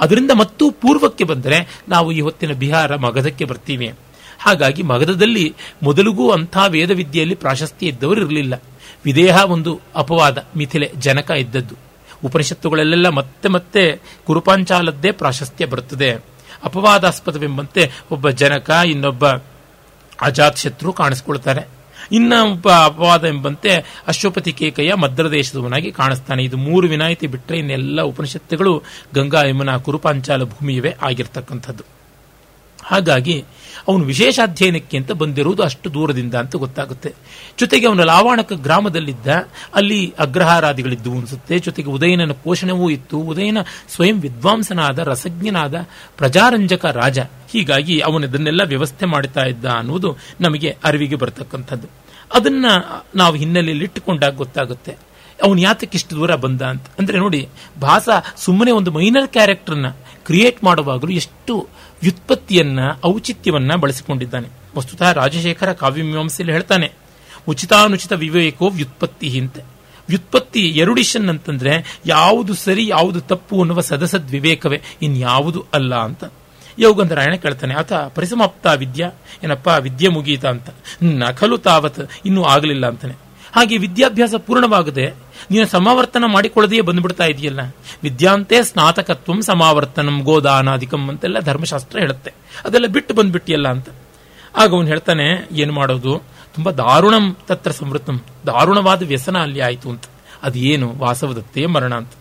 ಅದರಿಂದ 0.00 0.30
ಮತ್ತೂ 0.30 0.70
ಪೂರ್ವಕ್ಕೆ 0.70 1.24
ಬಂದರೆ 1.24 1.80
ನಾವು 1.88 2.12
ಈ 2.12 2.20
ಹೊತ್ತಿನ 2.20 2.52
ಬಿಹಾರ 2.52 2.96
ಮಗಧಕ್ಕೆ 2.96 3.44
ಬರ್ತೀವಿ. 3.44 3.94
ಹಾಗಾಗಿ 4.38 4.82
ಮಗಧದಲ್ಲಿ 4.82 5.54
ಮೊದಲಿಗೂ 5.82 6.30
ಅಂಥ 6.30 6.56
ವೇದವಿದ್ಯೆಯಲ್ಲಿ 6.68 7.34
ಪ್ರಾಶಸ್ತ್ಯ 7.34 7.86
ಇದ್ದವರು 7.86 8.20
ಇರಲಿಲ್ಲ. 8.20 8.62
ವಿದೇಹ 9.04 9.44
ಒಂದು 9.44 9.80
ಅಪವಾದ, 9.96 10.44
ಮಿಥಿಲೆ, 10.56 10.92
ಜನಕ 10.98 11.30
ಇದ್ದದ್ದು. 11.30 11.87
ಉಪನಿಷತ್ತುಗಳಲ್ಲೆಲ್ಲ 12.24 13.08
ಮತ್ತೆ 13.08 13.48
ಮತ್ತೆ 13.48 14.00
ಕುರುಪಾಂಚಾಲದ್ದೇ 14.26 15.10
ಪ್ರಾಶಸ್ತ್ಯ 15.10 15.66
ಬರುತ್ತದೆ. 15.66 16.14
ಅಪವಾದಾಸ್ಪದವೆಂಬಂತೆ 16.64 17.92
ಒಬ್ಬ 18.10 18.30
ಜನಕ, 18.30 18.70
ಇನ್ನೊಬ್ಬ 18.86 19.26
ಅಜಾತ್ 20.20 20.58
ಶತ್ರು 20.58 20.92
ಕಾಣಿಸ್ಕೊಳ್ತಾರೆ 20.92 21.68
ಇನ್ನ 22.12 22.32
ಒಬ್ಬ 22.52 22.70
ಅಪವಾದ 22.70 23.24
ಎಂಬಂತೆ 23.24 24.02
ಅಶ್ವಪತಿ 24.06 24.52
ಕೇಕಯ್ಯ 24.52 24.94
ಮದ್ರದೇಶದವನಾಗಿ 24.94 25.92
ಕಾಣಿಸ್ತಾನೆ. 25.92 26.44
ಇದು 26.44 26.56
ಮೂರು 26.56 26.88
ವಿನಾಯಿತಿ 26.88 27.26
ಬಿಟ್ಟರೆ 27.26 27.58
ಇನ್ನೆಲ್ಲ 27.58 28.02
ಉಪನಿಷತ್ತುಗಳು 28.02 28.82
ಗಂಗಾ 29.14 29.42
ಯಮುನಾ 29.42 29.76
ಕುರುಪಾಂಚಾಲ 29.76 30.42
ಭೂಮಿಯವೇ 30.42 30.94
ಆಗಿರ್ತಕ್ಕಂಥದ್ದು. 31.02 31.84
ಹಾಗಾಗಿ 32.84 33.44
ಅವನು 33.88 34.04
ವಿಶೇಷ 34.04 34.40
ಅಧ್ಯಯನಕ್ಕೆ 34.42 34.96
ಅಂತ 34.96 35.12
ಬಂದಿರುವುದು 35.12 35.62
ಅಷ್ಟು 35.62 35.94
ದೂರದಿಂದ 35.94 36.34
ಅಂತ 36.34 36.56
ಗೊತ್ತಾಗುತ್ತೆ. 36.56 37.14
ಜೊತೆಗೆ 37.60 37.86
ಅವನ 37.86 38.02
ಲಾವಣಕ 38.02 38.52
ಗ್ರಾಮದಲ್ಲಿದ್ದ 38.52 39.26
ಅಲ್ಲಿ 39.74 40.14
ಅಗ್ರಹಾರಾದಿಗಳಿದ್ದವು 40.18 41.18
ಅನಿಸುತ್ತೆ. 41.18 41.58
ಜೊತೆಗೆ 41.58 41.88
ಉದಯನನ 41.88 42.32
ಪೋಷಣವೂ 42.32 42.90
ಇತ್ತು. 42.90 43.18
ಉದಯನ 43.18 43.58
ಸ್ವಯಂ 43.88 44.20
ವಿದ್ವಾಂಸನಾದ, 44.20 44.98
ರಸಜ್ಞನಾದ, 44.98 45.74
ಪ್ರಜಾರಂಜಕ 46.16 46.84
ರಾಜ. 46.84 47.18
ಹೀಗಾಗಿ 47.50 47.98
ಅವನದನ್ನೆಲ್ಲ 47.98 48.62
ವ್ಯವಸ್ಥೆ 48.62 49.06
ಮಾಡುತ್ತಾ 49.06 49.42
ಇದ್ದ 49.42 49.64
ಅನ್ನುವುದು 49.64 50.16
ನಮಗೆ 50.40 50.76
ಅರಿವಿಗೆ 50.84 51.16
ಬರತಕ್ಕಂಥದ್ದು. 51.16 51.88
ಅದನ್ನ 52.34 52.66
ನಾವು 53.16 53.34
ಹಿನ್ನೆಲೆಯಲ್ಲಿ 53.34 53.84
ಇಟ್ಟುಕೊಂಡಾಗ 53.84 54.36
ಗೊತ್ತಾಗುತ್ತೆ. 54.36 54.96
ಅವನು 55.44 55.60
ಯಾತಕ್ಕೆ 55.60 55.96
ಇಷ್ಟು 55.98 56.16
ದೂರ 56.16 56.34
ಬಂದ 56.34 56.62
ಅಂತ. 56.62 56.82
ಅಂದ್ರೆ 56.98 57.18
ನೋಡಿ, 57.18 57.48
ಭಾಸ 57.80 58.08
ಸುಮ್ಮನೆ 58.36 58.70
ಒಂದು 58.70 58.90
ಮೈನರ್ 58.90 59.28
ಕ್ಯಾರೆಕ್ಟರ್ನ 59.28 59.88
ಕ್ರಿಯೇಟ್ 60.26 60.64
ಮಾಡುವಾಗಲೂ 60.64 61.10
ಎಷ್ಟು 61.10 61.68
ವ್ಯುತ್ಪತ್ತಿಯನ್ನ, 62.02 62.78
ಔಚಿತ್ಯವನ್ನ 63.06 63.72
ಬಳಸಿಕೊಂಡಿದ್ದಾನೆ. 63.80 64.48
ವಸ್ತುತಃ 64.76 65.12
ರಾಜಶೇಖರ 65.12 65.72
ಕಾವ್ಯಮೀಮಾಂಸೆಯಲ್ಲಿ 65.72 66.52
ಹೇಳ್ತಾನೆ, 66.52 66.92
ಉಚಿತಾನುಚಿತ 67.48 68.12
ವಿವೇಕೋ 68.12 68.68
ವ್ಯುತ್ಪತ್ತಿ 68.68 69.28
ಹಿಂತೆ. 69.28 69.62
ವ್ಯುತ್ಪತ್ತಿ 70.08 70.60
ಎರುಡಿಷನ್ 70.60 71.28
ಅಂತಂದ್ರೆ, 71.28 72.00
ಯಾವುದು 72.06 72.54
ಸರಿ, 72.54 72.86
ಯಾವುದು 72.86 73.20
ತಪ್ಪು 73.20 73.58
ಅನ್ನುವ 73.58 73.80
ಸದಸದ್ 73.80 74.30
ವಿವೇಕವೇ, 74.30 74.80
ಇನ್ಯಾವುದು 75.02 75.66
ಅಲ್ಲ 75.74 75.94
ಅಂತ. 75.94 76.24
ಯೋಗಂಧರಾಯಣ 76.78 77.34
ಕೇಳ್ತಾನೆ, 77.34 77.74
ಆತ 77.74 77.92
ಪರಿಸಮಾಪ್ತ 77.92 78.66
ವಿದ್ಯಾ, 78.66 79.10
ಏನಪ್ಪ 79.44 79.68
ವಿದ್ಯೆ 79.68 80.08
ಮುಗೀತ? 80.08 80.46
ಅಂತ. 80.46 80.70
ನಕಲು 81.02 81.58
ತಾವತ್, 81.58 82.00
ಇನ್ನೂ 82.26 82.44
ಆಗಲಿಲ್ಲ 82.44 82.86
ಅಂತಾನೆ. 82.86 83.27
ಹಾಗೆ 83.54 83.76
ವಿದ್ಯಾಭ್ಯಾಸ 83.76 84.34
ಪೂರ್ಣವಾಗದೆ 84.34 85.14
ನೀನು 85.50 85.66
ಸಮಾವರ್ತನ 85.66 86.24
ಮಾಡಿಕೊಳ್ಳದೆಯೇ 86.26 86.80
ಬಂದ್ಬಿಡ್ತಾ 86.80 87.24
ಇದೆಯಲ್ಲ? 87.24 87.60
ವಿದ್ಯಾಂತೆ 88.02 88.62
ಸ್ನಾತಕತ್ವಂ 88.62 89.42
ಸಮಾವರ್ತನಂ 89.42 90.20
ಗೋದಾನಾಧಿಕಂ 90.20 91.08
ಅಂತೆಲ್ಲ 91.08 91.38
ಧರ್ಮಶಾಸ್ತ್ರ 91.38 91.98
ಹೇಳುತ್ತೆ. 91.98 92.32
ಅದೆಲ್ಲ 92.64 92.86
ಬಿಟ್ಟು 92.86 93.14
ಬಂದ್ಬಿಟ್ಟಿಯಲ್ಲ 93.14 93.68
ಅಂತ. 93.68 93.88
ಆಗ 94.56 94.72
ಅವನು 94.72 94.86
ಹೇಳ್ತಾನೆ, 94.86 95.48
ಏನು 95.52 95.72
ಮಾಡೋದು? 95.72 96.22
ತುಂಬಾ 96.54 96.72
ದಾರುಣಂ 96.72 97.36
ತತ್ರ 97.46 97.70
ಸಮೃದ್ಧಂ 97.70 98.22
ದಾರುಣವಾದ 98.46 99.02
ವ್ಯಸನ 99.02 99.38
ಅಲ್ಲಿ 99.38 99.60
ಆಯಿತು 99.60 99.90
ಅಂತ. 99.90 100.04
ಅದೇನು? 100.42 100.94
ವಾಸವದತ್ತೇ 100.98 101.66
ಮರಣ 101.66 101.94
ಅಂತ. 101.94 102.12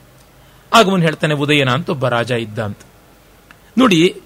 ಆಗ 0.73 0.89
ಅವನು 0.89 1.03
ಹೇಳ್ತಾನೆ, 1.03 1.33
ಉದಯನ 1.33 1.69
ಅಂತ 1.69 1.89
ಒಬ್ಬ 1.89 2.07
ರಾಜ 2.07 2.31
ಇದ್ದ 2.31 2.59
ಅಂತ. 2.59 2.77
ನೋಡಿ, 3.77 4.21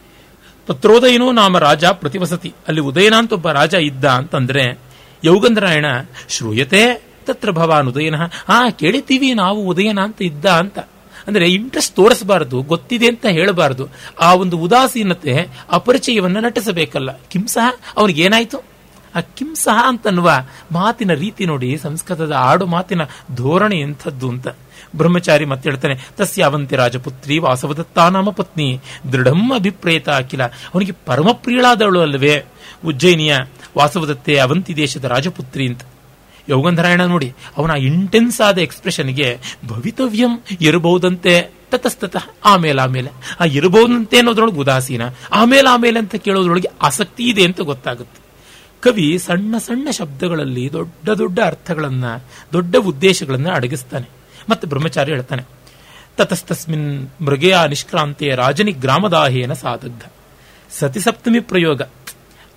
ತತ್ರೋದಯನೋ 0.67 1.31
ನಾಮ 1.31 1.57
ರಾಜ 1.57 1.85
ಪ್ರತಿವಸತಿ. 1.85 2.53
ಅಲ್ಲಿ 2.67 2.81
ಉದಯನ 2.81 3.13
ಅಂತ 3.15 3.33
ಒಬ್ಬ 3.33 3.51
ರಾಜ 3.51 3.73
ಇದ್ದ 3.73 4.05
ಅಂತಂದ್ರೆ 4.05 4.90
ಯೌಗಂಧರಾಯಣ 5.23 5.85
ಶ್ರೂಯತೆ 6.29 7.03
ತತ್ರ 7.25 7.51
ಭವಾನ್ 7.51 7.87
ಉದಯನ, 7.87 8.15
ಆ 8.49 8.69
ಕೇಳಿತೀವಿ 8.69 9.33
ನಾವು 9.33 9.67
ಉದಯನ 9.67 9.99
ಅಂತ 9.99 10.21
ಇದ್ದ 10.21 10.45
ಅಂತ. 10.45 10.79
ಅಂದ್ರೆ 11.27 11.49
ಇಂಟ್ರೆಸ್ಟ್ 11.49 11.95
ತೋರಿಸಬಾರದು, 11.95 12.61
ಗೊತ್ತಿದೆ 12.61 13.07
ಅಂತ 13.07 13.25
ಹೇಳಬಾರದು. 13.25 13.87
ಆ 14.21 14.33
ಒಂದು 14.33 14.57
ಉದಾಸೀನತೆ 14.57 15.47
ಅಪರಿಚಯವನ್ನು 15.71 16.39
ನಟಿಸಬೇಕಲ್ಲ. 16.39 17.19
ಕಿಂಸಹ 17.29 17.71
ಅವನಿಗೇನಾಯ್ತು 17.97 18.71
ಆ 19.15 19.19
ಕಿಂಸಹ 19.19 19.87
ಅಂತನ್ನುವ 19.87 20.31
ಮಾತಿನ 20.71 21.13
ರೀತಿ 21.13 21.45
ನೋಡಿ 21.45 21.77
ಸಂಸ್ಕೃತದ 21.77 22.31
ಆಡು 22.31 22.65
ಮಾತಿನ 22.65 23.01
ಧೋರಣೆ 23.35 23.79
ಎಂಥದ್ದು 23.79 24.29
ಅಂತ. 24.29 24.47
ಬ್ರಹ್ಮಚಾರಿ 24.95 25.45
ಮತ್ತೆ 25.45 25.69
ಹೇಳ್ತಾನೆ 25.69 25.95
ತಸ್ಯ 26.17 26.43
ಅವಂತಿ 26.43 26.75
ರಾಜಪುತ್ರಿ 26.75 27.37
ವಾಸವದತ್ತಾ 27.37 28.09
ನಾಮ 28.09 28.29
ಪತ್ನಿ, 28.29 28.79
ದೃಢಂ 29.11 29.53
ಅಭಿಪ್ರೇತ 29.53 30.09
ಅಖಿಲ. 30.09 30.43
ಅವನಿಗೆ 30.43 30.91
ಪರಮಪ್ರಿಯಳಾದವಳು 31.05 32.01
ಅಲ್ಲವೇ. 32.01 32.43
ಉಜ್ಜಯಿನಿಯ 32.85 33.37
ವಾಸವದತ್ತೆ 33.77 34.33
ಅವಂತಿ 34.39 34.73
ದೇಶದ 34.75 35.03
ರಾಜಪುತ್ರಿ 35.03 35.67
ಅಂತ. 35.67 35.83
ಯೋಗಂಧರಾಯಣ 36.49 37.03
ನೋಡಿ, 37.05 37.29
ಅವನ 37.57 37.71
ಇಂಟೆನ್ಸ್ 37.71 38.41
ಆದ 38.41 38.57
ಎಕ್ಸ್ಪ್ರೆಷನ್ಗೆ 38.57 39.27
ಭವಿತವ್ಯಂ 39.67 40.33
ಇರಬಹುದಂತೆ, 40.61 41.33
ತತಸ್ತತಃ 41.71 42.25
ಆಮೇಲೆ 42.45 42.81
ಆಮೇಲೆ 42.81 43.09
ಆ 43.39 43.45
ಇರಬಹುದಂತೆ 43.45 44.17
ಅನ್ನೋದ್ರೊಳಗೆ 44.17 44.57
ಉದಾಸೀನ 44.57 45.01
ಆಮೇಲೆ 45.31 45.69
ಆಮೇಲೆ 45.69 45.99
ಅಂತ 45.99 46.15
ಕೇಳೋದ್ರೊಳಗೆ 46.15 46.69
ಆಸಕ್ತಿ 46.81 47.23
ಇದೆ 47.23 47.43
ಅಂತ 47.45 47.61
ಗೊತ್ತಾಗುತ್ತೆ. 47.61 48.19
ಕವಿ 48.81 49.17
ಸಣ್ಣ 49.17 49.55
ಸಣ್ಣ 49.57 49.87
ಶಬ್ದಗಳಲ್ಲಿ 49.89 50.73
ದೊಡ್ಡ 50.73 51.09
ದೊಡ್ಡ 51.09 51.39
ಅರ್ಥಗಳನ್ನ, 51.45 52.05
ದೊಡ್ಡ 52.53 52.75
ಉದ್ದೇಶಗಳನ್ನ 52.75 53.49
ಅಡಗಿಸ್ತಾನೆ. 53.51 54.07
ಮತ್ತೆ 54.49 54.67
ಬ್ರಹ್ಮಚಾರಿ 54.67 55.11
ಹೇಳ್ತಾನೆ, 55.11 55.43
ತತಸ್ತಸ್ಮಿನ್ 56.17 57.07
ಮೃಗೆಯ 57.21 57.57
ನಿಷ್ಕ್ರಾಂತಿಯ 57.69 58.35
ರಾಜನಿ 58.35 58.71
ಗ್ರಾಮದಾಹೇನ 58.71 59.53
ಸಾಧಗ್ಧ 59.53 60.03
ಸತಿಸಪ್ತಮಿ 60.71 61.39
ಪ್ರಯೋಗ. 61.39 61.81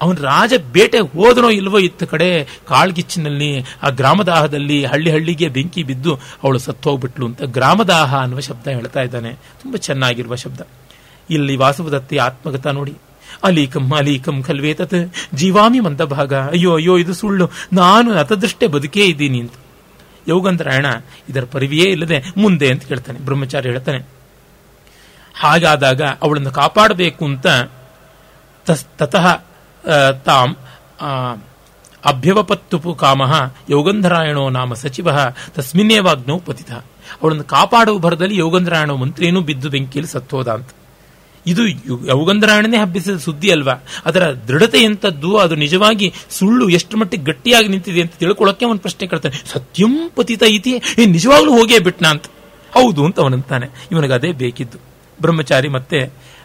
ಅವನು 0.03 0.23
ರಾಜ 0.23 0.53
ಬೇಟೆ 0.73 0.99
ಹೋದನೋ 0.99 1.51
ಇಲ್ವೋ 1.51 1.79
ಇತ್ತ 1.79 2.03
ಕಡೆ 2.03 2.45
ಕಾಳ್ಗಿಚ್ಚಿನಲ್ಲಿ, 2.45 3.65
ಆ 3.83 3.89
ಗ್ರಾಮದಾಹದಲ್ಲಿ 3.89 4.85
ಹಳ್ಳಿ 4.85 5.11
ಹಳ್ಳಿಗೆ 5.11 5.49
ಬೆಂಕಿ 5.49 5.83
ಬಿದ್ದು 5.83 6.15
ಅವಳು 6.15 6.59
ಸತ್ತು 6.59 6.91
ಹೋಗ್ಬಿಟ್ಲು 6.91 7.27
ಅಂತ 7.27 7.43
ಗ್ರಾಮದಾಹ 7.43 8.17
ಅನ್ನುವ 8.17 8.41
ಶಬ್ದ 8.41 8.67
ಹೇಳ್ತಾ 8.69 9.01
ಇದ್ದಾನೆ. 9.01 9.33
ತುಂಬಾ 9.33 9.77
ಚೆನ್ನಾಗಿರುವ 9.77 10.35
ಶಬ್ದ. 10.35 10.61
ಇಲ್ಲಿ 11.31 11.57
ವಾಸವದತ್ತಿ 11.57 12.17
ಆತ್ಮಗತ 12.17 12.67
ನೋಡಿ. 12.67 12.95
ಅಲೀಕಂ 13.45 13.93
ಅಲೀಕಂ 13.93 14.43
ಖಲ್ವೇತತ್ 14.43 15.13
ಜೀವಾಮಿ 15.35 15.81
ಮಂದ 15.81 16.01
ಭಾಗ. 16.01 16.35
ಅಯ್ಯೋ 16.35 16.75
ಅಯ್ಯೋ, 16.75 16.99
ಇದು 16.99 17.15
ಸುಳ್ಳು. 17.15 17.51
ನಾನು 17.73 18.15
ಅತದೃಷ್ಟೇ 18.15 18.67
ಬದುಕೇ 18.67 19.05
ಇದ್ದೀನಿ 19.05 19.41
ಅಂತ. 19.41 19.53
ಯೋಗಂಧರಾಯಣ 20.29 20.87
ಇದರ 21.29 21.45
ಪರಿವಿಯೇ 21.53 21.91
ಇಲ್ಲದೆ 21.91 22.25
ಮುಂದೆ 22.37 22.71
ಅಂತ 22.71 22.85
ಕೇಳ್ತಾನೆ 22.85 23.19
ಬ್ರಹ್ಮಚಾರಿ 23.19 23.69
ಹೇಳ್ತಾನೆ. 23.69 23.99
ಹಾಗಾದಾಗ 25.35 26.03
ಅವಳನ್ನು 26.03 26.51
ಕಾಪಾಡಬೇಕು 26.51 27.25
ಅಂತ 27.25 27.47
ತತಃ 28.99 29.45
ತಾಂ 30.24 30.57
ಅಭ್ಯವಪತ್ತುಪು 32.05 32.95
ಕಾಮಃ 32.95 33.32
ಯೋಗಂಧರಾಯಣೋ 33.70 34.49
ನಾಮ 34.49 34.74
ಸಚಿವ 34.74 35.09
ತಸ್ಮಿನ್ನೇವಾಗ್ನೋ 35.55 36.39
ಪತಿತ. 36.39 36.72
ಅವಳನ್ನು 37.22 37.45
ಕಾಪಾಡುವ 37.45 37.99
ಭರದಲ್ಲಿ 37.99 38.37
ಯೋಗಂಧರಾಯಣೋ 38.37 38.97
ಮಂತ್ರಿಯೂ 38.97 39.41
ಬಿದ್ದು 39.41 39.70
ಬೆಂಕಿಯಲ್ಲಿ 39.70 40.12
ಸತ್ತೋದ 40.12 40.49
ಅಂತ. 40.49 40.68
ಇದು 41.47 41.62
ಯೋಗಂಧರಾಯಣನೇ 42.07 42.76
ಹಬ್ಬಿಸಿದ 42.76 43.16
ಸುದ್ದಿ 43.16 43.51
ಅಲ್ವಾ? 43.51 43.72
ಅದರ 44.05 44.32
ದೃಢತೆ 44.32 44.78
ಎಂತದ್ದು 44.78 45.37
ಅದು 45.37 45.55
ನಿಜವಾಗಿ 45.55 46.14
ಸುಳ್ಳು 46.30 46.68
ಎಷ್ಟು 46.68 46.97
ಮಟ್ಟಿಗೆ 46.97 47.24
ಗಟ್ಟಿಯಾಗಿ 47.24 47.68
ನಿಂತಿದೆ 47.68 48.01
ಅಂತ 48.01 48.14
ತಿಳ್ಕೊಳ್ಳೋಕೆ 48.14 48.64
ಅವನು 48.66 48.78
ಪ್ರಶ್ನೆ 48.78 49.09
ಕೇಳ್ತಾನೆ 49.09 49.43
ಸತ್ಯಂ 49.53 50.11
ಪತಿತ 50.16 50.43
ಇತಿ 50.43 50.72
ನಿಜವಾಗ್ಲೂ 51.07 51.53
ಹೋಗೇ 51.59 51.78
ಬಿಟ್ನಾ 51.78 52.11
ಅಂತ. 52.11 52.26
ಹೌದು 52.74 53.05
ಅಂತ 53.05 53.20
ಅವನಂತಾನೆ. 53.20 53.66
ಇವನಿಗೆ 53.93 54.12
ಅದೇ 54.12 54.32
ಬೇಕಿದ್ದು. 54.32 54.78
ಬ್ರಹ್ಮಚಾರಿ 55.20 55.68
ಮತ್ತೆ 55.68 55.99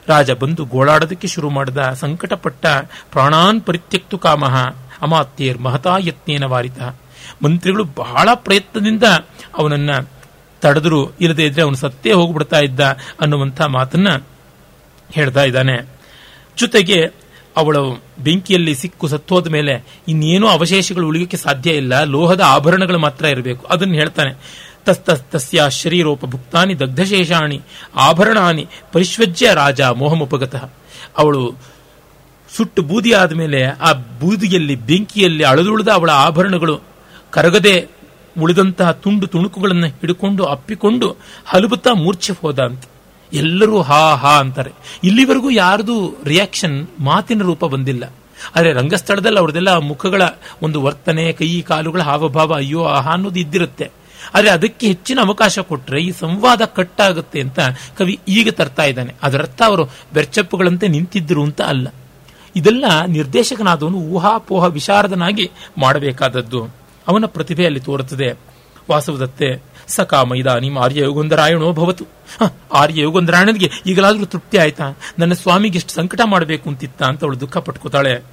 ರಾಜ 0.10 0.32
ಬಂದು 0.32 0.66
ಗೋಳಾಡೋದಕ್ಕೆ 0.66 1.28
ಶುರು 1.28 1.50
ಮಾಡಿದ, 1.50 1.78
ಸಂಕಟಪಟ್ಟ 1.94 2.66
ಪ್ರಾಣಾನ್ 3.12 3.62
ಪರಿತ್ಯಕ್ತು 3.62 4.18
ಕಾಮಹ 4.18 4.56
ಅಮಾತ್ಯೇರ್ 5.02 5.60
ಮಹತಾ 5.62 5.98
ಯತ್ನೇನ 6.00 6.44
ವಾರಿತ. 6.44 6.82
ಮಂತ್ರಿಗಳು 7.44 7.84
ಬಹಳ 7.84 8.30
ಪ್ರಯತ್ನದಿಂದ 8.36 9.04
ಅವನನ್ನ 9.58 9.92
ತಡೆದ್ರು, 10.62 11.18
ಇಲ್ಲದೆ 11.18 11.46
ಇದ್ರೆ 11.46 11.62
ಅವನು 11.62 11.76
ಸತ್ತೇ 11.76 12.12
ಹೋಗ್ಬಿಡ್ತಾ 12.12 12.60
ಇದ್ದ 12.60 12.80
ಅನ್ನುವಂಥ 13.22 13.62
ಮಾತನ್ನ 13.62 14.08
ಹೇಳ್ತಾ 15.12 15.44
ಇದ್ದಾನೆ. 15.44 15.76
ಜೊತೆಗೆ 16.58 17.30
ಅವಳು 17.58 18.04
ಬೆಂಕಿಯಲ್ಲಿ 18.20 18.76
ಸಿಕ್ಕು 18.76 19.08
ಸತ್ತೋದ 19.08 19.48
ಮೇಲೆ 19.48 20.02
ಇನ್ನೇನು 20.08 20.48
ಅವಶೇಷಗಳು 20.48 21.08
ಉಳಿಯೋಕೆ 21.08 21.38
ಸಾಧ್ಯ 21.38 21.70
ಇಲ್ಲ, 21.72 22.04
ಲೋಹದ 22.04 22.42
ಆಭರಣಗಳು 22.42 23.00
ಮಾತ್ರ 23.00 23.26
ಇರಬೇಕು. 23.26 23.66
ಅದನ್ನು 23.66 23.94
ಹೇಳ್ತಾನೆ. 23.94 24.34
ತಸ್ಯ 24.94 25.64
ಶರೀರೋಪಭುಕ್ತಾನಿ 25.70 26.80
ದಗ್ಧಶೇಷಾಣಿ 26.80 27.62
ಆಭರಣಾನಿ 27.96 28.68
ಪರಿಶ್ವಜ್ಯ 28.92 29.54
ರಾಜ 29.54 29.82
ಮೋಹಮುಪಗತಃ. 29.82 30.70
ಅವಳು 31.18 31.54
ಸುಟ್ಟು 32.58 32.82
ಬೂದಿ 32.82 33.14
ಆದಮೇಲೆ 33.14 33.66
ಆ 33.66 33.94
ಬೂದಿಯಲ್ಲಿ, 33.94 34.76
ಬೆಂಕಿಯಲ್ಲಿ 34.76 35.44
ಅಳದುಳಿದ 35.44 35.88
ಅವಳ 35.88 36.10
ಆಭರಣಗಳು 36.10 36.80
ಕರಗದೆ 37.32 37.88
ಉಳಿದಂತಹ 38.42 38.92
ತುಂಡು 38.92 39.28
ತುಣುಕುಗಳನ್ನು 39.28 39.88
ಹಿಡ್ಕೊಂಡು 39.88 40.46
ಅಪ್ಪಿಕೊಂಡು 40.46 41.18
ಹಲುಬುತ್ತಾ 41.46 41.94
ಮೂರ್ಛೆ 41.94 42.34
ಹೋದ 42.42 42.60
ಅಂತ 42.60 42.84
ಎಲ್ಲರೂ 43.34 43.82
ಹಾ 43.82 44.16
ಹಾ 44.16 44.40
ಅಂತಾರೆ. 44.40 44.72
ಇಲ್ಲಿವರೆಗೂ 45.04 45.50
ಯಾರ್ದು 45.50 46.16
ರಿಯಾಕ್ಷನ್ 46.24 46.88
ಮಾತಿನ 47.00 47.42
ರೂಪ 47.42 47.66
ಬಂದಿಲ್ಲ. 47.66 48.14
ಆದರೆ 48.56 48.74
ರಂಗಸ್ಥಳದಲ್ಲಿ 48.74 49.40
ಅವ್ರದೆಲ್ಲ 49.40 49.78
ಮುಖಗಳ 49.78 50.22
ಒಂದು 50.62 50.82
ವರ್ತನೆ, 50.82 51.32
ಕೈ, 51.32 51.62
ಕಾಲುಗಳ 51.62 52.02
ಹಾವಭಾವ 52.02 52.54
ಅಯ್ಯೋ, 52.54 52.86
ಆಹಾ 52.86 53.12
ಅನ್ನೋದು 53.12 53.40
ಇದ್ದಿರುತ್ತೆ. 53.40 53.99
ಆದರೆ 54.36 54.50
ಅದಕ್ಕೆ 54.50 54.88
ಹೆಚ್ಚಿನ 54.88 55.20
ಅವಕಾಶ 55.26 55.60
ಕೊಟ್ಟರೆ 55.60 56.02
ಈ 56.02 56.12
ಸಂವಾದ 56.12 56.62
ಕಟ್ಟಾಗುತ್ತೆ 56.66 57.42
ಅಂತ 57.42 57.60
ಕವಿ 57.98 58.20
ಈಗ 58.28 58.50
ತರ್ತಾ 58.50 58.84
ಇದ್ದಾನೆ. 58.84 59.16
ಅದರರ್ಥ 59.24 59.62
ಅವರು 59.62 59.86
ಬೆರ್ಚಪ್ಪುಗಳಂತೆ 60.14 60.88
ನಿಂತಿದ್ದರು 60.88 61.44
ಅಂತ 61.44 61.62
ಅಲ್ಲ. 61.62 61.88
ಇದೆಲ್ಲ 62.56 62.86
ನಿರ್ದೇಶಕನಾದವನು 63.08 63.98
ಊಹಾಪೋಹ 63.98 64.66
ವಿಶಾರದನಾಗಿ 64.66 65.52
ಮಾಡಬೇಕಾದದ್ದು. 65.78 66.66
ಅವನ 67.08 67.26
ಪ್ರತಿಭೆಯಲ್ಲಿ 67.26 67.80
ತೋರುತ್ತದೆ. 67.80 68.34
ವಾಸವದತ್ತೆ 68.92 69.64
ಸಕಾಮ 69.88 70.36
ಇದಾನಿ 70.36 70.76
ಆರ್ಯ 70.76 71.02
ಯೋಗೊಂದರಾಯಣೋ 71.02 71.72
ಭವತು. 71.72 72.06
ಆರ್ಯ 72.74 73.02
ಯೋಗೊಂದರಾಯಣನಿಗೆ 73.02 73.72
ಈಗಲಾದರೂ 73.86 74.26
ತೃಪ್ತಿ 74.26 74.58
ಆಯ್ತಾ? 74.58 74.98
ನನ್ನ 75.20 75.34
ಸ್ವಾಮಿಗೆ 75.34 75.78
ಎಷ್ಟು 75.78 75.94
ಸಂಕಟ 75.94 76.22
ಮಾಡಬೇಕು 76.26 76.70
ಅಂತಿತ್ತ 76.70 77.04
ಅಂತ 77.04 77.24
ಅವಳು 77.24 77.40
ದುಃಖ 77.40 77.58
ಪಟ್ಕೋತಾಳೆ. 77.58 78.24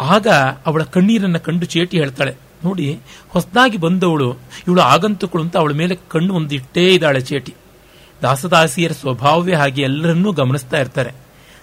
ಆಗ 0.00 0.28
ಅವಳ 0.66 0.82
ಕಣ್ಣೀರನ್ನು 0.82 1.40
ಕಂಡು 1.40 1.66
ಚೇಟಿ 1.66 1.98
ಹೇಳ್ತಾಳೆ. 1.98 2.49
ನೋಡಿ, 2.64 2.86
ಹೊಸದಾಗಿ 3.28 3.76
ಬಂದವಳು, 3.76 4.28
ಇವಳು 4.68 4.80
ಆಗಂತುಕಳು 4.80 5.42
ಅಂತ 5.42 5.56
ಅವಳ 5.56 5.72
ಮೇಲೆ 5.72 5.94
ಕಣ್ಣು 6.08 6.34
ಒಂದಿಟ್ಟೇ 6.34 6.94
ಇದ್ದಾಳೆ 6.94 7.20
ಚೇಟಿ. 7.20 7.54
ದಾಸದಾಸಿಯರ 8.22 8.92
ಸ್ವಭಾವವೇ 8.92 9.54
ಹಾಗೆ 9.54 9.82
ಎಲ್ಲರನ್ನೂ 9.82 10.32
ಗಮನಿಸ್ತಾ 10.32 10.80
ಇರ್ತಾರೆ. 10.80 11.12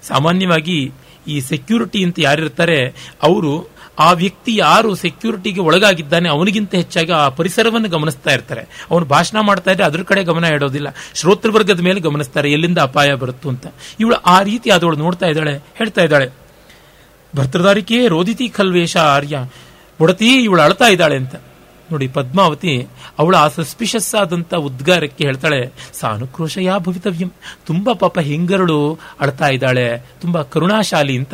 ಸಾಮಾನ್ಯವಾಗಿ 0.04 0.92
ಈ 1.28 1.42
ಸೆಕ್ಯೂರಿಟಿ 1.42 2.04
ಅಂತ 2.04 2.20
ಯಾರಿರ್ತಾರೆ, 2.20 2.78
ಅವರು 3.24 3.54
ಆ 4.00 4.12
ವ್ಯಕ್ತಿ 4.12 4.56
ಯಾರು 4.56 4.96
ಸೆಕ್ಯೂರಿಟಿಗೆ 4.96 5.62
ಒಳಗಾಗಿದ್ದಾನೆ, 5.62 6.30
ಅವನಿಗಿಂತ 6.30 6.76
ಹೆಚ್ಚಾಗಿ 6.76 7.12
ಆ 7.12 7.30
ಪರಿಸರವನ್ನು 7.30 7.90
ಗಮನಿಸ್ತಾ 7.90 8.32
ಇರ್ತಾರೆ. 8.32 8.64
ಅವನು 8.92 9.06
ಭಾಷಣ 9.06 9.38
ಮಾಡ್ತಾ 9.40 9.72
ಇದ್ರೆ 9.72 9.86
ಅದ್ರ 9.86 10.04
ಕಡೆ 10.04 10.24
ಗಮನ 10.24 10.44
ಇಡೋದಿಲ್ಲ. 10.44 10.88
ಶ್ರೋತೃವರ್ಗದ 11.14 11.80
ಮೇಲೆ 11.80 12.00
ಗಮನಿಸ್ತಾರೆ, 12.00 12.52
ಎಲ್ಲಿಂದ 12.52 12.78
ಅಪಾಯ 12.78 13.14
ಬರುತ್ತು 13.14 13.50
ಅಂತ. 13.50 13.66
ಇವಳು 14.00 14.16
ಆ 14.16 14.42
ರೀತಿ 14.42 14.70
ಆದವಳು 14.70 14.98
ನೋಡ್ತಾ 14.98 15.28
ಇದ್ದಾಳೆ, 15.28 15.56
ಹೇಳ್ತಾ 15.76 16.04
ಇದ್ದಾಳೆ. 16.04 16.28
ಭರ್ತೃದಾರಿಕೆ 17.36 18.08
ರೋದಿತಿ 18.08 18.50
ಖಲ್ವೇಶ 18.50 18.98
ಆರ್ಯ. 18.98 19.38
ಬುಡತಿ 20.00 20.36
ಇವಳು 20.36 20.62
ಅಳ್ತಾ 20.62 20.88
ಇದ್ದಾಳೆ 20.88 21.16
ಅಂತ. 21.16 21.36
ನೋಡಿ, 21.92 22.08
ಪದ್ಮಾವತಿ 22.08 22.88
ಅವಳು 23.20 23.38
ಆ 23.38 23.48
ಸಸ್ಪಿಷಸ್ 23.48 24.16
ಆದಂತ 24.16 24.54
ಉದ್ಗಾರಕ್ಕೆ 24.54 25.24
ಹೇಳ್ತಾಳೆ, 25.24 25.74
ಸಾನುಕ್ರೋಶಯ 25.94 26.70
ಭವಿತವ್ಯಂ. 26.78 27.32
ತುಂಬಾ 27.66 27.94
ಪಾಪ 27.94 28.20
ಹೆಂಗರಳು 28.20 29.00
ಅಳ್ತಾ 29.20 29.48
ಇದ್ದಾಳೆ. 29.48 29.98
ತುಂಬಾ 29.98 30.44
ಕರುಣಾಶಾಲಿ 30.44 31.18
ಅಂತ. 31.18 31.34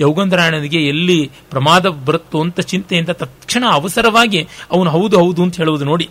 ಯೌಗಂಧರಾಯಣನಿಗೆ 0.00 0.88
ಎಲ್ಲಿ 0.88 1.30
ಪ್ರಮಾದ 1.50 1.86
ಬರುತ್ತೋ 1.86 2.40
ಅಂತ 2.40 2.60
ಚಿಂತೆಯಿಂದ 2.60 3.08
ತಕ್ಷಣ 3.08 3.64
ಅವಸರವಾಗಿ 3.72 4.48
ಅವನು 4.72 4.90
ಹೌದು 4.90 5.18
ಹೌದು 5.18 5.42
ಅಂತ 5.42 5.56
ಹೇಳುವುದು 5.56 5.84
ನೋಡಿ. 5.84 6.10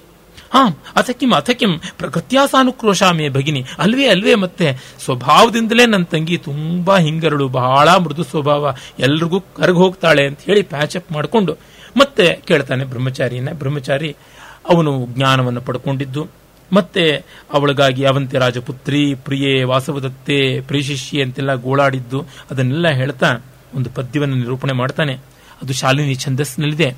ಹಾ 0.53 0.67
ಅಥಕಿಂ 0.95 1.31
ಅಥಕಿಂ 1.31 1.69
ಪ್ರಕೃತ್ಯಾಸಾನುಕ್ರೋಶಾಮೇ 1.97 3.29
ಭಗಿನಿ. 3.29 3.65
ಅಲ್ವೇ 3.79 4.07
ಅಲ್ವೇ 4.07 4.35
ಮತ್ತೆ. 4.35 4.95
ಸ್ವಭಾವದಿಂದಲೇ 5.05 5.85
ನನ್ನ 5.85 6.03
ತಂಗಿ 6.03 6.37
ತುಂಬಾ 6.37 6.97
ಹಿಂಗರಳು. 6.97 7.47
ಬಹಳ 7.47 7.89
ಮೃದು 7.89 8.23
ಸ್ವಭಾವ. 8.23 8.75
ಎಲ್ರಿಗೂ 8.99 9.39
ಕರಗ 9.39 9.75
ಹೋಗ್ತಾಳೆ 9.75 10.27
ಅಂತ 10.27 10.39
ಹೇಳಿ 10.41 10.61
ಪ್ಯಾಚಪ್ 10.61 11.11
ಮಾಡಿಕೊಂಡು 11.11 11.72
ಮತ್ತೆ 11.97 12.41
ಕೇಳ್ತಾನೆ 12.47 12.83
ಬ್ರಹ್ಮಚಾರಿಯನ್ನ. 12.83 13.51
ಬ್ರಹ್ಮಚಾರಿ 13.53 14.15
ಅವನು 14.69 15.05
ಜ್ಞಾನವನ್ನು 15.05 15.61
ಪಡ್ಕೊಂಡಿದ್ದು, 15.61 16.27
ಮತ್ತೆ 16.73 17.23
ಅವಳಿಗಾಗಿ 17.53 18.03
ಅವಂತಿ 18.05 18.37
ರಾಜಪುತ್ರಿ, 18.37 19.15
ಪ್ರಿಯೆ, 19.15 19.63
ವಾಸವದತ್ತೆ 19.63 20.61
ಪ್ರಿಯಶಿಷ್ಯೆ 20.61 21.23
ಅಂತೆಲ್ಲ 21.23 21.53
ಗೋಳಾಡಿದ್ದು, 21.53 22.25
ಅದನ್ನೆಲ್ಲ 22.51 22.87
ಹೇಳ್ತಾ 22.87 23.29
ಒಂದು 23.75 23.89
ಪದ್ಯವನ್ನು 23.89 24.35
ನಿರೂಪಣೆ 24.35 24.73
ಮಾಡ್ತಾನೆ. 24.73 25.13
ಅದು 25.61 25.73
ಶಾಲಿನಿ 25.73 26.15
ಛಂದಸ್ನಲ್ಲಿದೆ 26.15 26.89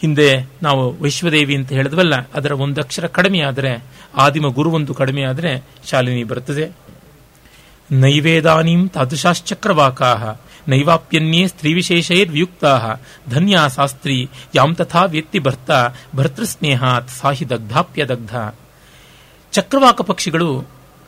ಹಿಂದೆ 0.00 0.48
ನಾವು 0.62 1.02
ವೈಶ್ವದೇವಿ 1.02 1.56
ಅಂತ 1.56 1.72
ಹೇಳಿದ್ವಲ್ಲ, 1.72 2.14
ಅದರ 2.34 2.52
ಒಂದು 2.52 2.80
ಅಕ್ಷರ 2.80 3.06
ಕಡಿಮೆ 3.06 3.40
ಆದರೆ, 3.40 3.84
ಆದಿಮ 4.14 4.48
ಗುರು 4.48 4.70
ಒಂದು 4.70 4.94
ಕಡಿಮೆ 4.94 5.22
ಆದರೆ 5.22 5.64
ಶಾಲಿನಿ 5.84 6.24
ಬರುತ್ತದೆ. 6.24 6.70
ನೈವೇದಾನೀಂ 7.92 8.88
ತಾದೃಶಾಶ್ಚಕ್ರವಾಕಾ 8.88 10.40
ನೈವಾಪ್ಯನ್ಯೇ 10.68 11.46
ಸ್ತ್ರೀವಿಶೇಷೈರ್ವಿಯುಕ್ತಾ 11.46 12.94
ಧನ್ಯಾ 13.30 13.68
ಶಾಸ್ತ್ರಿ, 13.68 14.30
ಯಾಂ 14.54 14.74
ತಥಾ 14.74 15.04
ವ್ಯಕ್ತಿ 15.04 15.38
ಭರ್ತ, 15.38 15.70
ಭರ್ತೃಸ್ನೇಹಾತ್ 16.16 17.08
ಸಾಹಿ 17.08 17.50
ದಗ್ಧಾಪ್ಯ 17.50 18.04
ದಗ್ಧ. 18.04 18.54
ಚಕ್ರವಾಕ 19.52 20.00
ಪಕ್ಷಿಗಳು 20.00 20.66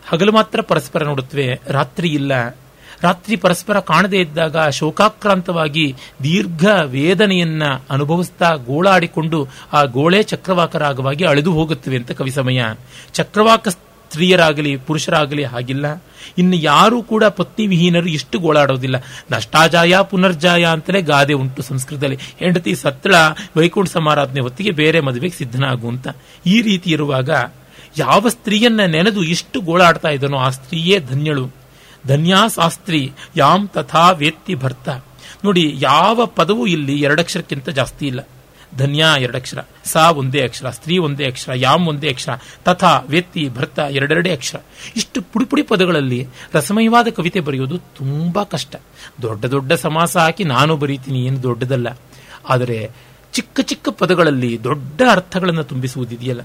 ಹಗಲು 0.08 0.32
ಮಾತ್ರ 0.32 0.60
ಪರಸ್ಪರ 0.60 1.04
ನೋಡುತ್ತವೆ, 1.04 1.60
ರಾತ್ರಿ 1.66 2.08
ಇಲ್ಲ. 2.08 2.32
ರಾತ್ರಿ 3.02 3.36
ಪರಸ್ಪರ 3.36 3.80
ಕಾಣದೇ 3.80 4.20
ಇದ್ದಾಗ 4.20 4.68
ಶೋಕಾಕ್ರಾಂತವಾಗಿ 4.68 5.94
ದೀರ್ಘ 6.22 6.66
ವೇದನೆಯನ್ನ 6.84 7.62
ಅನುಭವಿಸ್ತಾ 7.90 8.54
ಗೋಳಾಡಿಕೊಂಡು 8.54 9.48
ಆ 9.72 9.84
ಗೋಳೆ 9.84 10.22
ಚಕ್ರವಾಕರಾಗವಾಗಿ 10.22 11.24
ಅಳೆದು 11.24 11.52
ಹೋಗುತ್ತವೆ 11.52 11.96
ಅಂತ 11.96 12.12
ಕವಿ 12.12 12.30
ಸಮಯ 12.30 12.64
ಚಕ್ರವಾಕ 13.12 13.68
ಸ್ತ್ರೀಯರಾಗಲಿ, 14.08 14.76
ಪುರುಷರಾಗಲಿ 14.76 15.44
ಹಾಗಿಲ್ಲ. 15.44 16.02
ಇನ್ನು 16.38 16.56
ಯಾರೂ 16.56 17.02
ಕೂಡ 17.02 17.24
ಪತ್ನಿ 17.24 17.66
ವಿಹೀನರು 17.66 18.08
ಇಷ್ಟು 18.08 18.38
ಗೋಳಾಡೋದಿಲ್ಲ. 18.38 18.96
ನಷ್ಟಾಜಾಯ, 19.30 19.96
ಪುನರ್ಜಾಯ 20.02 20.64
ಅಂತಲೇ 20.64 21.02
ಗಾದೆ 21.02 21.32
ಉಂಟು 21.32 21.62
ಸಂಸ್ಕೃತದಲ್ಲಿ. 21.62 22.18
ಹೆಂಡತಿ 22.38 22.74
ಸತ್ತಳ 22.74 23.14
ವೈಕುಂಠ 23.56 23.88
ಸಮಾರಾಧನೆ 23.88 24.40
ಹೊತ್ತಿಗೆ 24.40 24.70
ಬೇರೆ 24.70 25.00
ಮದುವೆಗೆ 25.00 25.38
ಸಿದ್ಧನಾಗು 25.38 25.88
ಅಂತ. 25.88 26.08
ಈ 26.46 26.62
ರೀತಿ 26.62 26.90
ಇರುವಾಗ 26.90 27.30
ಯಾವ 27.98 28.28
ಸ್ತ್ರೀಯನ್ನ 28.28 28.80
ನೆನೆದು 28.80 29.22
ಇಷ್ಟು 29.22 29.60
ಗೋಳಾಡ್ತಾ 29.60 30.08
ಇದ್ದನೋ 30.08 30.36
ಆ 30.36 30.50
ಸ್ತ್ರೀಯೇ 30.50 30.98
ಧನ್ಯಳು. 30.98 31.50
ಧನ್ಯಾ 32.06 32.48
ಶಾಸ್ತ್ರಿ 32.54 33.12
ಯಾಂ 33.36 33.68
ತಥಾ 33.68 34.10
ವೇತ್ತಿ 34.10 34.54
ಭರ್ತ. 34.54 34.88
ನೋಡಿ, 35.44 35.74
ಯಾವ 35.80 36.26
ಪದವೂ 36.26 36.66
ಇಲ್ಲಿ 36.66 37.00
ಎರಡಕ್ಷರಕ್ಕಿಂತ 37.00 37.68
ಜಾಸ್ತಿ 37.68 38.06
ಇಲ್ಲ. 38.06 38.20
ಧನ್ಯ 38.76 39.04
ಎರಡಕ್ಷರ 39.18 39.58
ಸಾ 39.84 40.10
ಒಂದೇ 40.10 40.42
ಅಕ್ಷರ, 40.42 40.70
ಸ್ತ್ರೀ 40.70 40.98
ಒಂದೇ 40.98 41.26
ಅಕ್ಷರ, 41.26 41.52
ಯಾಮ್ 41.54 41.88
ಒಂದೇ 41.88 42.08
ಅಕ್ಷರ, 42.08 42.32
ತಥಾ 42.64 43.00
ವ್ಯಕ್ತಿ 43.00 43.48
ಭರ್ತ 43.48 43.78
ಎರಡೆರಡೇ 43.78 44.32
ಅಕ್ಷರ. 44.32 44.58
ಇಷ್ಟು 44.96 45.22
ಪುಡಿಪುಡಿ 45.22 45.62
ಪುಡಿ 45.62 45.62
ಪದಗಳಲ್ಲಿ 45.62 46.26
ರಸಮಯವಾದ 46.54 47.08
ಕವಿತೆ 47.08 47.40
ಬರೆಯೋದು 47.40 47.78
ತುಂಬಾ 47.78 48.44
ಕಷ್ಟ. 48.44 48.76
ದೊಡ್ಡ 49.22 49.44
ದೊಡ್ಡ 49.44 49.72
ಸಮಾಸ 49.72 50.16
ಹಾಕಿ 50.16 50.44
ನಾನು 50.44 50.76
ಬರೀತೀನಿ 50.76 51.26
ಏನು 51.26 51.42
ದೊಡ್ಡದಲ್ಲ. 51.42 51.98
ಆದರೆ 52.48 52.90
ಚಿಕ್ಕ 53.32 53.60
ಚಿಕ್ಕ 53.60 53.88
ಪದಗಳಲ್ಲಿ 53.88 54.64
ದೊಡ್ಡ 54.64 55.02
ಅರ್ಥಗಳನ್ನು 55.10 55.64
ತುಂಬಿಸುವುದಿದೆಯಲ್ಲ. 55.64 56.40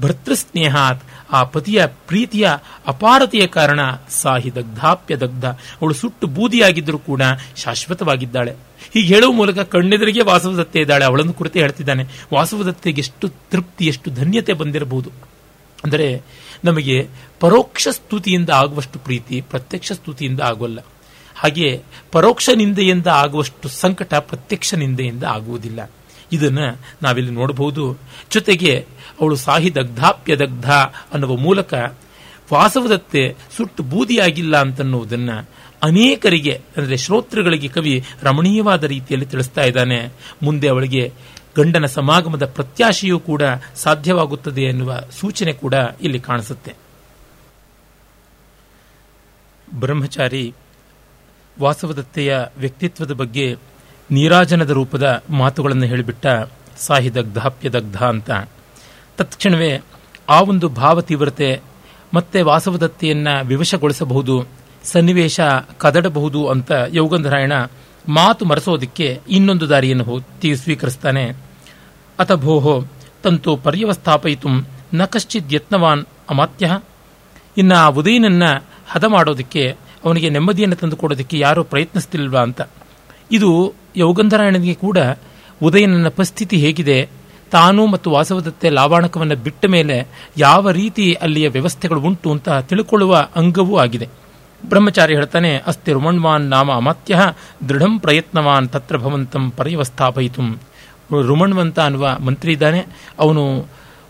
ಭರ್ತೃಸ್ನೇಹಾತ್, 0.00 1.04
ಆ 1.32 1.44
ಪತಿಯ 1.44 1.86
ಪ್ರೀತಿಯ 1.86 2.50
ಅಪಾರತೆಯ 2.86 3.46
ಕಾರಣ 3.46 3.80
ಸಾಹಿ 4.08 4.54
ದಗ್ಧಾಪ್ಯ 4.54 5.16
ದಗ್ಧ. 5.16 5.44
ಅವಳು 5.44 5.94
ಸುಟ್ಟು 5.94 6.26
ಬೂದಿಯಾಗಿದ್ದರೂ 6.26 6.98
ಕೂಡ 6.98 7.22
ಶಾಶ್ವತವಾಗಿದ್ದಾಳೆ. 7.56 8.50
ಹೀಗೆ 8.94 9.14
ಹೇಳುವ 9.14 9.32
ಮೂಲಕ 9.32 9.58
ಕಣ್ಣೆದುರಿಗೆ 9.58 10.22
ವಾಸವದತ್ತೆ 10.22 10.80
ಇದ್ದಾಳೆ. 10.80 11.04
ಅವಳನ್ನು 11.04 11.32
ಕುರಿತು 11.32 11.58
ಹೇಳ್ತಿದ್ದಾನೆ. 11.58 12.04
ವಾಸವದತ್ತೆಗೆ 12.34 13.00
ಎಷ್ಟು 13.00 13.28
ತೃಪ್ತಿ, 13.28 13.86
ಎಷ್ಟು 13.86 14.10
ಧನ್ಯತೆ 14.10 14.52
ಬಂದಿರಬಹುದು. 14.52 15.10
ಅಂದರೆ 15.84 16.22
ನಮಗೆ 16.64 17.08
ಪರೋಕ್ಷ 17.40 17.88
ಸ್ತುತಿಯಿಂದ 17.88 18.50
ಆಗುವಷ್ಟು 18.50 18.98
ಪ್ರೀತಿ, 18.98 19.40
ಪ್ರತ್ಯಕ್ಷ 19.40 19.92
ಸ್ತುತಿಯಿಂದ 19.92 20.40
ಆಗೋಲ್ಲ. 20.40 20.78
ಹಾಗೆ 21.34 21.82
ಪರೋಕ್ಷ 22.12 22.50
ನಿಂದೆಯಿಂದ 22.54 23.06
ಆಗುವಷ್ಟು 23.06 23.68
ಸಂಕಟ 23.68 24.14
ಪ್ರತ್ಯಕ್ಷ 24.14 24.74
ನಿಂದೆಯಿಂದ 24.74 25.24
ಆಗುವುದಿಲ್ಲ. 25.24 25.90
ಇದನ್ನು 26.32 26.78
ನಾವಿಲ್ಲಿ 27.02 27.32
ನೋಡಬಹುದು. 27.32 27.98
ಜೊತೆಗೆ 28.30 28.86
ಅವಳು 29.22 29.36
ಸಾಹಿ 29.36 29.74
ದಗ್ಧಾಪ್ಯದಗ್ಧ 29.74 30.70
ಅನ್ನುವ 31.12 31.36
ಮೂಲಕ 31.36 31.74
ವಾಸವದತ್ತೆ 32.52 33.36
ಸುಟ್ಟು 33.56 33.82
ಬೂದಿಯಾಗಿಲ್ಲ 33.82 34.56
ಅಂತನ್ನುವುದನ್ನ 34.56 35.30
ಅನೇಕರಿಗೆ, 35.82 36.60
ಅಂದರೆ 36.76 36.96
ಶ್ರೋತೃಗಳಿಗೆ 36.96 37.68
ಕವಿ 37.68 38.04
ರಮಣೀಯವಾದ 38.22 38.84
ರೀತಿಯಲ್ಲಿ 38.84 39.26
ತಿಳಿಸ್ತಾ 39.26 39.62
ಇದ್ದಾನೆ. 39.62 39.98
ಮುಂದೆ 40.42 40.68
ಅವಳಿಗೆ 40.68 41.12
ಗಂಡನ 41.56 41.86
ಸಮಾಗಮದ 41.86 42.46
ಪ್ರತ್ಯಾಶೆಯೂ 42.46 43.18
ಕೂಡ 43.20 43.42
ಸಾಧ್ಯವಾಗುತ್ತದೆ 43.76 44.62
ಎನ್ನುವ 44.62 45.00
ಸೂಚನೆ 45.20 45.52
ಕೂಡ 45.52 45.74
ಇಲ್ಲಿ 46.02 46.20
ಕಾಣಿಸುತ್ತೆ. 46.20 46.72
ಬ್ರಹ್ಮಚಾರಿ, 49.74 50.54
ವಾಸವದತ್ತೆಯ 51.60 52.38
ವ್ಯಕ್ತಿತ್ವದ 52.58 53.12
ಬಗ್ಗೆ 53.12 53.56
ನೀರಾಜನದ 54.10 54.70
ರೂಪದ 54.70 55.22
ಮಾತುಗಳನ್ನು 55.30 55.86
ಹೇಳಿಬಿಟ್ಟ 55.86 56.26
ಸಾಹಿ 56.78 57.14
ದಗ್ಧಾಪ್ಯ 57.14 57.68
ದಗ್ಧ 57.68 57.98
ಅಂತ. 58.02 58.30
ತತ್ಕ್ಷಣವೇ 59.18 59.80
ಆ 60.28 60.40
ಒಂದು 60.40 60.68
ಭಾವ 60.68 61.00
ತೀವ್ರತೆ 61.00 61.60
ಮತ್ತೆ 62.14 62.42
ವಾಸವದತ್ತೆಯನ್ನು 62.42 63.46
ವಿವಶಗೊಳಿಸಬಹುದು, 63.46 64.46
ಸನ್ನಿವೇಶ 64.84 65.40
ಕದಡಬಹುದು 65.78 66.48
ಅಂತ 66.48 66.72
ಯೋಗಂಧರಾಯಣ 66.88 67.52
ಮಾತು 68.08 68.44
ಮರೆಸೋದಕ್ಕೆ 68.44 69.20
ಇನ್ನೊಂದು 69.28 69.68
ದಾರಿಯನ್ನು 69.68 70.20
ಸ್ವೀಕರಿಸ್ತಾನೆ. 70.56 71.32
ಅತ 72.18 72.32
ಭೋಹೋ 72.32 72.84
ತಂತು 73.22 73.56
ಪರ್ಯವಸ್ಥಾಪಯಿತು 73.56 74.48
ನ 74.94 75.04
ಕಶ್ಚಿತ್ 75.04 75.52
ಯತ್ನವಾನ್ 75.52 76.04
ಅಮಾತ್ಯ. 76.30 76.80
ಇನ್ನು 77.56 77.74
ಆ 77.74 77.88
ಉದಯನನ್ನ 77.88 78.42
ಹದ 78.88 79.04
ಮಾಡೋದಕ್ಕೆ, 79.04 79.76
ಅವನಿಗೆ 80.04 80.28
ನೆಮ್ಮದಿಯನ್ನು 80.28 80.76
ತಂದುಕೊಡೋದಕ್ಕೆ 80.76 81.38
ಯಾರೂ 81.38 81.64
ಪ್ರಯತ್ನಿಸ್ತಿಲ್ವಾ 81.64 82.40
ಅಂತ. 82.40 82.60
ಇದು 83.30 83.74
ಯೋಗಂಧರಾಯಣನಿಗೆ 83.96 84.74
ಕೂಡ 84.74 84.98
ಉದಯನನ್ನ 85.62 86.08
ಪರಿಸ್ಥಿತಿ 86.08 86.56
ಹೇಗಿದೆ. 86.56 87.08
ತಾನು 87.52 87.86
ಮತ್ತು 87.86 88.10
ವಾಸವದತ್ತೆ 88.10 88.70
ಲಾವಾಣಕವನ್ನು 88.70 89.36
ಬಿಟ್ಟ 89.36 89.66
ಮೇಲೆ 89.66 90.06
ಯಾವ 90.38 90.70
ರೀತಿ 90.70 91.12
ಅಲ್ಲಿಯ 91.12 91.48
ವ್ಯವಸ್ಥೆಗಳು 91.48 92.00
ಉಂಟು 92.00 92.30
ಅಂತ 92.30 92.48
ತಿಳ್ಕೊಳ್ಳುವ 92.48 93.26
ಅಂಗವೂ 93.36 93.78
ಆಗಿದೆ. 93.78 94.08
ಬ್ರಹ್ಮಚಾರಿ 94.68 95.14
ಹೇಳ್ತಾನೆ 95.14 95.56
ಅಸ್ತಿ 95.56 95.92
ರುಮಣ್ವಾನ್ 95.92 96.42
ನಾಮ 96.42 96.72
ಅಮಾತ್ಯ, 96.72 97.20
ದೃಢಂ 97.68 97.98
ಪ್ರಯತ್ನವಾನ್ 97.98 98.68
ತತ್ರ 98.68 98.96
ಭವಂತಂ 98.96 99.50
ಪರ್ಯವಸ್ಥಾಪಯಿತು. 99.50 100.60
ರುಮಣ್ವಂತ 101.26 101.80
ಅನ್ನುವ 101.80 102.16
ಮಂತ್ರಿ 102.20 102.52
ಇದ್ದಾನೆ. 102.52 102.86
ಅವನು 103.18 103.66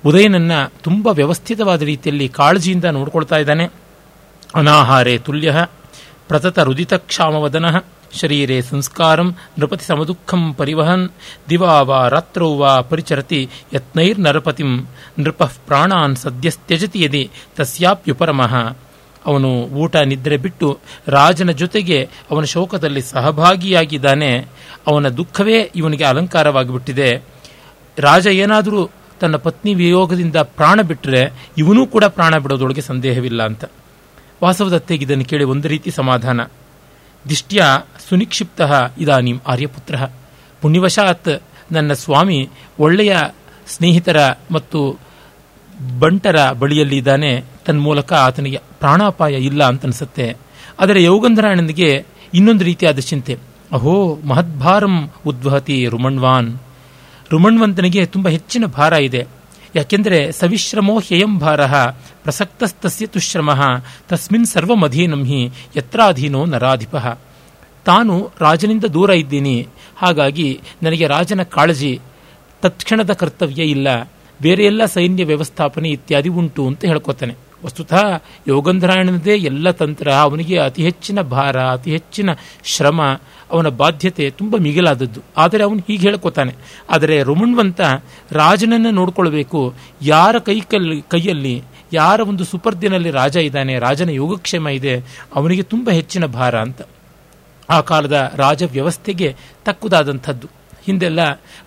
ಉದಯನನ್ನ 0.06 0.52
ತುಂಬ 0.82 1.08
ವ್ಯವಸ್ಥಿತವಾದ 1.08 1.82
ರೀತಿಯಲ್ಲಿ 1.82 2.28
ಕಾಳಜಿಯಿಂದ 2.28 2.84
ನೋಡ್ಕೊಳ್ತಾ 2.84 3.36
ಇದ್ದಾನೆ. 3.36 3.68
ಅನಾಹಾರೇ 4.54 5.18
ತುಲ್ಯ, 5.18 5.66
ಪ್ರತತ 6.28 6.58
ರುದಿತ 6.58 6.94
ಕ್ಷಾಮವದನ. 6.94 7.76
ಶರೀರೆ 8.20 8.62
ಸಂಸ್ಕಾರಂ 8.62 9.36
ನೃಪತಿ 9.58 9.84
ಸಮದುಃಖಂ 9.84 10.54
ಪರಿವಹನ್ 10.54 11.08
ದಿವಾ 11.50 11.80
ವಾ 11.80 12.08
ರಾತ್ರೋ 12.08 12.56
ವಾ 12.56 12.80
ಪರಿಚರತಿ 12.80 13.50
ಯತ್ನೈರ್ನರಪತಿಂ 13.74 14.86
ನೃಪಃ 15.18 15.52
ಪ್ರಾಣಾನ್ 15.66 16.16
ಸದ್ಯಸ್ತ್ಯಜತಿ 16.16 17.02
ಯದಿ 17.02 17.30
ತಸ್ಯಾಪ್ಯುಪರಮಃ 17.56 18.76
ಅವನು 19.26 19.48
ಊಟ 19.48 19.96
ನಿದ್ರೆ 19.96 20.36
ಬಿಟ್ಟು 20.36 20.78
ರಾಜನ 21.08 21.50
ಜೊತೆಗೆ 21.50 22.08
ಅವನ 22.30 22.44
ಶೋಕದಲ್ಲಿ 22.44 23.02
ಸಹಭಾಗಿಯಾಗಿದ್ದಾನೆ. 23.02 24.46
ಅವನ 24.86 25.08
ದುಃಖವೇ 25.08 25.70
ಇವನಿಗೆ 25.76 26.04
ಅಲಂಕಾರವಾಗಿಬಿಟ್ಟಿದೆ. 26.04 27.22
ರಾಜ 27.98 28.26
ಏನಾದರೂ 28.26 28.90
ತನ್ನ 29.20 29.36
ಪತ್ನಿ 29.36 29.74
ವಿಯೋಗದಿಂದ 29.74 30.36
ಪ್ರಾಣ 30.36 30.80
ಬಿಟ್ಟರೆ 30.80 31.50
ಇವನೂ 31.58 31.86
ಕೂಡ 31.86 32.04
ಪ್ರಾಣ 32.04 32.38
ಬಿಡೋದೊಳಗೆ 32.38 32.80
ಸಂದೇಹವಿಲ್ಲ 32.80 33.42
ಅಂತ. 33.42 33.64
ವಾಸವದತ್ತೆಗೆ 34.44 35.04
ಇದನ್ನು 35.04 35.24
ಕೇಳಿ 35.24 35.44
ಒಂದು 35.44 35.68
ರೀತಿ 35.68 35.90
ಸಮಾಧಾನ. 35.90 36.40
ದಿಷ್ಟ್ಯ 37.28 37.64
ಸುನಿಕ್ಷಿಪ್ತ 38.08 38.60
ಇದಾನಿಂ 38.98 39.38
ಆರ್ಯಪುತ್ರ. 39.46 39.94
ಪುಣ್ಯವಶಾತ್ 40.60 41.42
ನನ್ನ 41.72 41.92
ಸ್ವಾಮಿ 41.92 42.48
ಒಳ್ಳೆಯ 42.78 43.16
ಸ್ನೇಹಿತರ 43.66 44.32
ಮತ್ತು 44.50 44.98
ಬಂಟರ 45.98 46.50
ಬಳಿಯಲ್ಲಿ 46.50 46.96
ಇದ್ದಾನೆ, 46.96 47.44
ತನ್ಮೂಲಕ 47.66 48.12
ಆತನಿಗೆ 48.12 48.60
ಪ್ರಾಣಾಪಾಯ 48.80 49.32
ಇಲ್ಲ 49.32 49.64
ಅಂತ 49.64 49.84
ಅನಿಸುತ್ತೆ 49.84 50.36
ಆದರೆ 50.80 51.02
ಯೋಗಂಧರಾಯಣನಿಗೆ 51.02 52.06
ಇನ್ನೊಂದು 52.34 52.64
ರೀತಿಯಾದ 52.64 52.98
ಚಿಂತೆ. 52.98 53.36
ಅಹೋ, 53.72 54.18
ಮಹದ್ಭಾರಂ 54.24 55.10
ಉದ್ವಹತಿ 55.26 55.86
ರುಮಣ್ವಾನ್. 55.86 56.58
ರುಮಣ್ವಂತನಿಗೆ 57.30 58.06
ತುಂಬ 58.06 58.28
ಹೆಚ್ಚಿನ 58.28 58.64
ಭಾರ 58.66 58.92
ಇದೆ. 58.92 59.26
ಯಾಕೆಂದರೆ 59.74 60.18
ಸವಿಶ್ರಮೋ 60.40 60.94
ಹ್ಯಯಂಭಾರ 61.06 61.60
ಪ್ರಸಕ್ತಸ್ತಸ್ಯ 62.24 63.06
ತುಶ್ರಮ 63.14 63.50
ತಸ್ಮಿನ್ 64.10 64.48
ಸರ್ವಮಧೀನಂ 64.52 65.22
ಹಿ 65.30 65.40
ಯತ್ರಾಧೀನೋ 65.76 66.40
ನರಾಧಿಪ. 66.54 66.96
ತಾನು 67.88 68.16
ರಾಜನಿಂದ 68.40 68.86
ದೂರ 68.96 69.10
ಇದ್ದೀನಿ, 69.22 69.54
ಹಾಗಾಗಿ 70.02 70.48
ನನಗೆ 70.82 71.06
ರಾಜನ 71.14 71.42
ಕಾಳಜಿ 71.54 71.92
ತತ್ಕ್ಷಣದ 72.62 73.12
ಕರ್ತವ್ಯ 73.20 73.62
ಇಲ್ಲ, 73.74 73.88
ಬೇರೆ 74.40 74.62
ಎಲ್ಲ 74.64 74.82
ಸೈನ್ಯ 74.96 75.24
ವ್ಯವಸ್ಥಾಪನೆ 75.30 75.88
ಇತ್ಯಾದಿ 75.96 76.30
ಉಂಟು 76.40 76.62
ಅಂತ 76.70 76.84
ಹೇಳ್ಕೊತಾನೆ. 76.90 77.34
ವಸ್ತುತಃ 77.64 78.22
ಯೋಗಂಧರಾಯಣನದೇ 78.48 79.36
ಎಲ್ಲ 79.36 79.70
ತಂತ್ರ. 79.70 80.12
ಅವನಿಗೆ 80.12 80.58
ಅತಿ 80.58 80.82
ಹೆಚ್ಚಿನ 80.82 81.20
ಭಾರ, 81.20 81.60
ಅತಿ 81.60 81.90
ಹೆಚ್ಚಿನ 81.90 82.30
ಶ್ರಮ, 82.64 83.00
ಅವನ 83.50 83.68
ಬಾಧ್ಯತೆ 83.68 84.30
ತುಂಬ 84.30 84.56
ಮಿಗಿಲಾದದ್ದು. 84.56 85.20
ಆದರೆ 85.36 85.64
ಅವನು 85.64 85.78
ಹೀಗೆ 85.78 86.02
ಹೇಳ್ಕೊತಾನೆ. 86.02 86.54
ಆದರೆ 86.90 87.22
ರುಮಣ್ವಂತ 87.22 87.80
ರಾಜನನ್ನು 88.32 88.90
ನೋಡಿಕೊಳ್ಬೇಕು. 88.90 89.74
ಯಾರ 90.02 90.38
ಕೈ 90.38 90.60
ಕೈಯಲ್ಲಿ, 91.08 91.62
ಯಾರ 91.92 92.20
ಒಂದು 92.20 92.44
ಸುಪರ್ದಿನಲ್ಲಿ 92.44 93.10
ರಾಜ 93.10 93.36
ಇದ್ದಾನೆ, 93.36 93.78
ರಾಜನ 93.78 94.08
ಯೋಗಕ್ಷೇಮ 94.08 94.68
ಇದೆ, 94.68 95.24
ಅವನಿಗೆ 95.34 95.62
ತುಂಬ 95.62 95.90
ಹೆಚ್ಚಿನ 95.90 96.26
ಭಾರ 96.26 96.58
ಅಂತ. 96.58 96.82
ಆ 97.70 97.80
ಕಾಲದ 97.80 98.32
ರಾಜ 98.36 98.62
ವ್ಯವಸ್ಥೆಗೆ 98.62 99.36
ತಕ್ಕುದಾದಂಥದ್ದು. 99.64 100.46
ಹಿಂದೆಲ್ಲ 100.84 101.20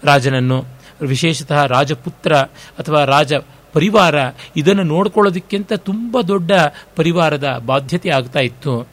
ರಾಜನನ್ನು, 0.04 0.66
ವಿಶೇಷತಃ 1.02 1.66
ರಾಜಪುತ್ರ 1.66 2.36
ಅಥವಾ 2.80 3.06
ರಾಜ 3.06 3.34
ಪರಿವಾರ, 3.76 4.16
ಇದನ್ನು 4.56 4.84
ನೋಡ್ಕೊಳ್ಳೋದಕ್ಕಿಂತ 4.84 5.74
ತುಂಬ 5.74 6.22
ದೊಡ್ಡ 6.22 6.52
ಪರಿವಾರದ 6.96 7.62
ಬಾಧ್ಯತೆ 7.66 8.10
ಆಗ್ತಾ 8.10 8.40
ಇತ್ತು. 8.40 8.88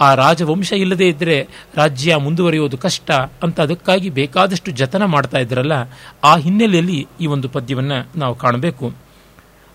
ಆ 0.00 0.14
ರಾಜವಂಶ 0.14 0.72
ಇಲ್ಲದೇ 0.72 1.08
ಇದ್ದರೆ 1.08 1.48
ರಾಜ್ಯ 1.74 2.16
ಮುಂದುವರಿಯೋದು 2.16 2.78
ಕಷ್ಟ 2.78 3.10
ಅಂತ 3.10 3.60
ಅದಕ್ಕಾಗಿ 3.60 4.10
ಬೇಕಾದಷ್ಟು 4.10 4.70
ಜತನ 4.70 5.04
ಮಾಡ್ತಾ 5.04 5.38
ಇದ್ರಲ್ಲ, 5.38 5.72
ಆ 6.24 6.36
ಹಿನ್ನೆಲೆಯಲ್ಲಿ 6.36 7.08
ಈ 7.20 7.26
ಒಂದು 7.26 7.48
ಪದ್ಯವನ್ನು 7.48 8.18
ನಾವು 8.18 8.34
ಕಾಣಬೇಕು. 8.34 8.92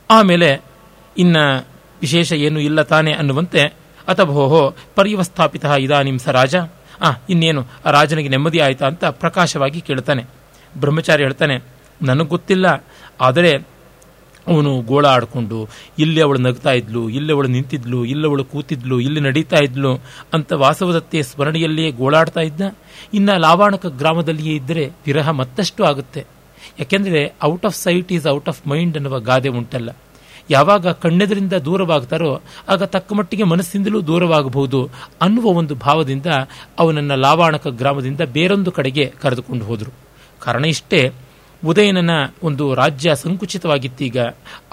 ಆಮೇಲೆ, 0.10 0.62
ಇನ್ನ 1.18 1.38
ವಿಶೇಷ 2.02 2.34
ಏನು 2.34 2.60
ಇಲ್ಲ 2.60 2.82
ತಾನೆ 2.82 3.14
ಅನ್ನುವಂತೆ, 3.14 3.62
ಅಥಭೋಹೋ 4.08 4.76
ಪರ್ಯವಸ್ಥಾಪಿತ 4.96 5.66
ಇದಾನಿಂ 5.66 6.20
ಸ 6.20 6.28
ರಾಜ. 6.28 6.56
ಆ, 7.02 7.12
ಇನ್ನೇನು, 7.30 7.66
ಆ 7.86 7.92
ರಾಜನಿಗೆ 7.92 8.30
ನೆಮ್ಮದಿ 8.30 8.60
ಆಯ್ತಾ 8.60 8.88
ಅಂತ 8.88 9.06
ಪ್ರಕಾಶವಾಗಿ 9.06 9.82
ಕೇಳ್ತಾನೆ. 9.82 10.24
ಬ್ರಹ್ಮಚಾರಿ 10.80 11.24
ಹೇಳ್ತಾನೆ, 11.24 11.56
ನನಗೆ 12.02 12.28
ಗೊತ್ತಿಲ್ಲ, 12.28 12.86
ಆದರೆ 13.22 13.73
ಅವನು 14.48 14.82
ಗೋಳ 14.82 15.06
ಆಡಿಕೊಂಡು, 15.06 15.68
ಇಲ್ಲಿ 16.00 16.22
ಅವಳು 16.22 16.40
ನಗ್ತಾ 16.40 16.72
ಇದ್ಲು, 16.72 17.10
ಇಲ್ಲಿ 17.10 17.34
ಅವಳು 17.34 17.48
ನಿಂತಿದ್ಲು, 17.48 18.06
ಇಲ್ಲಿ 18.06 18.28
ಅವಳು 18.28 18.46
ಕೂತಿದ್ಲು, 18.46 19.00
ಇಲ್ಲಿ 19.00 19.20
ನಡೀತಾ 19.20 19.58
ಇದ್ಲು 19.58 19.96
ಅಂತ 20.34 20.54
ವಾಸವದತ್ತೆ 20.54 21.22
ಸ್ಮರಣೆಯಲ್ಲಿಯೇ 21.22 21.92
ಗೋಳಾಡ್ತಾ 21.92 22.40
ಇದ್ದ. 22.40 22.62
ಇನ್ನ 23.14 23.30
ಲಾವಾಣಕ 23.38 23.86
ಗ್ರಾಮದಲ್ಲಿಯೇ 23.86 24.56
ಇದ್ದರೆ 24.56 24.86
ವಿರಹ 25.06 25.30
ಮತ್ತಷ್ಟು 25.30 25.84
ಆಗುತ್ತೆ. 25.84 26.26
ಯಾಕೆಂದರೆ 26.80 27.36
out 27.44 27.66
of 27.66 27.76
sight 27.76 28.12
is 28.12 28.28
out 28.28 28.48
of 28.48 28.68
mind 28.68 28.98
ಅನ್ನುವ 28.98 29.20
ಗಾದೆ 29.20 29.50
ಉಂಟಲ್ಲ. 29.50 29.90
ಯಾವಾಗ 30.50 30.88
ಕಣ್ಣೆದರಿಂದ 30.88 31.54
ದೂರವಾಗ್ತಾರೋ, 31.54 32.42
ಆಗ 32.70 32.84
ತಕ್ಕ 32.84 33.14
ಮಟ್ಟಿಗೆ 33.14 33.44
ಮನಸ್ಸಿಂದಲೂ 33.44 34.02
ದೂರವಾಗಬಹುದು 34.02 34.90
ಅನ್ನುವ 35.22 35.46
ಒಂದು 35.46 35.76
ಭಾವದಿಂದ 35.76 36.26
ಅವನನ್ನ 36.80 37.14
ಲಾವಾಣಕ 37.14 37.68
ಗ್ರಾಮದಿಂದ 37.68 38.22
ಬೇರೊಂದು 38.22 38.72
ಕಡೆಗೆ 38.72 39.14
ಕರೆದುಕೊಂಡು 39.22 39.66
ಹೋದರು. 39.66 39.94
ಕಾರಣ 40.40 40.66
ಇಷ್ಟೇ 40.66 41.12
ಉದಯನನ 41.66 42.10
ಒಂದು 42.44 42.74
ರಾಜ್ಯ 42.74 43.16
ಸಂಕುಚಿತವಾಗಿತ್ತೀಗ. 43.16 44.18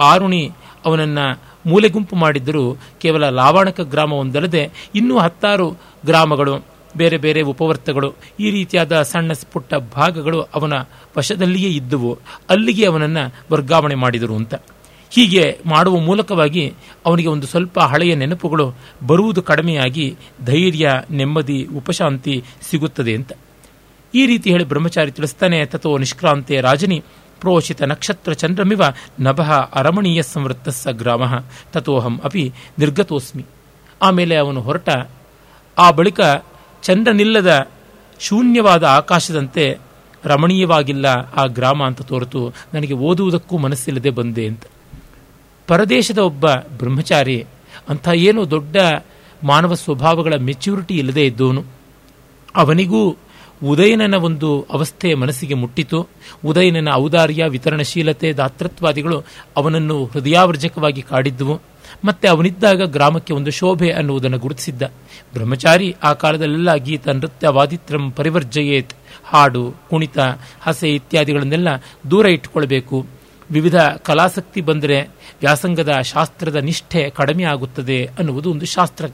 ಆರುಣಿ 0.01 0.51
ಅವನನ್ನ 0.85 1.19
ಮೂಲೆಗುಂಪು 1.67 2.17
ಮಾಡಿದ್ದರೂ 2.17 2.77
ಕೇವಲ 3.01 3.29
ಲಾವಾಣಕ 3.29 3.81
ಗ್ರಾಮ 3.81 4.13
ಒಂದಲ್ಲದೆ 4.13 4.71
ಇನ್ನೂ 4.95 5.19
ಹತ್ತಾರು 5.19 5.71
ಗ್ರಾಮಗಳು, 6.07 6.65
ಬೇರೆ 6.97 7.17
ಬೇರೆ 7.17 7.41
ಉಪವರ್ತಗಳು, 7.43 8.15
ಈ 8.41 8.51
ರೀತಿಯಾದ 8.51 9.03
ಸಣ್ಣ 9.03 9.33
ಪುಟ್ಟ 9.53 9.75
ಭಾಗಗಳು 9.75 10.41
ಅವನ 10.41 10.73
ವಶದಲ್ಲಿಯೇ 11.17 11.69
ಇದ್ದುವು. 11.69 12.19
ಅಲ್ಲಿಗೆ 12.51 12.87
ಅವನನ್ನ 12.87 13.19
ವರ್ಗಾವಣೆ 13.53 13.95
ಮಾಡಿದರು 13.95 14.37
ಅಂತ. 14.37 14.55
ಹೀಗೆ 15.11 15.59
ಮಾಡುವ 15.67 15.99
ಮೂಲಕವಾಗಿ 15.99 16.73
ಅವನಿಗೆ 17.07 17.29
ಒಂದು 17.29 17.47
ಸ್ವಲ್ಪ 17.47 17.81
ಹಳೆಯ 17.81 18.15
ನೆನಪುಗಳು 18.15 18.75
ಬರುವುದು 19.07 19.43
ಕಡಿಮೆಯಾಗಿ 19.43 20.17
ಧೈರ್ಯ, 20.47 20.91
ನೆಮ್ಮದಿ, 21.11 21.65
ಉಪಶಾಂತಿ 21.77 22.45
ಸಿಗುತ್ತದೆ 22.71 23.15
ಅಂತ. 23.15 23.33
ಈ 24.15 24.27
ರೀತಿ 24.27 24.51
ಹೇಳಿ 24.51 24.65
ಬ್ರಹ್ಮಚಾರಿ 24.65 25.11
ತಿಳಿಸ್ತಾನೆ 25.11 25.59
ತಥೋ 25.67 25.99
ನಿಷ್ಕ್ರಾಂತೆ 25.99 26.61
ರಾಜನಿ, 26.61 26.99
ಪ್ರೋಷಿತ 27.41 27.83
ನಕ್ಷತ್ರ 27.83 28.33
ಚಂದ್ರಮಿವ 28.33 28.83
ನಭಃ 29.21 29.51
ಅರಮಣೀಯ 29.53 30.23
ಸಂವೃತ್ತಸ್ಸ 30.23 30.89
ಗ್ರಾಮ 30.89 31.23
ತಥೋಹಂ 31.73 32.21
ಅಪಿ 32.25 32.45
ನಿರ್ಗತೋಸ್ಮಿ. 32.79 33.45
ಆಮೇಲೆ 34.03 34.37
ಅವನು 34.37 34.61
ಹೊರಟ, 34.61 34.89
ಆ 35.79 35.91
ಬಳಿಕ 35.91 36.21
ಚಂದ್ರನಿಲ್ಲದ 36.83 37.53
ಶೂನ್ಯವಾದ 38.21 38.85
ಆಕಾಶದಂತೆ 38.85 39.65
ರಮಣೀಯವಾಗಿಲ್ಲ 40.25 41.07
ಆ 41.37 41.47
ಗ್ರಾಮ 41.47 41.81
ಅಂತ 41.85 42.03
ತೋರಿತು, 42.03 42.41
ನನಗೆ 42.75 42.95
ಓದುವುದಕ್ಕೂ 42.95 43.59
ಮನಸ್ಸಿಲ್ಲದೆ 43.59 44.11
ಬಂದೆ 44.11 44.47
ಅಂತ. 44.47 44.65
ಪರದೇಶದ 45.69 46.19
ಒಬ್ಬ 46.19 46.47
ಬ್ರಹ್ಮಚಾರಿ 46.53 47.39
ಅಂಥ 47.89 48.09
ಏನು 48.15 48.51
ದೊಡ್ಡ 48.51 48.77
ಮಾನವ 49.45 49.75
ಸ್ವಭಾವಗಳ 49.75 50.35
ಮೆಚ್ಯೂರಿಟಿ 50.37 50.95
ಇಲ್ಲದೆ 50.95 51.25
ಇದ್ದವನು. 51.27 51.63
ಅವನಿಗೂ 52.57 53.03
ಉದಯನನ 53.65 54.15
ಒಂದು 54.15 54.67
ಅವಸ್ಥೆ 54.71 55.15
ಮನಸ್ಸಿಗೆ 55.15 55.55
ಮುಟ್ಟಿತು. 55.55 56.09
ಉದಯನನ 56.47 56.89
ಔದಾರ್ಯ, 56.95 57.45
ವಿತರಣಶೀಲತೆ, 57.49 58.33
ದಾತೃತ್ವಾದಿಗಳು 58.33 59.23
ಅವನನ್ನು 59.57 60.05
ಹೃದಯಾವರ್ಜಕವಾಗಿ 60.07 61.03
ಕಾಡಿದ್ದುವು. 61.03 61.61
ಮತ್ತೆ 62.05 62.29
ಅವನಿದ್ದಾಗ 62.29 62.83
ಗ್ರಾಮಕ್ಕೆ 62.83 63.33
ಒಂದು 63.33 63.51
ಶೋಭೆ 63.51 63.91
ಅನ್ನುವುದನ್ನು 63.91 64.39
ಗುರುತಿಸಿದ್ದ. 64.39 64.83
ಬ್ರಹ್ಮಚಾರಿ, 65.33 65.97
ಆ 66.03 66.13
ಕಾಲದಲ್ಲೆಲ್ಲ 66.13 66.75
ಗೀತ, 66.75 67.09
ನೃತ್ಯ, 67.09 67.49
ವಾದಿತ್ರಂ 67.49 68.11
ಪರಿವರ್ಜಯೇತ್. 68.11 68.95
ಹಾಡು, 69.25 69.75
ಕುಣಿತ, 69.91 70.19
ಹಸೆ 70.61 70.95
ಇತ್ಯಾದಿಗಳನ್ನೆಲ್ಲ 70.95 71.69
ದೂರ 72.11 72.27
ಇಟ್ಟುಕೊಳ್ಬೇಕು. 72.27 73.07
ವಿವಿಧ 73.51 73.77
ಕಲಾಸಕ್ತಿ 73.81 74.61
ಬಂದರೆ 74.61 75.01
ವ್ಯಾಸಂಗದ 75.41 76.01
ಶಾಸ್ತ್ರದ 76.05 76.57
ನಿಷ್ಠೆ 76.57 77.11
ಕಡಿಮೆ 77.11 77.45
ಆಗುತ್ತದೆ 77.45 78.05
ಅನ್ನುವುದು 78.05 78.51
ಒಂದು 78.51 78.67
ಶಾಸ್ತ್ರ. 78.67 79.05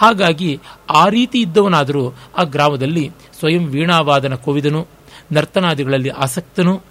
ಹಾಗಾಗಿ 0.00 0.60
ಆ 0.90 1.08
ರೀತಿ 1.08 1.40
ಇದ್ದವನಾದರೂ 1.40 2.14
ಆ 2.36 2.42
ಗ್ರಾಮದಲ್ಲಿ 2.42 3.10
ಸ್ವಯಂ 3.38 3.64
ವೀಣಾವಾದನ 3.66 4.34
ಕೋವಿದನು, 4.34 4.86
ನರ್ತನಾದಿಗಳಲ್ಲಿ 5.32 6.08
ಆಸಕ್ತನು. 6.08 6.82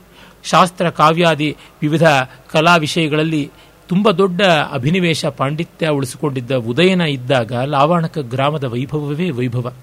ಶಾಸ್ತ್ರ, 0.43 0.89
ಕಾವ್ಯಾದಿ 0.89 1.57
ವಿವಿಧ 1.81 2.03
ಕಲಾ 2.51 2.75
ವಿಷಯಗಳಲ್ಲಿ 2.75 3.51
ತುಂಬ 3.87 4.11
ದೊಡ್ಡ 4.11 4.41
ಅಭಿನಿವೇಶ 4.71 5.25
ಪಾಂಡಿತ್ಯ 5.25 5.87
ಉಳಿಸಿಕೊಂಡಿದ್ದ 5.87 6.51
ಉದಯನ 6.51 7.01
ಇದ್ದಾಗ 7.01 7.53
ಲಾವಣಕ 7.53 8.17
ಗ್ರಾಮದ 8.17 8.63
ವೈಭವವೇ 8.63 9.29
ವೈಭವ. 9.29 9.73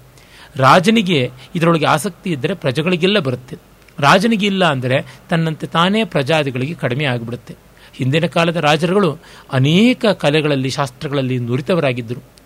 ರಾಜನಿಗೆ 0.55 1.31
ಇದರೊಳಗೆ 1.55 1.85
ಆಸಕ್ತಿ 1.85 2.29
ಇದ್ದರೆ 2.29 2.53
ಪ್ರಜೆಗಳಿಗೆಲ್ಲ 2.53 3.19
ಬರುತ್ತೆ. 3.19 3.55
ರಾಜನಿಗೆ 3.99 4.45
ಇಲ್ಲ 4.45 4.65
ಅಂದರೆ 4.65 5.05
ತನ್ನಂತೆ 5.29 5.67
ತಾನೇ 5.67 6.03
ಪ್ರಜಾದಿಗಳಿಗೆ 6.03 6.73
ಕಡಿಮೆ 6.73 7.05
ಆಗಿಬಿಡುತ್ತೆ. 7.05 7.55
ಹಿಂದಿನ 7.93 8.25
ಕಾಲದ 8.25 8.55
ರಾಜರುಗಳು 8.55 9.17
ಅನೇಕ 9.51 10.05
ಕಲೆಗಳಲ್ಲಿ, 10.05 10.69
ಶಾಸ್ತ್ರಗಳಲ್ಲಿ 10.69 11.39
ನುರಿತವರಾಗಿದ್ದರು. 11.39 12.36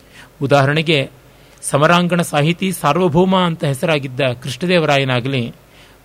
ಉದಾಹರಣೆಗೆ, 0.42 1.10
ಸಮರಾಂಗಣ 1.62 2.22
ಸಾಹಿತಿ 2.22 2.72
ಸಾರ್ವಭೌಮ 2.72 3.38
ಅಂತ 3.38 3.64
ಹೆಸರಾಗಿದ್ದ 3.64 4.22
ಕೃಷ್ಣದೇವರಾಯನಾಗಲಿ, 4.44 5.54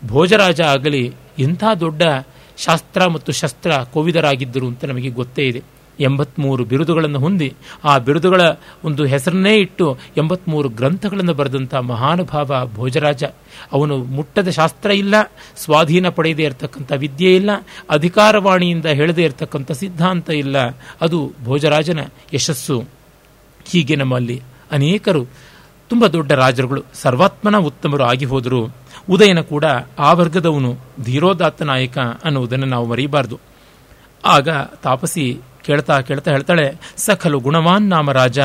ಭೋಜರಾಜ 0.06 0.60
ಆಗಲಿ 0.60 1.14
ಇಂಥ 1.38 1.64
ದೊಡ್ಡ 1.80 2.02
ಶಾಸ್ತ್ರ 2.56 3.06
ಮತ್ತು 3.06 3.32
ಶಸ್ತ್ರ 3.32 3.76
ಕೋವಿದರಾಗಿದ್ದರು 3.76 4.66
ಅಂತ 4.66 4.84
ನಮಗೆ 4.84 5.08
ಗೊತ್ತೇ 5.08 5.42
ಇದೆ. 5.42 5.62
ಎಂಬತ್ಮೂರು 6.00 6.64
ಬಿರುದುಗಳನ್ನು 6.64 7.18
ಹೊಂದಿ, 7.18 7.54
ಆ 7.84 7.98
ಬಿರುದುಗಳ 7.98 8.40
ಒಂದು 8.84 9.04
ಹೆಸರನ್ನೇ 9.04 9.56
ಇಟ್ಟು 9.56 9.98
ಎಂಬತ್ಮೂರು 10.16 10.68
ಗ್ರಂಥಗಳನ್ನು 10.68 11.34
ಬರೆದಂಥ 11.34 11.74
ಮಹಾನುಭಾವ 11.74 12.70
ಭೋಜರಾಜ. 12.74 13.24
ಅವನು 13.72 13.96
ಮುಟ್ಟದ 13.96 14.48
ಶಾಸ್ತ್ರ 14.48 14.90
ಇಲ್ಲ, 14.90 15.14
ಸ್ವಾಧೀನ 15.56 16.08
ಪಡೆಯದೇ 16.08 16.42
ಇರತಕ್ಕಂಥ 16.42 16.92
ವಿದ್ಯೆ 16.96 17.34
ಇಲ್ಲ, 17.34 17.50
ಅಧಿಕಾರವಾಣಿಯಿಂದ 17.90 18.86
ಹೇಳದೇ 18.86 19.22
ಇರತಕ್ಕಂಥ 19.22 19.72
ಸಿದ್ಧಾಂತ 19.72 20.30
ಇಲ್ಲ. 20.30 20.56
ಅದು 21.00 21.32
ಭೋಜರಾಜನ 21.44 22.00
ಯಶಸ್ಸು. 22.34 22.96
ಹೀಗೆ 23.66 23.96
ನಮ್ಮಲ್ಲಿ 23.96 24.42
ಅನೇಕರು 24.72 25.22
ತುಂಬ 25.88 26.06
ದೊಡ್ಡ 26.06 26.32
ರಾಜರುಗಳು, 26.32 26.82
ಸರ್ವಾತ್ಮನ 26.94 27.56
ಉತ್ತಮರು 27.56 28.04
ಆಗಿ 28.04 28.24
ಹೋದರು 28.24 28.60
ಉದಯನ 29.10 29.40
ಕೂಡ 29.40 29.64
ಆ 29.98 30.12
ವರ್ಗದವನು 30.12 30.70
ಧೀರೋದಾತ್ತ 31.04 31.62
ನಾಯಕ 31.62 31.98
ಅನ್ನುವುದನ್ನು 31.98 32.66
ನಾವು 32.66 32.86
ಮರೆಯಬಾರದು. 32.86 33.38
ಆಗ 34.24 34.48
ತಾಪಸಿ 34.82 35.24
ಕೇಳ್ತಾ 35.66 36.00
ಕೇಳ್ತಾ 36.00 36.30
ಹೇಳ್ತಾಳೆ 36.30 36.66
ಸಖಲು 36.96 37.38
ಗುಣವಾನ್ 37.38 37.88
ನಾಮ 37.88 38.10
ರಾಜ, 38.10 38.38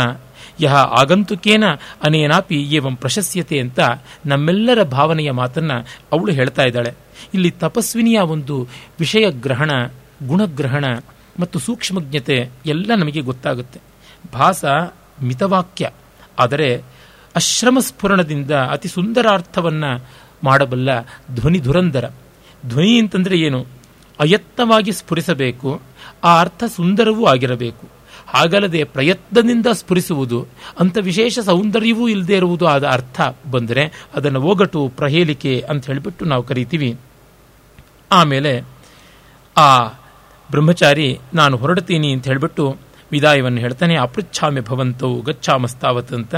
ಯಹ 0.59 0.75
ಆಗಂತುಕೇನ 0.75 1.63
ಅನೇನಾಪಿ 2.03 2.55
ಏವಂ 2.55 2.95
ಪ್ರಶಸ್ಯತೆ 2.95 3.59
ಅಂತ 3.59 3.79
ನಮ್ಮೆಲ್ಲರ 4.25 4.83
ಭಾವನೆಯ 4.83 5.31
ಮಾತನ್ನ 5.31 5.71
ಅವಳು 6.11 6.31
ಹೇಳ್ತಾ 6.31 6.63
ಇದ್ದಾಳೆ. 6.63 6.93
ಇಲ್ಲಿ 7.33 7.51
ತಪಸ್ವಿನಿಯ 7.51 8.19
ಒಂದು 8.19 8.67
ವಿಷಯ 8.99 9.31
ಗ್ರಹಣ, 9.31 9.71
ಗುಣಗ್ರಹಣ 10.27 10.85
ಮತ್ತು 11.39 11.59
ಸೂಕ್ಷ್ಮಜ್ಞತೆ 11.59 12.37
ಎಲ್ಲ 12.65 12.91
ನಮಗೆ 12.97 13.21
ಗೊತ್ತಾಗುತ್ತೆ. 13.21 13.79
ಭಾಸ 14.33 14.65
ಮಿತವಾಕ್ಯ. 15.21 15.85
ಆದರೆ 16.39 16.69
ಅಶ್ರಮ 17.35 17.77
ಸ್ಫುರಣದಿಂದ 17.79 18.51
ಅತಿ 18.51 18.87
ಸುಂದರಾರ್ಥವನ್ನು 18.87 19.91
ಮಾಡಬಲ್ಲ 20.43 20.89
ಧ್ವನಿ 21.35 21.59
ಧುರಂಧರ 21.59 22.05
ಧ್ವನಿ 22.65 22.99
ಅಂತಂದರೆ 22.99 23.35
ಏನು? 23.39 23.59
ಅಯತ್ನವಾಗಿ 24.19 24.91
ಸ್ಫುರಿಸಬೇಕು, 24.91 25.69
ಆ 26.23 26.31
ಅರ್ಥ 26.39 26.63
ಸುಂದರವೂ 26.75 27.25
ಆಗಿರಬೇಕು. 27.25 27.85
ಹಾಗಲ್ಲದೆ 28.27 28.83
ಪ್ರಯತ್ನದಿಂದ 28.83 29.67
ಸ್ಫುರಿಸುವುದು 29.73 30.39
ಅಂಥ 30.79 30.97
ವಿಶೇಷ 31.01 31.39
ಸೌಂದರ್ಯವೂ 31.39 32.07
ಇಲ್ಲದೆ 32.07 32.35
ಇರುವುದು 32.35 32.65
ಆದ 32.67 32.85
ಅರ್ಥ 32.87 33.21
ಬಂದರೆ 33.51 33.83
ಅದನ್ನು 34.15 34.41
ಒಗಟು 34.41 34.81
ಪ್ರಹೇಲಿಕೆ 34.97 35.53
ಅಂತ 35.69 35.85
ಹೇಳಿಬಿಟ್ಟು 35.85 36.25
ನಾವು 36.25 36.43
ಕರಿತೀವಿ. 36.43 36.91
ಆಮೇಲೆ 38.11 38.53
ಆ 39.57 39.69
ಬ್ರಹ್ಮಚಾರಿ, 40.49 41.09
ನಾನು 41.33 41.57
ಹೊರಡ್ತೀನಿ 41.57 42.11
ಅಂತ 42.11 42.25
ಹೇಳಿಬಿಟ್ಟು 42.27 42.65
ವಿದಾಯವನ್ನು 43.11 43.59
ಹೇಳ್ತಾನೆ 43.59 43.95
ಅಪೃಚ್ಛಾಮೆ 43.97 44.61
ಭವಂತವು 44.69 45.17
ಗಚ್ಚಾಮಸ್ತಾವತ್ 45.21 46.13
ಅಂತ. 46.13 46.35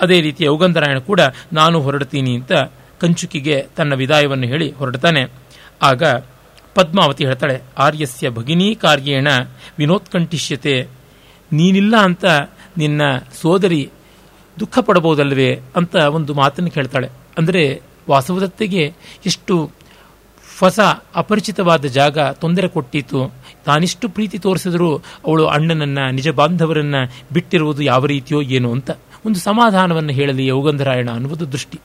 ಅದೇ 0.00 0.18
ರೀತಿ 0.20 0.42
ಯೌಗಂಧರಾಯಣ 0.44 0.98
ಕೂಡ 1.10 1.20
ನಾನು 1.52 1.76
ಹೊರಡ್ತೀನಿ 1.80 2.32
ಅಂತ 2.34 2.52
ಕಂಚುಕಿಗೆ 3.00 3.56
ತನ್ನ 3.76 3.92
ವಿದಾಯವನ್ನು 3.94 4.46
ಹೇಳಿ 4.46 4.68
ಹೊರಡ್ತಾನೆ. 4.72 5.22
ಆಗ 5.82 6.02
ಪದ್ಮಾವತಿ 6.76 7.22
ಹೇಳ್ತಾಳೆ, 7.24 7.56
ಆರ್ಯಸ್ಯ 7.78 8.30
ಭಗಿನೀ 8.30 8.68
ಕಾರ್ಯೇಣ 8.74 9.28
ವಿನೋತ್ಕಂಠಿಷ್ಯತೆ. 9.78 10.76
ನೀನಿಲ್ಲ 11.50 11.94
ಅಂತ 12.08 12.24
ನಿನ್ನ 12.78 13.02
ಸೋದರಿ 13.40 13.82
ದುಃಖ 14.56 14.78
ಪಡಬಹುದಲ್ವೇ 14.78 15.50
ಅಂತ 15.76 15.94
ಒಂದು 16.16 16.34
ಮಾತನ್ನು 16.34 16.70
ಕೇಳ್ತಾಳೆ. 16.70 17.08
ಅಂದರೆ 17.38 17.62
ವಾಸವದತ್ತೆಗೆ 18.10 18.82
ಎಷ್ಟು 19.26 19.54
ಹೊಸ 20.60 20.80
ಅಪರಿಚಿತವಾದ 21.14 21.84
ಜಾಗ 21.84 22.18
ತೊಂದರೆ 22.18 22.68
ಕೊಟ್ಟಿತು. 22.68 23.34
ತಾನಿಷ್ಟು 23.64 24.08
ಪ್ರೀತಿ 24.08 24.38
ತೋರಿಸಿದರೂ 24.38 24.96
ಅವಳು 25.26 25.46
ಅಣ್ಣನನ್ನ, 25.46 25.98
ನಿಜ 26.12 26.28
ಬಾಂಧವರನ್ನು 26.28 27.24
ಬಿಟ್ಟಿರುವುದು 27.32 27.82
ಯಾವ 27.82 28.06
ರೀತಿಯೋ 28.06 28.42
ಏನು 28.42 28.72
ಅಂತ 28.72 28.90
ಒಂದು 29.26 29.38
ಸಮಾಧಾನವನ್ನು 29.38 30.12
ಹೇಳಲಿ 30.12 30.46
ಯೌಗಂಧರಾಯಣ 30.46 31.10
ಅನ್ನುವುದು 31.10 31.52
ದೃಷ್ಟಿ. 31.52 31.80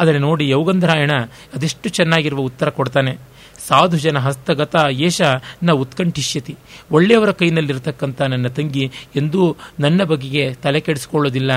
ಆದರೆ 0.00 0.18
ನೋಡಿ 0.18 0.48
ಯೌಗಂಧರಾಯಣ 0.48 1.10
ಅದೆಷ್ಟು 1.54 1.88
ಚೆನ್ನಾಗಿರುವ 1.88 2.40
ಉತ್ತರ 2.40 2.68
ಕೊಡ್ತಾನೆ. 2.68 3.32
ಸಾಧು 3.68 3.98
ಜನ 3.98 4.18
ಹಸ್ತಗತ 4.18 4.76
ಯೇಷ 4.90 5.22
ನ 5.62 5.72
ಉತ್ಕಂಠಿಷ್ಯತಿ. 5.72 6.56
ಒಳ್ಳೆಯವರ 6.92 7.30
ಕೈನಲ್ಲಿರತಕ್ಕಂಥ 7.30 8.22
ನನ್ನ 8.22 8.48
ತಂಗಿ 8.48 8.90
ಎಂದೂ 9.16 9.56
ನನ್ನ 9.80 10.02
ಬಗೆಗೆ 10.04 10.54
ತಲೆ 10.54 10.80
ಕೆಡಿಸಿಕೊಳ್ಳೋದಿಲ್ಲ. 10.80 11.50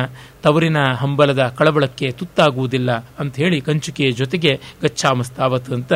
ತವರಿನ 0.44 0.78
ಹಂಬಲದ 0.94 1.54
ಕಳವಳಕ್ಕೆ 1.58 2.12
ತುತ್ತಾಗುವುದಿಲ್ಲ 2.12 2.92
ಅಂತ 2.92 3.36
ಹೇಳಿ 3.36 3.62
ಕಂಚುಕಿಯ 3.62 4.12
ಜೊತೆಗೆ 4.12 4.60
ಗಚ್ಚಾಮಸ್ತಾವತ್ 4.84 5.70
ಅಂತ 5.70 5.94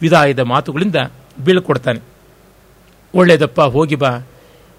ವಿದಾಯದ 0.00 0.38
ಮಾತುಗಳಿಂದ 0.38 0.96
ಬೀಳ್ಕೊಡ್ತಾನೆ. 1.44 2.00
ಒಳ್ಳೆಯದಪ್ಪ, 3.14 3.60
ಹೋಗಿ 3.60 3.94
ಬಾ. 3.94 4.18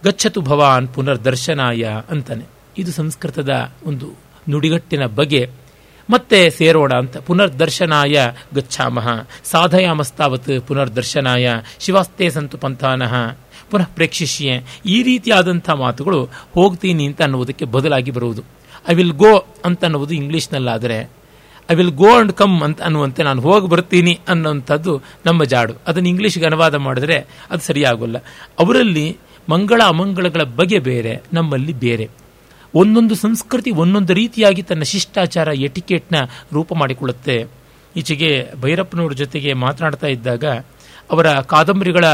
ಗಚ್ಚತು 0.03 0.41
ಭವಾನ್ 0.41 0.88
ಪುನರ್ದರ್ಶನಾಯ 0.88 2.02
ಅಂತಾನೆ. 2.10 2.45
ಇದು 2.77 2.91
ಸಂಸ್ಕೃತದ 2.91 3.49
ಒಂದು 3.85 4.10
ನುಡಿಗಟ್ಟಿನ 4.49 5.06
ಬಗೆ. 5.06 5.49
ಮತ್ತೆ 6.10 6.49
ಸೇರೋಣ 6.49 6.93
ಅಂತ. 6.93 7.18
ಪುನರ್ದರ್ಶನಾಯ 7.18 8.31
ಗಚ್ಚಾಮಹ 8.56 9.07
ಸಾಧಯಾಮಸ್ತಾವತ್ 9.43 10.68
ಪುನರ್ದರ್ಶನಾಯ. 10.68 11.49
ಶಿವಾಸ್ತೆ 11.80 12.30
ಸಂತು 12.30 12.57
ಪಂಥಾನಹ 12.57 13.35
ಪುನಃ 13.72 13.85
ಪ್ರೇಕ್ಷಿಷ್ಯೆ. 13.95 14.81
ಈ 14.85 15.03
ರೀತಿಯಾದಂಥ 15.03 15.69
ಮಾತುಗಳು 15.69 16.26
ಹೋಗ್ತೀನಿ 16.53 17.06
ಅಂತ 17.06 17.22
ಅನ್ನುವುದಕ್ಕೆ 17.22 17.65
ಬದಲಾಗಿ 17.65 18.11
ಬರುವುದು. 18.11 18.41
ಐ 18.89 18.93
ವಿಲ್ 18.93 19.11
ಗೋ 19.11 19.45
ಅಂತ 19.65 19.84
ಅನ್ನುವುದು 19.84 20.14
ಇಂಗ್ಲಿಷ್ನಲ್ಲಾದರೆ 20.14 21.10
I 21.70 21.76
will 21.76 21.92
go 21.92 22.16
and 22.16 22.34
come 22.34 22.62
ಅಂತ 22.62 22.82
ಅನ್ನುವಂತೆ 22.82 23.24
ನಾನು 23.24 23.42
ಹೋಗಿ 23.42 23.68
ಬರ್ತೀನಿ 23.68 24.20
ಅನ್ನುವಂಥದ್ದು 24.28 25.02
ನಮ್ಮ 25.26 25.44
ಜಾಡು. 25.44 25.74
ಅದನ್ನು 25.88 26.10
ಇಂಗ್ಲೀಷ್ಗೆ 26.10 26.46
ಅನುವಾದ 26.46 26.76
ಮಾಡಿದ್ರೆ 26.76 27.18
ಅದು 27.52 27.60
ಸರಿಯಾಗೋಲ್ಲ. 27.60 28.18
ಅವರಲ್ಲಿ 28.60 29.18
ಮಂಗಳ 29.50 29.82
ಅಮಂಗಳಗಳ 29.88 30.44
ಬಗೆ 30.44 30.80
ಬೇರೆ, 30.80 31.22
ನಮ್ಮಲ್ಲಿ 31.34 31.74
ಬೇರೆ. 31.74 32.10
ಒಂದೊಂದು 32.76 33.16
ಸಂಸ್ಕೃತಿ 33.16 33.72
ಒಂದೊಂದು 33.72 34.14
ರೀತಿಯಾಗಿ 34.14 34.62
ತನ್ನ 34.62 34.82
ಶಿಷ್ಟಾಚಾರ 34.82 35.48
ಎಟಿಕೆಟ್ನ 35.48 36.16
ರೂಪ 36.54 36.74
ಮಾಡಿಕೊಳ್ಳುತ್ತೆ. 36.74 37.46
ಈಚೆಗೆ 37.96 38.50
ಭೈರಪ್ಪನವ್ರ 38.62 39.14
ಜೊತೆಗೆ 39.14 39.54
ಮಾತನಾಡ್ತಾ 39.54 40.08
ಇದ್ದಾಗ 40.08 40.46
ಅವರ 41.12 41.34
ಕಾದಂಬರಿಗಳ 41.34 42.06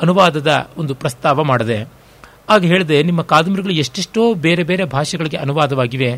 ಅನುವಾದದ 0.00 0.70
ಒಂದು 0.76 0.94
ಪ್ರಸ್ತಾವ 0.94 1.44
ಮಾಡಿದೆ. 1.44 2.05
ಆಗ 2.48 2.64
ಹೇಳಿದೆ, 2.64 3.02
ನಿಮ್ಮ 3.02 3.22
ಕಾದಂಬರಿಗಳು 3.22 3.72
ಎಷ್ಟೆಷ್ಟೋ 3.72 4.34
ಬೇರೆ 4.34 4.62
ಬೇರೆ 4.62 4.84
ಭಾಷೆಗಳಿಗೆ 4.84 5.36
ಅನುವಾದವಾಗಿವೆ. 5.36 6.12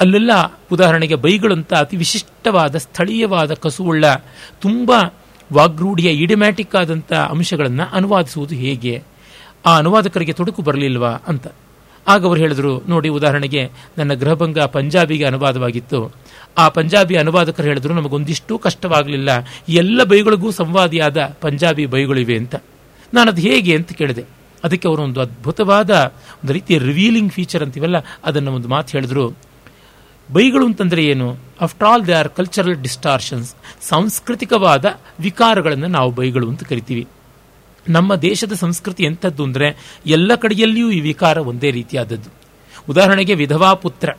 ಅಲ್ಲೆಲ್ಲ 0.00 0.30
ಉದಾಹರಣೆಗೆ 0.72 1.14
ಬೈಗಳಂತ 1.14 1.74
ಅತಿ 1.74 1.96
ವಿಶಿಷ್ಟವಾದ, 1.96 2.76
ಸ್ಥಳೀಯವಾದ 2.76 3.54
ಕಸುವುಳ್ಳ, 3.54 4.04
ತುಂಬ 4.60 4.92
ವಾಗ್ರೂಢಿಯ, 5.52 6.10
ಇಡಿಮ್ಯಾಟಿಕ್ 6.10 6.76
ಆದಂಥ 6.76 7.12
ಅಂಶಗಳನ್ನು 7.12 7.94
ಅನುವಾದಿಸುವುದು 7.94 8.54
ಹೇಗೆ? 8.54 9.02
ಆ 9.66 9.76
ಅನುವಾದಕರಿಗೆ 9.76 10.32
ತೊಡಕು 10.32 10.62
ಬರಲಿಲ್ವಾ 10.62 11.08
ಅಂತ. 11.08 11.46
ಆಗ 12.08 12.26
ಅವರು 12.26 12.40
ಹೇಳಿದ್ರು, 12.40 12.82
ನೋಡಿ 12.88 13.08
ಉದಾಹರಣೆಗೆ, 13.08 13.70
ನನ್ನ 13.98 14.14
ಗೃಹಭಂಗ 14.14 14.58
ಪಂಜಾಬಿಗೆ 14.58 15.24
ಅನುವಾದವಾಗಿತ್ತು. 15.24 16.12
ಆ 16.58 16.68
ಪಂಜಾಬಿ 16.68 17.16
ಅನುವಾದಕರು 17.16 17.66
ಹೇಳಿದ್ರು, 17.66 17.94
ನಮಗೊಂದಿಷ್ಟು 17.94 18.58
ಕಷ್ಟವಾಗಲಿಲ್ಲ. 18.58 19.28
ಎಲ್ಲ 19.68 20.04
ಬೈಗಳಿಗೂ 20.04 20.50
ಸಂವಾದಿಯಾದ 20.50 21.36
ಪಂಜಾಬಿ 21.40 21.86
ಬೈಗಳಿವೆ 21.86 22.36
ಅಂತ. 22.36 22.54
ನಾನು 23.14 23.30
ಅದು 23.30 23.40
ಹೇಗೆ 23.40 23.76
ಅಂತ 23.76 23.92
ಕೇಳಿದೆ. 23.92 24.41
ಅದಕ್ಕೆ 24.64 24.88
ಅವರು 24.88 25.02
ಒಂದು 25.02 25.20
ಅದ್ಭುತವಾದ 25.20 25.90
ಒಂದು 26.34 26.52
ರೀತಿಯ 26.52 26.78
ರಿವೀಲಿಂಗ್ 26.78 27.32
ಫೀಚರ್ 27.32 27.62
ಅಂತೀವಲ್ಲ, 27.62 27.96
ಅದನ್ನು 28.24 28.52
ಒಂದು 28.52 28.68
ಮಾತು 28.68 28.90
ಹೇಳಿದ್ರು. 28.92 29.24
ಬೈಗಳು 30.32 30.66
ಅಂತಂದ್ರೆ 30.66 31.04
ಏನು? 31.04 31.38
After 31.60 31.88
all 31.88 32.06
they 32.06 32.12
are 32.12 32.28
cultural 32.28 32.76
distortions 32.76 33.54
ಸಾಂಸ್ಕೃತಿಕವಾದ 33.82 34.84
ವಿಕಾರಗಳನ್ನು 35.20 35.86
ನಾವು 35.86 36.10
ಬೈಗಳು 36.10 36.48
ಅಂತ 36.48 36.64
ಕರಿತೀವಿ. 36.64 37.06
ನಮ್ಮ 37.88 38.14
ದೇಶದ 38.14 38.52
ಸಂಸ್ಕೃತಿ 38.52 39.04
ಎಂಥದ್ದು 39.04 39.44
ಅಂದರೆ, 39.44 39.68
ಎಲ್ಲ 40.06 40.34
ಕಡೆಯಲ್ಲಿಯೂ 40.34 40.90
ಈ 40.90 41.00
ವಿಕಾರ 41.00 41.38
ಒಂದೇ 41.38 41.70
ರೀತಿಯಾದದ್ದು. 41.70 42.30
ಉದಾಹರಣೆಗೆ 42.88 43.34
ವಿಧವಾ 43.34 43.74
ಪುತ್ರ. 43.74 44.10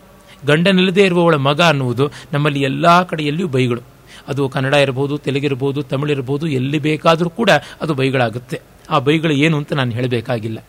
ಗಂಡನಿಲ್ಲದೆ 0.46 1.04
ಇರುವವಳ 1.04 1.36
ಮಗ 1.36 1.62
ಅನ್ನುವುದು 1.62 2.12
ನಮ್ಮಲ್ಲಿ 2.34 2.62
ಎಲ್ಲ 2.62 3.04
ಕಡೆಯಲ್ಲಿಯೂ 3.04 3.48
ಬೈಗಳು. 3.48 3.82
ಅದು 4.28 4.50
ಕನ್ನಡ 4.50 4.74
ಇರಬಹುದು 4.74 5.18
ತೆಲುಗಿರ್ಬೋದು 5.18 5.84
ತಮಿಳಿರಬಹುದು 5.84 6.48
ಎಲ್ಲಿ 6.48 6.80
ಬೇಕಾದರೂ 6.80 7.30
ಕೂಡ 7.30 7.50
ಅದು 7.82 7.94
ಬೈಗಳಾಗುತ್ತೆ. 7.94 8.62
ಆ 8.94 9.00
ಬೈಗಳು 9.00 9.34
ಏನು 9.34 9.58
ಅಂತ 9.58 9.74
ನಾನು 9.74 9.92
ಹೇಳಬೇಕಾಗಿಲ್ಲ. 9.92 10.60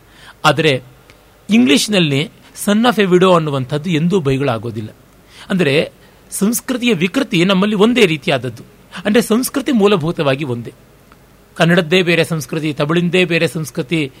ಆದರೆ 0.45 0.71
ಇಂಗ್ಲಿಷ್ನಲ್ಲಿ 1.49 2.21
ಸನ್ 2.55 2.85
ಆಫ್ 2.85 2.99
ಎ 2.99 3.05
ವಿಡೋ 3.05 3.29
ಅನ್ನುವಂಥದ್ದು 3.33 3.89
ಎಂದೂ 3.89 4.19
ಬೈಗಳಾಗೋದಿಲ್ಲ. 4.19 4.91
ಅಂದರೆ 5.49 5.91
ಸಂಸ್ಕೃತಿಯ 6.31 6.93
ವಿಕೃತಿ 6.93 7.45
ನಮ್ಮಲ್ಲಿ 7.45 7.75
ಒಂದೇ 7.75 8.05
ರೀತಿಯಾದದ್ದು. 8.05 8.63
ಅಂದರೆ 9.05 9.21
ಸಂಸ್ಕೃತಿ 9.21 9.71
ಮೂಲಭೂತವಾಗಿ 9.71 10.43
ಒಂದೇ. 10.43 10.73
ಕನ್ನಡದ್ದೇ 11.55 12.01
ಬೇರೆ 12.01 12.23
ಸಂಸ್ಕೃತಿ, 12.23 12.73
ತಮಿಳಿಂದೇ 12.73 13.25
ಬೇರೆ 13.25 13.47
ಸಂಸ್ಕೃತಿ 13.47 14.11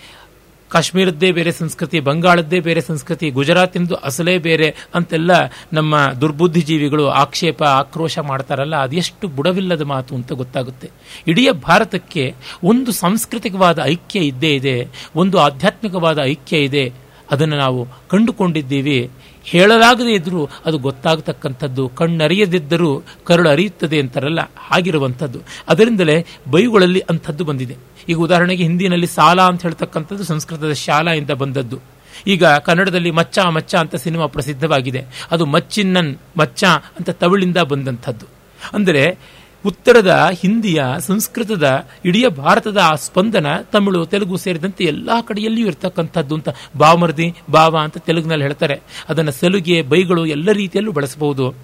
ಕಾಶ್ಮೀರದ್ದೇ 0.71 1.31
ಬೇರೆ 1.31 1.51
ಸಂಸ್ಕೃತಿ, 1.51 1.99
ಬಂಗಾಳದ್ದೇ 1.99 2.59
ಬೇರೆ 2.59 2.81
ಸಂಸ್ಕೃತಿ, 2.81 3.29
ಗುಜರಾತಿಂದು 3.29 3.95
ಅಸಲೇ 3.95 4.37
ಬೇರೆ 4.37 4.75
ಅಂತೆಲ್ಲ 4.95 5.31
ನಮ್ಮ 5.73 5.95
ದುರ್ಬುದ್ಧಿಜೀವಿಗಳು 6.21 7.07
ಆಕ್ಷೇಪ, 7.07 7.63
ಆಕ್ರೋಶ 7.63 8.17
ಮಾಡ್ತಾರಲ್ಲ, 8.19 8.75
ಅದೆಷ್ಟು 8.75 9.27
ಬುಡವಿಲ್ಲದ 9.27 9.81
ಮಾತು 9.81 10.15
ಅಂತ 10.15 10.33
ಗೊತ್ತಾಗುತ್ತೆ. 10.33 10.89
ಇಡೀ 11.27 11.51
ಭಾರತಕ್ಕೆ 11.51 12.35
ಒಂದು 12.63 12.91
ಸಾಂಸ್ಕೃತಿಕವಾದ 12.91 13.79
ಐಕ್ಯ 13.85 14.19
ಇದ್ದೇ 14.19 14.53
ಇದೆ, 14.55 14.77
ಒಂದು 15.15 15.37
ಆಧ್ಯಾತ್ಮಿಕವಾದ 15.37 16.19
ಐಕ್ಯ 16.23 16.57
ಇದೆ, 16.57 16.85
ಅದನ್ನು 17.31 17.57
ನಾವು 17.57 17.87
ಕಂಡುಕೊಂಡಿದ್ದೀವಿ. 18.09 19.09
ಹೇಳಲಾಗದೇ 19.45 20.13
ಇದ್ದರೂ 20.13 20.49
ಅದು 20.65 20.77
ಗೊತ್ತಾಗತಕ್ಕಂಥದ್ದು, 20.77 21.87
ಕಣ್ಣರಿಯದಿದ್ದರೂ 21.87 23.03
ಕರುಳು 23.25 23.49
ಅರಿಯುತ್ತದೆ 23.49 23.99
ಅಂತಾರಲ್ಲ, 23.99 24.39
ಹಾಗಿರುವಂಥದ್ದು. 24.57 25.39
ಅದರಿಂದಲೇ 25.67 26.25
ಬೈಗಳಲ್ಲಿ 26.51 26.99
ಅಂಥದ್ದು 26.99 27.43
ಬಂದಿದೆ. 27.43 27.75
ಈಗ 28.09 28.17
ಉದಾಹರಣೆಗೆ 28.17 28.63
ಹಿಂದಿನಲ್ಲಿ 28.63 29.07
ಸಾಲ 29.07 29.41
ಅಂತ 29.41 29.61
ಹೇಳ್ತಕ್ಕಂಥದ್ದು 29.61 30.23
ಸಂಸ್ಕೃತದ 30.23 30.73
ಶಾಲಾ 30.73 31.33
ಬಂದದ್ದು. 31.33 31.79
ಈಗ 32.27 32.45
ಕನ್ನಡದಲ್ಲಿ 32.45 33.11
ಮಚ್ಚ 33.11 33.39
ಮಚ್ಚ 33.39 33.75
ಅಂತ 33.75 33.95
ಸಿನಿಮಾ 33.95 34.25
ಪ್ರಸಿದ್ಧವಾಗಿದೆ. 34.25 35.05
ಅದು 35.31 35.45
ಮಚ್ಚಿನ್ನನ್ 35.45 36.15
ಮಚ್ಚ 36.37 36.63
ಅಂತ 36.99 37.09
ತವಳಿಂದ 37.09 37.57
ಬಂದಂಥದ್ದು. 37.57 38.25
ಅಂದರೆ 38.73 39.17
ಉತ್ತರದ 39.65 40.29
ಹಿಂದಿಯ, 40.33 40.83
ಸಂಸ್ಕೃತದ, 40.99 41.87
ಇಡೀ 42.05 42.27
ಭಾರತದ 42.27 42.77
ಆ 42.77 42.95
ಸ್ಪಂದನ 42.95 43.45
ತಮಿಳು, 43.73 44.05
ತೆಲುಗು 44.05 44.37
ಸೇರಿದಂತೆ 44.37 44.83
ಎಲ್ಲಾ 44.83 45.21
ಕಡೆಯಲ್ಲಿಯೂ 45.21 45.67
ಇರತಕ್ಕಂಥದ್ದು 45.67 46.35
ಅಂತ 46.35 46.49
ಬಾಮರ್ದಿ 46.77 47.33
ಬಾವ 47.49 47.77
ಅಂತ 47.77 47.97
ತೆಲುಗಿನಲ್ಲಿ 47.97 48.43
ಹೇಳ್ತಾರೆ. 48.43 48.81
ಅದನ್ನು 49.09 49.31
ಸಲುಗೆ, 49.31 49.81
ಬೈಗಳು 49.81 50.25
ಎಲ್ಲ 50.25 50.51
ರೀತಿಯಲ್ಲೂ 50.51 50.91
ಬಳಸಬಹುದು. 50.91 51.55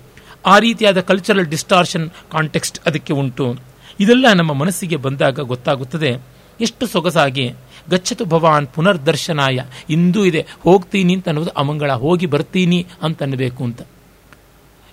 ಆ 0.45 0.59
ರೀತಿಯಾದ 0.59 0.99
ಕಲ್ಚರಲ್ 0.99 1.45
ಡಿಸ್ಟಾರ್ಷನ್ 1.45 2.09
ಕಾಂಟೆಕ್ಸ್ಟ್ 2.09 2.79
ಅದಕ್ಕೆ 2.85 3.13
ಉಂಟು. 3.13 3.55
ಇದೆಲ್ಲ 3.99 4.25
ನಮ್ಮ 4.33 4.53
ಮನಸ್ಸಿಗೆ 4.53 4.95
ಬಂದಾಗ 4.95 5.39
ಗೊತ್ತಾಗುತ್ತದೆ. 5.39 6.21
ಎಷ್ಟು 6.61 6.87
ಸೊಗಸಾಗಿ, 6.87 7.53
ಗಚ್ಚತು 7.89 8.25
ಭವಾನ್ 8.25 8.67
ಪುನರ್ದರ್ಶನಾಯ, 8.67 9.59
ಇಂದೂ 9.89 10.25
ಇದೆ, 10.25 10.45
ಹೋಗ್ತೀನಿ 10.63 11.13
ಅಂತ 11.13 11.27
ಅನ್ನೋದು 11.27 11.49
ಅಮಂಗಳ, 11.49 11.91
ಹೋಗಿ 11.91 12.25
ಬರ್ತೀನಿ 12.25 12.87
ಅಂತ 13.01 13.23
ಅಂತ. 13.23 13.81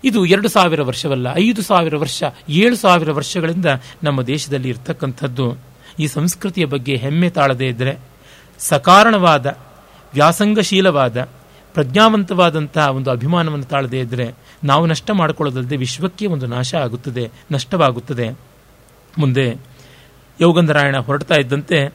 ಇದು 0.05 0.25
ಎರಡು 0.25 0.49
ಸಾವಿರ 0.49 0.83
ವರ್ಷವಲ್ಲ, 0.83 1.27
ಐದು 1.37 1.62
ಸಾವಿರ 1.62 1.97
ವರ್ಷ, 1.97 2.23
ಏಳು 2.49 2.77
ಸಾವಿರ 2.77 3.12
ವರ್ಷಗಳಿಂದ 3.12 3.66
ನಮ್ಮ 4.03 4.23
ದೇಶದಲ್ಲಿ 4.23 4.69
ಇರ್ತಕ್ಕಂಥದ್ದು. 4.69 5.57
ಈ 5.99 6.07
ಸಂಸ್ಕೃತಿಯ 6.07 6.65
ಬಗ್ಗೆ 6.65 6.97
ಹೆಮ್ಮೆ 6.97 7.31
ತಾಳದೇ 7.31 7.66
ಇದ್ದರೆ 7.66 7.99
ಸಕಾರಣವಾದ, 8.59 9.47
ವ್ಯಾಸಂಗಶೀಲವಾದ 10.15 11.29
ಪ್ರಜ್ಞಾವಂತವಾದಂತಹ 11.75 12.89
ಒಂದು 12.89 13.11
ಅಭಿಮಾನವನ್ನು 13.11 13.65
ತಾಳದೇ 13.65 14.01
ಇದ್ದರೆ 14.01 14.35
ನಾವು 14.65 14.87
ನಷ್ಟ 14.87 15.11
ಮಾಡಿಕೊಳ್ಳೋದಲ್ಲದೆ 15.11 15.77
ವಿಶ್ವಕ್ಕೆ 15.77 16.27
ಒಂದು 16.27 16.47
ನಾಶ 16.47 16.75
ಆಗುತ್ತದೆ, 16.75 17.31
ನಷ್ಟವಾಗುತ್ತದೆ. 17.53 18.31
ಮುಂದೆ 19.19 19.57
ಯೋಗಂಧರಾಯಣ 20.41 20.97
ಹೊರಡ್ತಾ 20.97 21.35
ಇದ್ದಂತೆ 21.35 21.95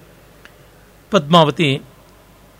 ಪದ್ಮಾವತಿ 1.11 1.81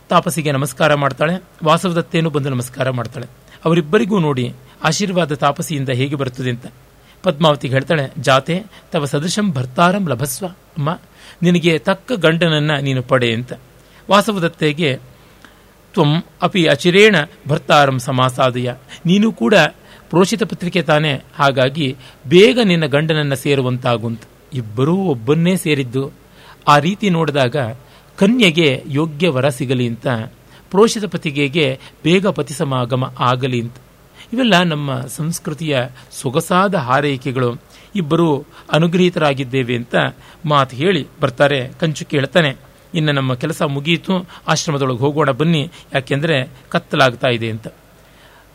ತಾಪಸಿಗೆ 0.10 0.52
ನಮಸ್ಕಾರ 0.52 0.94
ಮಾಡ್ತಾಳೆ, 0.94 1.44
ವಾಸವದತ್ತೇನು 1.64 2.30
ಬಂದು 2.30 2.49
ನಮಸ್ಕಾರ 2.49 2.90
ಮಾಡ್ತಾಳೆ. 2.90 3.26
ಅವರಿಬ್ಬರಿಗೂ 3.65 4.20
ನೋಡಿ 4.20 4.53
ಆಶೀರ್ವಾದ 4.84 5.34
ತಾಪಸಿಯಿಂದ 5.34 5.89
ಹೇಗೆ 5.89 6.15
ಬರುತ್ತದೆ 6.15 6.49
ಅಂತ. 6.49 6.65
ಪದ್ಮಾವತಿ 7.23 7.68
ಹೇಳ್ತಾಳೆ, 7.68 8.11
ಜಾತೆ, 8.19 8.64
ತವ 8.91 9.05
ಸದೃಶಂ 9.05 9.51
ಭರ್ತಾರಂ 9.51 10.07
ಲಭಸ್ವ. 10.10 10.47
ಅಮ್ಮ, 10.47 10.99
ನಿನಗೆ 11.41 11.80
ತಕ್ಕ 11.80 12.11
ಗಂಡನನ್ನ 12.11 12.72
ನೀನು 12.81 13.03
ಪಡೆ 13.03 13.34
ಅಂತ. 13.34 13.53
ವಾಸವದತ್ತೆಗೆ, 14.10 14.99
ತ್ವಂ 15.93 16.23
ಅಪಿ 16.41 16.65
ಅಚಿರೇಣ 16.65 17.15
ಭರ್ತಾರಂ 17.47 17.99
ಸಮಾಸಾದಯ. 17.99 18.72
ನೀನು 19.05 19.31
ಕೂಡ 19.31 19.55
ಪ್ರೋಷಿತ 20.10 20.43
ಪತ್ರಿಕೆ 20.43 20.81
ತಾನೆ, 20.81 21.22
ಹಾಗಾಗಿ 21.35 21.95
ಬೇಗ 22.27 22.60
ನಿನ್ನ 22.64 22.85
ಗಂಡನನ್ನ 22.85 23.34
ಸೇರುವಂತಾಗುಂತ. 23.34 24.22
ಇಬ್ಬರೂ 24.53 24.95
ಒಬ್ಬನ್ನೇ 24.95 25.55
ಸೇರಿದ್ದು. 25.55 26.11
ಆ 26.68 26.77
ರೀತಿ 26.77 27.10
ನೋಡಿದಾಗ 27.10 27.55
ಕನ್ಯೆಗೆ 28.18 28.84
ಯೋಗ್ಯ 28.88 29.30
ವರ 29.30 29.49
ಸಿಗಲಿ 29.49 29.88
ಅಂತ, 29.88 30.07
ಪ್ರೋಷಿತ 30.72 31.05
ಪತಿಗೆಗೆ 31.05 31.80
ಬೇಗ 32.03 32.27
ಪತಿ 32.27 32.53
ಸಮಾಗಮ 32.53 33.14
ಆಗಲಿ 33.19 33.61
ಅಂತ. 33.61 33.76
ಇವೆಲ್ಲ 34.34 34.64
ನಮ್ಮ 34.64 35.01
ಸಂಸ್ಕೃತಿಯ 35.01 35.80
ಸೊಗಸಾದ 36.11 36.76
ಹಾರೈಕೆಗಳು. 36.76 37.61
ಇಬ್ಬರು 37.95 38.45
ಅನುಗ್ರಹಿತರಾಗಿದ್ದೇವೆ 38.72 39.76
ಅಂತ 39.76 39.95
ಮಾತು 40.45 40.76
ಹೇಳಿ 40.76 41.07
ಬರ್ತಾರೆ 41.22 41.68
ಕಂಚು 41.68 42.05
ಕೇಳ್ತಾನೆ. 42.05 42.55
ಇನ್ನು 42.95 43.11
ನಮ್ಮ 43.11 43.34
ಕೆಲಸ 43.34 43.61
ಮುಗಿಯಿತು 43.61 44.30
ಆಶ್ರಮದೊಳಗೆ 44.47 44.97
ಹೋಗೋಣ 44.97 45.31
ಬನ್ನಿ, 45.31 45.72
ಯಾಕೆಂದರೆ 45.93 46.49
ಕತ್ತಲಾಗ್ತಾ 46.69 47.27
ಇದೆ 47.27 47.49
ಅಂತ. 47.49 47.68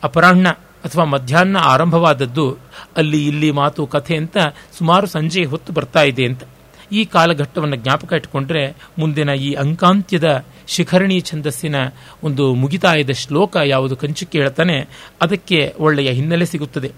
ಅಪರಾಹ್ನ 0.03 0.49
ಅಥವಾ 0.85 1.03
ಮಧ್ಯಾಹ್ನ 1.03 1.57
ಆರಂಭವಾದದ್ದು 1.57 2.57
ಅಲ್ಲಿ 2.97 3.27
ಇಲ್ಲಿ 3.27 3.51
ಮಾತು 3.51 3.87
ಕಥೆ 3.87 4.17
ಅಂತ 4.17 4.37
ಸುಮಾರು 4.77 5.07
ಸಂಜೆ 5.07 5.43
ಹೊತ್ತು 5.43 5.73
ಬರ್ತಾ 5.73 6.01
ಇದೆ 6.01 6.25
ಅಂತ. 6.25 6.43
ಈ 6.91 7.01
ಕಾಲಘಟ್ಟವನ್ನು 7.05 7.75
ಜ್ಞಾಪಕ 7.75 8.11
ಇಟ್ಕೊಂಡ್ರೆ 8.13 8.63
ಮುಂದಿನ 8.99 9.29
ಈ 9.47 9.49
ಅಂಕಾಂತ್ಯದ 9.53 10.29
ಶಿಖರಣಿ 10.67 11.17
ಛಂದಸ್ಸಿನ 11.21 11.75
ಒಂದು 12.23 12.45
ಮುಗಿತಾಯದ 12.53 13.13
ಶ್ಲೋಕ 13.23 13.55
ಯಾವುದು 13.65 13.95
ಕಂಚುಕ್ಕೆ 13.95 14.37
ಹೇಳ್ತಾನೆ, 14.39 14.77
ಅದಕ್ಕೆ 15.21 15.59
ಒಳ್ಳೆಯ 15.79 16.09
ಹಿನ್ನೆಲೆ 16.11 16.45
ಸಿಗುತ್ತದೆ. 16.45 16.89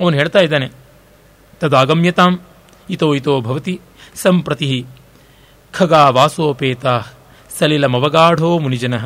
ಅವನು 0.00 0.14
ಹೇಳ್ತಾ 0.16 0.40
ಇದ್ದಾನೆ, 0.40 0.68
ತದಾಗಮ್ಯತಾಂ 1.60 2.32
ಇತೋ 2.90 3.08
ಇತೋ 3.14 3.34
ಭವತಿ 3.40 3.74
ಸಂಪ್ರತಿ 4.22 4.70
ಖಗಾ 5.74 6.04
ವಾಸೋಪೇತ 6.10 6.86
ಸಲಿಲಮವಗಾಢೋ 7.58 8.50
ಮುನಿಜನ 8.58 8.96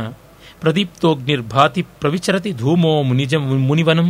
ಪ್ರದೀಪ್ತೋಗ್ನಿರ್ಭಾತಿ 0.61 1.83
ಪ್ರವಿಚರತಿ 2.01 2.51
ಧೂಮೋ 2.53 2.93
ಮುನಿಜ 3.03 3.35
ಮುನಿವನಂ 3.69 4.09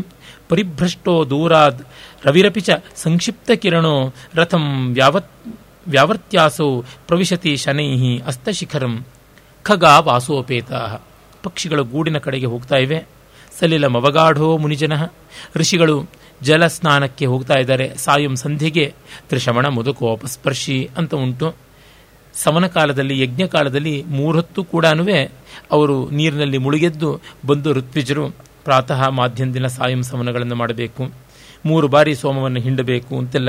ಪರಿಭ್ರಷ್ಟೋ 0.49 1.15
ದೂರಾದ್ 1.31 1.81
ರವಿರಪಿಚ 2.27 2.71
ಸಂಕ್ಷಿಪ್ತ 2.97 3.51
ಕಿರಣೋ 3.63 3.95
ರಥಂ 4.35 4.65
ವ್ಯಾವತ್ 4.95 5.33
ವ್ಯಾವರ್ತ್ಯಾಸೋ 5.89 6.85
ಪ್ರವಿಶತಿ 7.07 7.57
ಶನೈಹಿ 7.57 8.23
ಅಸ್ತಶಿಖರಂ 8.27 9.05
ಖಗ 9.63 9.85
ವಾಸೋಪೇತ 9.99 10.73
ಪಕ್ಷಿಗಳು 11.43 11.85
ಗೂಡಿನ 11.85 12.19
ಕಡೆಗೆ 12.19 12.47
ಹೋಗ್ತಾ 12.47 12.77
ಇವೆ. 12.77 13.05
ಸಲಿಲ 13.59 13.87
ಮವಗಾಢೋ 13.87 14.57
ಮುನಿಜನ. 14.57 14.93
ಋಷಿಗಳು 15.57 16.05
ಜಲ 16.43 16.67
ಸ್ನಾನಕ್ಕೆ 16.67 17.27
ಹೋಗ್ತಾ 17.27 17.55
ಇದ್ದಾರೆ. 17.55 17.95
ಸಾಯಂ 17.97 18.37
ಸಂಧಿಗೆ 18.37 18.95
ತ್ರಿಶಮಣ 19.29 19.67
ಮುದುಕೋಪಸ್ಪರ್ಶಿ 19.67 20.91
ಅಂತ 20.97 21.15
ಉಂಟು. 21.15 21.55
ಸಮನ 22.35 22.67
ಕಾಲದಲ್ಲಿ, 22.67 23.21
ಯಜ್ಞ 23.21 23.47
ಕಾಲದಲ್ಲಿ 23.47 24.05
ಮೂರೊತ್ತು 24.07 24.65
ಕೂಡ 24.65 24.87
ಅವರು 25.71 26.11
ನೀರಿನಲ್ಲಿ 26.11 26.59
ಮುಳುಗೆದ್ದು 26.59 27.21
ಬಂದು 27.47 27.73
ಋತ್ವಿಜರು 27.73 28.31
ಪ್ರಾತಃ 28.65 29.09
ಮಾಧ್ಯಮ 29.09 29.55
ದಿನ 29.55 29.67
ಸಾಯಂ 29.67 30.03
ಸಮನಗಳನ್ನು 30.03 30.55
ಮಾಡಬೇಕು. 30.55 31.11
ಮೂರು 31.67 31.89
ಬಾರಿ 31.89 32.15
ಸೋಮವನ್ನು 32.15 32.61
ಹಿಂಡಬೇಕು 32.61 33.19
ಅಂತೆಲ್ಲ. 33.19 33.49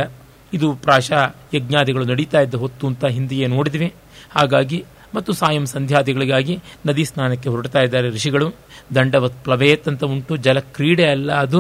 ಇದು 0.54 0.68
ಪ್ರಾಶಃ 0.86 1.22
ಯಜ್ಞಾದಿಗಳು 1.56 2.06
ನಡೀತಾ 2.12 2.40
ಇದ್ದ 2.46 2.56
ಹೊತ್ತು 2.62 2.84
ಅಂತ 2.90 3.06
ಹಿಂದೆಯೇ 3.16 3.48
ನೋಡಿದ್ವಿ. 3.56 3.90
ಹಾಗಾಗಿ 4.36 4.80
ಮತ್ತು 5.16 5.32
ಸಾಯಂ 5.34 5.66
ಸಂಧ್ಯಾದಿಗಳಿಗಾಗಿ 5.74 6.56
ನದಿ 6.88 7.04
ಸ್ನಾನಕ್ಕೆ 7.10 7.48
ಹೊರಡ್ತಾ 7.54 7.82
ಇದ್ದಾರೆ 7.86 8.08
ಋಷಿಗಳು. 8.16 8.48
ದಂಡವತ್ 8.96 9.38
ಪ್ಲವೇತ್ 9.46 9.86
ಅಂತ 9.92 10.04
ಉಂಟು 10.14 10.34
ಜಲ 10.46 10.60
ಕ್ರೀಡೆ 10.76 11.06
ಅಲ್ಲ 11.16 11.30
ಅದು, 11.46 11.60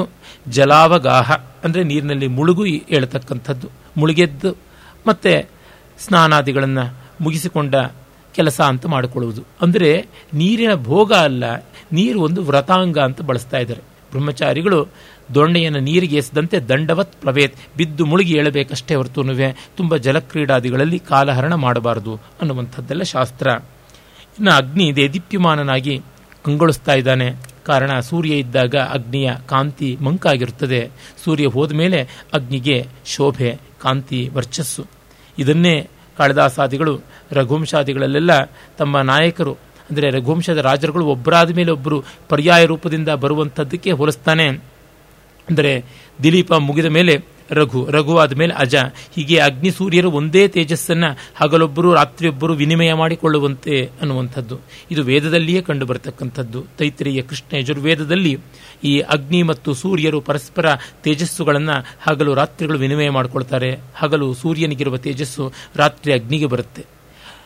ಜಲಾವಗಾಹ, 0.55 1.29
ಅಂದರೆ 1.65 1.83
ನೀರಿನಲ್ಲಿ 1.91 2.27
ಮುಳುಗು 2.37 2.65
ಹೇಳ್ತಕ್ಕಂಥದ್ದು. 2.93 3.67
ಮುಳುಗೆದ್ದು 3.99 4.51
ಮತ್ತೆ 5.07 5.33
ಸ್ನಾನಾದಿಗಳನ್ನು 5.99 6.85
ಮುಗಿಸಿಕೊಂಡ 7.25 7.75
ಕೆಲಸ 8.35 8.59
ಅಂತ 8.71 8.85
ಮಾಡಿಕೊಳ್ಳುವುದು. 8.85 9.43
ಅಂದರೆ 9.63 9.91
ನೀರಿನ 10.33 10.73
ಭೋಗ 10.89 11.11
ಅಲ್ಲ, 11.27 11.45
ನೀರು 11.97 12.19
ಒಂದು 12.27 12.41
ವ್ರತಾಂಗ 12.49 12.97
ಅಂತ 13.07 13.21
ಬಳಸ್ತಾ 13.29 13.59
ಇದ್ದಾರೆ. 13.63 13.83
ಬ್ರಹ್ಮಚಾರಿಗಳು 14.11 14.87
ದೊಣ್ಣೆಯನ್ನು 15.33 15.79
ನೀರಿಗೆ 15.79 16.15
ಎಸೆದಂತೆ 16.15 16.59
ದಂಡವತ್ 16.59 17.13
ಪ್ಲವೇತ್ 17.13 17.55
ಬಿದ್ದು 17.77 18.05
ಮುಳುಗಿ 18.05 18.33
ಏಳಬೇಕಷ್ಟೇ 18.33 18.95
ಹೊರತುನುವೆ 18.95 19.55
ತುಂಬ 19.77 19.95
ಜಲಕ್ರೀಡಾದಿಗಳಲ್ಲಿ 19.95 20.99
ಕಾಲಹರಣ 20.99 21.53
ಮಾಡಬಾರದು 21.53 22.15
ಅನ್ನುವಂಥದ್ದೆಲ್ಲ 22.15 23.03
ಶಾಸ್ತ್ರ. 23.03 23.47
ಇನ್ನು 24.37 24.51
ಅಗ್ನಿ 24.51 24.95
ದೇದೀಪ್ಯಮಾನನಾಗಿ 24.95 26.01
ಕಂಗೊಳಿಸ್ತಾ 26.45 26.93
ಇದ್ದಾನೆ. 26.93 27.31
ಕಾರಣ 27.65 27.99
ಸೂರ್ಯ 27.99 28.35
ಇದ್ದಾಗ 28.35 28.75
ಅಗ್ನಿಯ 28.75 29.31
ಕಾಂತಿ 29.47 29.97
ಮಂಕಾಗಿರುತ್ತದೆ. 30.01 30.89
ಸೂರ್ಯ 31.23 31.45
ಹೋದ 31.45 31.73
ಮೇಲೆ 31.73 32.07
ಅಗ್ನಿಗೆ 32.33 32.87
ಶೋಭೆ, 33.05 33.57
ಕಾಂತಿ, 33.81 34.29
ವರ್ಚಸ್ಸು. 34.33 34.85
ಇದನ್ನೇ 35.39 35.87
ಕಾಳಿದಾಸಾದಿಗಳು, 36.17 37.01
ರಘುವಂಶಾದಿಗಳಲ್ಲೆಲ್ಲ 37.31 38.43
ತಮ್ಮ 38.77 39.01
ನಾಯಕರು 39.01 39.57
ಅಂದರೆ 39.89 40.09
ರಘುವಂಶದ 40.09 40.57
ರಾಜರುಗಳು 40.57 41.05
ಒಬ್ಬರಾದ 41.05 41.55
ಮೇಲೆ 41.55 41.71
ಒಬ್ಬರು 41.71 42.03
ಪರ್ಯಾಯ 42.29 42.65
ರೂಪದಿಂದ 42.65 43.09
ಬರುವಂಥದ್ದಕ್ಕೆ 43.09 43.91
ಹೋಲಿಸ್ತಾನೆ. 43.91 44.47
ಅಂದರೆ 45.49 45.85
ದಿಲೀಪ 46.23 46.53
ಮುಗಿದ 46.53 46.85
ಮೇಲೆ 46.85 47.37
ರಘು 47.51 47.85
ರಘು 47.89 48.17
ಆದ 48.17 48.33
ಮೇಲೆ 48.33 48.53
ಅಜ. 48.53 48.75
ಹೀಗೆ 49.15 49.37
ಅಗ್ನಿ 49.37 49.71
ಸೂರ್ಯರು 49.71 50.11
ಒಂದೇ 50.11 50.47
ತೇಜಸ್ಸನ್ನು 50.47 51.09
ಹಗಲೊಬ್ಬರು, 51.35 51.93
ರಾತ್ರಿಯೊಬ್ಬರು 51.93 52.53
ವಿನಿಮಯ 52.53 52.93
ಮಾಡಿಕೊಳ್ಳುವಂತೆ 52.93 53.85
ಅನ್ನುವಂಥದ್ದು. 54.01 54.59
ಇದು 54.91 55.03
ವೇದದಲ್ಲಿಯೇ 55.03 55.61
ಕಂಡು 55.61 55.85
ಬರತಕ್ಕಂಥದ್ದು 55.85 56.65
ತೈತ್ರಿಯ 56.77 57.21
ಕೃಷ್ಣ 57.21 57.57
ಯಜುರ್ವೇದದಲ್ಲಿ 57.57 58.37
ಈ 58.83 58.99
ಅಗ್ನಿ 58.99 59.43
ಮತ್ತು 59.43 59.73
ಸೂರ್ಯರು 59.73 60.21
ಪರಸ್ಪರ 60.21 60.65
ತೇಜಸ್ಸುಗಳನ್ನು 61.03 61.77
ಹಗಲು 62.01 62.33
ರಾತ್ರಿಗಳು 62.33 62.79
ವಿನಿಮಯ 62.79 63.09
ಮಾಡಿಕೊಳ್ತಾರೆ. 63.09 63.79
ಹಗಲು 63.95 64.33
ಸೂರ್ಯನಿಗಿರುವ 64.33 64.97
ತೇಜಸ್ಸು 64.97 65.53
ರಾತ್ರಿ 65.75 66.13
ಅಗ್ನಿಗೆ 66.13 66.45
ಬರುತ್ತೆ. 66.45 66.96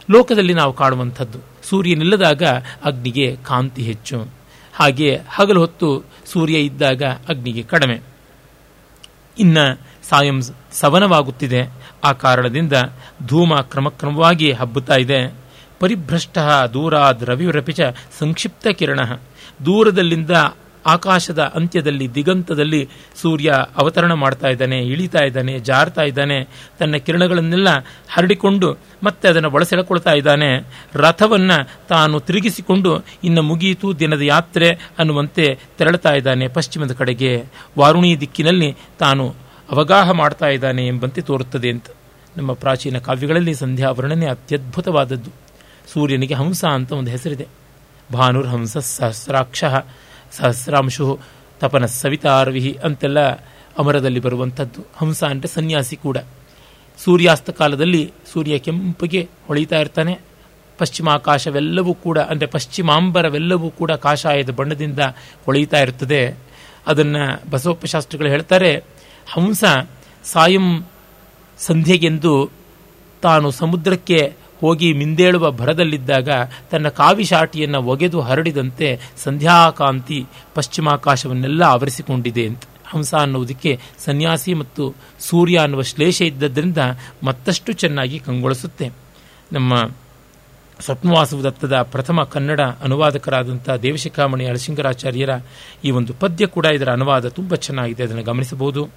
ಲೋಕದಲ್ಲಿ 0.10 0.54
ನಾವು 0.54 0.74
ಕಾಣುವಂಥದ್ದು. 0.74 1.40
ಸೂರ್ಯನಿಲ್ಲದಾಗ 1.64 2.44
ಅಗ್ನಿಗೆ 2.86 3.38
ಕಾಂತಿ 3.44 3.82
ಹೆಚ್ಚು. 3.82 4.28
ಹಾಗೆ 4.74 5.20
ಹಗಲು 5.30 5.60
ಹೊತ್ತು 5.60 6.04
ಸೂರ್ಯ 6.26 6.60
ಇದ್ದಾಗ 6.60 7.04
ಅಗ್ನಿಗೆ 7.04 7.64
ಕಡಿಮೆ. 7.64 8.00
ಇನ್ನ 9.40 9.58
ಸಾಯಂ 10.10 10.42
ಸವನವಾಗುತ್ತಿದೆ. 10.72 11.72
ಆ 12.04 12.12
ಕಾರಣದಿಂದ 12.12 12.74
ಧೂಮ 13.28 13.56
ಕ್ರಮಕ್ರಮವಾಗಿ 13.56 14.52
ಹಬ್ಬುತ್ತಾ 14.52 14.96
ಇದೆ. 14.96 15.34
ಪರಿಭ್ರಷ್ಟ 15.80 16.38
ದೂರಾದ್ 16.74 17.24
ರವಿರಪಿಚ 17.24 17.80
ಸಂಕ್ಷಿಪ್ತ 18.20 18.68
ಕಿರಣ. 18.68 19.00
ದೂರದಲ್ಲಿಂದ 19.66 20.32
ಆಕಾಶದ 20.86 21.40
ಅಂತ್ಯದಲ್ಲಿ, 21.40 22.14
ದಿಗಂತದಲ್ಲಿ 22.14 22.90
ಸೂರ್ಯ 23.22 23.54
ಅವತರಣ 23.78 24.14
ಮಾಡ್ತಾ 24.14 24.48
ಇದ್ದಾನೆ, 24.48 24.80
ಇಳಿತಾ 24.80 25.20
ಇದ್ದಾನೆ, 25.20 25.60
ಜಾರ್ತಾ 25.60 26.02
ಇದ್ದಾನೆ. 26.02 26.44
ತನ್ನ 26.80 26.96
ಕಿರಣಗಳನ್ನೆಲ್ಲ 26.96 27.68
ಹರಡಿಕೊಂಡು 28.10 28.78
ಮತ್ತೆ 29.04 29.28
ಅದನ್ನು 29.28 29.50
ಬಳಸೆಳ್ಕೊಳ್ತಾ 29.50 30.14
ಇದ್ದಾನೆ. 30.14 30.64
ರಥವನ್ನು 30.94 31.88
ತಾನು 31.88 32.20
ತಿರುಗಿಸಿಕೊಂಡು 32.20 33.06
ಇನ್ನು 33.24 33.42
ಮುಗಿಯಿತು 33.42 34.00
ದಿನದ 34.00 34.22
ಯಾತ್ರೆ 34.22 34.70
ಅನ್ನುವಂತೆ 34.70 35.60
ತೆರಳುತ್ತಾ 35.78 36.14
ಇದ್ದಾನೆ 36.14 36.48
ಪಶ್ಚಿಮದ 36.48 36.92
ಕಡೆಗೆ. 36.92 37.44
ವಾರುಣಿ 37.80 38.20
ದಿಕ್ಕಿನಲ್ಲಿ 38.20 38.76
ತಾನು 39.00 39.36
ಅವಗಾಹ 39.72 40.12
ಮಾಡ್ತಾ 40.12 40.48
ಇದ್ದಾನೆ 40.48 40.88
ಎಂಬಂತೆ 40.88 41.22
ತೋರುತ್ತದೆ 41.22 41.70
ಅಂತ. 41.70 41.86
ನಮ್ಮ 42.38 42.54
ಪ್ರಾಚೀನ 42.54 42.98
ಕಾವ್ಯಗಳಲ್ಲಿ 42.98 43.56
ಸಂಧ್ಯಾ 43.56 43.90
ವರ್ಣನೆ 43.90 44.26
ಅತ್ಯದ್ಭುತವಾದದ್ದು. 44.26 45.30
ಸೂರ್ಯನಿಗೆ 45.94 46.34
ಹಂಸ 46.34 46.66
ಅಂತ 46.66 46.92
ಒಂದು 46.92 47.12
ಹೆಸರಿದೆ. 47.12 47.48
ಭಾನುರ್ 48.14 48.48
ಹಂಸ 48.48 48.78
ಸಹಸ್ರಾಕ್ಷ. 48.78 49.64
ಸಹಸ್ರಾಂಶು 50.38 51.08
ತಪನ 51.62 51.86
ಸವಿತಾರ್ವಿಹಿ 52.02 52.74
ಅಂತೆಲ್ಲ 52.88 53.20
ಅಮರದಲ್ಲಿ 53.82 54.22
ಬರುವಂಥದ್ದು. 54.26 54.82
ಹಂಸ 55.00 55.22
ಅಂದರೆ 55.34 55.50
ಸನ್ಯಾಸಿ 55.58 55.96
ಕೂಡ. 56.06 56.18
ಸೂರ್ಯಾಸ್ತ 57.00 57.50
ಕಾಲದಲ್ಲಿ 57.60 58.02
ಸೂರ್ಯ 58.32 58.56
ಕೆಂಪಗೆ 58.66 59.22
ಹೊಳಿತಾ 59.48 59.78
ಇರ್ತಾನೆ. 59.80 60.14
ಪಶ್ಚಿಮಾಕಾಶವೆಲ್ಲವೂ 60.80 61.94
ಕೂಡ, 62.06 62.18
ಅಂದರೆ 62.32 62.48
ಪಶ್ಚಿಮಾಂಬರವೆಲ್ಲವೂ 62.56 63.68
ಕೂಡ 63.80 63.92
ಕಾಷಾಯದ 64.06 64.52
ಬಣ್ಣದಿಂದ 64.60 65.02
ಹೊಳೆಯುತ್ತಾ 65.46 65.80
ಇರ್ತದೆ. 65.86 66.22
ಅದನ್ನು 66.92 67.24
ಬಸವಪ್ಪಶಾಸ್ತ್ರಿಗಳು 67.52 68.30
ಹೇಳ್ತಾರೆ, 68.36 68.72
ಹಂಸ 69.34 69.64
ಸಾಯಂ 70.26 70.68
ಸಂಧ್ಯೆಗೆಂದು 71.60 72.34
ತಾನು 73.24 73.48
ಸಮುದ್ರಕ್ಕೆ 73.52 74.20
ಹೋಗಿ 74.62 74.94
ಮಿಂದೇಳುವ 74.94 75.52
ಭರದಲ್ಲಿದ್ದಾಗ 75.52 76.30
ತನ್ನ 76.72 76.88
ಕಾವಿಶಾಟಿಯನ್ನು 76.88 77.82
ಒಗೆದು 77.84 78.22
ಹರಡಿದಂತೆ 78.22 79.00
ಸಂಧ್ಯಾಕಾಂತಿ 79.24 80.26
ಪಶ್ಚಿಮಾಕಾಶವನ್ನೆಲ್ಲ 80.56 81.64
ಆವರಿಸಿಕೊಂಡಿದೆ 81.64 82.48
ಅಂತ. 82.48 82.64
ಹಂಸ 82.86 83.16
ಅನ್ನುವುದಕ್ಕೆ 83.16 83.80
ಸನ್ಯಾಸಿ 83.98 84.54
ಮತ್ತು 84.54 84.96
ಸೂರ್ಯ 85.20 85.58
ಅನ್ನುವ 85.58 85.82
ಶ್ಲೇಷ 85.82 86.22
ಇದ್ದದ್ರಿಂದ 86.22 86.78
ಮತ್ತಷ್ಟು 87.24 87.74
ಚೆನ್ನಾಗಿ 87.74 88.20
ಕಂಗೊಳಿಸುತ್ತೆ. 88.20 88.90
ನಮ್ಮ 89.54 89.74
ಸ್ವಪ್ನವಾಸವದತ್ತದ 90.80 91.82
ಪ್ರಥಮ 91.82 92.24
ಕನ್ನಡ 92.24 92.60
ಅನುವಾದಕರಾದಂಥ 92.62 93.70
ದೇವಶಿಖಾಮಣಿ 93.70 94.46
ಅಳಸಿಂಗರಾಚಾರ್ಯರ 94.46 95.30
ಈ 95.86 95.92
ಒಂದು 95.92 96.14
ಪದ್ಯ 96.14 96.46
ಕೂಡ 96.46 96.66
ಇದರ 96.66 96.90
ಅನುವಾದ 96.90 97.28
ತುಂಬ 97.28 97.56
ಚೆನ್ನಾಗಿದೆ. 97.56 98.04
ಅದನ್ನು 98.04 98.24
ಗಮನಿಸಬಹುದು. 98.24 98.90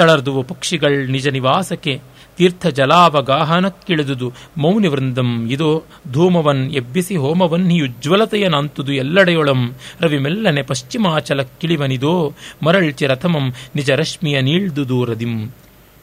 ತಳರ್ದುವು 0.00 0.42
ಪಕ್ಷಿಗಳ್ 0.42 1.10
ನಿಜ 1.10 1.28
ನಿವಾಸಕ್ಕೆ 1.28 2.00
ತೀರ್ಥ 2.36 2.66
ಜಲಾವಗಾಹನಕ್ಕಿಳಿದುದು 2.66 4.32
ಮೌನಿ 4.56 4.88
ವೃಂದಂ 4.88 5.50
ಇದೋ, 5.50 5.82
ಧೂಮವನ್ 6.12 6.70
ಎಬ್ಬಿಸಿ 6.70 7.16
ಹೋಮವನ್ 7.16 7.70
ಹಿ 7.70 7.80
ಉಜ್ವಲತೆಯ 7.80 8.48
ನಂತುದು 8.48 8.92
ಎಲ್ಲೆಡೆಯೊಳಂ. 8.92 9.74
ರವಿ 10.00 10.18
ಮೆಲ್ಲನೆ 10.18 10.62
ಪಶ್ಚಿಮಾಚಲ 10.62 11.42
ಕಿಳಿವನಿದೋ 11.42 12.32
ಮರಳ್ಚಿ 12.62 13.06
ರಥಮಂ 13.06 13.54
ನಿಜ 13.76 13.90
ರಶ್ಮಿಯ 13.90 14.40
ನೀಳ್ದು 14.40 14.88
ದೂರದಿಂ. 14.88 15.46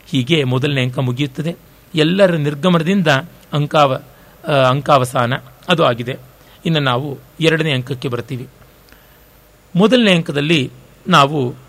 ಹೀಗೆ 0.07 0.43
ಮೊದಲನೇ 0.43 0.83
ಅಂಕ 0.83 0.99
ಮುಗಿಯುತ್ತದೆ. 0.99 1.55
ಎಲ್ಲರ 1.95 2.35
ನಿರ್ಗಮನದಿಂದ 2.35 3.07
ಅಂಕಾವ 3.53 3.99
ಅಂಕಾವಸಾನ 4.69 5.33
ಅದು 5.69 5.85
ಆಗಿದೆ. 5.85 6.17
ಇನ್ನು 6.65 6.79
ನಾವು 6.79 7.17
ಎರಡನೇ 7.39 7.71
ಅಂಕಕ್ಕೆ 7.71 8.07
ಬರ್ತೀವಿ. 8.07 8.47
ಮೊದಲನೇ 9.75 10.15
ಅಂಕದಲ್ಲಿ 10.15 10.71
ನಾವು 11.07 11.66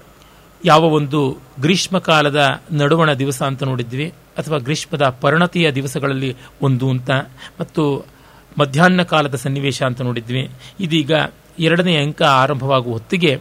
ಯಾವ 0.64 0.85
ಒಂದು 0.85 1.39
ಗ್ರೀಷ್ಮಕಾಲದ 1.60 2.60
ನಡುವಣ 2.72 3.12
ದಿವಸ 3.12 3.43
ಅಂತ 3.43 3.62
ನೋಡಿದ್ವಿ, 3.62 4.14
ಅಥವಾ 4.39 4.59
ಗ್ರೀಷ್ಮದ 4.59 5.09
ಪರಿಣತಿಯ 5.20 5.70
ದಿವಸಗಳಲ್ಲಿ 5.72 6.36
ಒಂದು 6.62 6.90
ಅಂತ, 6.90 7.10
ಮತ್ತು 7.60 8.06
ಮಧ್ಯಾಹ್ನ 8.59 9.02
ಕಾಲದ 9.02 9.35
ಸನ್ನಿವೇಶ 9.35 9.82
ಅಂತ 9.82 10.01
ನೋಡಿದ್ವಿ. 10.01 10.51
ಇದೀಗ 10.80 11.10
ಎರಡನೇ 11.59 11.97
ಅಂಕ 11.97 12.22
ಆರಂಭವಾಗುವ 12.22 12.93
ಹೊತ್ತಿಗೆ 12.93 13.36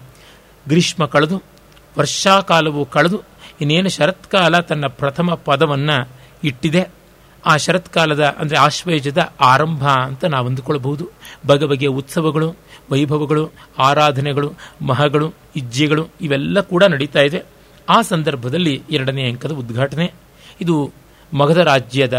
ಗ್ರೀಷ್ಮ 0.68 1.06
ಕಳೆದು, 1.06 1.44
ವರ್ಷಾಕಾಲವು 2.00 2.86
ಕಳೆದು, 2.86 3.22
ಇನ್ನೇನು 3.62 3.90
ಶರತ್ಕಾಲ 3.90 4.60
ತನ್ನ 4.60 4.88
ಪ್ರಥಮ 4.88 5.34
ಪದವನ್ನು 5.34 6.10
ಇಟ್ಟಿದೆ. 6.44 6.97
ಆ 7.48 7.54
ಶರತ್ಕಾಲದ, 7.58 8.24
ಅಂದರೆ 8.40 8.58
ಆಶ್ವಯುಜದ 8.58 9.22
ಆರಂಭ 9.42 9.84
ಅಂತ 9.88 10.26
ನಾವು 10.26 10.48
ಅಂದುಕೊಳ್ಳಬಹುದು 10.48 11.06
ಬಗೆ 11.48 11.66
ಬಗೆಯ 11.66 11.88
ಉತ್ಸವಗಳು, 11.88 12.50
ವೈಭವಗಳು, 12.92 13.44
ಆರಾಧನೆಗಳು, 13.80 14.50
ಮಹಗಳು, 14.82 15.28
ಇಜ್ಜೆಗಳು 15.56 16.04
ಇವೆಲ್ಲ 16.22 16.62
ಕೂಡ 16.62 16.84
ನಡೀತಾ 16.84 17.22
ಇದೆ. 17.22 17.40
ಆ 17.90 18.02
ಸಂದರ್ಭದಲ್ಲಿ 18.02 18.76
ಎರಡನೇ 18.92 19.24
ಅಂಕದ 19.30 19.52
ಉದ್ಘಾಟನೆ. 19.52 20.08
ಇದು 20.62 20.76
ಮಗಧ 21.34 21.58
ರಾಜ್ಯದ 21.58 22.18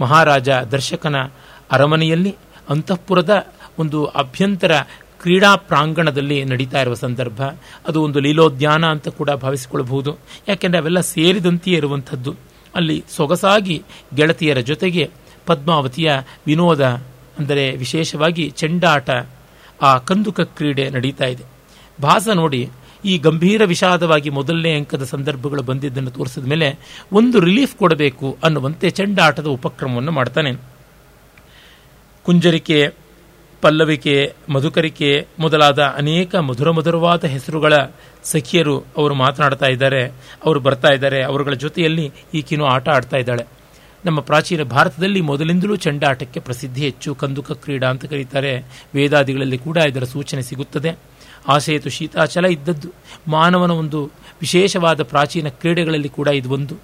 ಮಹಾರಾಜ 0.00 0.48
ದರ್ಶಕನ 0.72 1.16
ಅರಮನೆಯಲ್ಲಿ, 1.70 2.36
ಅಂತಃಪುರದ 2.68 3.34
ಒಂದು 3.78 3.98
ಅಭ್ಯಂತರ 4.04 4.72
ಕ್ರೀಡಾ 5.22 5.56
ಪ್ರಾಂಗಣದಲ್ಲಿ 5.70 6.44
ನಡೀತಾ 6.44 6.78
ಇರುವ 6.80 6.94
ಸಂದರ್ಭ. 6.94 7.40
ಅದು 7.88 7.98
ಒಂದು 8.02 8.18
ಲೀಲೋದ್ಯಾನ 8.20 8.84
ಅಂತ 8.84 9.08
ಕೂಡ 9.08 9.30
ಭಾವಿಸಿಕೊಳ್ಳಬಹುದು 9.30 10.18
ಯಾಕೆಂದರೆ 10.48 10.80
ಅವೆಲ್ಲ 10.80 11.00
ಸೇರಿದಂತೆಯೇ 11.00 11.76
ಇರುವಂಥದ್ದು. 11.76 12.32
ಅಲ್ಲಿ 12.74 13.04
ಸೊಗಸಾಗಿ 13.16 13.82
ಗೆಳತಿಯರ 14.14 14.60
ಜೊತೆಗೆ 14.60 15.10
ಪದ್ಮಾವತಿಯ 15.46 16.10
ವಿನೋದ, 16.46 16.84
ಅಂದರೆ 17.38 17.64
ವಿಶೇಷವಾಗಿ 17.76 18.44
ಚೆಂಡಾಟ, 18.50 19.10
ಆ 19.82 19.98
ಕಂದುಕ 19.98 20.40
ಕ್ರೀಡೆ 20.40 20.90
ನಡೀತಾ 20.90 21.24
ಇದೆ. 21.24 21.44
ಭಾಸ 22.02 22.28
ನೋಡಿ, 22.34 22.62
ಈ 23.04 23.18
ಗಂಭೀರ 23.18 23.64
ವಿಷಾದವಾಗಿ 23.64 24.30
ಮೊದಲನೇ 24.30 24.72
ಅಂಕದ 24.72 25.04
ಸಂದರ್ಭಗಳು 25.04 25.62
ಬಂದಿದ್ದನ್ನು 25.62 26.10
ತೋರಿಸಿದ 26.10 26.46
ಮೇಲೆ 26.46 26.68
ಒಂದು 27.12 27.40
ರಿಲೀಫ್ 27.40 27.76
ಕೊಡಬೇಕು 27.76 28.36
ಅನ್ನುವಂತೆ 28.44 28.90
ಚೆಂಡಾಟದ 28.90 29.46
ಉಪಕ್ರಮವನ್ನು 29.46 30.12
ಮಾಡ್ತಾನೆ. 30.12 30.52
ಕುಂಜರಿಕೆ, 32.22 32.80
ಪಲ್ಲವಿಕೆ, 33.62 34.34
ಮಧುಕರಿಕೆ 34.48 35.26
ಮೊದಲಾದ 35.38 35.80
ಅನೇಕ 35.96 36.34
ಮಧುರ 36.34 36.70
ಮಧುರವಾದ 36.70 37.24
ಹೆಸರುಗಳ 37.24 37.74
ಸಖಿಯರು 38.24 38.80
ಅವರು 38.80 39.14
ಮಾತನಾಡ್ತಾ 39.14 39.66
ಇದ್ದಾರೆ, 39.66 40.06
ಅವರು 40.44 40.60
ಬರ್ತಾ 40.60 40.88
ಇದ್ದಾರೆ, 40.88 41.22
ಅವರುಗಳ 41.22 41.52
ಜೊತೆಯಲ್ಲಿ 41.52 42.12
ಈಕಿನೂ 42.34 42.64
ಆಟ 42.64 42.88
ಆಡ್ತಾ 42.88 43.16
ಇದ್ದಾಳೆ. 43.16 43.44
ನಮ್ಮ 44.04 44.20
ಪ್ರಾಚೀನ 44.20 44.62
ಭಾರತದಲ್ಲಿ 44.62 45.20
ಮೊದಲಿಂದಲೂ 45.20 45.76
ಚಂಡಾಟಕ್ಕೆ 45.76 46.40
ಪ್ರಸಿದ್ಧಿ 46.40 46.80
ಹೆಚ್ಚು, 46.80 47.14
ಕಂದುಕ 47.14 47.52
ಕ್ರೀಡಾ 47.52 47.88
ಅಂತ 47.88 48.04
ಕರೀತಾರೆ. 48.04 48.58
ವೇದಾದಿಗಳಲ್ಲಿ 48.94 49.58
ಕೂಡ 49.58 49.76
ಇದರ 49.76 50.04
ಸೂಚನೆ 50.04 50.42
ಸಿಗುತ್ತದೆ. 50.42 50.98
ಆಸೆಯತು 51.48 51.90
ಶೀತಾಚಲ 51.90 52.44
ಇದ್ದದ್ದು. 52.44 52.88
ಮಾನವನ 53.28 53.70
ಒಂದು 53.70 54.10
ವಿಶೇಷವಾದ 54.40 55.02
ಪ್ರಾಚೀನ 55.02 55.48
ಕ್ರೀಡೆಗಳಲ್ಲಿ 55.48 56.08
ಕೂಡ 56.08 56.28
ಇದು 56.28 56.50
ಒಂದು. 56.50 56.74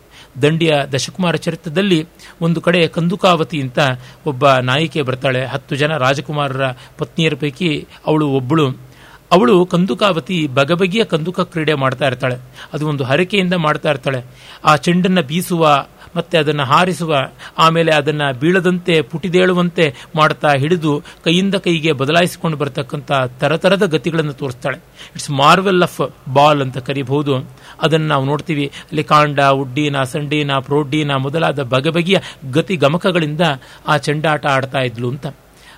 ದಂಡಿಯ 0.43 0.73
ದಶಕುಮಾರ 0.93 1.37
ಚರಿತ್ರದಲ್ಲಿ 1.37 2.09
ಒಂದು 2.41 2.61
ಕಡೆ 2.61 2.89
ಕಂದುಕಾವತಿ 2.89 3.61
ಅಂತ 3.61 3.79
ಒಬ್ಬ 4.27 4.51
ನಾಯಿಕೆ 4.51 5.03
ಬರ್ತಾಳೆ. 5.03 5.45
ಹತ್ತು 5.45 5.77
ಜನ 5.77 5.97
ರಾಜಕುಮಾರರ 5.97 6.65
ಪತ್ನಿಯರ 6.99 7.35
ಪೈಕಿ 7.35 7.87
ಅವಳು 8.07 8.29
ಒಬ್ಬಳು. 8.29 8.86
ಅವಳು 9.33 9.67
ಕಂದುಕಾವತಿ 9.67 10.47
ಬಗಬಗಿಯ 10.47 11.05
ಕಂದುಕ 11.05 11.41
ಕ್ರೀಡೆ 11.41 11.75
ಮಾಡ್ತಾ 11.75 12.07
ಇರ್ತಾಳೆ. 12.07 12.37
ಅದು 12.73 12.89
ಒಂದು 12.89 13.05
ಹರಕೆಯಿಂದ 13.05 13.55
ಮಾಡ್ತಾ 13.55 13.91
ಇರ್ತಾಳೆ. 13.91 14.25
ಆ 14.65 14.77
ಚೆಂಡನ್ನು 14.77 15.23
ಬೀಸುವ 15.23 15.87
ಮತ್ತೆ 16.17 16.39
ಅದನ್ನು 16.39 16.65
ಹಾರಿಸುವ, 16.65 17.17
ಆಮೇಲೆ 17.59 17.93
ಅದನ್ನು 17.93 18.39
ಬೀಳದಂತೆ 18.39 19.01
ಪುಟಿದೇಳುವಂತೆ 19.01 19.95
ಮಾಡ್ತಾ 20.17 20.53
ಹಿಡಿದು 20.53 21.03
ಕೈಯಿಂದ 21.25 21.55
ಕೈಗೆ 21.55 21.93
ಬದಲಾಯಿಸಿಕೊಂಡು 21.93 22.57
ಬರತಕ್ಕಂಥ 22.57 23.13
ತರತರದ 23.41 23.87
ಗತಿಗಳನ್ನು 23.87 24.33
ತೋರಿಸ್ತಾಳೆ. 24.33 24.77
ಇಟ್ಸ್ 24.77 25.31
ಮಾರ್ವೆಲ್ 25.31 25.83
ಆಫ್ 25.83 26.15
ಬಾಲ್ 26.33 26.63
ಅಂತ 26.63 26.79
ಕರಿಬಹುದು. 26.79 27.37
ಅದನ್ನು 27.83 28.07
ನಾವು 28.07 28.25
ನೋಡ್ತೀವಿ. 28.25 28.67
ಅಲ್ಲಿ 28.67 29.05
ಕಾಂಡ, 29.05 29.41
ಉಡ್ಡೀನ, 29.41 30.03
ಸಂಡೀನ, 30.03 30.53
ಪ್ರೋಡ್ಡೀನ 30.53 31.15
ಮೊದಲಾದ 31.15 31.63
ಬಗೆಬಗೆಯ 31.63 32.19
ಗತಿ 32.53 32.77
ಗಮಕಗಳಿಂದ 32.77 33.41
ಆ 33.89 33.97
ಚೆಂಡಾಟ 33.97 34.47
ಆಡ್ತಾ 34.47 34.79
ಇದ್ಲು 34.79 35.09
ಅಂತ. 35.09 35.27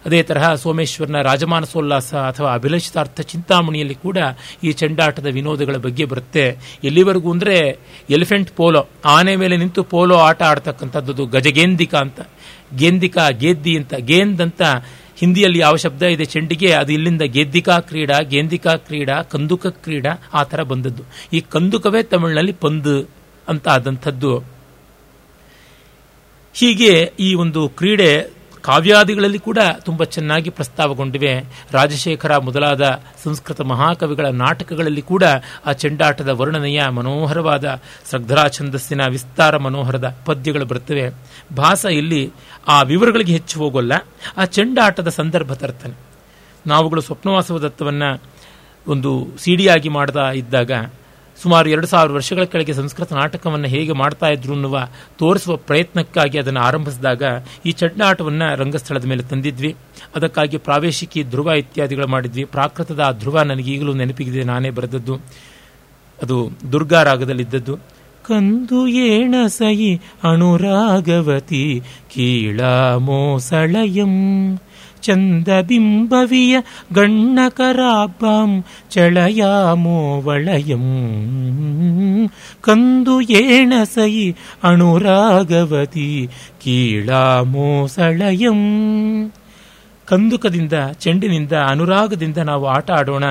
ಅದೇ 0.09 0.23
ತರಹ 0.23 0.55
ಸೋಮೇಶ್ವರನ 0.55 1.21
ರಾಜಮಾನಸೋಲ್ಲಾಸ 1.23 2.15
ಅಥವಾ 2.15 2.55
ಅಭಿಲಷಿತಾರ್ಥ 2.55 3.21
ಚಿಂತಾಮಣಿಯಲ್ಲಿ 3.21 3.95
ಕೂಡ 3.95 4.19
ಈ 4.65 4.73
ಚೆಂಡಾಟದ 4.73 5.27
ವಿನೋದಗಳ 5.27 5.77
ಬಗ್ಗೆ 5.77 6.05
ಬರುತ್ತೆ. 6.05 6.45
ಎಲ್ಲಿವರೆಗೂ 6.85 7.31
ಅಂದರೆ 7.31 7.79
ಎಲಿಫೆಂಟ್ 8.11 8.51
ಪೋಲೋ, 8.51 8.89
ಆನೆ 9.05 9.37
ಮೇಲೆ 9.37 9.57
ನಿಂತು 9.57 9.83
ಪೋಲೋ 9.83 10.17
ಆಟ 10.17 10.43
ಆಡ್ತಕ್ಕಂಥದ್ದು 10.43 11.27
ಗಜಗೇಂದಿಕ 11.27 11.95
ಅಂತ. 11.95 12.21
ಗೇಂದಿಕಾ, 12.77 13.31
ಗೇದ್ದಿ 13.31 13.77
ಅಂತ. 13.77 13.95
ಗೇಂದ್ 13.95 14.43
ಅಂತ 14.43 14.63
ಹಿಂದಿಯಲ್ಲಿ 15.17 15.59
ಯಾವ 15.59 15.77
ಶಬ್ದ 15.77 16.03
ಇದೆ 16.03 16.25
ಚೆಂಡಿಗೆ? 16.25 16.73
ಅದು 16.73 16.93
ಇಲ್ಲಿಂದ 16.93 17.23
ಗೇದ್ದಿಕಾ 17.23 17.79
ಕ್ರೀಡಾ, 17.81 18.21
ಗೇಂದಿಕಾ 18.21 18.77
ಕ್ರೀಡಾ, 18.77 19.23
ಕಂದುಕ 19.23 19.67
ಕ್ರೀಡಾ 19.67 20.11
ಆ 20.35 20.43
ಥರ 20.43 20.63
ಬಂದದ್ದು. 20.63 21.03
ಈ 21.33 21.41
ಕಂದುಕವೇ 21.41 22.03
ತಮಿಳಿನಲ್ಲಿ 22.03 22.53
ಪಂದ್ 22.53 23.09
ಅಂತ 23.49 23.69
ಆದಂಥದ್ದು. 23.69 24.39
ಹೀಗೆ 26.55 27.13
ಈ 27.21 27.35
ಒಂದು 27.35 27.69
ಕ್ರೀಡೆ 27.69 28.38
ಕಾವ್ಯಾದಿಗಳಲ್ಲಿ 28.69 29.39
ಕೂಡ 29.39 29.59
ತುಂಬ 29.81 30.05
ಚೆನ್ನಾಗಿ 30.05 30.51
ಪ್ರಸ್ತಾವಗೊಂಡಿವೆ. 30.51 31.45
ರಾಜಶೇಖರ 31.73 32.37
ಮೊದಲಾದ 32.37 33.03
ಸಂಸ್ಕೃತ 33.25 33.61
ಮಹಾಕವಿಗಳ 33.61 34.27
ನಾಟಕಗಳಲ್ಲಿ 34.27 35.03
ಕೂಡ 35.03 35.23
ಆ 35.67 35.73
ಚೆಂಡಾಟದ 35.73 36.29
ವರ್ಣನೆಯ 36.29 36.89
ಮನೋಹರವಾದ 36.89 37.81
ಸ್ರಗ್ಧರಾ 38.11 38.49
ಛಂದಸ್ಸಿನ 38.49 39.07
ವಿಸ್ತಾರ 39.07 39.57
ಮನೋಹರದ 39.57 40.17
ಪದ್ಯಗಳು 40.25 40.65
ಬರುತ್ತವೆ. 40.65 41.11
ಭಾಸ 41.57 41.85
ಇಲ್ಲಿ 41.85 42.31
ಆ 42.69 42.83
ವಿವರಗಳಿಗೆ 42.83 43.33
ಹೆಚ್ಚು 43.33 43.59
ಹೋಗೋಲ್ಲ. 43.59 43.93
ಆ 44.37 44.45
ಚೆಂಡಾಟದ 44.45 45.09
ಸಂದರ್ಭ 45.09 45.53
ತರ್ತಾನೆ. 45.53 45.95
ನಾವುಗಳು 46.67 47.01
ಸ್ವಪ್ನವಾಸವ 47.01 47.59
ದತ್ತವನ್ನು 47.59 48.23
ಒಂದು 48.89 49.29
ಸಿಡಿಯಾಗಿ 49.39 49.89
ಮಾಡ್ತಾ 49.89 50.31
ಇದ್ದಾಗ 50.31 50.71
ಸುಮಾರು 51.43 51.71
ಎರಡು 51.71 51.87
ಸಾವಿರ 51.87 52.13
ವರ್ಷಗಳ 52.13 52.45
ಕೆಳಗೆ 52.45 52.73
ಸಂಸ್ಕೃತ 52.73 53.13
ನಾಟಕವನ್ನು 53.13 53.69
ಹೇಗೆ 53.69 53.93
ಮಾಡ್ತಾ 53.93 54.27
ಇದ್ರು 54.27 54.53
ಅನ್ನುವ 54.53 54.89
ತೋರಿಸುವ 55.19 55.57
ಪ್ರಯತ್ನಕ್ಕಾಗಿ 55.57 56.39
ಅದನ್ನು 56.39 56.61
ಆರಂಭಿಸಿದಾಗ 56.61 57.23
ಈ 57.67 57.71
ಚಂಡಾಟವನ್ನು 57.71 58.57
ರಂಗಸ್ಥಳದ 58.57 59.05
ಮೇಲೆ 59.05 59.23
ತಂದಿದ್ವಿ. 59.23 59.77
ಅದಕ್ಕಾಗಿ 60.17 60.57
ಪ್ರಾವೇಶಿಕಿ 60.57 61.23
ಧ್ರುವ 61.23 61.51
ಇತ್ಯಾದಿಗಳು 61.51 62.07
ಮಾಡಿದ್ವಿ. 62.07 62.45
ಪ್ರಾಕೃತದ 62.45 63.01
ಆ 63.01 63.11
ಧ್ರುವ 63.11 63.41
ಈಗಲೂ 63.67 63.93
ನೆನಪಿಗಿದೆ. 63.93 64.43
ನಾನೇ 64.43 64.71
ಬರೆದದ್ದು. 64.71 65.15
ಅದು 66.23 66.51
ದುರ್ಗಾ 66.73 67.03
ರಾಗದಲ್ಲಿದ್ದದ್ದು 67.03 67.77
ಕಂದು 68.29 68.87
ಏಣ 68.87 69.35
ಸಯಿ 69.47 70.01
ಅಣುರಾಗವತಿ 70.25 71.83
ಕೀಳಾಮೋಸಳಯಂ 72.15 73.29
ಚಂದಬಿಂಬವಿಯ 75.04 76.56
ಗಣ್ಣಕರಾಬ್ಬಾಂ 76.94 78.52
ಚಳಯಾಮೋ 78.92 79.98
ವಳಯಂ 80.20 80.86
ಕಂದು 82.62 83.16
ಏಣ 83.42 83.74
ಸಯಿ 83.96 84.28
ಅಣುರಾಗವತಿ 84.64 86.10
ಕೀಳಾಮೋ 86.64 87.70
ಸಳಯಂ 87.88 88.62
ಕಂದುಕದಿಂದ, 90.09 90.73
ಚೆಂಡಿನಿಂದ, 90.93 91.53
ಅನುರಾಗದಿಂದ 91.53 92.37
ನಾವು 92.37 92.67
ಆಟ 92.67 92.91
ಆಡೋಣ. 92.91 93.25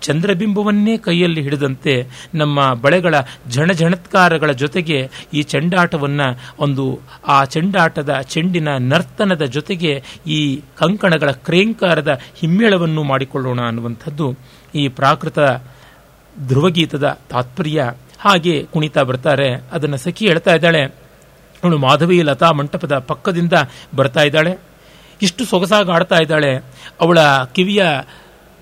ಚಂದ್ರಬಿಂಬವನ್ನೇ 0.00 0.98
ಕೈಯಲ್ಲಿ 0.98 1.42
ಹಿಡಿದಂತೆ 1.42 2.06
ನಮ್ಮ 2.34 2.74
ಬಳೆಗಳ 2.74 3.14
ಝಣಝಣತ್ಕಾರಗಳ 3.48 4.52
ಜೊತೆಗೆ 4.52 5.10
ಈ 5.34 5.42
ಚೆಂಡಾಟವನ್ನು, 5.42 6.40
ಒಂದು 6.58 7.00
ಆ 7.26 7.44
ಚೆಂಡಾಟದ 7.44 8.20
ಚೆಂಡಿನ 8.22 8.68
ನರ್ತನದ 8.78 9.44
ಜೊತೆಗೆ 9.44 10.02
ಈ 10.26 10.60
ಕಂಕಣಗಳ 10.78 11.30
ಕ್ರೇಂಕಾರದ 11.30 12.18
ಹಿಮ್ಮೇಳವನ್ನು 12.38 13.02
ಮಾಡಿಕೊಳ್ಳೋಣ 13.02 13.60
ಅನ್ನುವಂಥದ್ದು 13.60 14.36
ಈ 14.74 14.88
ಪ್ರಾಕೃತ 14.88 15.38
ಧ್ರುವಗೀತದ 16.48 17.18
ತಾತ್ಪರ್ಯ. 17.30 17.92
ಹಾಗೆ 18.18 18.66
ಕುಣಿತಾ 18.72 19.02
ಬರ್ತಾರೆ. 19.02 19.54
ಅದನ್ನು 19.72 19.96
ಸಖಿ 19.96 20.26
ಹೇಳ್ತಾ 20.26 20.54
ಇದ್ದಾಳೆ. 20.54 20.84
ಅವಳು 21.64 21.78
ಮಾಧವಿ 21.78 22.22
ಲತಾ 22.22 22.50
ಮಂಟಪದ 22.50 22.98
ಪಕ್ಕದಿಂದ 22.98 23.52
ಬರ್ತಾ 23.96 24.22
ಇದ್ದಾಳೆ. 24.22 24.69
ಇಷ್ಟು 25.22 25.44
ಸೊಗಸಾಗಿ 25.44 25.90
ಆಡ್ತಾ 25.90 26.16
ಇದ್ದಾಳೆ 26.16 26.56
ಅವಳ 27.00 27.18
ಕಿವಿಯ 27.52 27.86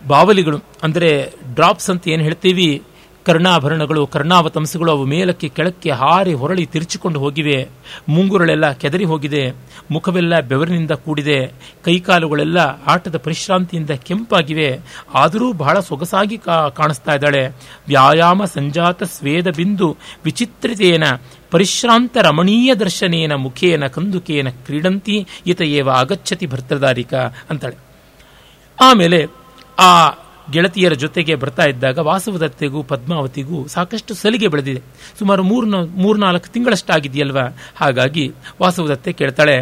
ಬಾವಲಿಗಳು. 0.07 0.59
ಅಂದರೆ 0.83 1.33
ಡ್ರಾಪ್ಸ್ 1.55 1.91
ಅಂತ 1.91 2.09
ಏನು 2.09 2.23
ಹೇಳ್ತೀವಿ? 2.23 2.83
ಕರ್ಣಾಭರಣಗಳು, 3.27 4.07
ಕರ್ಣಾವತಂಸಗಳು 4.07 4.93
ಅವು 4.93 5.05
ಮೇಲಕ್ಕೆ 5.05 5.49
ಕೆಳಕ್ಕೆ 5.49 5.91
ಹಾರಿ 5.91 6.35
ಹೊರಳಿ 6.35 6.67
ತಿರುಚಿಕೊಂಡು 6.67 7.21
ಹೋಗಿವೆ. 7.21 7.69
ಮುಂಗುರಳೆಲ್ಲ 8.09 8.73
ಕೆದರಿ 8.73 9.05
ಹೋಗಿದೆ. 9.05 9.51
ಮುಖವೆಲ್ಲ 9.91 10.41
ಬೆವರಿನಿಂದ 10.41 10.91
ಕೂಡಿದೆ. 10.91 11.53
ಕೈಕಾಲುಗಳೆಲ್ಲ 11.85 12.59
ಆಟದ 12.87 13.17
ಪರಿಶ್ರಾಂತಿಯಿಂದ 13.17 13.91
ಕೆಂಪಾಗಿವೆ. 13.91 14.81
ಆದರೂ 15.15 15.53
ಬಹಳ 15.53 15.81
ಸೊಗಸಾಗಿ 15.81 16.39
ಕಾಣಿಸ್ತಾ 16.75 17.15
ಇದ್ದಾಳೆ. 17.15 17.49
ವ್ಯಾಯಾಮ 17.89 18.45
ಸಂಜಾತ 18.45 19.03
ಸ್ವೇದ 19.03 19.49
ಬಿಂದು 19.57 19.97
ವಿಚಿತ್ರಿತೇನ 20.25 21.05
ಪರಿಶ್ರಾಂತ 21.51 22.17
ರಮಣೀಯ 22.23 22.71
ದರ್ಶನೇನ 22.75 23.35
ಮುಖೇನ 23.35 23.87
ಕಂದುಕೇನ 23.87 24.49
ಕ್ರೀಡಂತಿ, 24.67 25.17
ಈತ 25.47 25.61
ಏವ 25.79 25.89
ಅಗಚ್ಚತಿ 25.91 26.47
ಭರ್ತೃದಾರಿಕ 26.47 27.15
ಅಂತಾಳೆ. 27.51 27.77
ಆಮೇಲೆ 28.79 29.21
ಆ 29.79 29.91
ಗೆಳತಿಯರ 30.51 30.95
ಜೊತೆಗೆ 30.95 31.35
ಬರ್ತಾ 31.35 31.65
ಇದ್ದಾಗ 31.65 31.99
ವಾಸವದತ್ತೆಗೂ 31.99 32.83
ಪದ್ಮಾವತಿಗೂ 32.83 33.59
ಸಾಕಷ್ಟು 33.67 34.13
ಸಲಿಗೆ 34.15 34.49
ಬೆಳೆದಿದೆ. 34.49 34.81
ಸುಮಾರು 35.19 35.43
ಮೂರ್ 35.43 35.67
ಮೂರ್ನಾಲ್ಕು 35.97 36.49
ತಿಂಗಳಷ್ಟಾಗಿದೆಯಲ್ವಾ? 36.53 37.45
ಹಾಗಾಗಿ 37.77 38.25
ವಾಸವದತ್ತೆ 38.61 39.13
ಕೇಳ್ತಾಳೆ, 39.13 39.57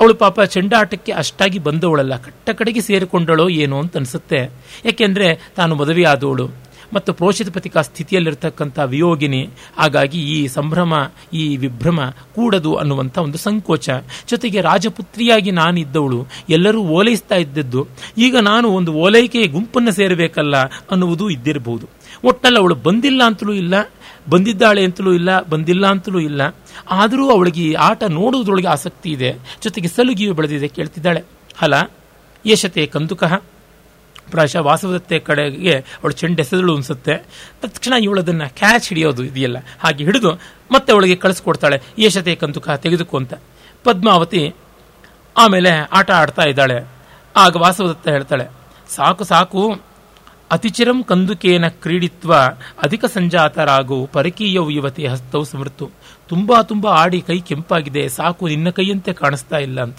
ಅವಳು 0.00 0.14
ಪಾಪ 0.14 0.40
ಚೆಂಡಾಟಕ್ಕೆ 0.40 1.12
ಅಷ್ಟಾಗಿ 1.12 1.58
ಬಂದವಳಲ್ಲ 1.58 2.14
ಕಟ್ಟ 2.16 2.50
ಕಡೆಗೆ 2.50 2.80
ಸೇರಿಕೊಂಡಳೋ 2.80 3.48
ಏನೋ 3.48 3.76
ಅಂತ 3.80 3.96
ಅನಿಸುತ್ತೆ. 3.96 4.40
ಯಾಕೆಂದ್ರೆ 4.84 5.28
ತಾನು 5.56 5.74
ಮದುವೆಯಾದವಳು. 5.74 6.46
ಮತ್ತು 6.94 7.12
ಪ್ರೋಷಿತ 7.12 7.50
ಪತಿಕಾ 7.50 7.82
ಸ್ಥಿತಿಯಲ್ಲಿರ್ತಕ್ಕಂಥ 7.82 8.78
ವಿಯೋಗಿನಿ. 8.78 9.50
ಹಾಗಾಗಿ 9.76 10.18
ಈ 10.18 10.46
ಸಂಭ್ರಮ, 10.46 10.94
ಈ 11.32 11.56
ವಿಭ್ರಮ 11.56 12.00
ಕೂಡದು 12.34 12.74
ಅನ್ನುವಂಥ 12.74 13.18
ಒಂದು 13.18 13.38
ಸಂಕೋಚ. 13.38 13.90
ಜೊತೆಗೆ 14.28 14.60
ರಾಜಪುತ್ರಿಯಾಗಿ 14.60 15.50
ನಾನು 15.50 15.80
ಇದ್ದವಳು 15.80 16.26
ಎಲ್ಲರೂ 16.48 16.82
ಓಲೈಸ್ತಾ 16.82 17.34
ಇದ್ದದ್ದು. 17.34 17.86
ಈಗ 18.18 18.36
ನಾನು 18.36 18.68
ಒಂದು 18.68 18.92
ಓಲೈಕೆ 18.92 19.46
ಗುಂಪನ್ನು 19.46 19.92
ಸೇರಬೇಕಲ್ಲ 19.92 20.56
ಅನ್ನುವುದು 20.64 21.30
ಇದ್ದಿರಬಹುದು. 21.30 21.88
ಒಟ್ಟಲ್ಲಿ 22.24 22.58
ಅವಳು 22.58 22.74
ಬಂದಿಲ್ಲ 22.74 23.22
ಅಂತಲೂ 23.26 23.52
ಇಲ್ಲ, 23.52 23.74
ಬಂದಿದ್ದಾಳೆ 24.30 24.84
ಅಂತಲೂ 24.84 25.12
ಇಲ್ಲ, 25.12 25.42
ಬಂದಿಲ್ಲ 25.42 25.86
ಅಂತಲೂ 25.86 26.20
ಇಲ್ಲ. 26.20 26.56
ಆದರೂ 26.90 27.30
ಅವಳಿಗೆ 27.30 27.60
ಈ 27.60 27.72
ಆಟ 27.72 28.04
ನೋಡುವುದರೊಳಗೆ 28.04 28.66
ಆಸಕ್ತಿ 28.66 29.10
ಇದೆ. 29.10 29.38
ಜೊತೆಗೆ 29.62 29.88
ಸಲುಗಿಯು 29.88 30.34
ಬೆಳೆದಿದೆ 30.34 30.68
ಕೇಳ್ತಿದ್ದಾಳೆ. 30.68 31.24
ಅಲ 31.60 31.74
ಯಶತೆ 32.46 32.86
ಕಂದುಕಃ. 32.86 33.42
ಪ್ರಾಯಶಃ 34.30 34.62
ವಾಸವದತ್ತೆ 34.68 35.18
ಕಡೆಗೆ 35.18 35.74
ಅವಳು 35.98 36.14
ಚೆಂಡು 36.20 36.42
ಎಸೆದಳು 36.42 36.74
ಅನ್ಸುತ್ತೆ 36.76 37.14
ತಕ್ಷಣ 37.62 37.94
ಇವಳದನ್ನ 38.02 38.44
ಕ್ಯಾಚ್ 38.58 38.86
ಹಿಡಿಯೋದು 38.88 39.22
ಇದೆಯಲ್ಲ, 39.24 39.58
ಹಾಗೆ 39.82 40.04
ಹಿಡಿದು 40.04 40.32
ಮತ್ತೆ 40.70 40.90
ಅವಳಿಗೆ 40.92 41.16
ಕಳಿಸ್ಕೊಡ್ತಾಳೆ 41.16 41.78
ಯಶತೆ 41.98 42.34
ಕಂತುಕ, 42.34 42.68
ತೆಗೆದುಕೊ 42.84 43.16
ಅಂತ. 43.16 43.34
ಪದ್ಮಾವತಿ 43.84 44.42
ಆಮೇಲೆ 45.36 45.72
ಆಟ 45.92 46.10
ಆಡ್ತಾ 46.10 46.44
ಇದ್ದಾಳೆ. 46.48 46.78
ಆಗ 47.34 47.56
ವಾಸವದತ್ತ 47.56 48.08
ಹೇಳ್ತಾಳೆ, 48.08 48.46
ಸಾಕು 48.88 49.24
ಸಾಕು, 49.24 49.62
ಅತಿಚಿರಂ 50.50 50.98
ಕಂದುಕೇನ 51.04 51.66
ಕ್ರೀಡಿತ್ವ, 51.82 52.32
ಅಧಿಕ 52.82 53.04
ಸಂಜಾತರಾಗು, 53.04 53.98
ಪರಕೀಯವು 54.12 54.70
ಯುವತಿ 54.70 55.04
ಹಸ್ತವು 55.06 55.44
ಸ್ಮೃತು 55.44 55.86
ತುಂಬಾ 56.28 56.58
ತುಂಬಾ 56.62 56.90
ಆಡಿ 56.94 57.20
ಕೈ 57.20 57.38
ಕೆಂಪಾಗಿದೆ, 57.40 58.02
ಸಾಕು 58.08 58.44
ನಿನ್ನ 58.48 58.70
ಕೈಯಂತೆ 58.70 59.12
ಕಾಣಿಸ್ತಾ 59.12 59.58
ಇಲ್ಲ 59.58 59.80
ಅಂತ. 59.80 59.98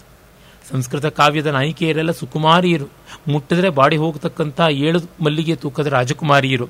ಸಂಸ್ಕೃತ 0.72 1.06
ಕಾವ್ಯದ 1.06 1.48
ನಾಯಿಕೆಯರೆಲ್ಲ 1.48 2.12
ಸುಕುಮಾರಿಯರು. 2.12 2.88
ಮುಟ್ಟಿದ್ರೆ 3.28 3.70
ಬಾಡಿ 3.70 3.98
ಹೋಗತಕ್ಕಂಥ 3.98 4.60
ಏಳು 4.88 5.00
ಮಲ್ಲಿಗೆ 5.24 5.56
ತೂಕದ 5.56 5.88
ರಾಜಕುಮಾರಿಯರು. 5.88 6.68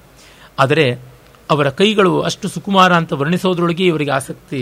ಆದರೆ 0.59 0.85
ಅವರ 1.49 1.69
ಕೈಗಳು 1.69 2.21
ಅಷ್ಟು 2.21 2.47
ಸುಕುಮಾರ 2.47 2.93
ಅಂತ 2.93 3.13
ವರ್ಣಿಸೋದ್ರೊಳಗೆ 3.13 3.85
ಇವರಿಗೆ 3.85 4.11
ಆಸಕ್ತಿ 4.11 4.61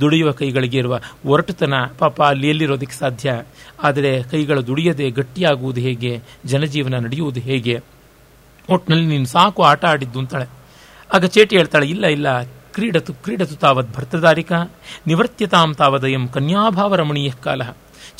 ದುಡಿಯುವ 0.00 0.32
ಕೈಗಳಿಗೆ 0.32 0.78
ಇರುವ 0.78 0.94
ಒರಟುತನ 1.24 1.74
ಪಾಪ 1.98 2.22
ಅಲ್ಲಿ 2.22 2.48
ಎಲ್ಲಿರೋದಕ್ಕೆ 2.48 2.96
ಸಾಧ್ಯ? 2.96 3.44
ಆದರೆ 3.82 4.22
ಕೈಗಳು 4.22 4.66
ದುಡಿಯದೆ 4.66 5.10
ಗಟ್ಟಿಯಾಗುವುದು 5.10 5.80
ಹೇಗೆ? 5.80 6.22
ಜನಜೀವನ 6.44 6.98
ನಡೆಯುವುದು 6.98 7.40
ಹೇಗೆ? 7.40 7.76
ಒಟ್ಟಿನಲ್ಲಿ 8.70 9.06
ನೀನು 9.06 9.26
ಸಾಕು 9.26 9.62
ಆಟ 9.62 9.84
ಆಡಿದ್ದು 9.84 10.18
ಅಂತಾಳೆ. 10.18 10.46
ಆಗ 11.14 11.24
ಚೇಟಿ 11.24 11.56
ಹೇಳ್ತಾಳೆ, 11.56 11.86
ಇಲ್ಲ 11.86 12.06
ಇಲ್ಲ, 12.06 12.42
ಕ್ರೀಡತು 12.74 13.12
ಕ್ರೀಡತು 13.14 13.56
ತಾವದ್ 13.56 13.90
ಭರ್ತದಾರಿಕ, 13.96 14.52
ನಿವರ್ತ್ಯತಾಂ 15.06 15.74
ತಾವದಯಂ 15.74 16.28
ಕನ್ಯಾಭಾವ 16.28 16.94
ರಮಣೀಯ 16.94 17.30
ಕಾಲ. 17.30 17.62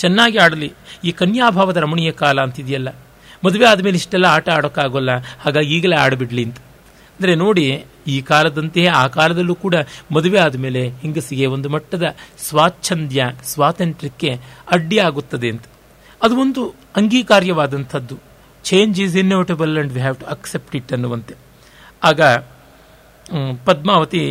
ಚೆನ್ನಾಗಿ 0.03 0.39
ಆಡಲಿ. 0.39 0.71
ಈ 1.05 1.13
ಕನ್ಯಾಭಾವದ 1.21 1.79
ರಮಣೀಯ 1.85 2.13
ಕಾಲ 2.23 2.39
ಅಂತಿದೆಯಲ್ಲ. 2.47 2.89
ಮದುವೆ 3.45 3.67
ಆದಮೇಲೆ 3.67 3.97
ಇಷ್ಟೆಲ್ಲ 3.97 4.27
ಆಟ 4.37 4.49
ಆಡೋಕ್ಕಾಗೋಲ್ಲ. 4.49 5.13
ಹಾಗಾಗಿ 5.45 5.71
ಈಗಲೇ 5.77 5.97
ಆಡಬಿಡ್ಲಿ 5.97 6.45
ಅಂತ. 6.45 6.59
ಅಂದರೆ 7.17 7.35
ನೋಡಿ, 7.35 7.67
ಈ 8.07 8.17
ಕಾಲದಂತೆಯೇ 8.21 8.89
ಆ 9.01 9.05
ಕಾಲದಲ್ಲೂ 9.17 9.55
ಕೂಡ 9.65 9.75
ಮದುವೆ 10.13 10.39
ಆದಮೇಲೆ 10.39 10.83
ಹೆಂಗಸಿಗೆ 11.03 11.47
ಒಂದು 11.47 11.69
ಮಟ್ಟದ 11.69 12.07
ಸ್ವಾಚ್ಛಂದ್ಯ, 12.47 13.27
ಸ್ವಾತಂತ್ರ್ಯಕ್ಕೆ 13.53 14.31
ಅಡ್ಡಿ 14.71 14.99
ಆಗುತ್ತದೆ 14.99 15.49
ಅಂತ. 15.55 15.67
ಅದು 16.23 16.35
ಒಂದು 16.37 16.63
ಅಂಗೀಕಾರ್ಯವಾದಂಥದ್ದು. 16.97 18.17
Change 18.65 18.99
is 19.05 19.17
inevitable 19.17 19.73
and 19.79 19.93
we 19.93 20.01
have 20.01 20.17
to 20.17 20.27
accept 20.27 20.75
it 20.77 20.93
ಅನ್ನುವಂತೆ. 20.93 21.35
ಆಗ 22.03 22.21
ಪದ್ಮಾವತಿ 23.67 24.23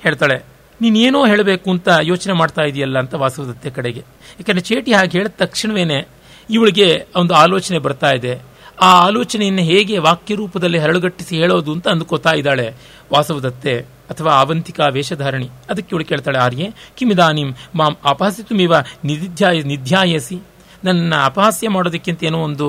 ಹೇಳ್ತಾಳೆ 0.00 0.36
ನೀನೇನೋ 0.82 1.26
ಹೇಳಬೇಕು 1.26 1.70
ಅಂತ 1.70 1.88
ಯೋಚನೆ 2.02 2.32
ಮಾಡ್ತಾ 2.32 2.62
ಇದೆಯಲ್ಲ 2.62 2.98
ಅಂತ 2.98 3.14
ವಾಸವದತ್ತೆ 3.14 3.70
ಕಡೆಗೆ. 3.70 4.00
ಯಾಕಂದರೆ 4.00 4.60
ಚೇಟಿ 4.60 4.92
ಹಾಗೆ 4.92 5.18
ಹೇಳಿದ 5.18 5.30
ತಕ್ಷಣವೇ 5.36 6.08
ಇವಳಿಗೆ 6.50 7.06
ಒಂದು 7.16 7.34
ಆಲೋಚನೆ 7.34 7.78
ಬರ್ತಾ 7.78 8.10
ಇದೆ. 8.10 8.34
ಆ 8.80 8.90
ಆಲೋಚನೆಯನ್ನು 9.06 9.62
ಹೇಗೆ 9.62 9.98
ವಾಕ್ಯ 9.98 10.34
ರೂಪದಲ್ಲಿ 10.34 10.78
ಹರಳುಗಟ್ಟಿಸಿ 10.78 11.36
ಹೇಳೋದು 11.36 11.72
ಅಂತ 11.72 11.88
ಅಂದುಕೋತಾ 11.88 12.30
ಇದ್ದಾಳೆ 12.30 12.74
ವಾಸವದತ್ತೆ 13.12 13.74
ಅಥವಾ 14.10 14.32
ಅವಂತಿಕಾ 14.40 14.86
ವೇಷಧಾರಣಿ. 14.86 15.48
ಅದಕ್ಕೆ 15.70 15.90
ಇವಳು 15.92 16.04
ಕೇಳ್ತಾಳೆ, 16.04 16.38
ಆರ್ಯೆ, 16.38 16.66
ಕಿಮಿದಾನಿಂ 16.96 17.50
ಮಾಂ 17.74 17.96
ಅಪಹಸಿತುಮಿವ 18.04 18.72
ನಿಧಿಧ್ಯಾಯ 19.04 19.62
ನಿಧ್ಯಾಯಸಿ. 19.62 20.38
ನನ್ನ 20.84 21.14
ಅಪಹಾಸ್ಯ 21.24 21.68
ಮಾಡೋದಕ್ಕಿಂತ 21.68 22.24
ಏನೋ 22.28 22.38
ಒಂದು 22.48 22.66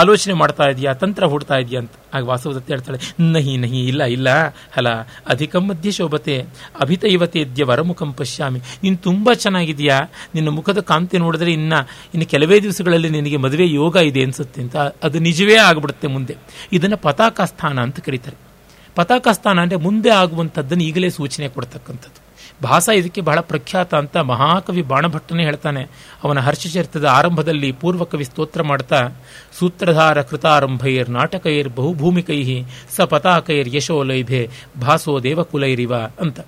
ಆಲೋಚನೆ 0.00 0.34
ಮಾಡ್ತಾ 0.40 0.64
ಇದೆಯಾ, 0.68 0.90
ತಂತ್ರ 1.02 1.24
ಹುಡ್ತಾ 1.26 1.56
ಇದೆಯಾ 1.62 1.80
ಅಂತ. 1.82 1.94
ಆಗ 2.14 2.22
ವಾಸವದತ್ತೆ 2.30 2.72
ಹೇಳ್ತಾಳೆ, 2.74 2.98
ನಹಿ 3.34 3.56
ನಹಿ, 3.56 3.80
ಇಲ್ಲ 3.90 4.02
ಇಲ್ಲ 4.16 4.28
ಅಲ್ಲ 4.76 4.88
ಅಧಿಕ 5.26 5.54
ಮಧ್ಯ 5.68 5.90
ಶೋಭತೆ 5.90 6.36
ಅಭಿತೈವತೇದ್ಯ 6.80 7.64
ವರಮುಖಂ 7.64 8.12
ಪಶ್ಯಾಮಿ. 8.12 8.60
ನೀನು 8.82 8.96
ತುಂಬ 8.96 9.32
ಚೆನ್ನಾಗಿದೆಯಾ 9.32 9.98
ನಿನ್ನ 10.34 10.48
ಮುಖದ 10.48 10.80
ಕಾಂತಿ 10.80 11.18
ನೋಡಿದ್ರೆ 11.18 11.52
ಇನ್ನ, 11.52 11.74
ಇನ್ನು 12.14 12.26
ಕೆಲವೇ 12.26 12.60
ದಿವಸಗಳಲ್ಲಿ 12.60 13.08
ನಿನಗೆ 13.08 13.36
ಮದುವೆ 13.36 13.68
ಯೋಗ 13.72 13.96
ಇದೆ 13.96 14.22
ಅನ್ಸುತ್ತೆ 14.22 14.62
ಅಂತ, 14.62 14.76
ಅದು 14.76 15.18
ನಿಜವೇ 15.18 15.56
ಆಗ್ಬಿಡುತ್ತೆ 15.56 16.06
ಮುಂದೆ. 16.06 16.36
ಇದನ್ನು 16.72 16.96
ಪತಾಕಾಸ್ಥಾನ 16.96 17.78
ಅಂತ 17.80 18.00
ಕರೀತಾರೆ. 18.00 18.38
ಪತಾಕಾಸ್ಥಾನ 18.94 19.58
ಅಂದರೆ 19.60 19.76
ಮುಂದೆ 19.76 20.10
ಆಗುವಂಥದ್ದನ್ನು 20.10 20.84
ಈಗಲೇ 20.84 21.10
ಸೂಚನೆ 21.10 21.48
ಕೊಡ್ತಕ್ಕಂಥದ್ದು. 21.48 22.20
ಭಾಸ 22.62 22.88
ಇದಕ್ಕೆ 22.88 23.20
ಬಹಳ 23.20 23.40
ಪ್ರಖ್ಯಾತ 23.40 23.94
ಅಂತ 23.94 24.16
ಮಹಾಕವಿ 24.16 24.82
ಬಾಣಭಟ್ಟನೇ 24.82 25.42
ಹೇಳ್ತಾನೆ. 25.44 25.82
ಅವನ 26.24 26.40
ಹರ್ಷಚರಿತದ 26.40 27.04
ಆರಂಭದಲ್ಲಿ 27.04 27.72
ಪೂರ್ವಕವಿ 27.72 28.24
ಸ್ತೋತ್ರ 28.24 28.62
ಮಾಡ್ತಾ, 28.62 29.08
ಸೂತ್ರಧಾರ 29.58 30.22
ಕೃತಾರಂಭೈರ್ 30.22 31.10
ನಾಟಕೈರ್ 31.10 31.68
ಬಹುಭೂಮಿಕೈ 31.68 32.64
ಸ 32.96 33.00
ಪತಾಕೈರ್ 33.00 33.74
ಯಶೋ 33.74 34.02
ಲೈಭೆ 34.02 34.50
ಭಾಸೋ 34.80 35.22
ದೇವಕುಲೈರಿವ 35.22 35.96
ಅಂತ. 35.96 36.40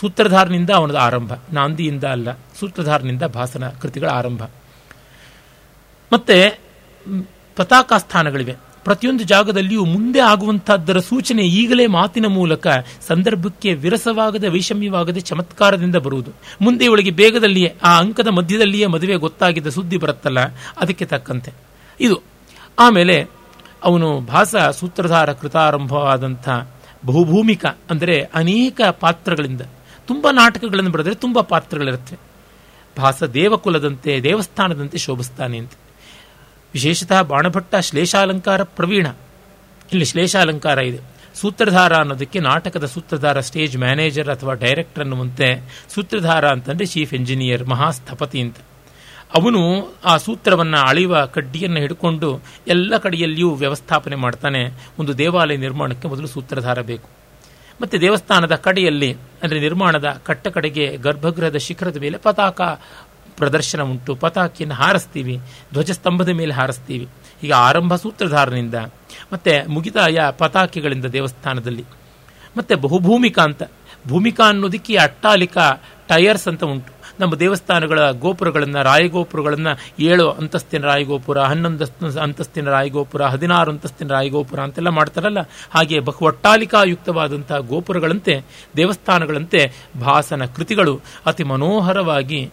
ಸೂತ್ರಧಾರನಿಂದ 0.00 0.70
ಅವನದ 0.70 0.96
ಆರಂಭ, 0.96 1.32
ನಾಂದಿಯಿಂದ 1.52 2.04
ಅಲ್ಲ, 2.04 2.32
ಸೂತ್ರಧಾರನಿಂದ 2.32 3.22
ಭಾಸನ 3.22 3.68
ಕೃತಿಗಳ 3.68 4.08
ಆರಂಭ. 4.08 4.42
ಮತ್ತೆ 6.12 6.60
ಪತಾಕ 7.56 7.92
ಸ್ಥಾನಗಳಿವೆ 7.98 8.56
ಪ್ರತಿಯೊಂದು 8.84 9.24
ಜಾಗದಲ್ಲಿಯೂ 9.24 9.84
ಮುಂದೆ 9.84 10.20
ಆಗುವಂತಹದ್ದರ 10.20 10.98
ಸೂಚನೆ 10.98 11.42
ಈಗಲೇ 11.42 11.86
ಮಾತಿನ 11.86 12.26
ಮೂಲಕ 12.26 12.66
ಸಂದರ್ಭಕ್ಕೆ 13.08 13.74
ವಿರಸವಾಗದೆ 13.74 14.48
ವೈಷಮ್ಯವಾಗದೆ 14.48 15.20
ಚಮತ್ಕಾರದಿಂದ 15.20 15.96
ಬರುವುದು. 15.96 16.32
ಮುಂದೆ 16.60 16.84
ಇವಳಿಗೆ 16.84 17.10
ಬೇಗದಲ್ಲಿಯೇ, 17.10 17.74
ಆ 17.84 17.92
ಅಂಕದ 17.98 18.28
ಮಧ್ಯದಲ್ಲಿಯೇ 18.28 18.86
ಮದುವೆ 18.86 19.16
ಗೊತ್ತಾಗಿದ್ದ 19.16 19.68
ಸುದ್ದಿ 19.68 19.96
ಬರುತ್ತಲ್ಲ, 19.96 20.38
ಅದಕ್ಕೆ 20.78 21.04
ತಕ್ಕಂತೆ. 21.04 21.52
ಇದು, 22.00 22.18
ಆಮೇಲೆ 22.78 23.16
ಅವನು 23.84 24.20
ಭಾಸ 24.20 24.54
ಸೂತ್ರಧಾರ 24.56 25.32
ಕೃತಾರಂಭವಾದಂಥ 25.32 26.48
ಬಹುಭೂಮಿಕ, 27.06 27.66
ಅಂದರೆ 27.90 28.14
ಅನೇಕ 28.34 28.80
ಪಾತ್ರಗಳಿಂದ, 29.00 29.62
ತುಂಬ 30.08 30.26
ನಾಟಕಗಳನ್ನು 30.32 30.90
ಬರೆದರೆ 30.90 31.14
ತುಂಬ 31.14 31.40
ಪಾತ್ರಗಳಿರುತ್ತೆ. 31.40 32.16
ಭಾಸ 32.98 33.22
ದೇವಕುಲದಂತೆ, 33.22 34.12
ದೇವಸ್ಥಾನದಂತೆ 34.20 34.98
ಶೋಭಿಸ್ತಾನೆ 34.98 35.58
ಅಂತ. 35.58 35.74
ವಿಶೇಷತಃ 36.74 37.22
ಬಾಣಭಟ್ಟ 37.22 37.74
ಶ್ಲೇಷಾಲಂಕಾರ 37.76 38.62
ಪ್ರವೀಣ. 38.62 39.06
ಇಲ್ಲಿ 39.92 40.04
ಶ್ಲೇಷಾಲಂಕಾರ 40.04 40.78
ಇದೆ. 40.78 41.00
ಸೂತ್ರಧಾರ 41.34 41.92
ಅನ್ನೋದಕ್ಕೆ 41.96 42.38
ನಾಟಕದ 42.38 42.84
ಸೂತ್ರಧಾರ, 42.84 43.40
ಸ್ಟೇಜ್ 43.40 43.78
ಮ್ಯಾನೇಜರ್ 43.78 44.28
ಅಥವಾ 44.28 44.54
ಡೈರೆಕ್ಟರ್ 44.54 45.02
ಅನ್ನುವಂತೆ 45.02 45.48
ಸೂತ್ರಧಾರ 45.88 46.48
ಅಂತಂದ್ರೆ 46.48 46.86
ಚೀಫ್ 46.86 47.14
ಇಂಜಿನಿಯರ್ 47.14 47.64
ಮಹಾಸ್ಥಪತಿ 47.64 48.40
ಅಂತ. 48.40 48.56
ಅವನು 49.34 49.60
ಆ 50.04 50.16
ಸೂತ್ರವನ್ನು 50.16 50.78
ಅಳಿಯುವ 50.78 51.24
ಕಡ್ಡಿಯನ್ನು 51.24 51.80
ಹಿಡ್ಕೊಂಡು 51.80 52.40
ಎಲ್ಲ 52.68 52.96
ಕಡೆಯಲ್ಲಿಯೂ 52.96 53.54
ವ್ಯವಸ್ಥಾಪನೆ 53.54 54.16
ಮಾಡ್ತಾನೆ. 54.16 54.62
ಒಂದು 54.98 55.18
ದೇವಾಲಯ 55.18 55.56
ನಿರ್ಮಾಣಕ್ಕೆ 55.56 56.08
ಮೊದಲು 56.08 56.26
ಸೂತ್ರಧಾರ 56.26 56.80
ಬೇಕು. 56.80 57.08
ಮತ್ತೆ 57.82 58.00
ದೇವಸ್ಥಾನದ 58.00 58.54
ಕಡೆಯಲ್ಲಿ, 58.54 59.12
ಅಂದರೆ 59.42 59.60
ನಿರ್ಮಾಣದ 59.60 60.20
ಕಟ್ಟ 60.24 60.48
ಕಡೆಗೆ 60.48 60.96
ಗರ್ಭಗೃಹದ 60.96 61.56
ಶಿಖರದ 61.56 61.96
ಮೇಲೆ 61.96 62.18
ಪತಾಕ 62.18 62.60
ಪ್ರದರ್ಶನ 63.36 63.82
ಉಂಟು. 63.82 64.14
ಪತಾಕಿಯನ್ನು 64.14 64.74
ಹಾರಿಸ್ತೀವಿ. 64.74 65.40
ಧ್ವಜಸ್ತಂಭದ 65.72 66.28
ಮೇಲೆ 66.28 66.54
ಹಾರಿಸ್ತೀವಿ. 66.54 67.08
ಈಗ 67.42 67.52
ಆರಂಭ 67.52 67.94
ಸೂತ್ರಧಾರನಿಂದ. 67.94 68.74
ಮತ್ತೆ 69.32 69.62
ಮುಗಿತಾಯ 69.66 70.18
ಪತಾಕಿಗಳಿಂದ 70.30 71.04
ದೇವಸ್ಥಾನದಲ್ಲಿ. 71.04 71.84
ಮತ್ತೆ 72.56 72.74
ಬಹುಭೂಮಿಕಾ 72.74 73.42
ಅಂತ. 73.42 73.62
ಭೂಮಿಕಾ 74.08 74.48
ಅನ್ನೋದಕ್ಕೆ 74.48 74.96
ಅಟ್ಟಾಲಿಕಾ 74.96 75.82
ಟೈರ್ಸ್ 76.08 76.48
ಅಂತ 76.48 76.64
ಉಂಟು. 76.64 76.94
ನಮ್ಮ 77.20 77.34
ದೇವಸ್ಥಾನಗಳ 77.34 78.10
ಗೋಪುರಗಳನ್ನು, 78.10 78.82
ರಾಯಗೋಪುರಗಳನ್ನು 78.82 80.04
ಏಳು 80.04 80.30
ಅಂತಸ್ತಿನ 80.30 80.82
ರಾಯಗೋಪುರ, 80.82 81.40
ಹನ್ನೊಂದು 81.40 82.20
ಅಂತಸ್ತಿನ 82.20 82.68
ರಾಯಗೋಪುರ, 82.68 83.24
ಹದಿನಾರು 83.24 83.70
ಅಂತಸ್ತಿನ 83.70 84.08
ರಾಯಗೋಪುರ 84.08 84.60
ಅಂತೆಲ್ಲ 84.60 84.88
ಮಾಡ್ತಾರಲ್ಲ. 84.88 85.38
ಹಾಗೆ 85.70 86.00
ಬಹು 86.00 86.24
ಒಟ್ಟಾಲಿಕಾಯುಕ್ತವಾದಂತಹ 86.24 87.58
ಗೋಪುರಗಳಂತೆ, 87.58 88.42
ದೇವಸ್ಥಾನಗಳಂತೆ 88.76 89.72
ಭಾಸನ 90.00 90.44
ಕೃತಿಗಳು 90.44 91.00
ಅತಿ 91.26 91.42
ಮನೋಹರವಾಗಿ 91.42 92.50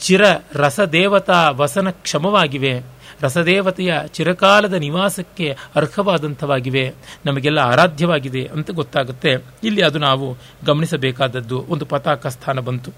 ಚಿರ 0.00 0.22
ರಸದೇವತಾ 0.52 1.50
ವಸನ 1.50 1.90
ಕ್ಷಮವಾಗಿವೆ 1.90 2.82
ರಸದೇವತೆಯ 3.22 3.94
ಚಿರಕಾಲದ 4.06 4.72
ನಿವಾಸಕ್ಕೆ 4.72 5.56
ಅರ್ಹವಾದಂಥವಾಗಿವೆ. 5.76 6.94
ನಮಗೆಲ್ಲ 7.26 7.58
ಆರಾಧ್ಯವಾಗಿದೆ 7.58 8.44
ಅಂತ 8.44 8.70
ಗೊತ್ತಾಗುತ್ತೆ. 8.70 9.44
ಇಲ್ಲಿ 9.64 9.82
ಅದು 9.82 9.98
ನಾವು 9.98 10.36
ಗಮನಿಸಬೇಕಾದದ್ದು. 10.66 11.66
ಒಂದು 11.68 11.84
ಪತಾಕ 11.86 12.26
ಸ್ಥಾನ 12.26 12.60
ಬಂತು. 12.60 12.90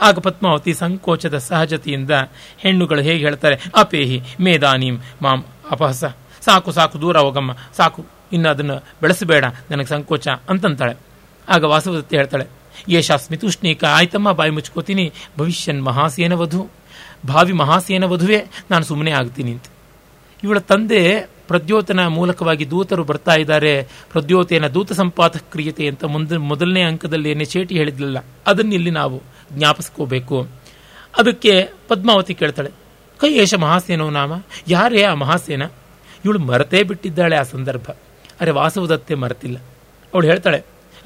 ಆಗ 0.00 0.18
ಪದ್ಮಾವತಿ 0.18 0.74
ಸಂಕೋಚದ 0.74 1.38
ಸಹಜತೆಯಿಂದ 1.38 2.10
ಹೆಣ್ಣುಗಳು 2.58 3.00
ಹೇಗೆ 3.00 3.24
ಹೇಳ್ತಾರೆ, 3.24 3.58
ಅಪೇಹಿ 3.76 4.22
ಮೇದಾನೀಂ 4.40 4.98
ಮಾಂ 5.22 5.44
ಅಪಹಸ. 5.70 6.04
ಸಾಕು 6.40 6.72
ಸಾಕು, 6.72 7.00
ದೂರ 7.00 7.16
ಹೋಗಮ್ಮ. 7.18 7.56
ಸಾಕು, 7.76 8.06
ಇನ್ನು 8.32 8.48
ಅದನ್ನು 8.48 8.76
ಬೆಳೆಸಬೇಡ. 9.00 9.44
ನನಗೆ 9.70 9.86
ಸಂಕೋಚ 9.86 10.28
ಅಂತಂತಾಳೆ. 10.28 10.94
ಆಗ 11.48 11.64
ವಾಸವದತ್ತಿ 11.64 12.16
ಹೇಳ್ತಾಳೆ 12.16 12.55
ಯೇಷಾಸ್ಮಿ 12.88 13.36
ತುಷ್ಣೀಕ, 13.36 13.82
ಆಯ್ತಮ್ಮ, 13.98 14.32
ಬಾಯಿ 14.32 14.52
ಮುಚ್ಕೋತೀನಿ. 14.56 15.06
ಭವಿಷ್ಯನ್ 15.38 15.80
ಮಹಾಸೇನ 15.82 16.34
ವಧು. 16.34 16.62
ಭಾವಿ 17.26 17.52
ಮಹಾಸೇನ 17.52 18.04
ವಧುವೆ, 18.04 18.38
ನಾನು 18.70 18.84
ಸುಮ್ಮನೆ 18.84 19.12
ಆಗ್ತೀನಿ 19.12 19.52
ಅಂತ. 19.52 19.66
ಇವಳ 20.42 20.58
ತಂದೆ 20.70 21.00
ಪ್ರದ್ಯೋತನ 21.48 22.00
ಮೂಲಕವಾಗಿ 22.06 22.64
ದೂತರು 22.70 23.02
ಬರ್ತಾ 23.04 23.34
ಇದ್ದಾರೆ. 23.34 23.72
ಪ್ರದ್ಯೋತೇನ 24.12 24.66
ದೂತ 24.66 24.92
ಸಂಪಾತ 24.92 25.36
ಕ್ರಿಯತೆ 25.52 25.84
ಅಂತ 25.86 26.04
ಮುಂದೆ 26.04 26.36
ಮೊದಲನೇ 26.50 26.82
ಅಂಕದಲ್ಲಿ 26.82 27.28
ಏನೇ 27.30 27.44
ಚೇಟಿ 27.44 27.74
ಹೇಳಿದ್ಲಲ್ಲ 27.74 28.18
ಅದನ್ನಿಲ್ಲಿ 28.46 28.90
ನಾವು 28.90 29.18
ಜ್ಞಾಪಿಸ್ಕೋಬೇಕು. 29.52 30.38
ಅದಕ್ಕೆ 31.18 31.54
ಪದ್ಮಾವತಿ 31.88 32.34
ಕೇಳ್ತಾಳೆ, 32.34 32.70
ಕೈ 33.20 33.30
ಏಷ 33.34 33.54
ಮಹಾಸೇನೋ 33.54 34.06
ನಾಮ? 34.10 34.32
ಯಾರೇ 34.68 35.02
ಆ 35.02 35.14
ಮಹಾಸೇನ? 35.14 35.64
ಇವಳು 36.24 36.38
ಮರೆತೇ 36.38 36.82
ಬಿಟ್ಟಿದ್ದಾಳೆ 36.82 37.36
ಆ 37.36 37.44
ಸಂದರ್ಭ. 37.52 37.86
ಅರೆ 38.40 38.50
ವಾಸವದತ್ತೆ 38.50 39.14
ಮರೆತಿಲ್ಲ. 39.14 39.58
ಅವಳು 40.12 40.26
ಹೇಳ್ತಾಳೆ 40.26 40.58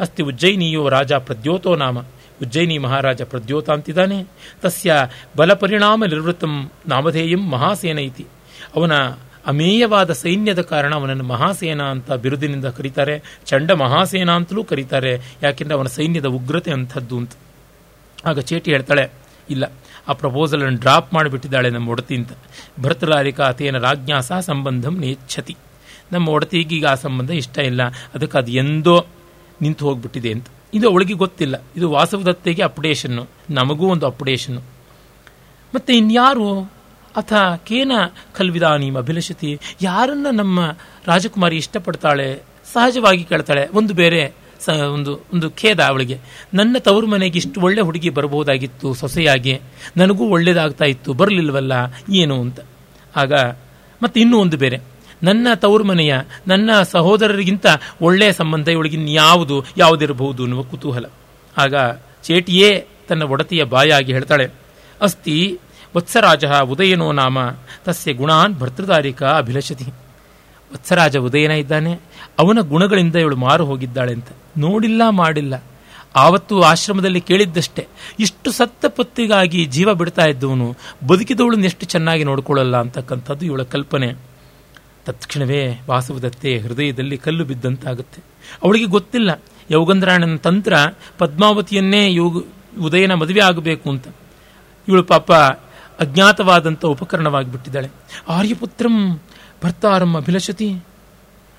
ಅಸ್ತಿ 0.04 0.22
ಉಜ್ಜಯಿನಿಯೋ 0.30 0.82
ರಾಜ 0.96 1.12
ಪ್ರದ್ಯೋತೋ 1.28 1.72
ನಾಮ 1.82 1.98
ಉಜ್ಜಯಿನಿ 2.44 2.76
ಮಹಾರಾಜ 2.84 3.22
ಪ್ರದ್ಯೋತ 3.32 3.66
ಅಂತಿದ್ದಾನೆ 3.76 4.18
ತಸ್ಯ 4.62 4.92
ಬಲಪರಿಣಾಮ 5.38 6.04
ನಿವೃತ್ತಂ 6.12 6.54
ನಾಮಧೇಯಂ 6.92 7.42
ಮಹಾಸೇನ 7.54 7.98
ಇತಿ 8.10 8.24
ಅವನ 8.76 8.94
ಅಮೇಯವಾದ 9.50 10.12
ಸೈನ್ಯದ 10.22 10.62
ಕಾರಣ 10.70 10.92
ಅವನನ್ನು 11.00 11.24
ಮಹಾಸೇನ 11.24 11.82
ಅಂತ 11.92 12.10
ಬಿರುದಿನಿಂದ 12.24 12.68
ಕರೀತಾರೆ, 12.78 13.14
ಚಂಡ 13.50 13.70
ಮಹಾಸೇನ 13.82 14.30
ಅಂತಲೂ 14.38 14.62
ಕರೀತಾರೆ, 14.70 15.12
ಯಾಕೆಂದ್ರೆ 15.44 15.74
ಅವನ 15.78 15.90
ಸೈನ್ಯದ 15.96 16.28
ಉಗ್ರತೆ 16.38 16.70
ಅಂಥದ್ದು 16.76 17.16
ಅಂತ। 17.20 17.32
ಆಗ 18.30 18.38
ಚೇಟಿ 18.50 18.68
ಹೇಳ್ತಾಳೆ, 18.74 19.04
ಇಲ್ಲ, 19.54 19.64
ಆ 20.08 20.14
ಪ್ರಪೋಸಲ್ 20.22 20.64
ಅನ್ನು 20.66 20.80
ಡ್ರಾಪ್ 20.80 21.08
ಮಾಡಿಬಿಟ್ಟಿದ್ದಾಳೆ 21.16 21.70
ನಮ್ಮ 21.76 21.94
ಒಡತಿ 21.94 22.14
ಅಂತ। 22.20 22.32
ಭರ್ತರಾರಿಕಾ 22.84 23.46
ತೇನ 23.60 23.78
ರಾಜ್ಞಾ 23.88 24.18
ಸಹ 24.28 24.40
ಸಂಬಂಧಂ 24.50 24.94
ನೇಚ್ಛತಿ। 25.04 25.56
ನಮ್ಮ 26.12 26.28
ಒಡತಿಗೀಗ 26.36 26.86
ಆ 26.92 26.94
ಸಂಬಂಧ 27.06 27.30
ಇಷ್ಟ 27.42 27.58
ಇಲ್ಲ, 27.70 27.82
ಅದಕ್ಕೆ 28.14 28.38
ಅದು 28.38 28.52
ಎಂದೋ 28.62 28.96
ನಿಂತು 29.62 29.88
ಹೋಗ್ಬಿಟ್ಟಿದೆ 29.88 30.32
ಅಂತ. 30.32 30.46
ಇದು 30.74 30.90
ಅವಳಿಗೆ 30.90 31.12
ಗೊತ್ತಿಲ್ಲ. 31.12 31.62
ಇದು 31.76 31.90
ವಾಸವದತ್ತೆಗೆ 31.90 32.62
ಅಪ್ಡೇಷನ್ನು, 32.62 33.26
ನಮಗೂ 33.50 33.86
ಒಂದು 33.86 34.06
ಅಪ್ಡೇಷನ್ನು. 34.06 34.60
ಮತ್ತೆ 35.74 35.96
ಇನ್ಯಾರು? 35.96 36.72
ಅಥ, 37.16 37.32
ಕೇನ 37.64 37.92
ಕಲ್ವಿದಾನಿ 38.34 38.90
ಅಭಿಲಷತಿ? 38.90 39.58
ಯಾರನ್ನ 39.82 40.26
ನಮ್ಮ 40.32 40.60
ರಾಜಕುಮಾರಿ 41.06 41.56
ಇಷ್ಟಪಡ್ತಾಳೆ? 41.56 42.42
ಸಹಜವಾಗಿ 42.72 43.24
ಕೇಳ್ತಾಳೆ. 43.24 43.68
ಒಂದು 43.72 43.94
ಬೇರೆ 43.94 44.32
ಒಂದು 44.92 45.20
ಒಂದು 45.34 45.50
ಖೇದ 45.50 45.80
ಅವಳಿಗೆ. 45.80 46.18
ನನ್ನ 46.54 46.76
ತವರು 46.78 47.06
ಮನೆಗೆ 47.06 47.38
ಇಷ್ಟು 47.38 47.60
ಒಳ್ಳೆ 47.60 47.80
ಹುಡುಗಿ 47.80 48.10
ಬರಬಹುದಾಗಿತ್ತು 48.10 48.94
ಸೊಸೆಯಾಗಿ. 48.94 49.60
ನನಗೂ 49.96 50.28
ಒಳ್ಳೇದಾಗ್ತಾ 50.28 50.84
ಇತ್ತು. 50.84 51.12
ಬರಲಿಲ್ವಲ್ಲ? 51.12 51.72
ಏನು 52.12 52.40
ಅಂತ. 52.40 52.60
ಆಗ, 53.16 53.32
ಮತ್ತೆ 54.02 54.20
ಇನ್ನೂ 54.20 54.40
ಒಂದು 54.40 54.56
ಬೇರೆ. 54.56 54.78
ನನ್ನ 55.22 55.46
ತವರು 55.54 55.84
ಮನೆಯ 55.84 56.12
ನನ್ನ 56.48 56.70
ಸಹೋದರರಿಗಿಂತ 56.82 57.66
ಒಳ್ಳೆಯ 58.02 58.32
ಸಂಬಂಧ 58.32 58.68
ಇವಳಿಗಿನ್ 58.68 59.08
ಯಾವುದು 59.08 59.64
ಯಾವುದಿರಬಹುದು 59.76 60.42
ಅನ್ನುವ 60.42 60.62
ಕುತೂಹಲ. 60.62 61.06
ಆಗ 61.56 61.74
ಚೇಟಿಯೇ 62.24 62.70
ತನ್ನ 63.08 63.22
ಒಡತಿಯ 63.22 63.64
ಬಾಯಾಗಿ 63.64 64.12
ಹೇಳ್ತಾಳೆ, 64.12 64.46
ಅಸ್ತಿ 65.00 65.58
ವತ್ಸರಾಜ 65.96 66.44
ಉದಯನೋ 66.44 67.12
ನಾಮ, 67.12 67.38
ತಸ್ಯ 67.84 68.12
ಗುಣಾನ್ 68.12 68.54
ಭರ್ತೃದಾರಿಕ 68.54 69.22
ಅಭಿಲಷತಿ. 69.22 69.86
ವತ್ಸರಾಜ 70.70 71.16
ಉದಯನ 71.16 71.50
ಇದ್ದಾನೆ, 71.50 71.92
ಅವನ 72.38 72.58
ಗುಣಗಳಿಂದ 72.60 73.16
ಇವಳು 73.16 73.36
ಮಾರು 73.36 73.64
ಹೋಗಿದ್ದಾಳೆ 73.64 74.12
ಅಂತ. 74.12 74.28
ನೋಡಿಲ್ಲ, 74.58 75.02
ಮಾಡಿಲ್ಲ. 75.10 75.54
ಆವತ್ತು 76.16 76.62
ಆಶ್ರಮದಲ್ಲಿ 76.62 77.20
ಕೇಳಿದ್ದಷ್ಟೇ, 77.20 77.86
ಇಷ್ಟು 78.20 78.50
ಸತ್ತ 78.50 78.86
ಪತ್ತಿಗಾಗಿ 78.86 79.64
ಜೀವ 79.64 79.94
ಬಿಡ್ತಾ 79.94 80.24
ಇದ್ದವನು, 80.24 80.68
ಬದುಕಿದವಳನ್ನ 81.06 81.64
ಎಷ್ಟು 81.64 81.86
ಚೆನ್ನಾಗಿ 81.86 82.24
ನೋಡಿಕೊಳ್ಳಲ್ಲ 82.24 82.76
ಅಂತಕ್ಕಂಥದ್ದು 82.76 83.46
ಇವಳ 83.46 83.62
ಕಲ್ಪನೆ. 83.62 84.29
ತತ್ಕ್ಷಣವೇ 85.10 85.80
ವಾಸವದತ್ತೆ 85.88 86.58
ಹೃದಯದಲ್ಲಿ 86.58 87.16
ಕಲ್ಲು 87.18 87.44
ಬಿದ್ದಂತಾಗುತ್ತೆ. 87.44 88.22
ಅವಳಿಗೆ 88.62 88.84
ಗೊತ್ತಿಲ್ಲ 88.84 89.42
ಯೋಗಂದ್ರಾಯಣನ 89.70 90.36
ತಂತ್ರ 90.36 90.74
ಪದ್ಮಾವತಿಯನ್ನೇ 91.18 92.14
ಯೋಗ, 92.14 92.44
ಉದಯನ 92.80 93.14
ಮದುವೆ 93.14 93.40
ಆಗಬೇಕು 93.40 93.90
ಅಂತ. 93.90 94.08
ಇವಳು 94.88 95.02
ಪಾಪ 95.02 95.32
ಅಜ್ಞಾತವಾದಂಥ 96.00 96.84
ಉಪಕರಣವಾಗಿಬಿಟ್ಟಿದ್ದಾಳೆ. 96.84 97.88
ಆರ್ಯಪುತ್ರಂ 98.28 99.20
ಭರ್ತಾರಂ 99.64 100.14
ಅಭಿಲಷತಿ. 100.14 100.72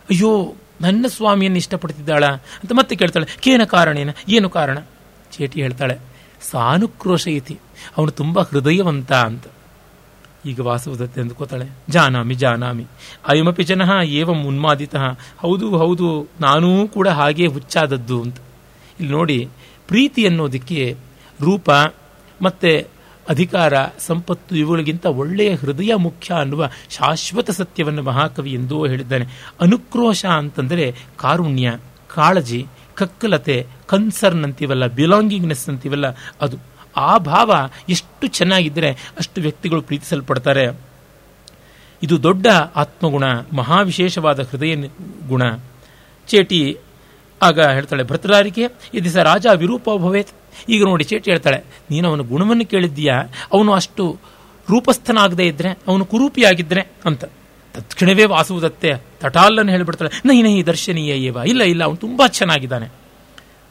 ಅಯ್ಯೋ, 0.09 0.55
ನನ್ನ 0.81 1.05
ಸ್ವಾಮಿಯನ್ನು 1.07 1.57
ಇಷ್ಟಪಡ್ತಿದ್ದಾಳ 1.57 2.25
ಅಂತ 2.25 2.71
ಮತ್ತೆ 2.71 2.95
ಕೇಳ್ತಾಳೆ. 2.95 3.37
ಕೇನ 3.39 3.63
ಕಾರಣೇನ 3.63 4.09
ಏನು? 4.29 4.49
ಕಾರಣ? 4.49 4.77
ಚೇಟಿ 5.31 5.61
ಹೇಳ್ತಾಳೆ 5.61 5.97
ಸಾನುಕ್ರೋಶ 6.51 7.27
ಇತಿ 7.27 7.59
ಅವನು 7.97 8.11
ತುಂಬ 8.11 8.39
ಹೃದಯವಂತ 8.39 9.13
ಅಂತ. 9.13 9.45
ಈಗ 10.45 10.59
ವಾಸವದತ್ತೆ 10.59 11.21
ಅಂದ್ಕೋತಾಳೆ 11.21 11.69
ಜಾನಾಮಿ 11.89 12.33
ಜಾನಾಮಿ. 12.33 12.85
ಅಯಮಪಿ 13.27 13.63
ಜನ 13.63 13.81
ಏವಂ 14.03 14.43
ಉನ್ಮಾದಿತ. 14.43 14.95
ಹೌದು 15.39 15.77
ಹೌದು, 15.77 16.27
ನಾನೂ 16.41 16.87
ಕೂಡ 16.87 17.07
ಹಾಗೆ 17.07 17.47
ಹುಚ್ಚಾದದ್ದು 17.47 18.21
ಅಂತ. 18.21 18.37
ಇಲ್ಲಿ 18.99 19.11
ನೋಡಿ, 19.11 19.49
ಪ್ರೀತಿ 19.87 20.27
ಅನ್ನೋದಕ್ಕೆ 20.27 20.97
ರೂಪ 21.41 21.69
ಮತ್ತೆ 22.41 22.87
ಅಧಿಕಾರ, 23.29 23.73
ಸಂಪತ್ತು 23.99 24.57
ಇವುಗಳಿಗಿಂತ 24.57 25.05
ಒಳ್ಳೆಯ 25.05 25.55
ಹೃದಯ 25.55 25.95
ಮುಖ್ಯ 25.95 26.33
ಅನ್ನುವ 26.33 26.69
ಶಾಶ್ವತ 26.89 27.49
ಸತ್ಯವನ್ನು 27.49 28.03
ಮಹಾಕವಿ 28.03 28.53
ಎಂದೂ 28.53 28.87
ಹೇಳಿದ್ದಾನೆ. 28.87 29.25
ಅನುಕ್ರೋಶ 29.61 30.25
ಅಂತಂದರೆ 30.25 30.95
ಕಾರುಣ್ಯ, 31.17 31.77
ಕಾಳಜಿ, 32.13 32.65
ಕಕ್ಕಲತೆ, 32.95 33.67
ಕನ್ಸರ್ನ್ 33.87 34.43
ಅಂತೀವಲ್ಲ 34.43 34.87
ಬಿಲಾಂಗಿಂಗ್ನೆಸ್ 34.87 35.69
ಅಂತೀವಲ್ಲ, 35.69 36.07
ಅದು. 36.41 36.70
ಆ 36.97 37.17
ಭಾವ 37.17 37.69
ಎಷ್ಟು 37.89 38.27
ಚೆನ್ನಾಗಿದ್ದರೆ 38.27 38.91
ಅಷ್ಟು 38.91 39.41
ವ್ಯಕ್ತಿಗಳು 39.41 39.81
ಪ್ರೀತಿಸಲ್ಪಡ್ತಾರೆ. 39.81 40.91
ಇದು 42.03 42.23
ದೊಡ್ಡ 42.23 42.47
ಆತ್ಮಗುಣ, 42.75 43.23
ಮಹಾವಿಶೇಷವಾದ 43.53 44.39
ಹೃದಯ 44.39 44.75
ಗುಣ. 45.27 45.41
ಚೇಟಿ 46.27 46.77
ಆಗ 47.41 47.59
ಹೇಳ್ತಾಳೆ 47.61 48.03
ಭರ್ತರಾರಿಕೆ 48.03 48.61
ಇದು 48.93 49.03
ದಿವಸ 49.03 49.17
ರಾಜ 49.17 49.47
ವಿರೂಪ 49.55 49.89
ಭವೇತ್? 49.97 50.29
ಈಗ 50.69 50.83
ನೋಡಿ, 50.83 51.03
ಚೇಟಿ 51.03 51.31
ಹೇಳ್ತಾಳೆ, 51.31 51.63
ನೀನು 51.91 52.09
ಅವನ 52.09 52.19
ಗುಣವನ್ನು 52.19 52.65
ಕೇಳಿದ್ದೀಯಾ? 52.65 53.23
ಅವನು 53.53 53.73
ಅಷ್ಟು 53.73 54.17
ರೂಪಸ್ಥನಾಗದೇ 54.69 55.43
ಇದ್ರೆ, 55.43 55.69
ಅವನು 55.87 56.05
ಕುರೂಪಿಯಾಗಿದ್ರೆ? 56.05 56.81
ಅಂತ. 57.05 57.25
ತತ್ಕ್ಷಣವೇ 57.73 58.25
ವಾಸುವುದತ್ತೆ. 58.25 58.93
ತಟಾಲನ್ನು 59.19 59.71
ಹೇಳಿಬಿಡ್ತಾಳೆ 59.71 60.21
ನೈ 60.25 60.41
ನೈ 60.41 60.63
ದರ್ಶನೀಯ 60.63 61.11
ಏವ? 61.11 61.37
ಇಲ್ಲ 61.47 61.61
ಇಲ್ಲ, 61.61 61.83
ಅವನು 61.83 61.97
ತುಂಬ 61.97 62.21
ಚೆನ್ನಾಗಿದ್ದಾನೆ. 62.27 62.85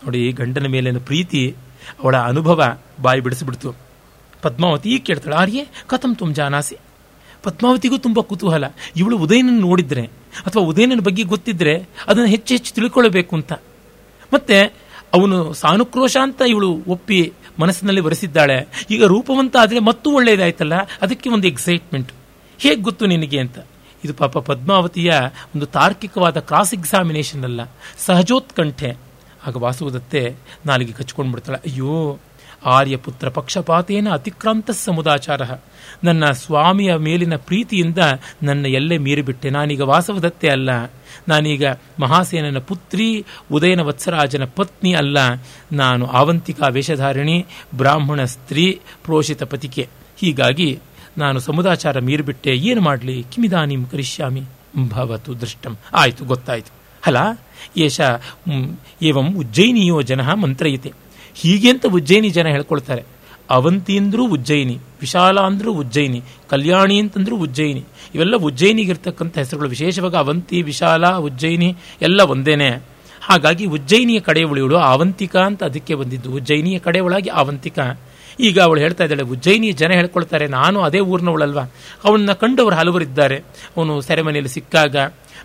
ನೋಡಿ, 0.05 0.33
ಗಂಡನ 0.33 0.67
ಮೇಲಿನ 0.67 0.99
ಪ್ರೀತಿ 0.99 1.57
ಅವಳ 2.03 2.17
ಅನುಭವ 2.17 2.79
ಬಾಯಿ 3.03 3.21
ಬಿಡಿಸಿಬಿಡ್ತು. 3.21 3.75
ಪದ್ಮಾವತಿ 4.43 4.99
ಕೇಳ್ತಾಳೆ, 4.99 5.37
ಆರ್ಯೆ, 5.37 5.69
ಕಥಂ 5.87 6.15
ತುಮ್ 6.15 6.35
ಜಾನಾಸಿ. 6.35 6.77
ಪದ್ಮಾವತಿಗೂ 7.43 7.99
ತುಂಬ 7.99 8.21
ಕುತೂಹಲ. 8.21 8.65
ಇವಳು 8.97 9.19
ಉದಯನನ್ನು 9.19 9.61
ನೋಡಿದ್ರೆ 9.61 10.03
ಅಥವಾ 10.47 10.63
ಉದಯನನ 10.63 11.01
ಬಗ್ಗೆ 11.01 11.23
ಗೊತ್ತಿದ್ರೆ 11.23 11.89
ಅದನ್ನು 12.07 12.27
ಹೆಚ್ಚು 12.27 12.55
ಹೆಚ್ಚು 12.55 12.75
ತಿಳ್ಕೊಳ್ಬೇಕು 12.75 13.37
ಅಂತ. 13.37 13.53
ಮತ್ತೆ 14.35 14.63
ಅವನು 15.13 15.53
ಸಾನುಕ್ರೋಶ 15.53 16.17
ಅಂತ 16.23 16.43
ಇವಳು 16.49 16.83
ಒಪ್ಪಿ 16.89 17.33
ಮನಸ್ಸಿನಲ್ಲಿ 17.61 18.01
ಬರೆಸಿದ್ದಾಳೆ 18.01 18.87
ಈಗ 18.91 19.05
ರೂಪವಂತ 19.05 19.57
ಆದರೆ 19.61 19.79
ಮತ್ತೂ 19.79 20.11
ಒಳ್ಳೆಯದಾಯ್ತಲ್ಲ 20.11 20.73
ಅದಕ್ಕೆ 21.03 21.31
ಒಂದು 21.31 21.49
ಎಕ್ಸೈಟ್ಮೆಂಟ್ 21.49 22.13
ಹೇಗೆ 22.59 22.81
ಗೊತ್ತು 22.81 23.07
ನಿನಗೆ 23.07 23.39
ಅಂತ? 23.39 23.59
ಇದು 24.05 24.15
ಪಾಪ 24.15 24.39
ಪದ್ಮಾವತಿಯ 24.39 25.13
ಒಂದು 25.55 25.67
ತಾರ್ಕಿಕವಾದ 25.67 26.39
ಕ್ರಾಸ್ 26.39 26.75
ಎಕ್ಸಾಮಿನೇಷನ್ 26.75 27.45
ಅಲ್ಲ. 27.45 27.61
ಸಹಜೋತ್ಕಂಠೆ. 27.99 29.10
ಆಗ 29.47 29.57
ವಾಸುದತ್ತೆ 29.57 30.37
ನಾಲಿಗೆ 30.67 30.93
ಕಚ್ಕೊಂಡು 30.93 31.33
ಬಿಡ್ತಾಳೆ 31.33 31.59
ಅಯ್ಯೋ 31.59 32.19
ಆರ್ಯಪುತ್ರ 32.67 33.29
ಪಕ್ಷಪಾತೇನ 33.29 34.09
ಅತಿಕ್ರಾಂತ 34.13 34.71
ಸಮುದಾಚಾರ. 34.71 35.43
ನನ್ನ 36.05 36.31
ಸ್ವಾಮಿಯ 36.31 36.95
ಮೇಲಿನ 36.95 37.37
ಪ್ರೀತಿಯಿಂದ 37.37 37.99
ನನ್ನ 38.43 38.67
ಎಲ್ಲೆ 38.67 38.99
ಮೀರಿಬಿಟ್ಟೆ. 38.99 39.51
ನಾನೀಗ 39.51 39.81
ವಾಸವದತ್ತೆ 39.81 40.49
ಅಲ್ಲ. 40.49 40.85
ನಾನೀಗ 41.29 41.65
ಮಹಾಸೇನನ 42.01 42.59
ಪುತ್ರಿ, 42.59 43.25
ಉದಯನ 43.53 43.81
ವತ್ಸರಾಜನ 43.81 44.45
ಪತ್ನಿ 44.45 44.95
ಅಲ್ಲ. 44.95 45.19
ನಾನು 45.73 46.07
ಆವಂತಿಕಾ 46.07 46.67
ವೇಷಧಾರಿಣಿ, 46.67 47.47
ಬ್ರಾಹ್ಮಣ 47.75 48.25
ಸ್ತ್ರೀ, 48.25 48.81
ಪ್ರೋಷಿತ 49.05 49.43
ಪತಿಕೆ. 49.43 49.89
ಹೀಗಾಗಿ 50.17 50.79
ನಾನು 51.19 51.41
ಸಮುದಾಚಾರ 51.41 51.99
ಮೀರಿಬಿಟ್ಟೆ. 51.99 52.51
ಏನು 52.51 52.81
ಮಾಡಲಿ? 52.81 53.23
ಕಿಮಿದಾನಿಂ 53.23 53.85
ಕರಿಷ್ಯಾಮಿ. 53.85 54.43
ಭವತು 54.89 55.41
ದೃಷ್ಟಂ. 55.41 55.77
ಆಯಿತು, 55.95 56.25
ಗೊತ್ತಾಯಿತು. 56.25 56.73
ಅಲ್ಲ 57.07 57.17
ಏಷ 57.77 58.01
ಏವಂ 59.03 59.35
ಉಜ್ಜಯಿನಿಯೋ 59.35 60.03
ಜನ 60.03 60.33
ಮಂತ್ರಯಿತೆ. 60.33 60.93
ಹೀಗೆ 61.35 61.71
ಅಂತ 61.71 61.87
ಉಜ್ಜಯಿನಿ 61.87 62.31
ಜನ 62.31 62.47
ಹೇಳ್ಕೊಳ್ತಾರೆ. 62.47 63.03
ಅವಂತಿ 63.51 63.99
ಅಂದ್ರೂ 63.99 64.29
ಉಜ್ಜಯಿನಿ 64.29 64.79
ವಿಶಾಲ 65.01 65.41
ಅಂದ್ರೂ 65.41 65.73
ಉಜ್ಜಯಿನಿ 65.73 66.23
ಕಲ್ಯಾಣಿ 66.49 66.99
ಅಂತಂದ್ರೂ 66.99 67.37
ಉಜ್ಜಯಿನಿ. 67.37 67.85
ಇವೆಲ್ಲ 68.15 68.37
ಉಜ್ಜಯಿನಿಗಿರ್ತಕ್ಕಂಥ 68.37 69.39
ಹೆಸರುಗಳು. 69.39 69.69
ವಿಶೇಷವಾಗಿ 69.69 70.17
ಅವಂತಿ, 70.17 70.63
ವಿಶಾಲ, 70.63 71.17
ಉಜ್ಜಯಿನಿ, 71.17 71.77
ಎಲ್ಲ 72.03 72.21
ಒಂದೇನೆ. 72.21 72.71
ಹಾಗಾಗಿ 73.23 73.67
ಉಜ್ಜಯಿನಿಯ 73.67 74.21
ಉಳಿಯುಳು 74.51 74.77
ಅವಂತಿಕ 74.77 75.37
ಅಂತ 75.37 75.65
ಅದಕ್ಕೆ 75.65 75.95
ಬಂದಿದ್ದು. 75.95 76.33
ಉಜ್ಜಯಿನಿಯ 76.33 76.79
ಕಡೆಯವಳಾಗಿ 76.79 77.29
ಆವಂತಿಕಾ. 77.29 78.01
ಈಗ 78.49 78.61
ಅವಳು 78.61 78.81
ಹೇಳ್ತಾ 78.81 79.05
ಇದ್ದಾಳೆ, 79.05 79.23
ಉಜ್ಜಯಿನಿ, 79.23 79.73
ಜನ 79.73 79.93
ಹೇಳ್ಕೊಳ್ತಾರೆ, 79.93 80.47
ನಾನು 80.49 80.81
ಅದೇ 80.81 81.01
ಊರಿನವಳಲ್ವಾ? 81.13 81.65
ಅವನ್ನ 82.05 82.33
ಕಂಡವರು 82.33 82.75
ಹಲವರಿದ್ದಾರೆ 82.75 83.39
ಅವನು 83.77 84.01
ಸೆರೆಮನೆಯಲ್ಲಿ 84.01 84.51
ಸಿಕ್ಕಾಗ, 84.51 84.97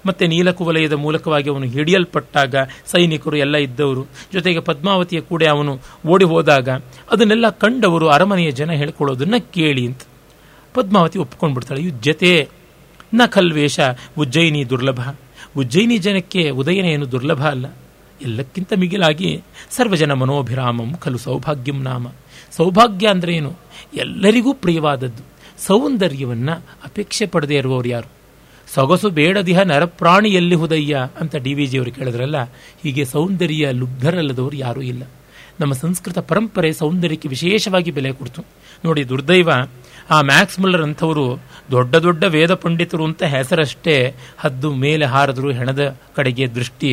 ಮತ್ತೆ 0.06 0.28
ನೀಲಕುವಲಯದ 0.28 0.94
ಮೂಲಕವಾಗಿ 0.94 1.50
ಅವನು 1.50 1.66
ಹಿಡಿಯಲ್ಪಟ್ಟಾಗ, 1.66 2.56
ಸೈನಿಕರು 2.92 3.38
ಎಲ್ಲ 3.38 3.56
ಇದ್ದವರು. 3.58 4.04
ಜೊತೆಗೆ 4.34 4.60
ಪದ್ಮಾವತಿಯ 4.60 5.22
ಕೂಡ 5.22 5.44
ಅವನು 5.44 5.74
ಓಡಿ 6.08 6.26
ಹೋದಾಗ, 6.26 6.70
ಅದನ್ನೆಲ್ಲ 7.12 7.50
ಕಂಡವರು 7.50 8.08
ಅರಮನೆಯ 8.08 8.52
ಜನ 8.52 8.72
ಹೇಳ್ಕೊಳ್ಳೋದನ್ನ 8.72 9.36
ಕೇಳಿ 9.38 9.86
ಅಂತ. 9.86 10.04
ಪದ್ಮಾವತಿ 10.74 11.18
ಒಪ್ಕೊಂಡು 11.20 11.56
ಒಪ್ಕೊಂಡ್ಬಿಡ್ತಾಳೆ 11.56 11.82
ಜೊತೆ 12.04 12.50
ನ 13.14 13.26
ಖಲ್ವೇಷ 13.26 13.80
ಉಜ್ಜಯಿನಿ 14.18 14.62
ದುರ್ಲಭ. 14.70 15.02
ಉಜ್ಜಯಿನಿ 15.58 15.98
ಜನಕ್ಕೆ 15.98 16.50
ಉದಯನ 16.50 16.86
ಏನು 16.86 17.06
ದುರ್ಲಭ 17.12 17.42
ಅಲ್ಲ. 17.46 17.66
ಎಲ್ಲಕ್ಕಿಂತ 18.22 18.74
ಮಿಗಿಲಾಗಿ 18.78 19.44
ಸರ್ವಜನ 19.70 20.12
ಮನೋಭಿರಾಮಂ 20.12 20.90
ಖಲು 21.04 21.18
ಸೌಭಾಗ್ಯಂ 21.18 21.80
ನಾಮ. 21.84 22.08
ಸೌಭಾಗ್ಯ 22.52 23.08
ಅಂದರೆ 23.08 23.34
ಏನು? 23.34 23.52
ಎಲ್ಲರಿಗೂ 23.94 24.54
ಪ್ರಿಯವಾದದ್ದು. 24.54 25.24
ಸೌಂದರ್ಯವನ್ನು 25.68 26.54
ಅಪೇಕ್ಷೆ 26.84 27.26
ಪಡದೇ 27.26 27.56
ಇರುವವರು 27.56 27.88
ಯಾರು? 27.88 28.10
ಸೊಗಸು 28.68 29.10
ಬೇಡದಿಹ 29.10 29.60
ನರಪ್ರಾಣಿ 29.62 30.30
ಎಲ್ಲಿ 30.30 30.56
ಹುದಯ್ಯ 30.56 31.02
ಅಂತ 31.22 31.36
ಡಿ 31.36 31.54
ವಿ 31.54 31.66
ಜಿಯವರು 31.68 31.92
ಕೇಳಿದ್ರಲ್ಲ, 31.92 32.38
ಹೀಗೆ 32.84 33.04
ಸೌಂದರ್ಯ 33.06 33.72
ಲುಬ್ಧರಲ್ಲದವರು 33.72 34.56
ಯಾರೂ 34.56 34.82
ಇಲ್ಲ. 34.82 35.04
ನಮ್ಮ 35.60 35.74
ಸಂಸ್ಕೃತ 35.74 36.20
ಪರಂಪರೆ 36.30 36.70
ಸೌಂದರ್ಯಕ್ಕೆ 36.74 37.28
ವಿಶೇಷವಾಗಿ 37.28 37.92
ಬೆಲೆ 37.92 38.12
ಕೊಡ್ತು. 38.12 38.42
ನೋಡಿ, 38.86 39.04
ದುರ್ದೈವ, 39.10 39.50
ಆ 40.10 40.18
ಮ್ಯಾಕ್ಸ್ 40.22 40.60
ಮುಲ್ಲರ್ 40.60 40.84
ಅಂಥವರು 40.88 41.26
ದೊಡ್ಡ 41.72 41.96
ದೊಡ್ಡ 41.96 42.24
ವೇದ 42.36 42.54
ಪಂಡಿತರು 42.54 43.04
ಅಂತ 43.06 43.24
ಹೆಸರಷ್ಟೇ 43.36 43.96
ಹದ್ದು, 44.38 44.72
ಮೇಲೆ 44.74 45.06
ಹಾರದ್ರು 45.06 45.52
ಹೆಣದ 45.52 45.84
ಕಡೆಗೆ 46.16 46.48
ದೃಷ್ಟಿ. 46.48 46.92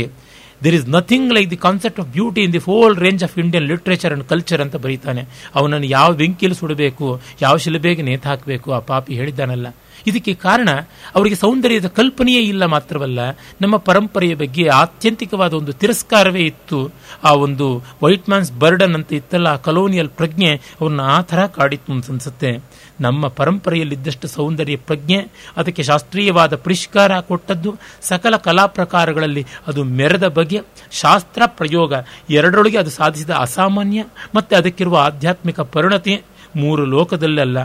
There 0.65 0.75
is 0.75 0.89
nothing 0.89 1.35
like 1.35 1.51
the 1.51 1.57
concept 1.57 2.01
of 2.01 2.09
beauty 2.09 2.41
in 2.41 2.53
the 2.53 2.59
whole 2.59 2.97
range 2.97 3.25
of 3.25 3.39
Indian 3.39 3.67
literature 3.67 4.13
and 4.13 4.25
culture 4.25 4.61
ಅಂತ 4.61 4.77
ಬರೀತಾನೆ. 4.77 5.25
ಅವನನ್ನು 5.55 5.87
ಯಾವ 5.87 6.13
ಬೆಂಕಿಯಲ್ಲಿ 6.13 6.59
ಸುಡಬೇಕು, 6.59 7.21
ಯಾವ 7.43 7.57
ಶಿಲುಬೆಗೆ 7.57 8.03
ನೇತು 8.03 8.29
ಹಾಕಬೇಕು, 8.29 8.73
ಆ 8.73 8.79
ಪಾಪಿ 8.79 9.15
ಹೇಳಿದ್ದಾನಲ್ಲ. 9.15 9.67
ಇದಕ್ಕೆ 10.07 10.35
ಕಾರಣ 10.47 10.71
ಅವರಿಗೆ 11.17 11.37
ಸೌಂದರ್ಯದ 11.45 11.89
ಕಲ್ಪನೆಯೇ 11.99 12.43
ಇಲ್ಲ 12.53 12.65
ಮಾತ್ರವಲ್ಲ, 12.75 13.21
ನಮ್ಮ 13.63 13.77
ಪರಂಪರೆಯ 13.89 14.35
ಬಗ್ಗೆ 14.43 14.65
ಆತ್ಯಂತಿಕವಾದ 14.83 15.53
ಒಂದು 15.61 15.73
ತಿರಸ್ಕಾರವೇ 15.73 16.43
ಇತ್ತು. 16.51 16.79
ಆ 17.25 17.33
ಒಂದು 17.47 17.67
ವೈಟ್ 18.03 18.29
ಮ್ಯಾನ್ಸ್ 18.31 18.53
ಬರ್ಡನ್ 18.63 18.97
ಅಂತ 18.99 19.13
ಇತ್ತಲ್ಲ, 19.13 19.49
ಆ 19.57 19.63
ಕಲೋನಿಯಲ್ 19.69 20.11
ಪ್ರಜ್ಞೆ 20.19 20.51
ಅವ್ರನ್ನ 20.81 21.05
ಆ 21.17 21.19
ಥರ 21.31 21.41
ಕಾಡಿತ್ತು 21.57 21.93
ಅಂತ 21.93 22.11
ಅನ್ಸುತ್ತೆ. 22.11 22.53
ನಮ್ಮ 23.01 23.29
ಪರಂಪರೆಯಲ್ಲಿದ್ದಷ್ಟು 23.39 24.27
ಸೌಂದರ್ಯ 24.29 24.77
ಪ್ರಜ್ಞೆ, 24.89 25.19
ಅದಕ್ಕೆ 25.57 25.83
ಶಾಸ್ತ್ರೀಯವಾದ 25.83 26.55
ಪರಿಷ್ಕಾರ 26.67 27.21
ಕೊಟ್ಟದ್ದು 27.21 27.71
ಸಕಲ 28.03 28.35
ಕಲಾ 28.47 28.67
ಪ್ರಕಾರಗಳಲ್ಲಿ 28.79 29.45
ಅದು 29.67 29.83
ಮೆರೆದ 29.99 30.27
ಬಗ್ಗೆ 30.39 30.59
ಶಾಸ್ತ್ರ 31.03 31.43
ಪ್ರಯೋಗ, 31.61 31.93
ಎರಡರೊಳಗೆ 32.31 32.79
ಅದು 32.79 32.91
ಸಾಧಿಸಿದ 32.91 33.33
ಅಸಾಮಾನ್ಯ, 33.47 34.03
ಮತ್ತು 34.35 34.53
ಅದಕ್ಕಿರುವ 34.57 34.97
ಆಧ್ಯಾತ್ಮಿಕ 35.05 35.61
ಪರಿಣತಿ, 35.77 36.17
ಮೂರು 36.57 36.85
ಲೋಕದಲ್ಲಲ್ಲ 36.85 37.59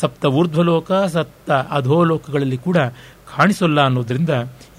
ಸಪ್ತ 0.00 0.24
ಊರ್ಧ್ವಲೋಕ, 0.24 0.92
ಸಪ್ತ 0.92 1.50
ಅಧೋಲೋಕಗಳಲ್ಲಿ 1.50 2.58
ಕೂಡ 2.58 2.76
ಕಾಣಿಸೋಲ್ಲ 3.36 3.84
ಅನ್ನೋದರಿಂದ 3.84 4.30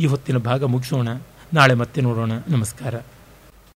ಈ 0.02 0.06
ಹೊತ್ತಿನ 0.06 0.38
ಭಾಗ 0.38 0.64
ಮುಗಿಸೋಣ. 0.64 1.08
ನಾಳೆ 1.54 1.74
ಮತ್ತೆ 1.74 2.02
ನೋಡೋಣ. 2.02 2.32
ನಮಸ್ಕಾರ. 2.50 2.96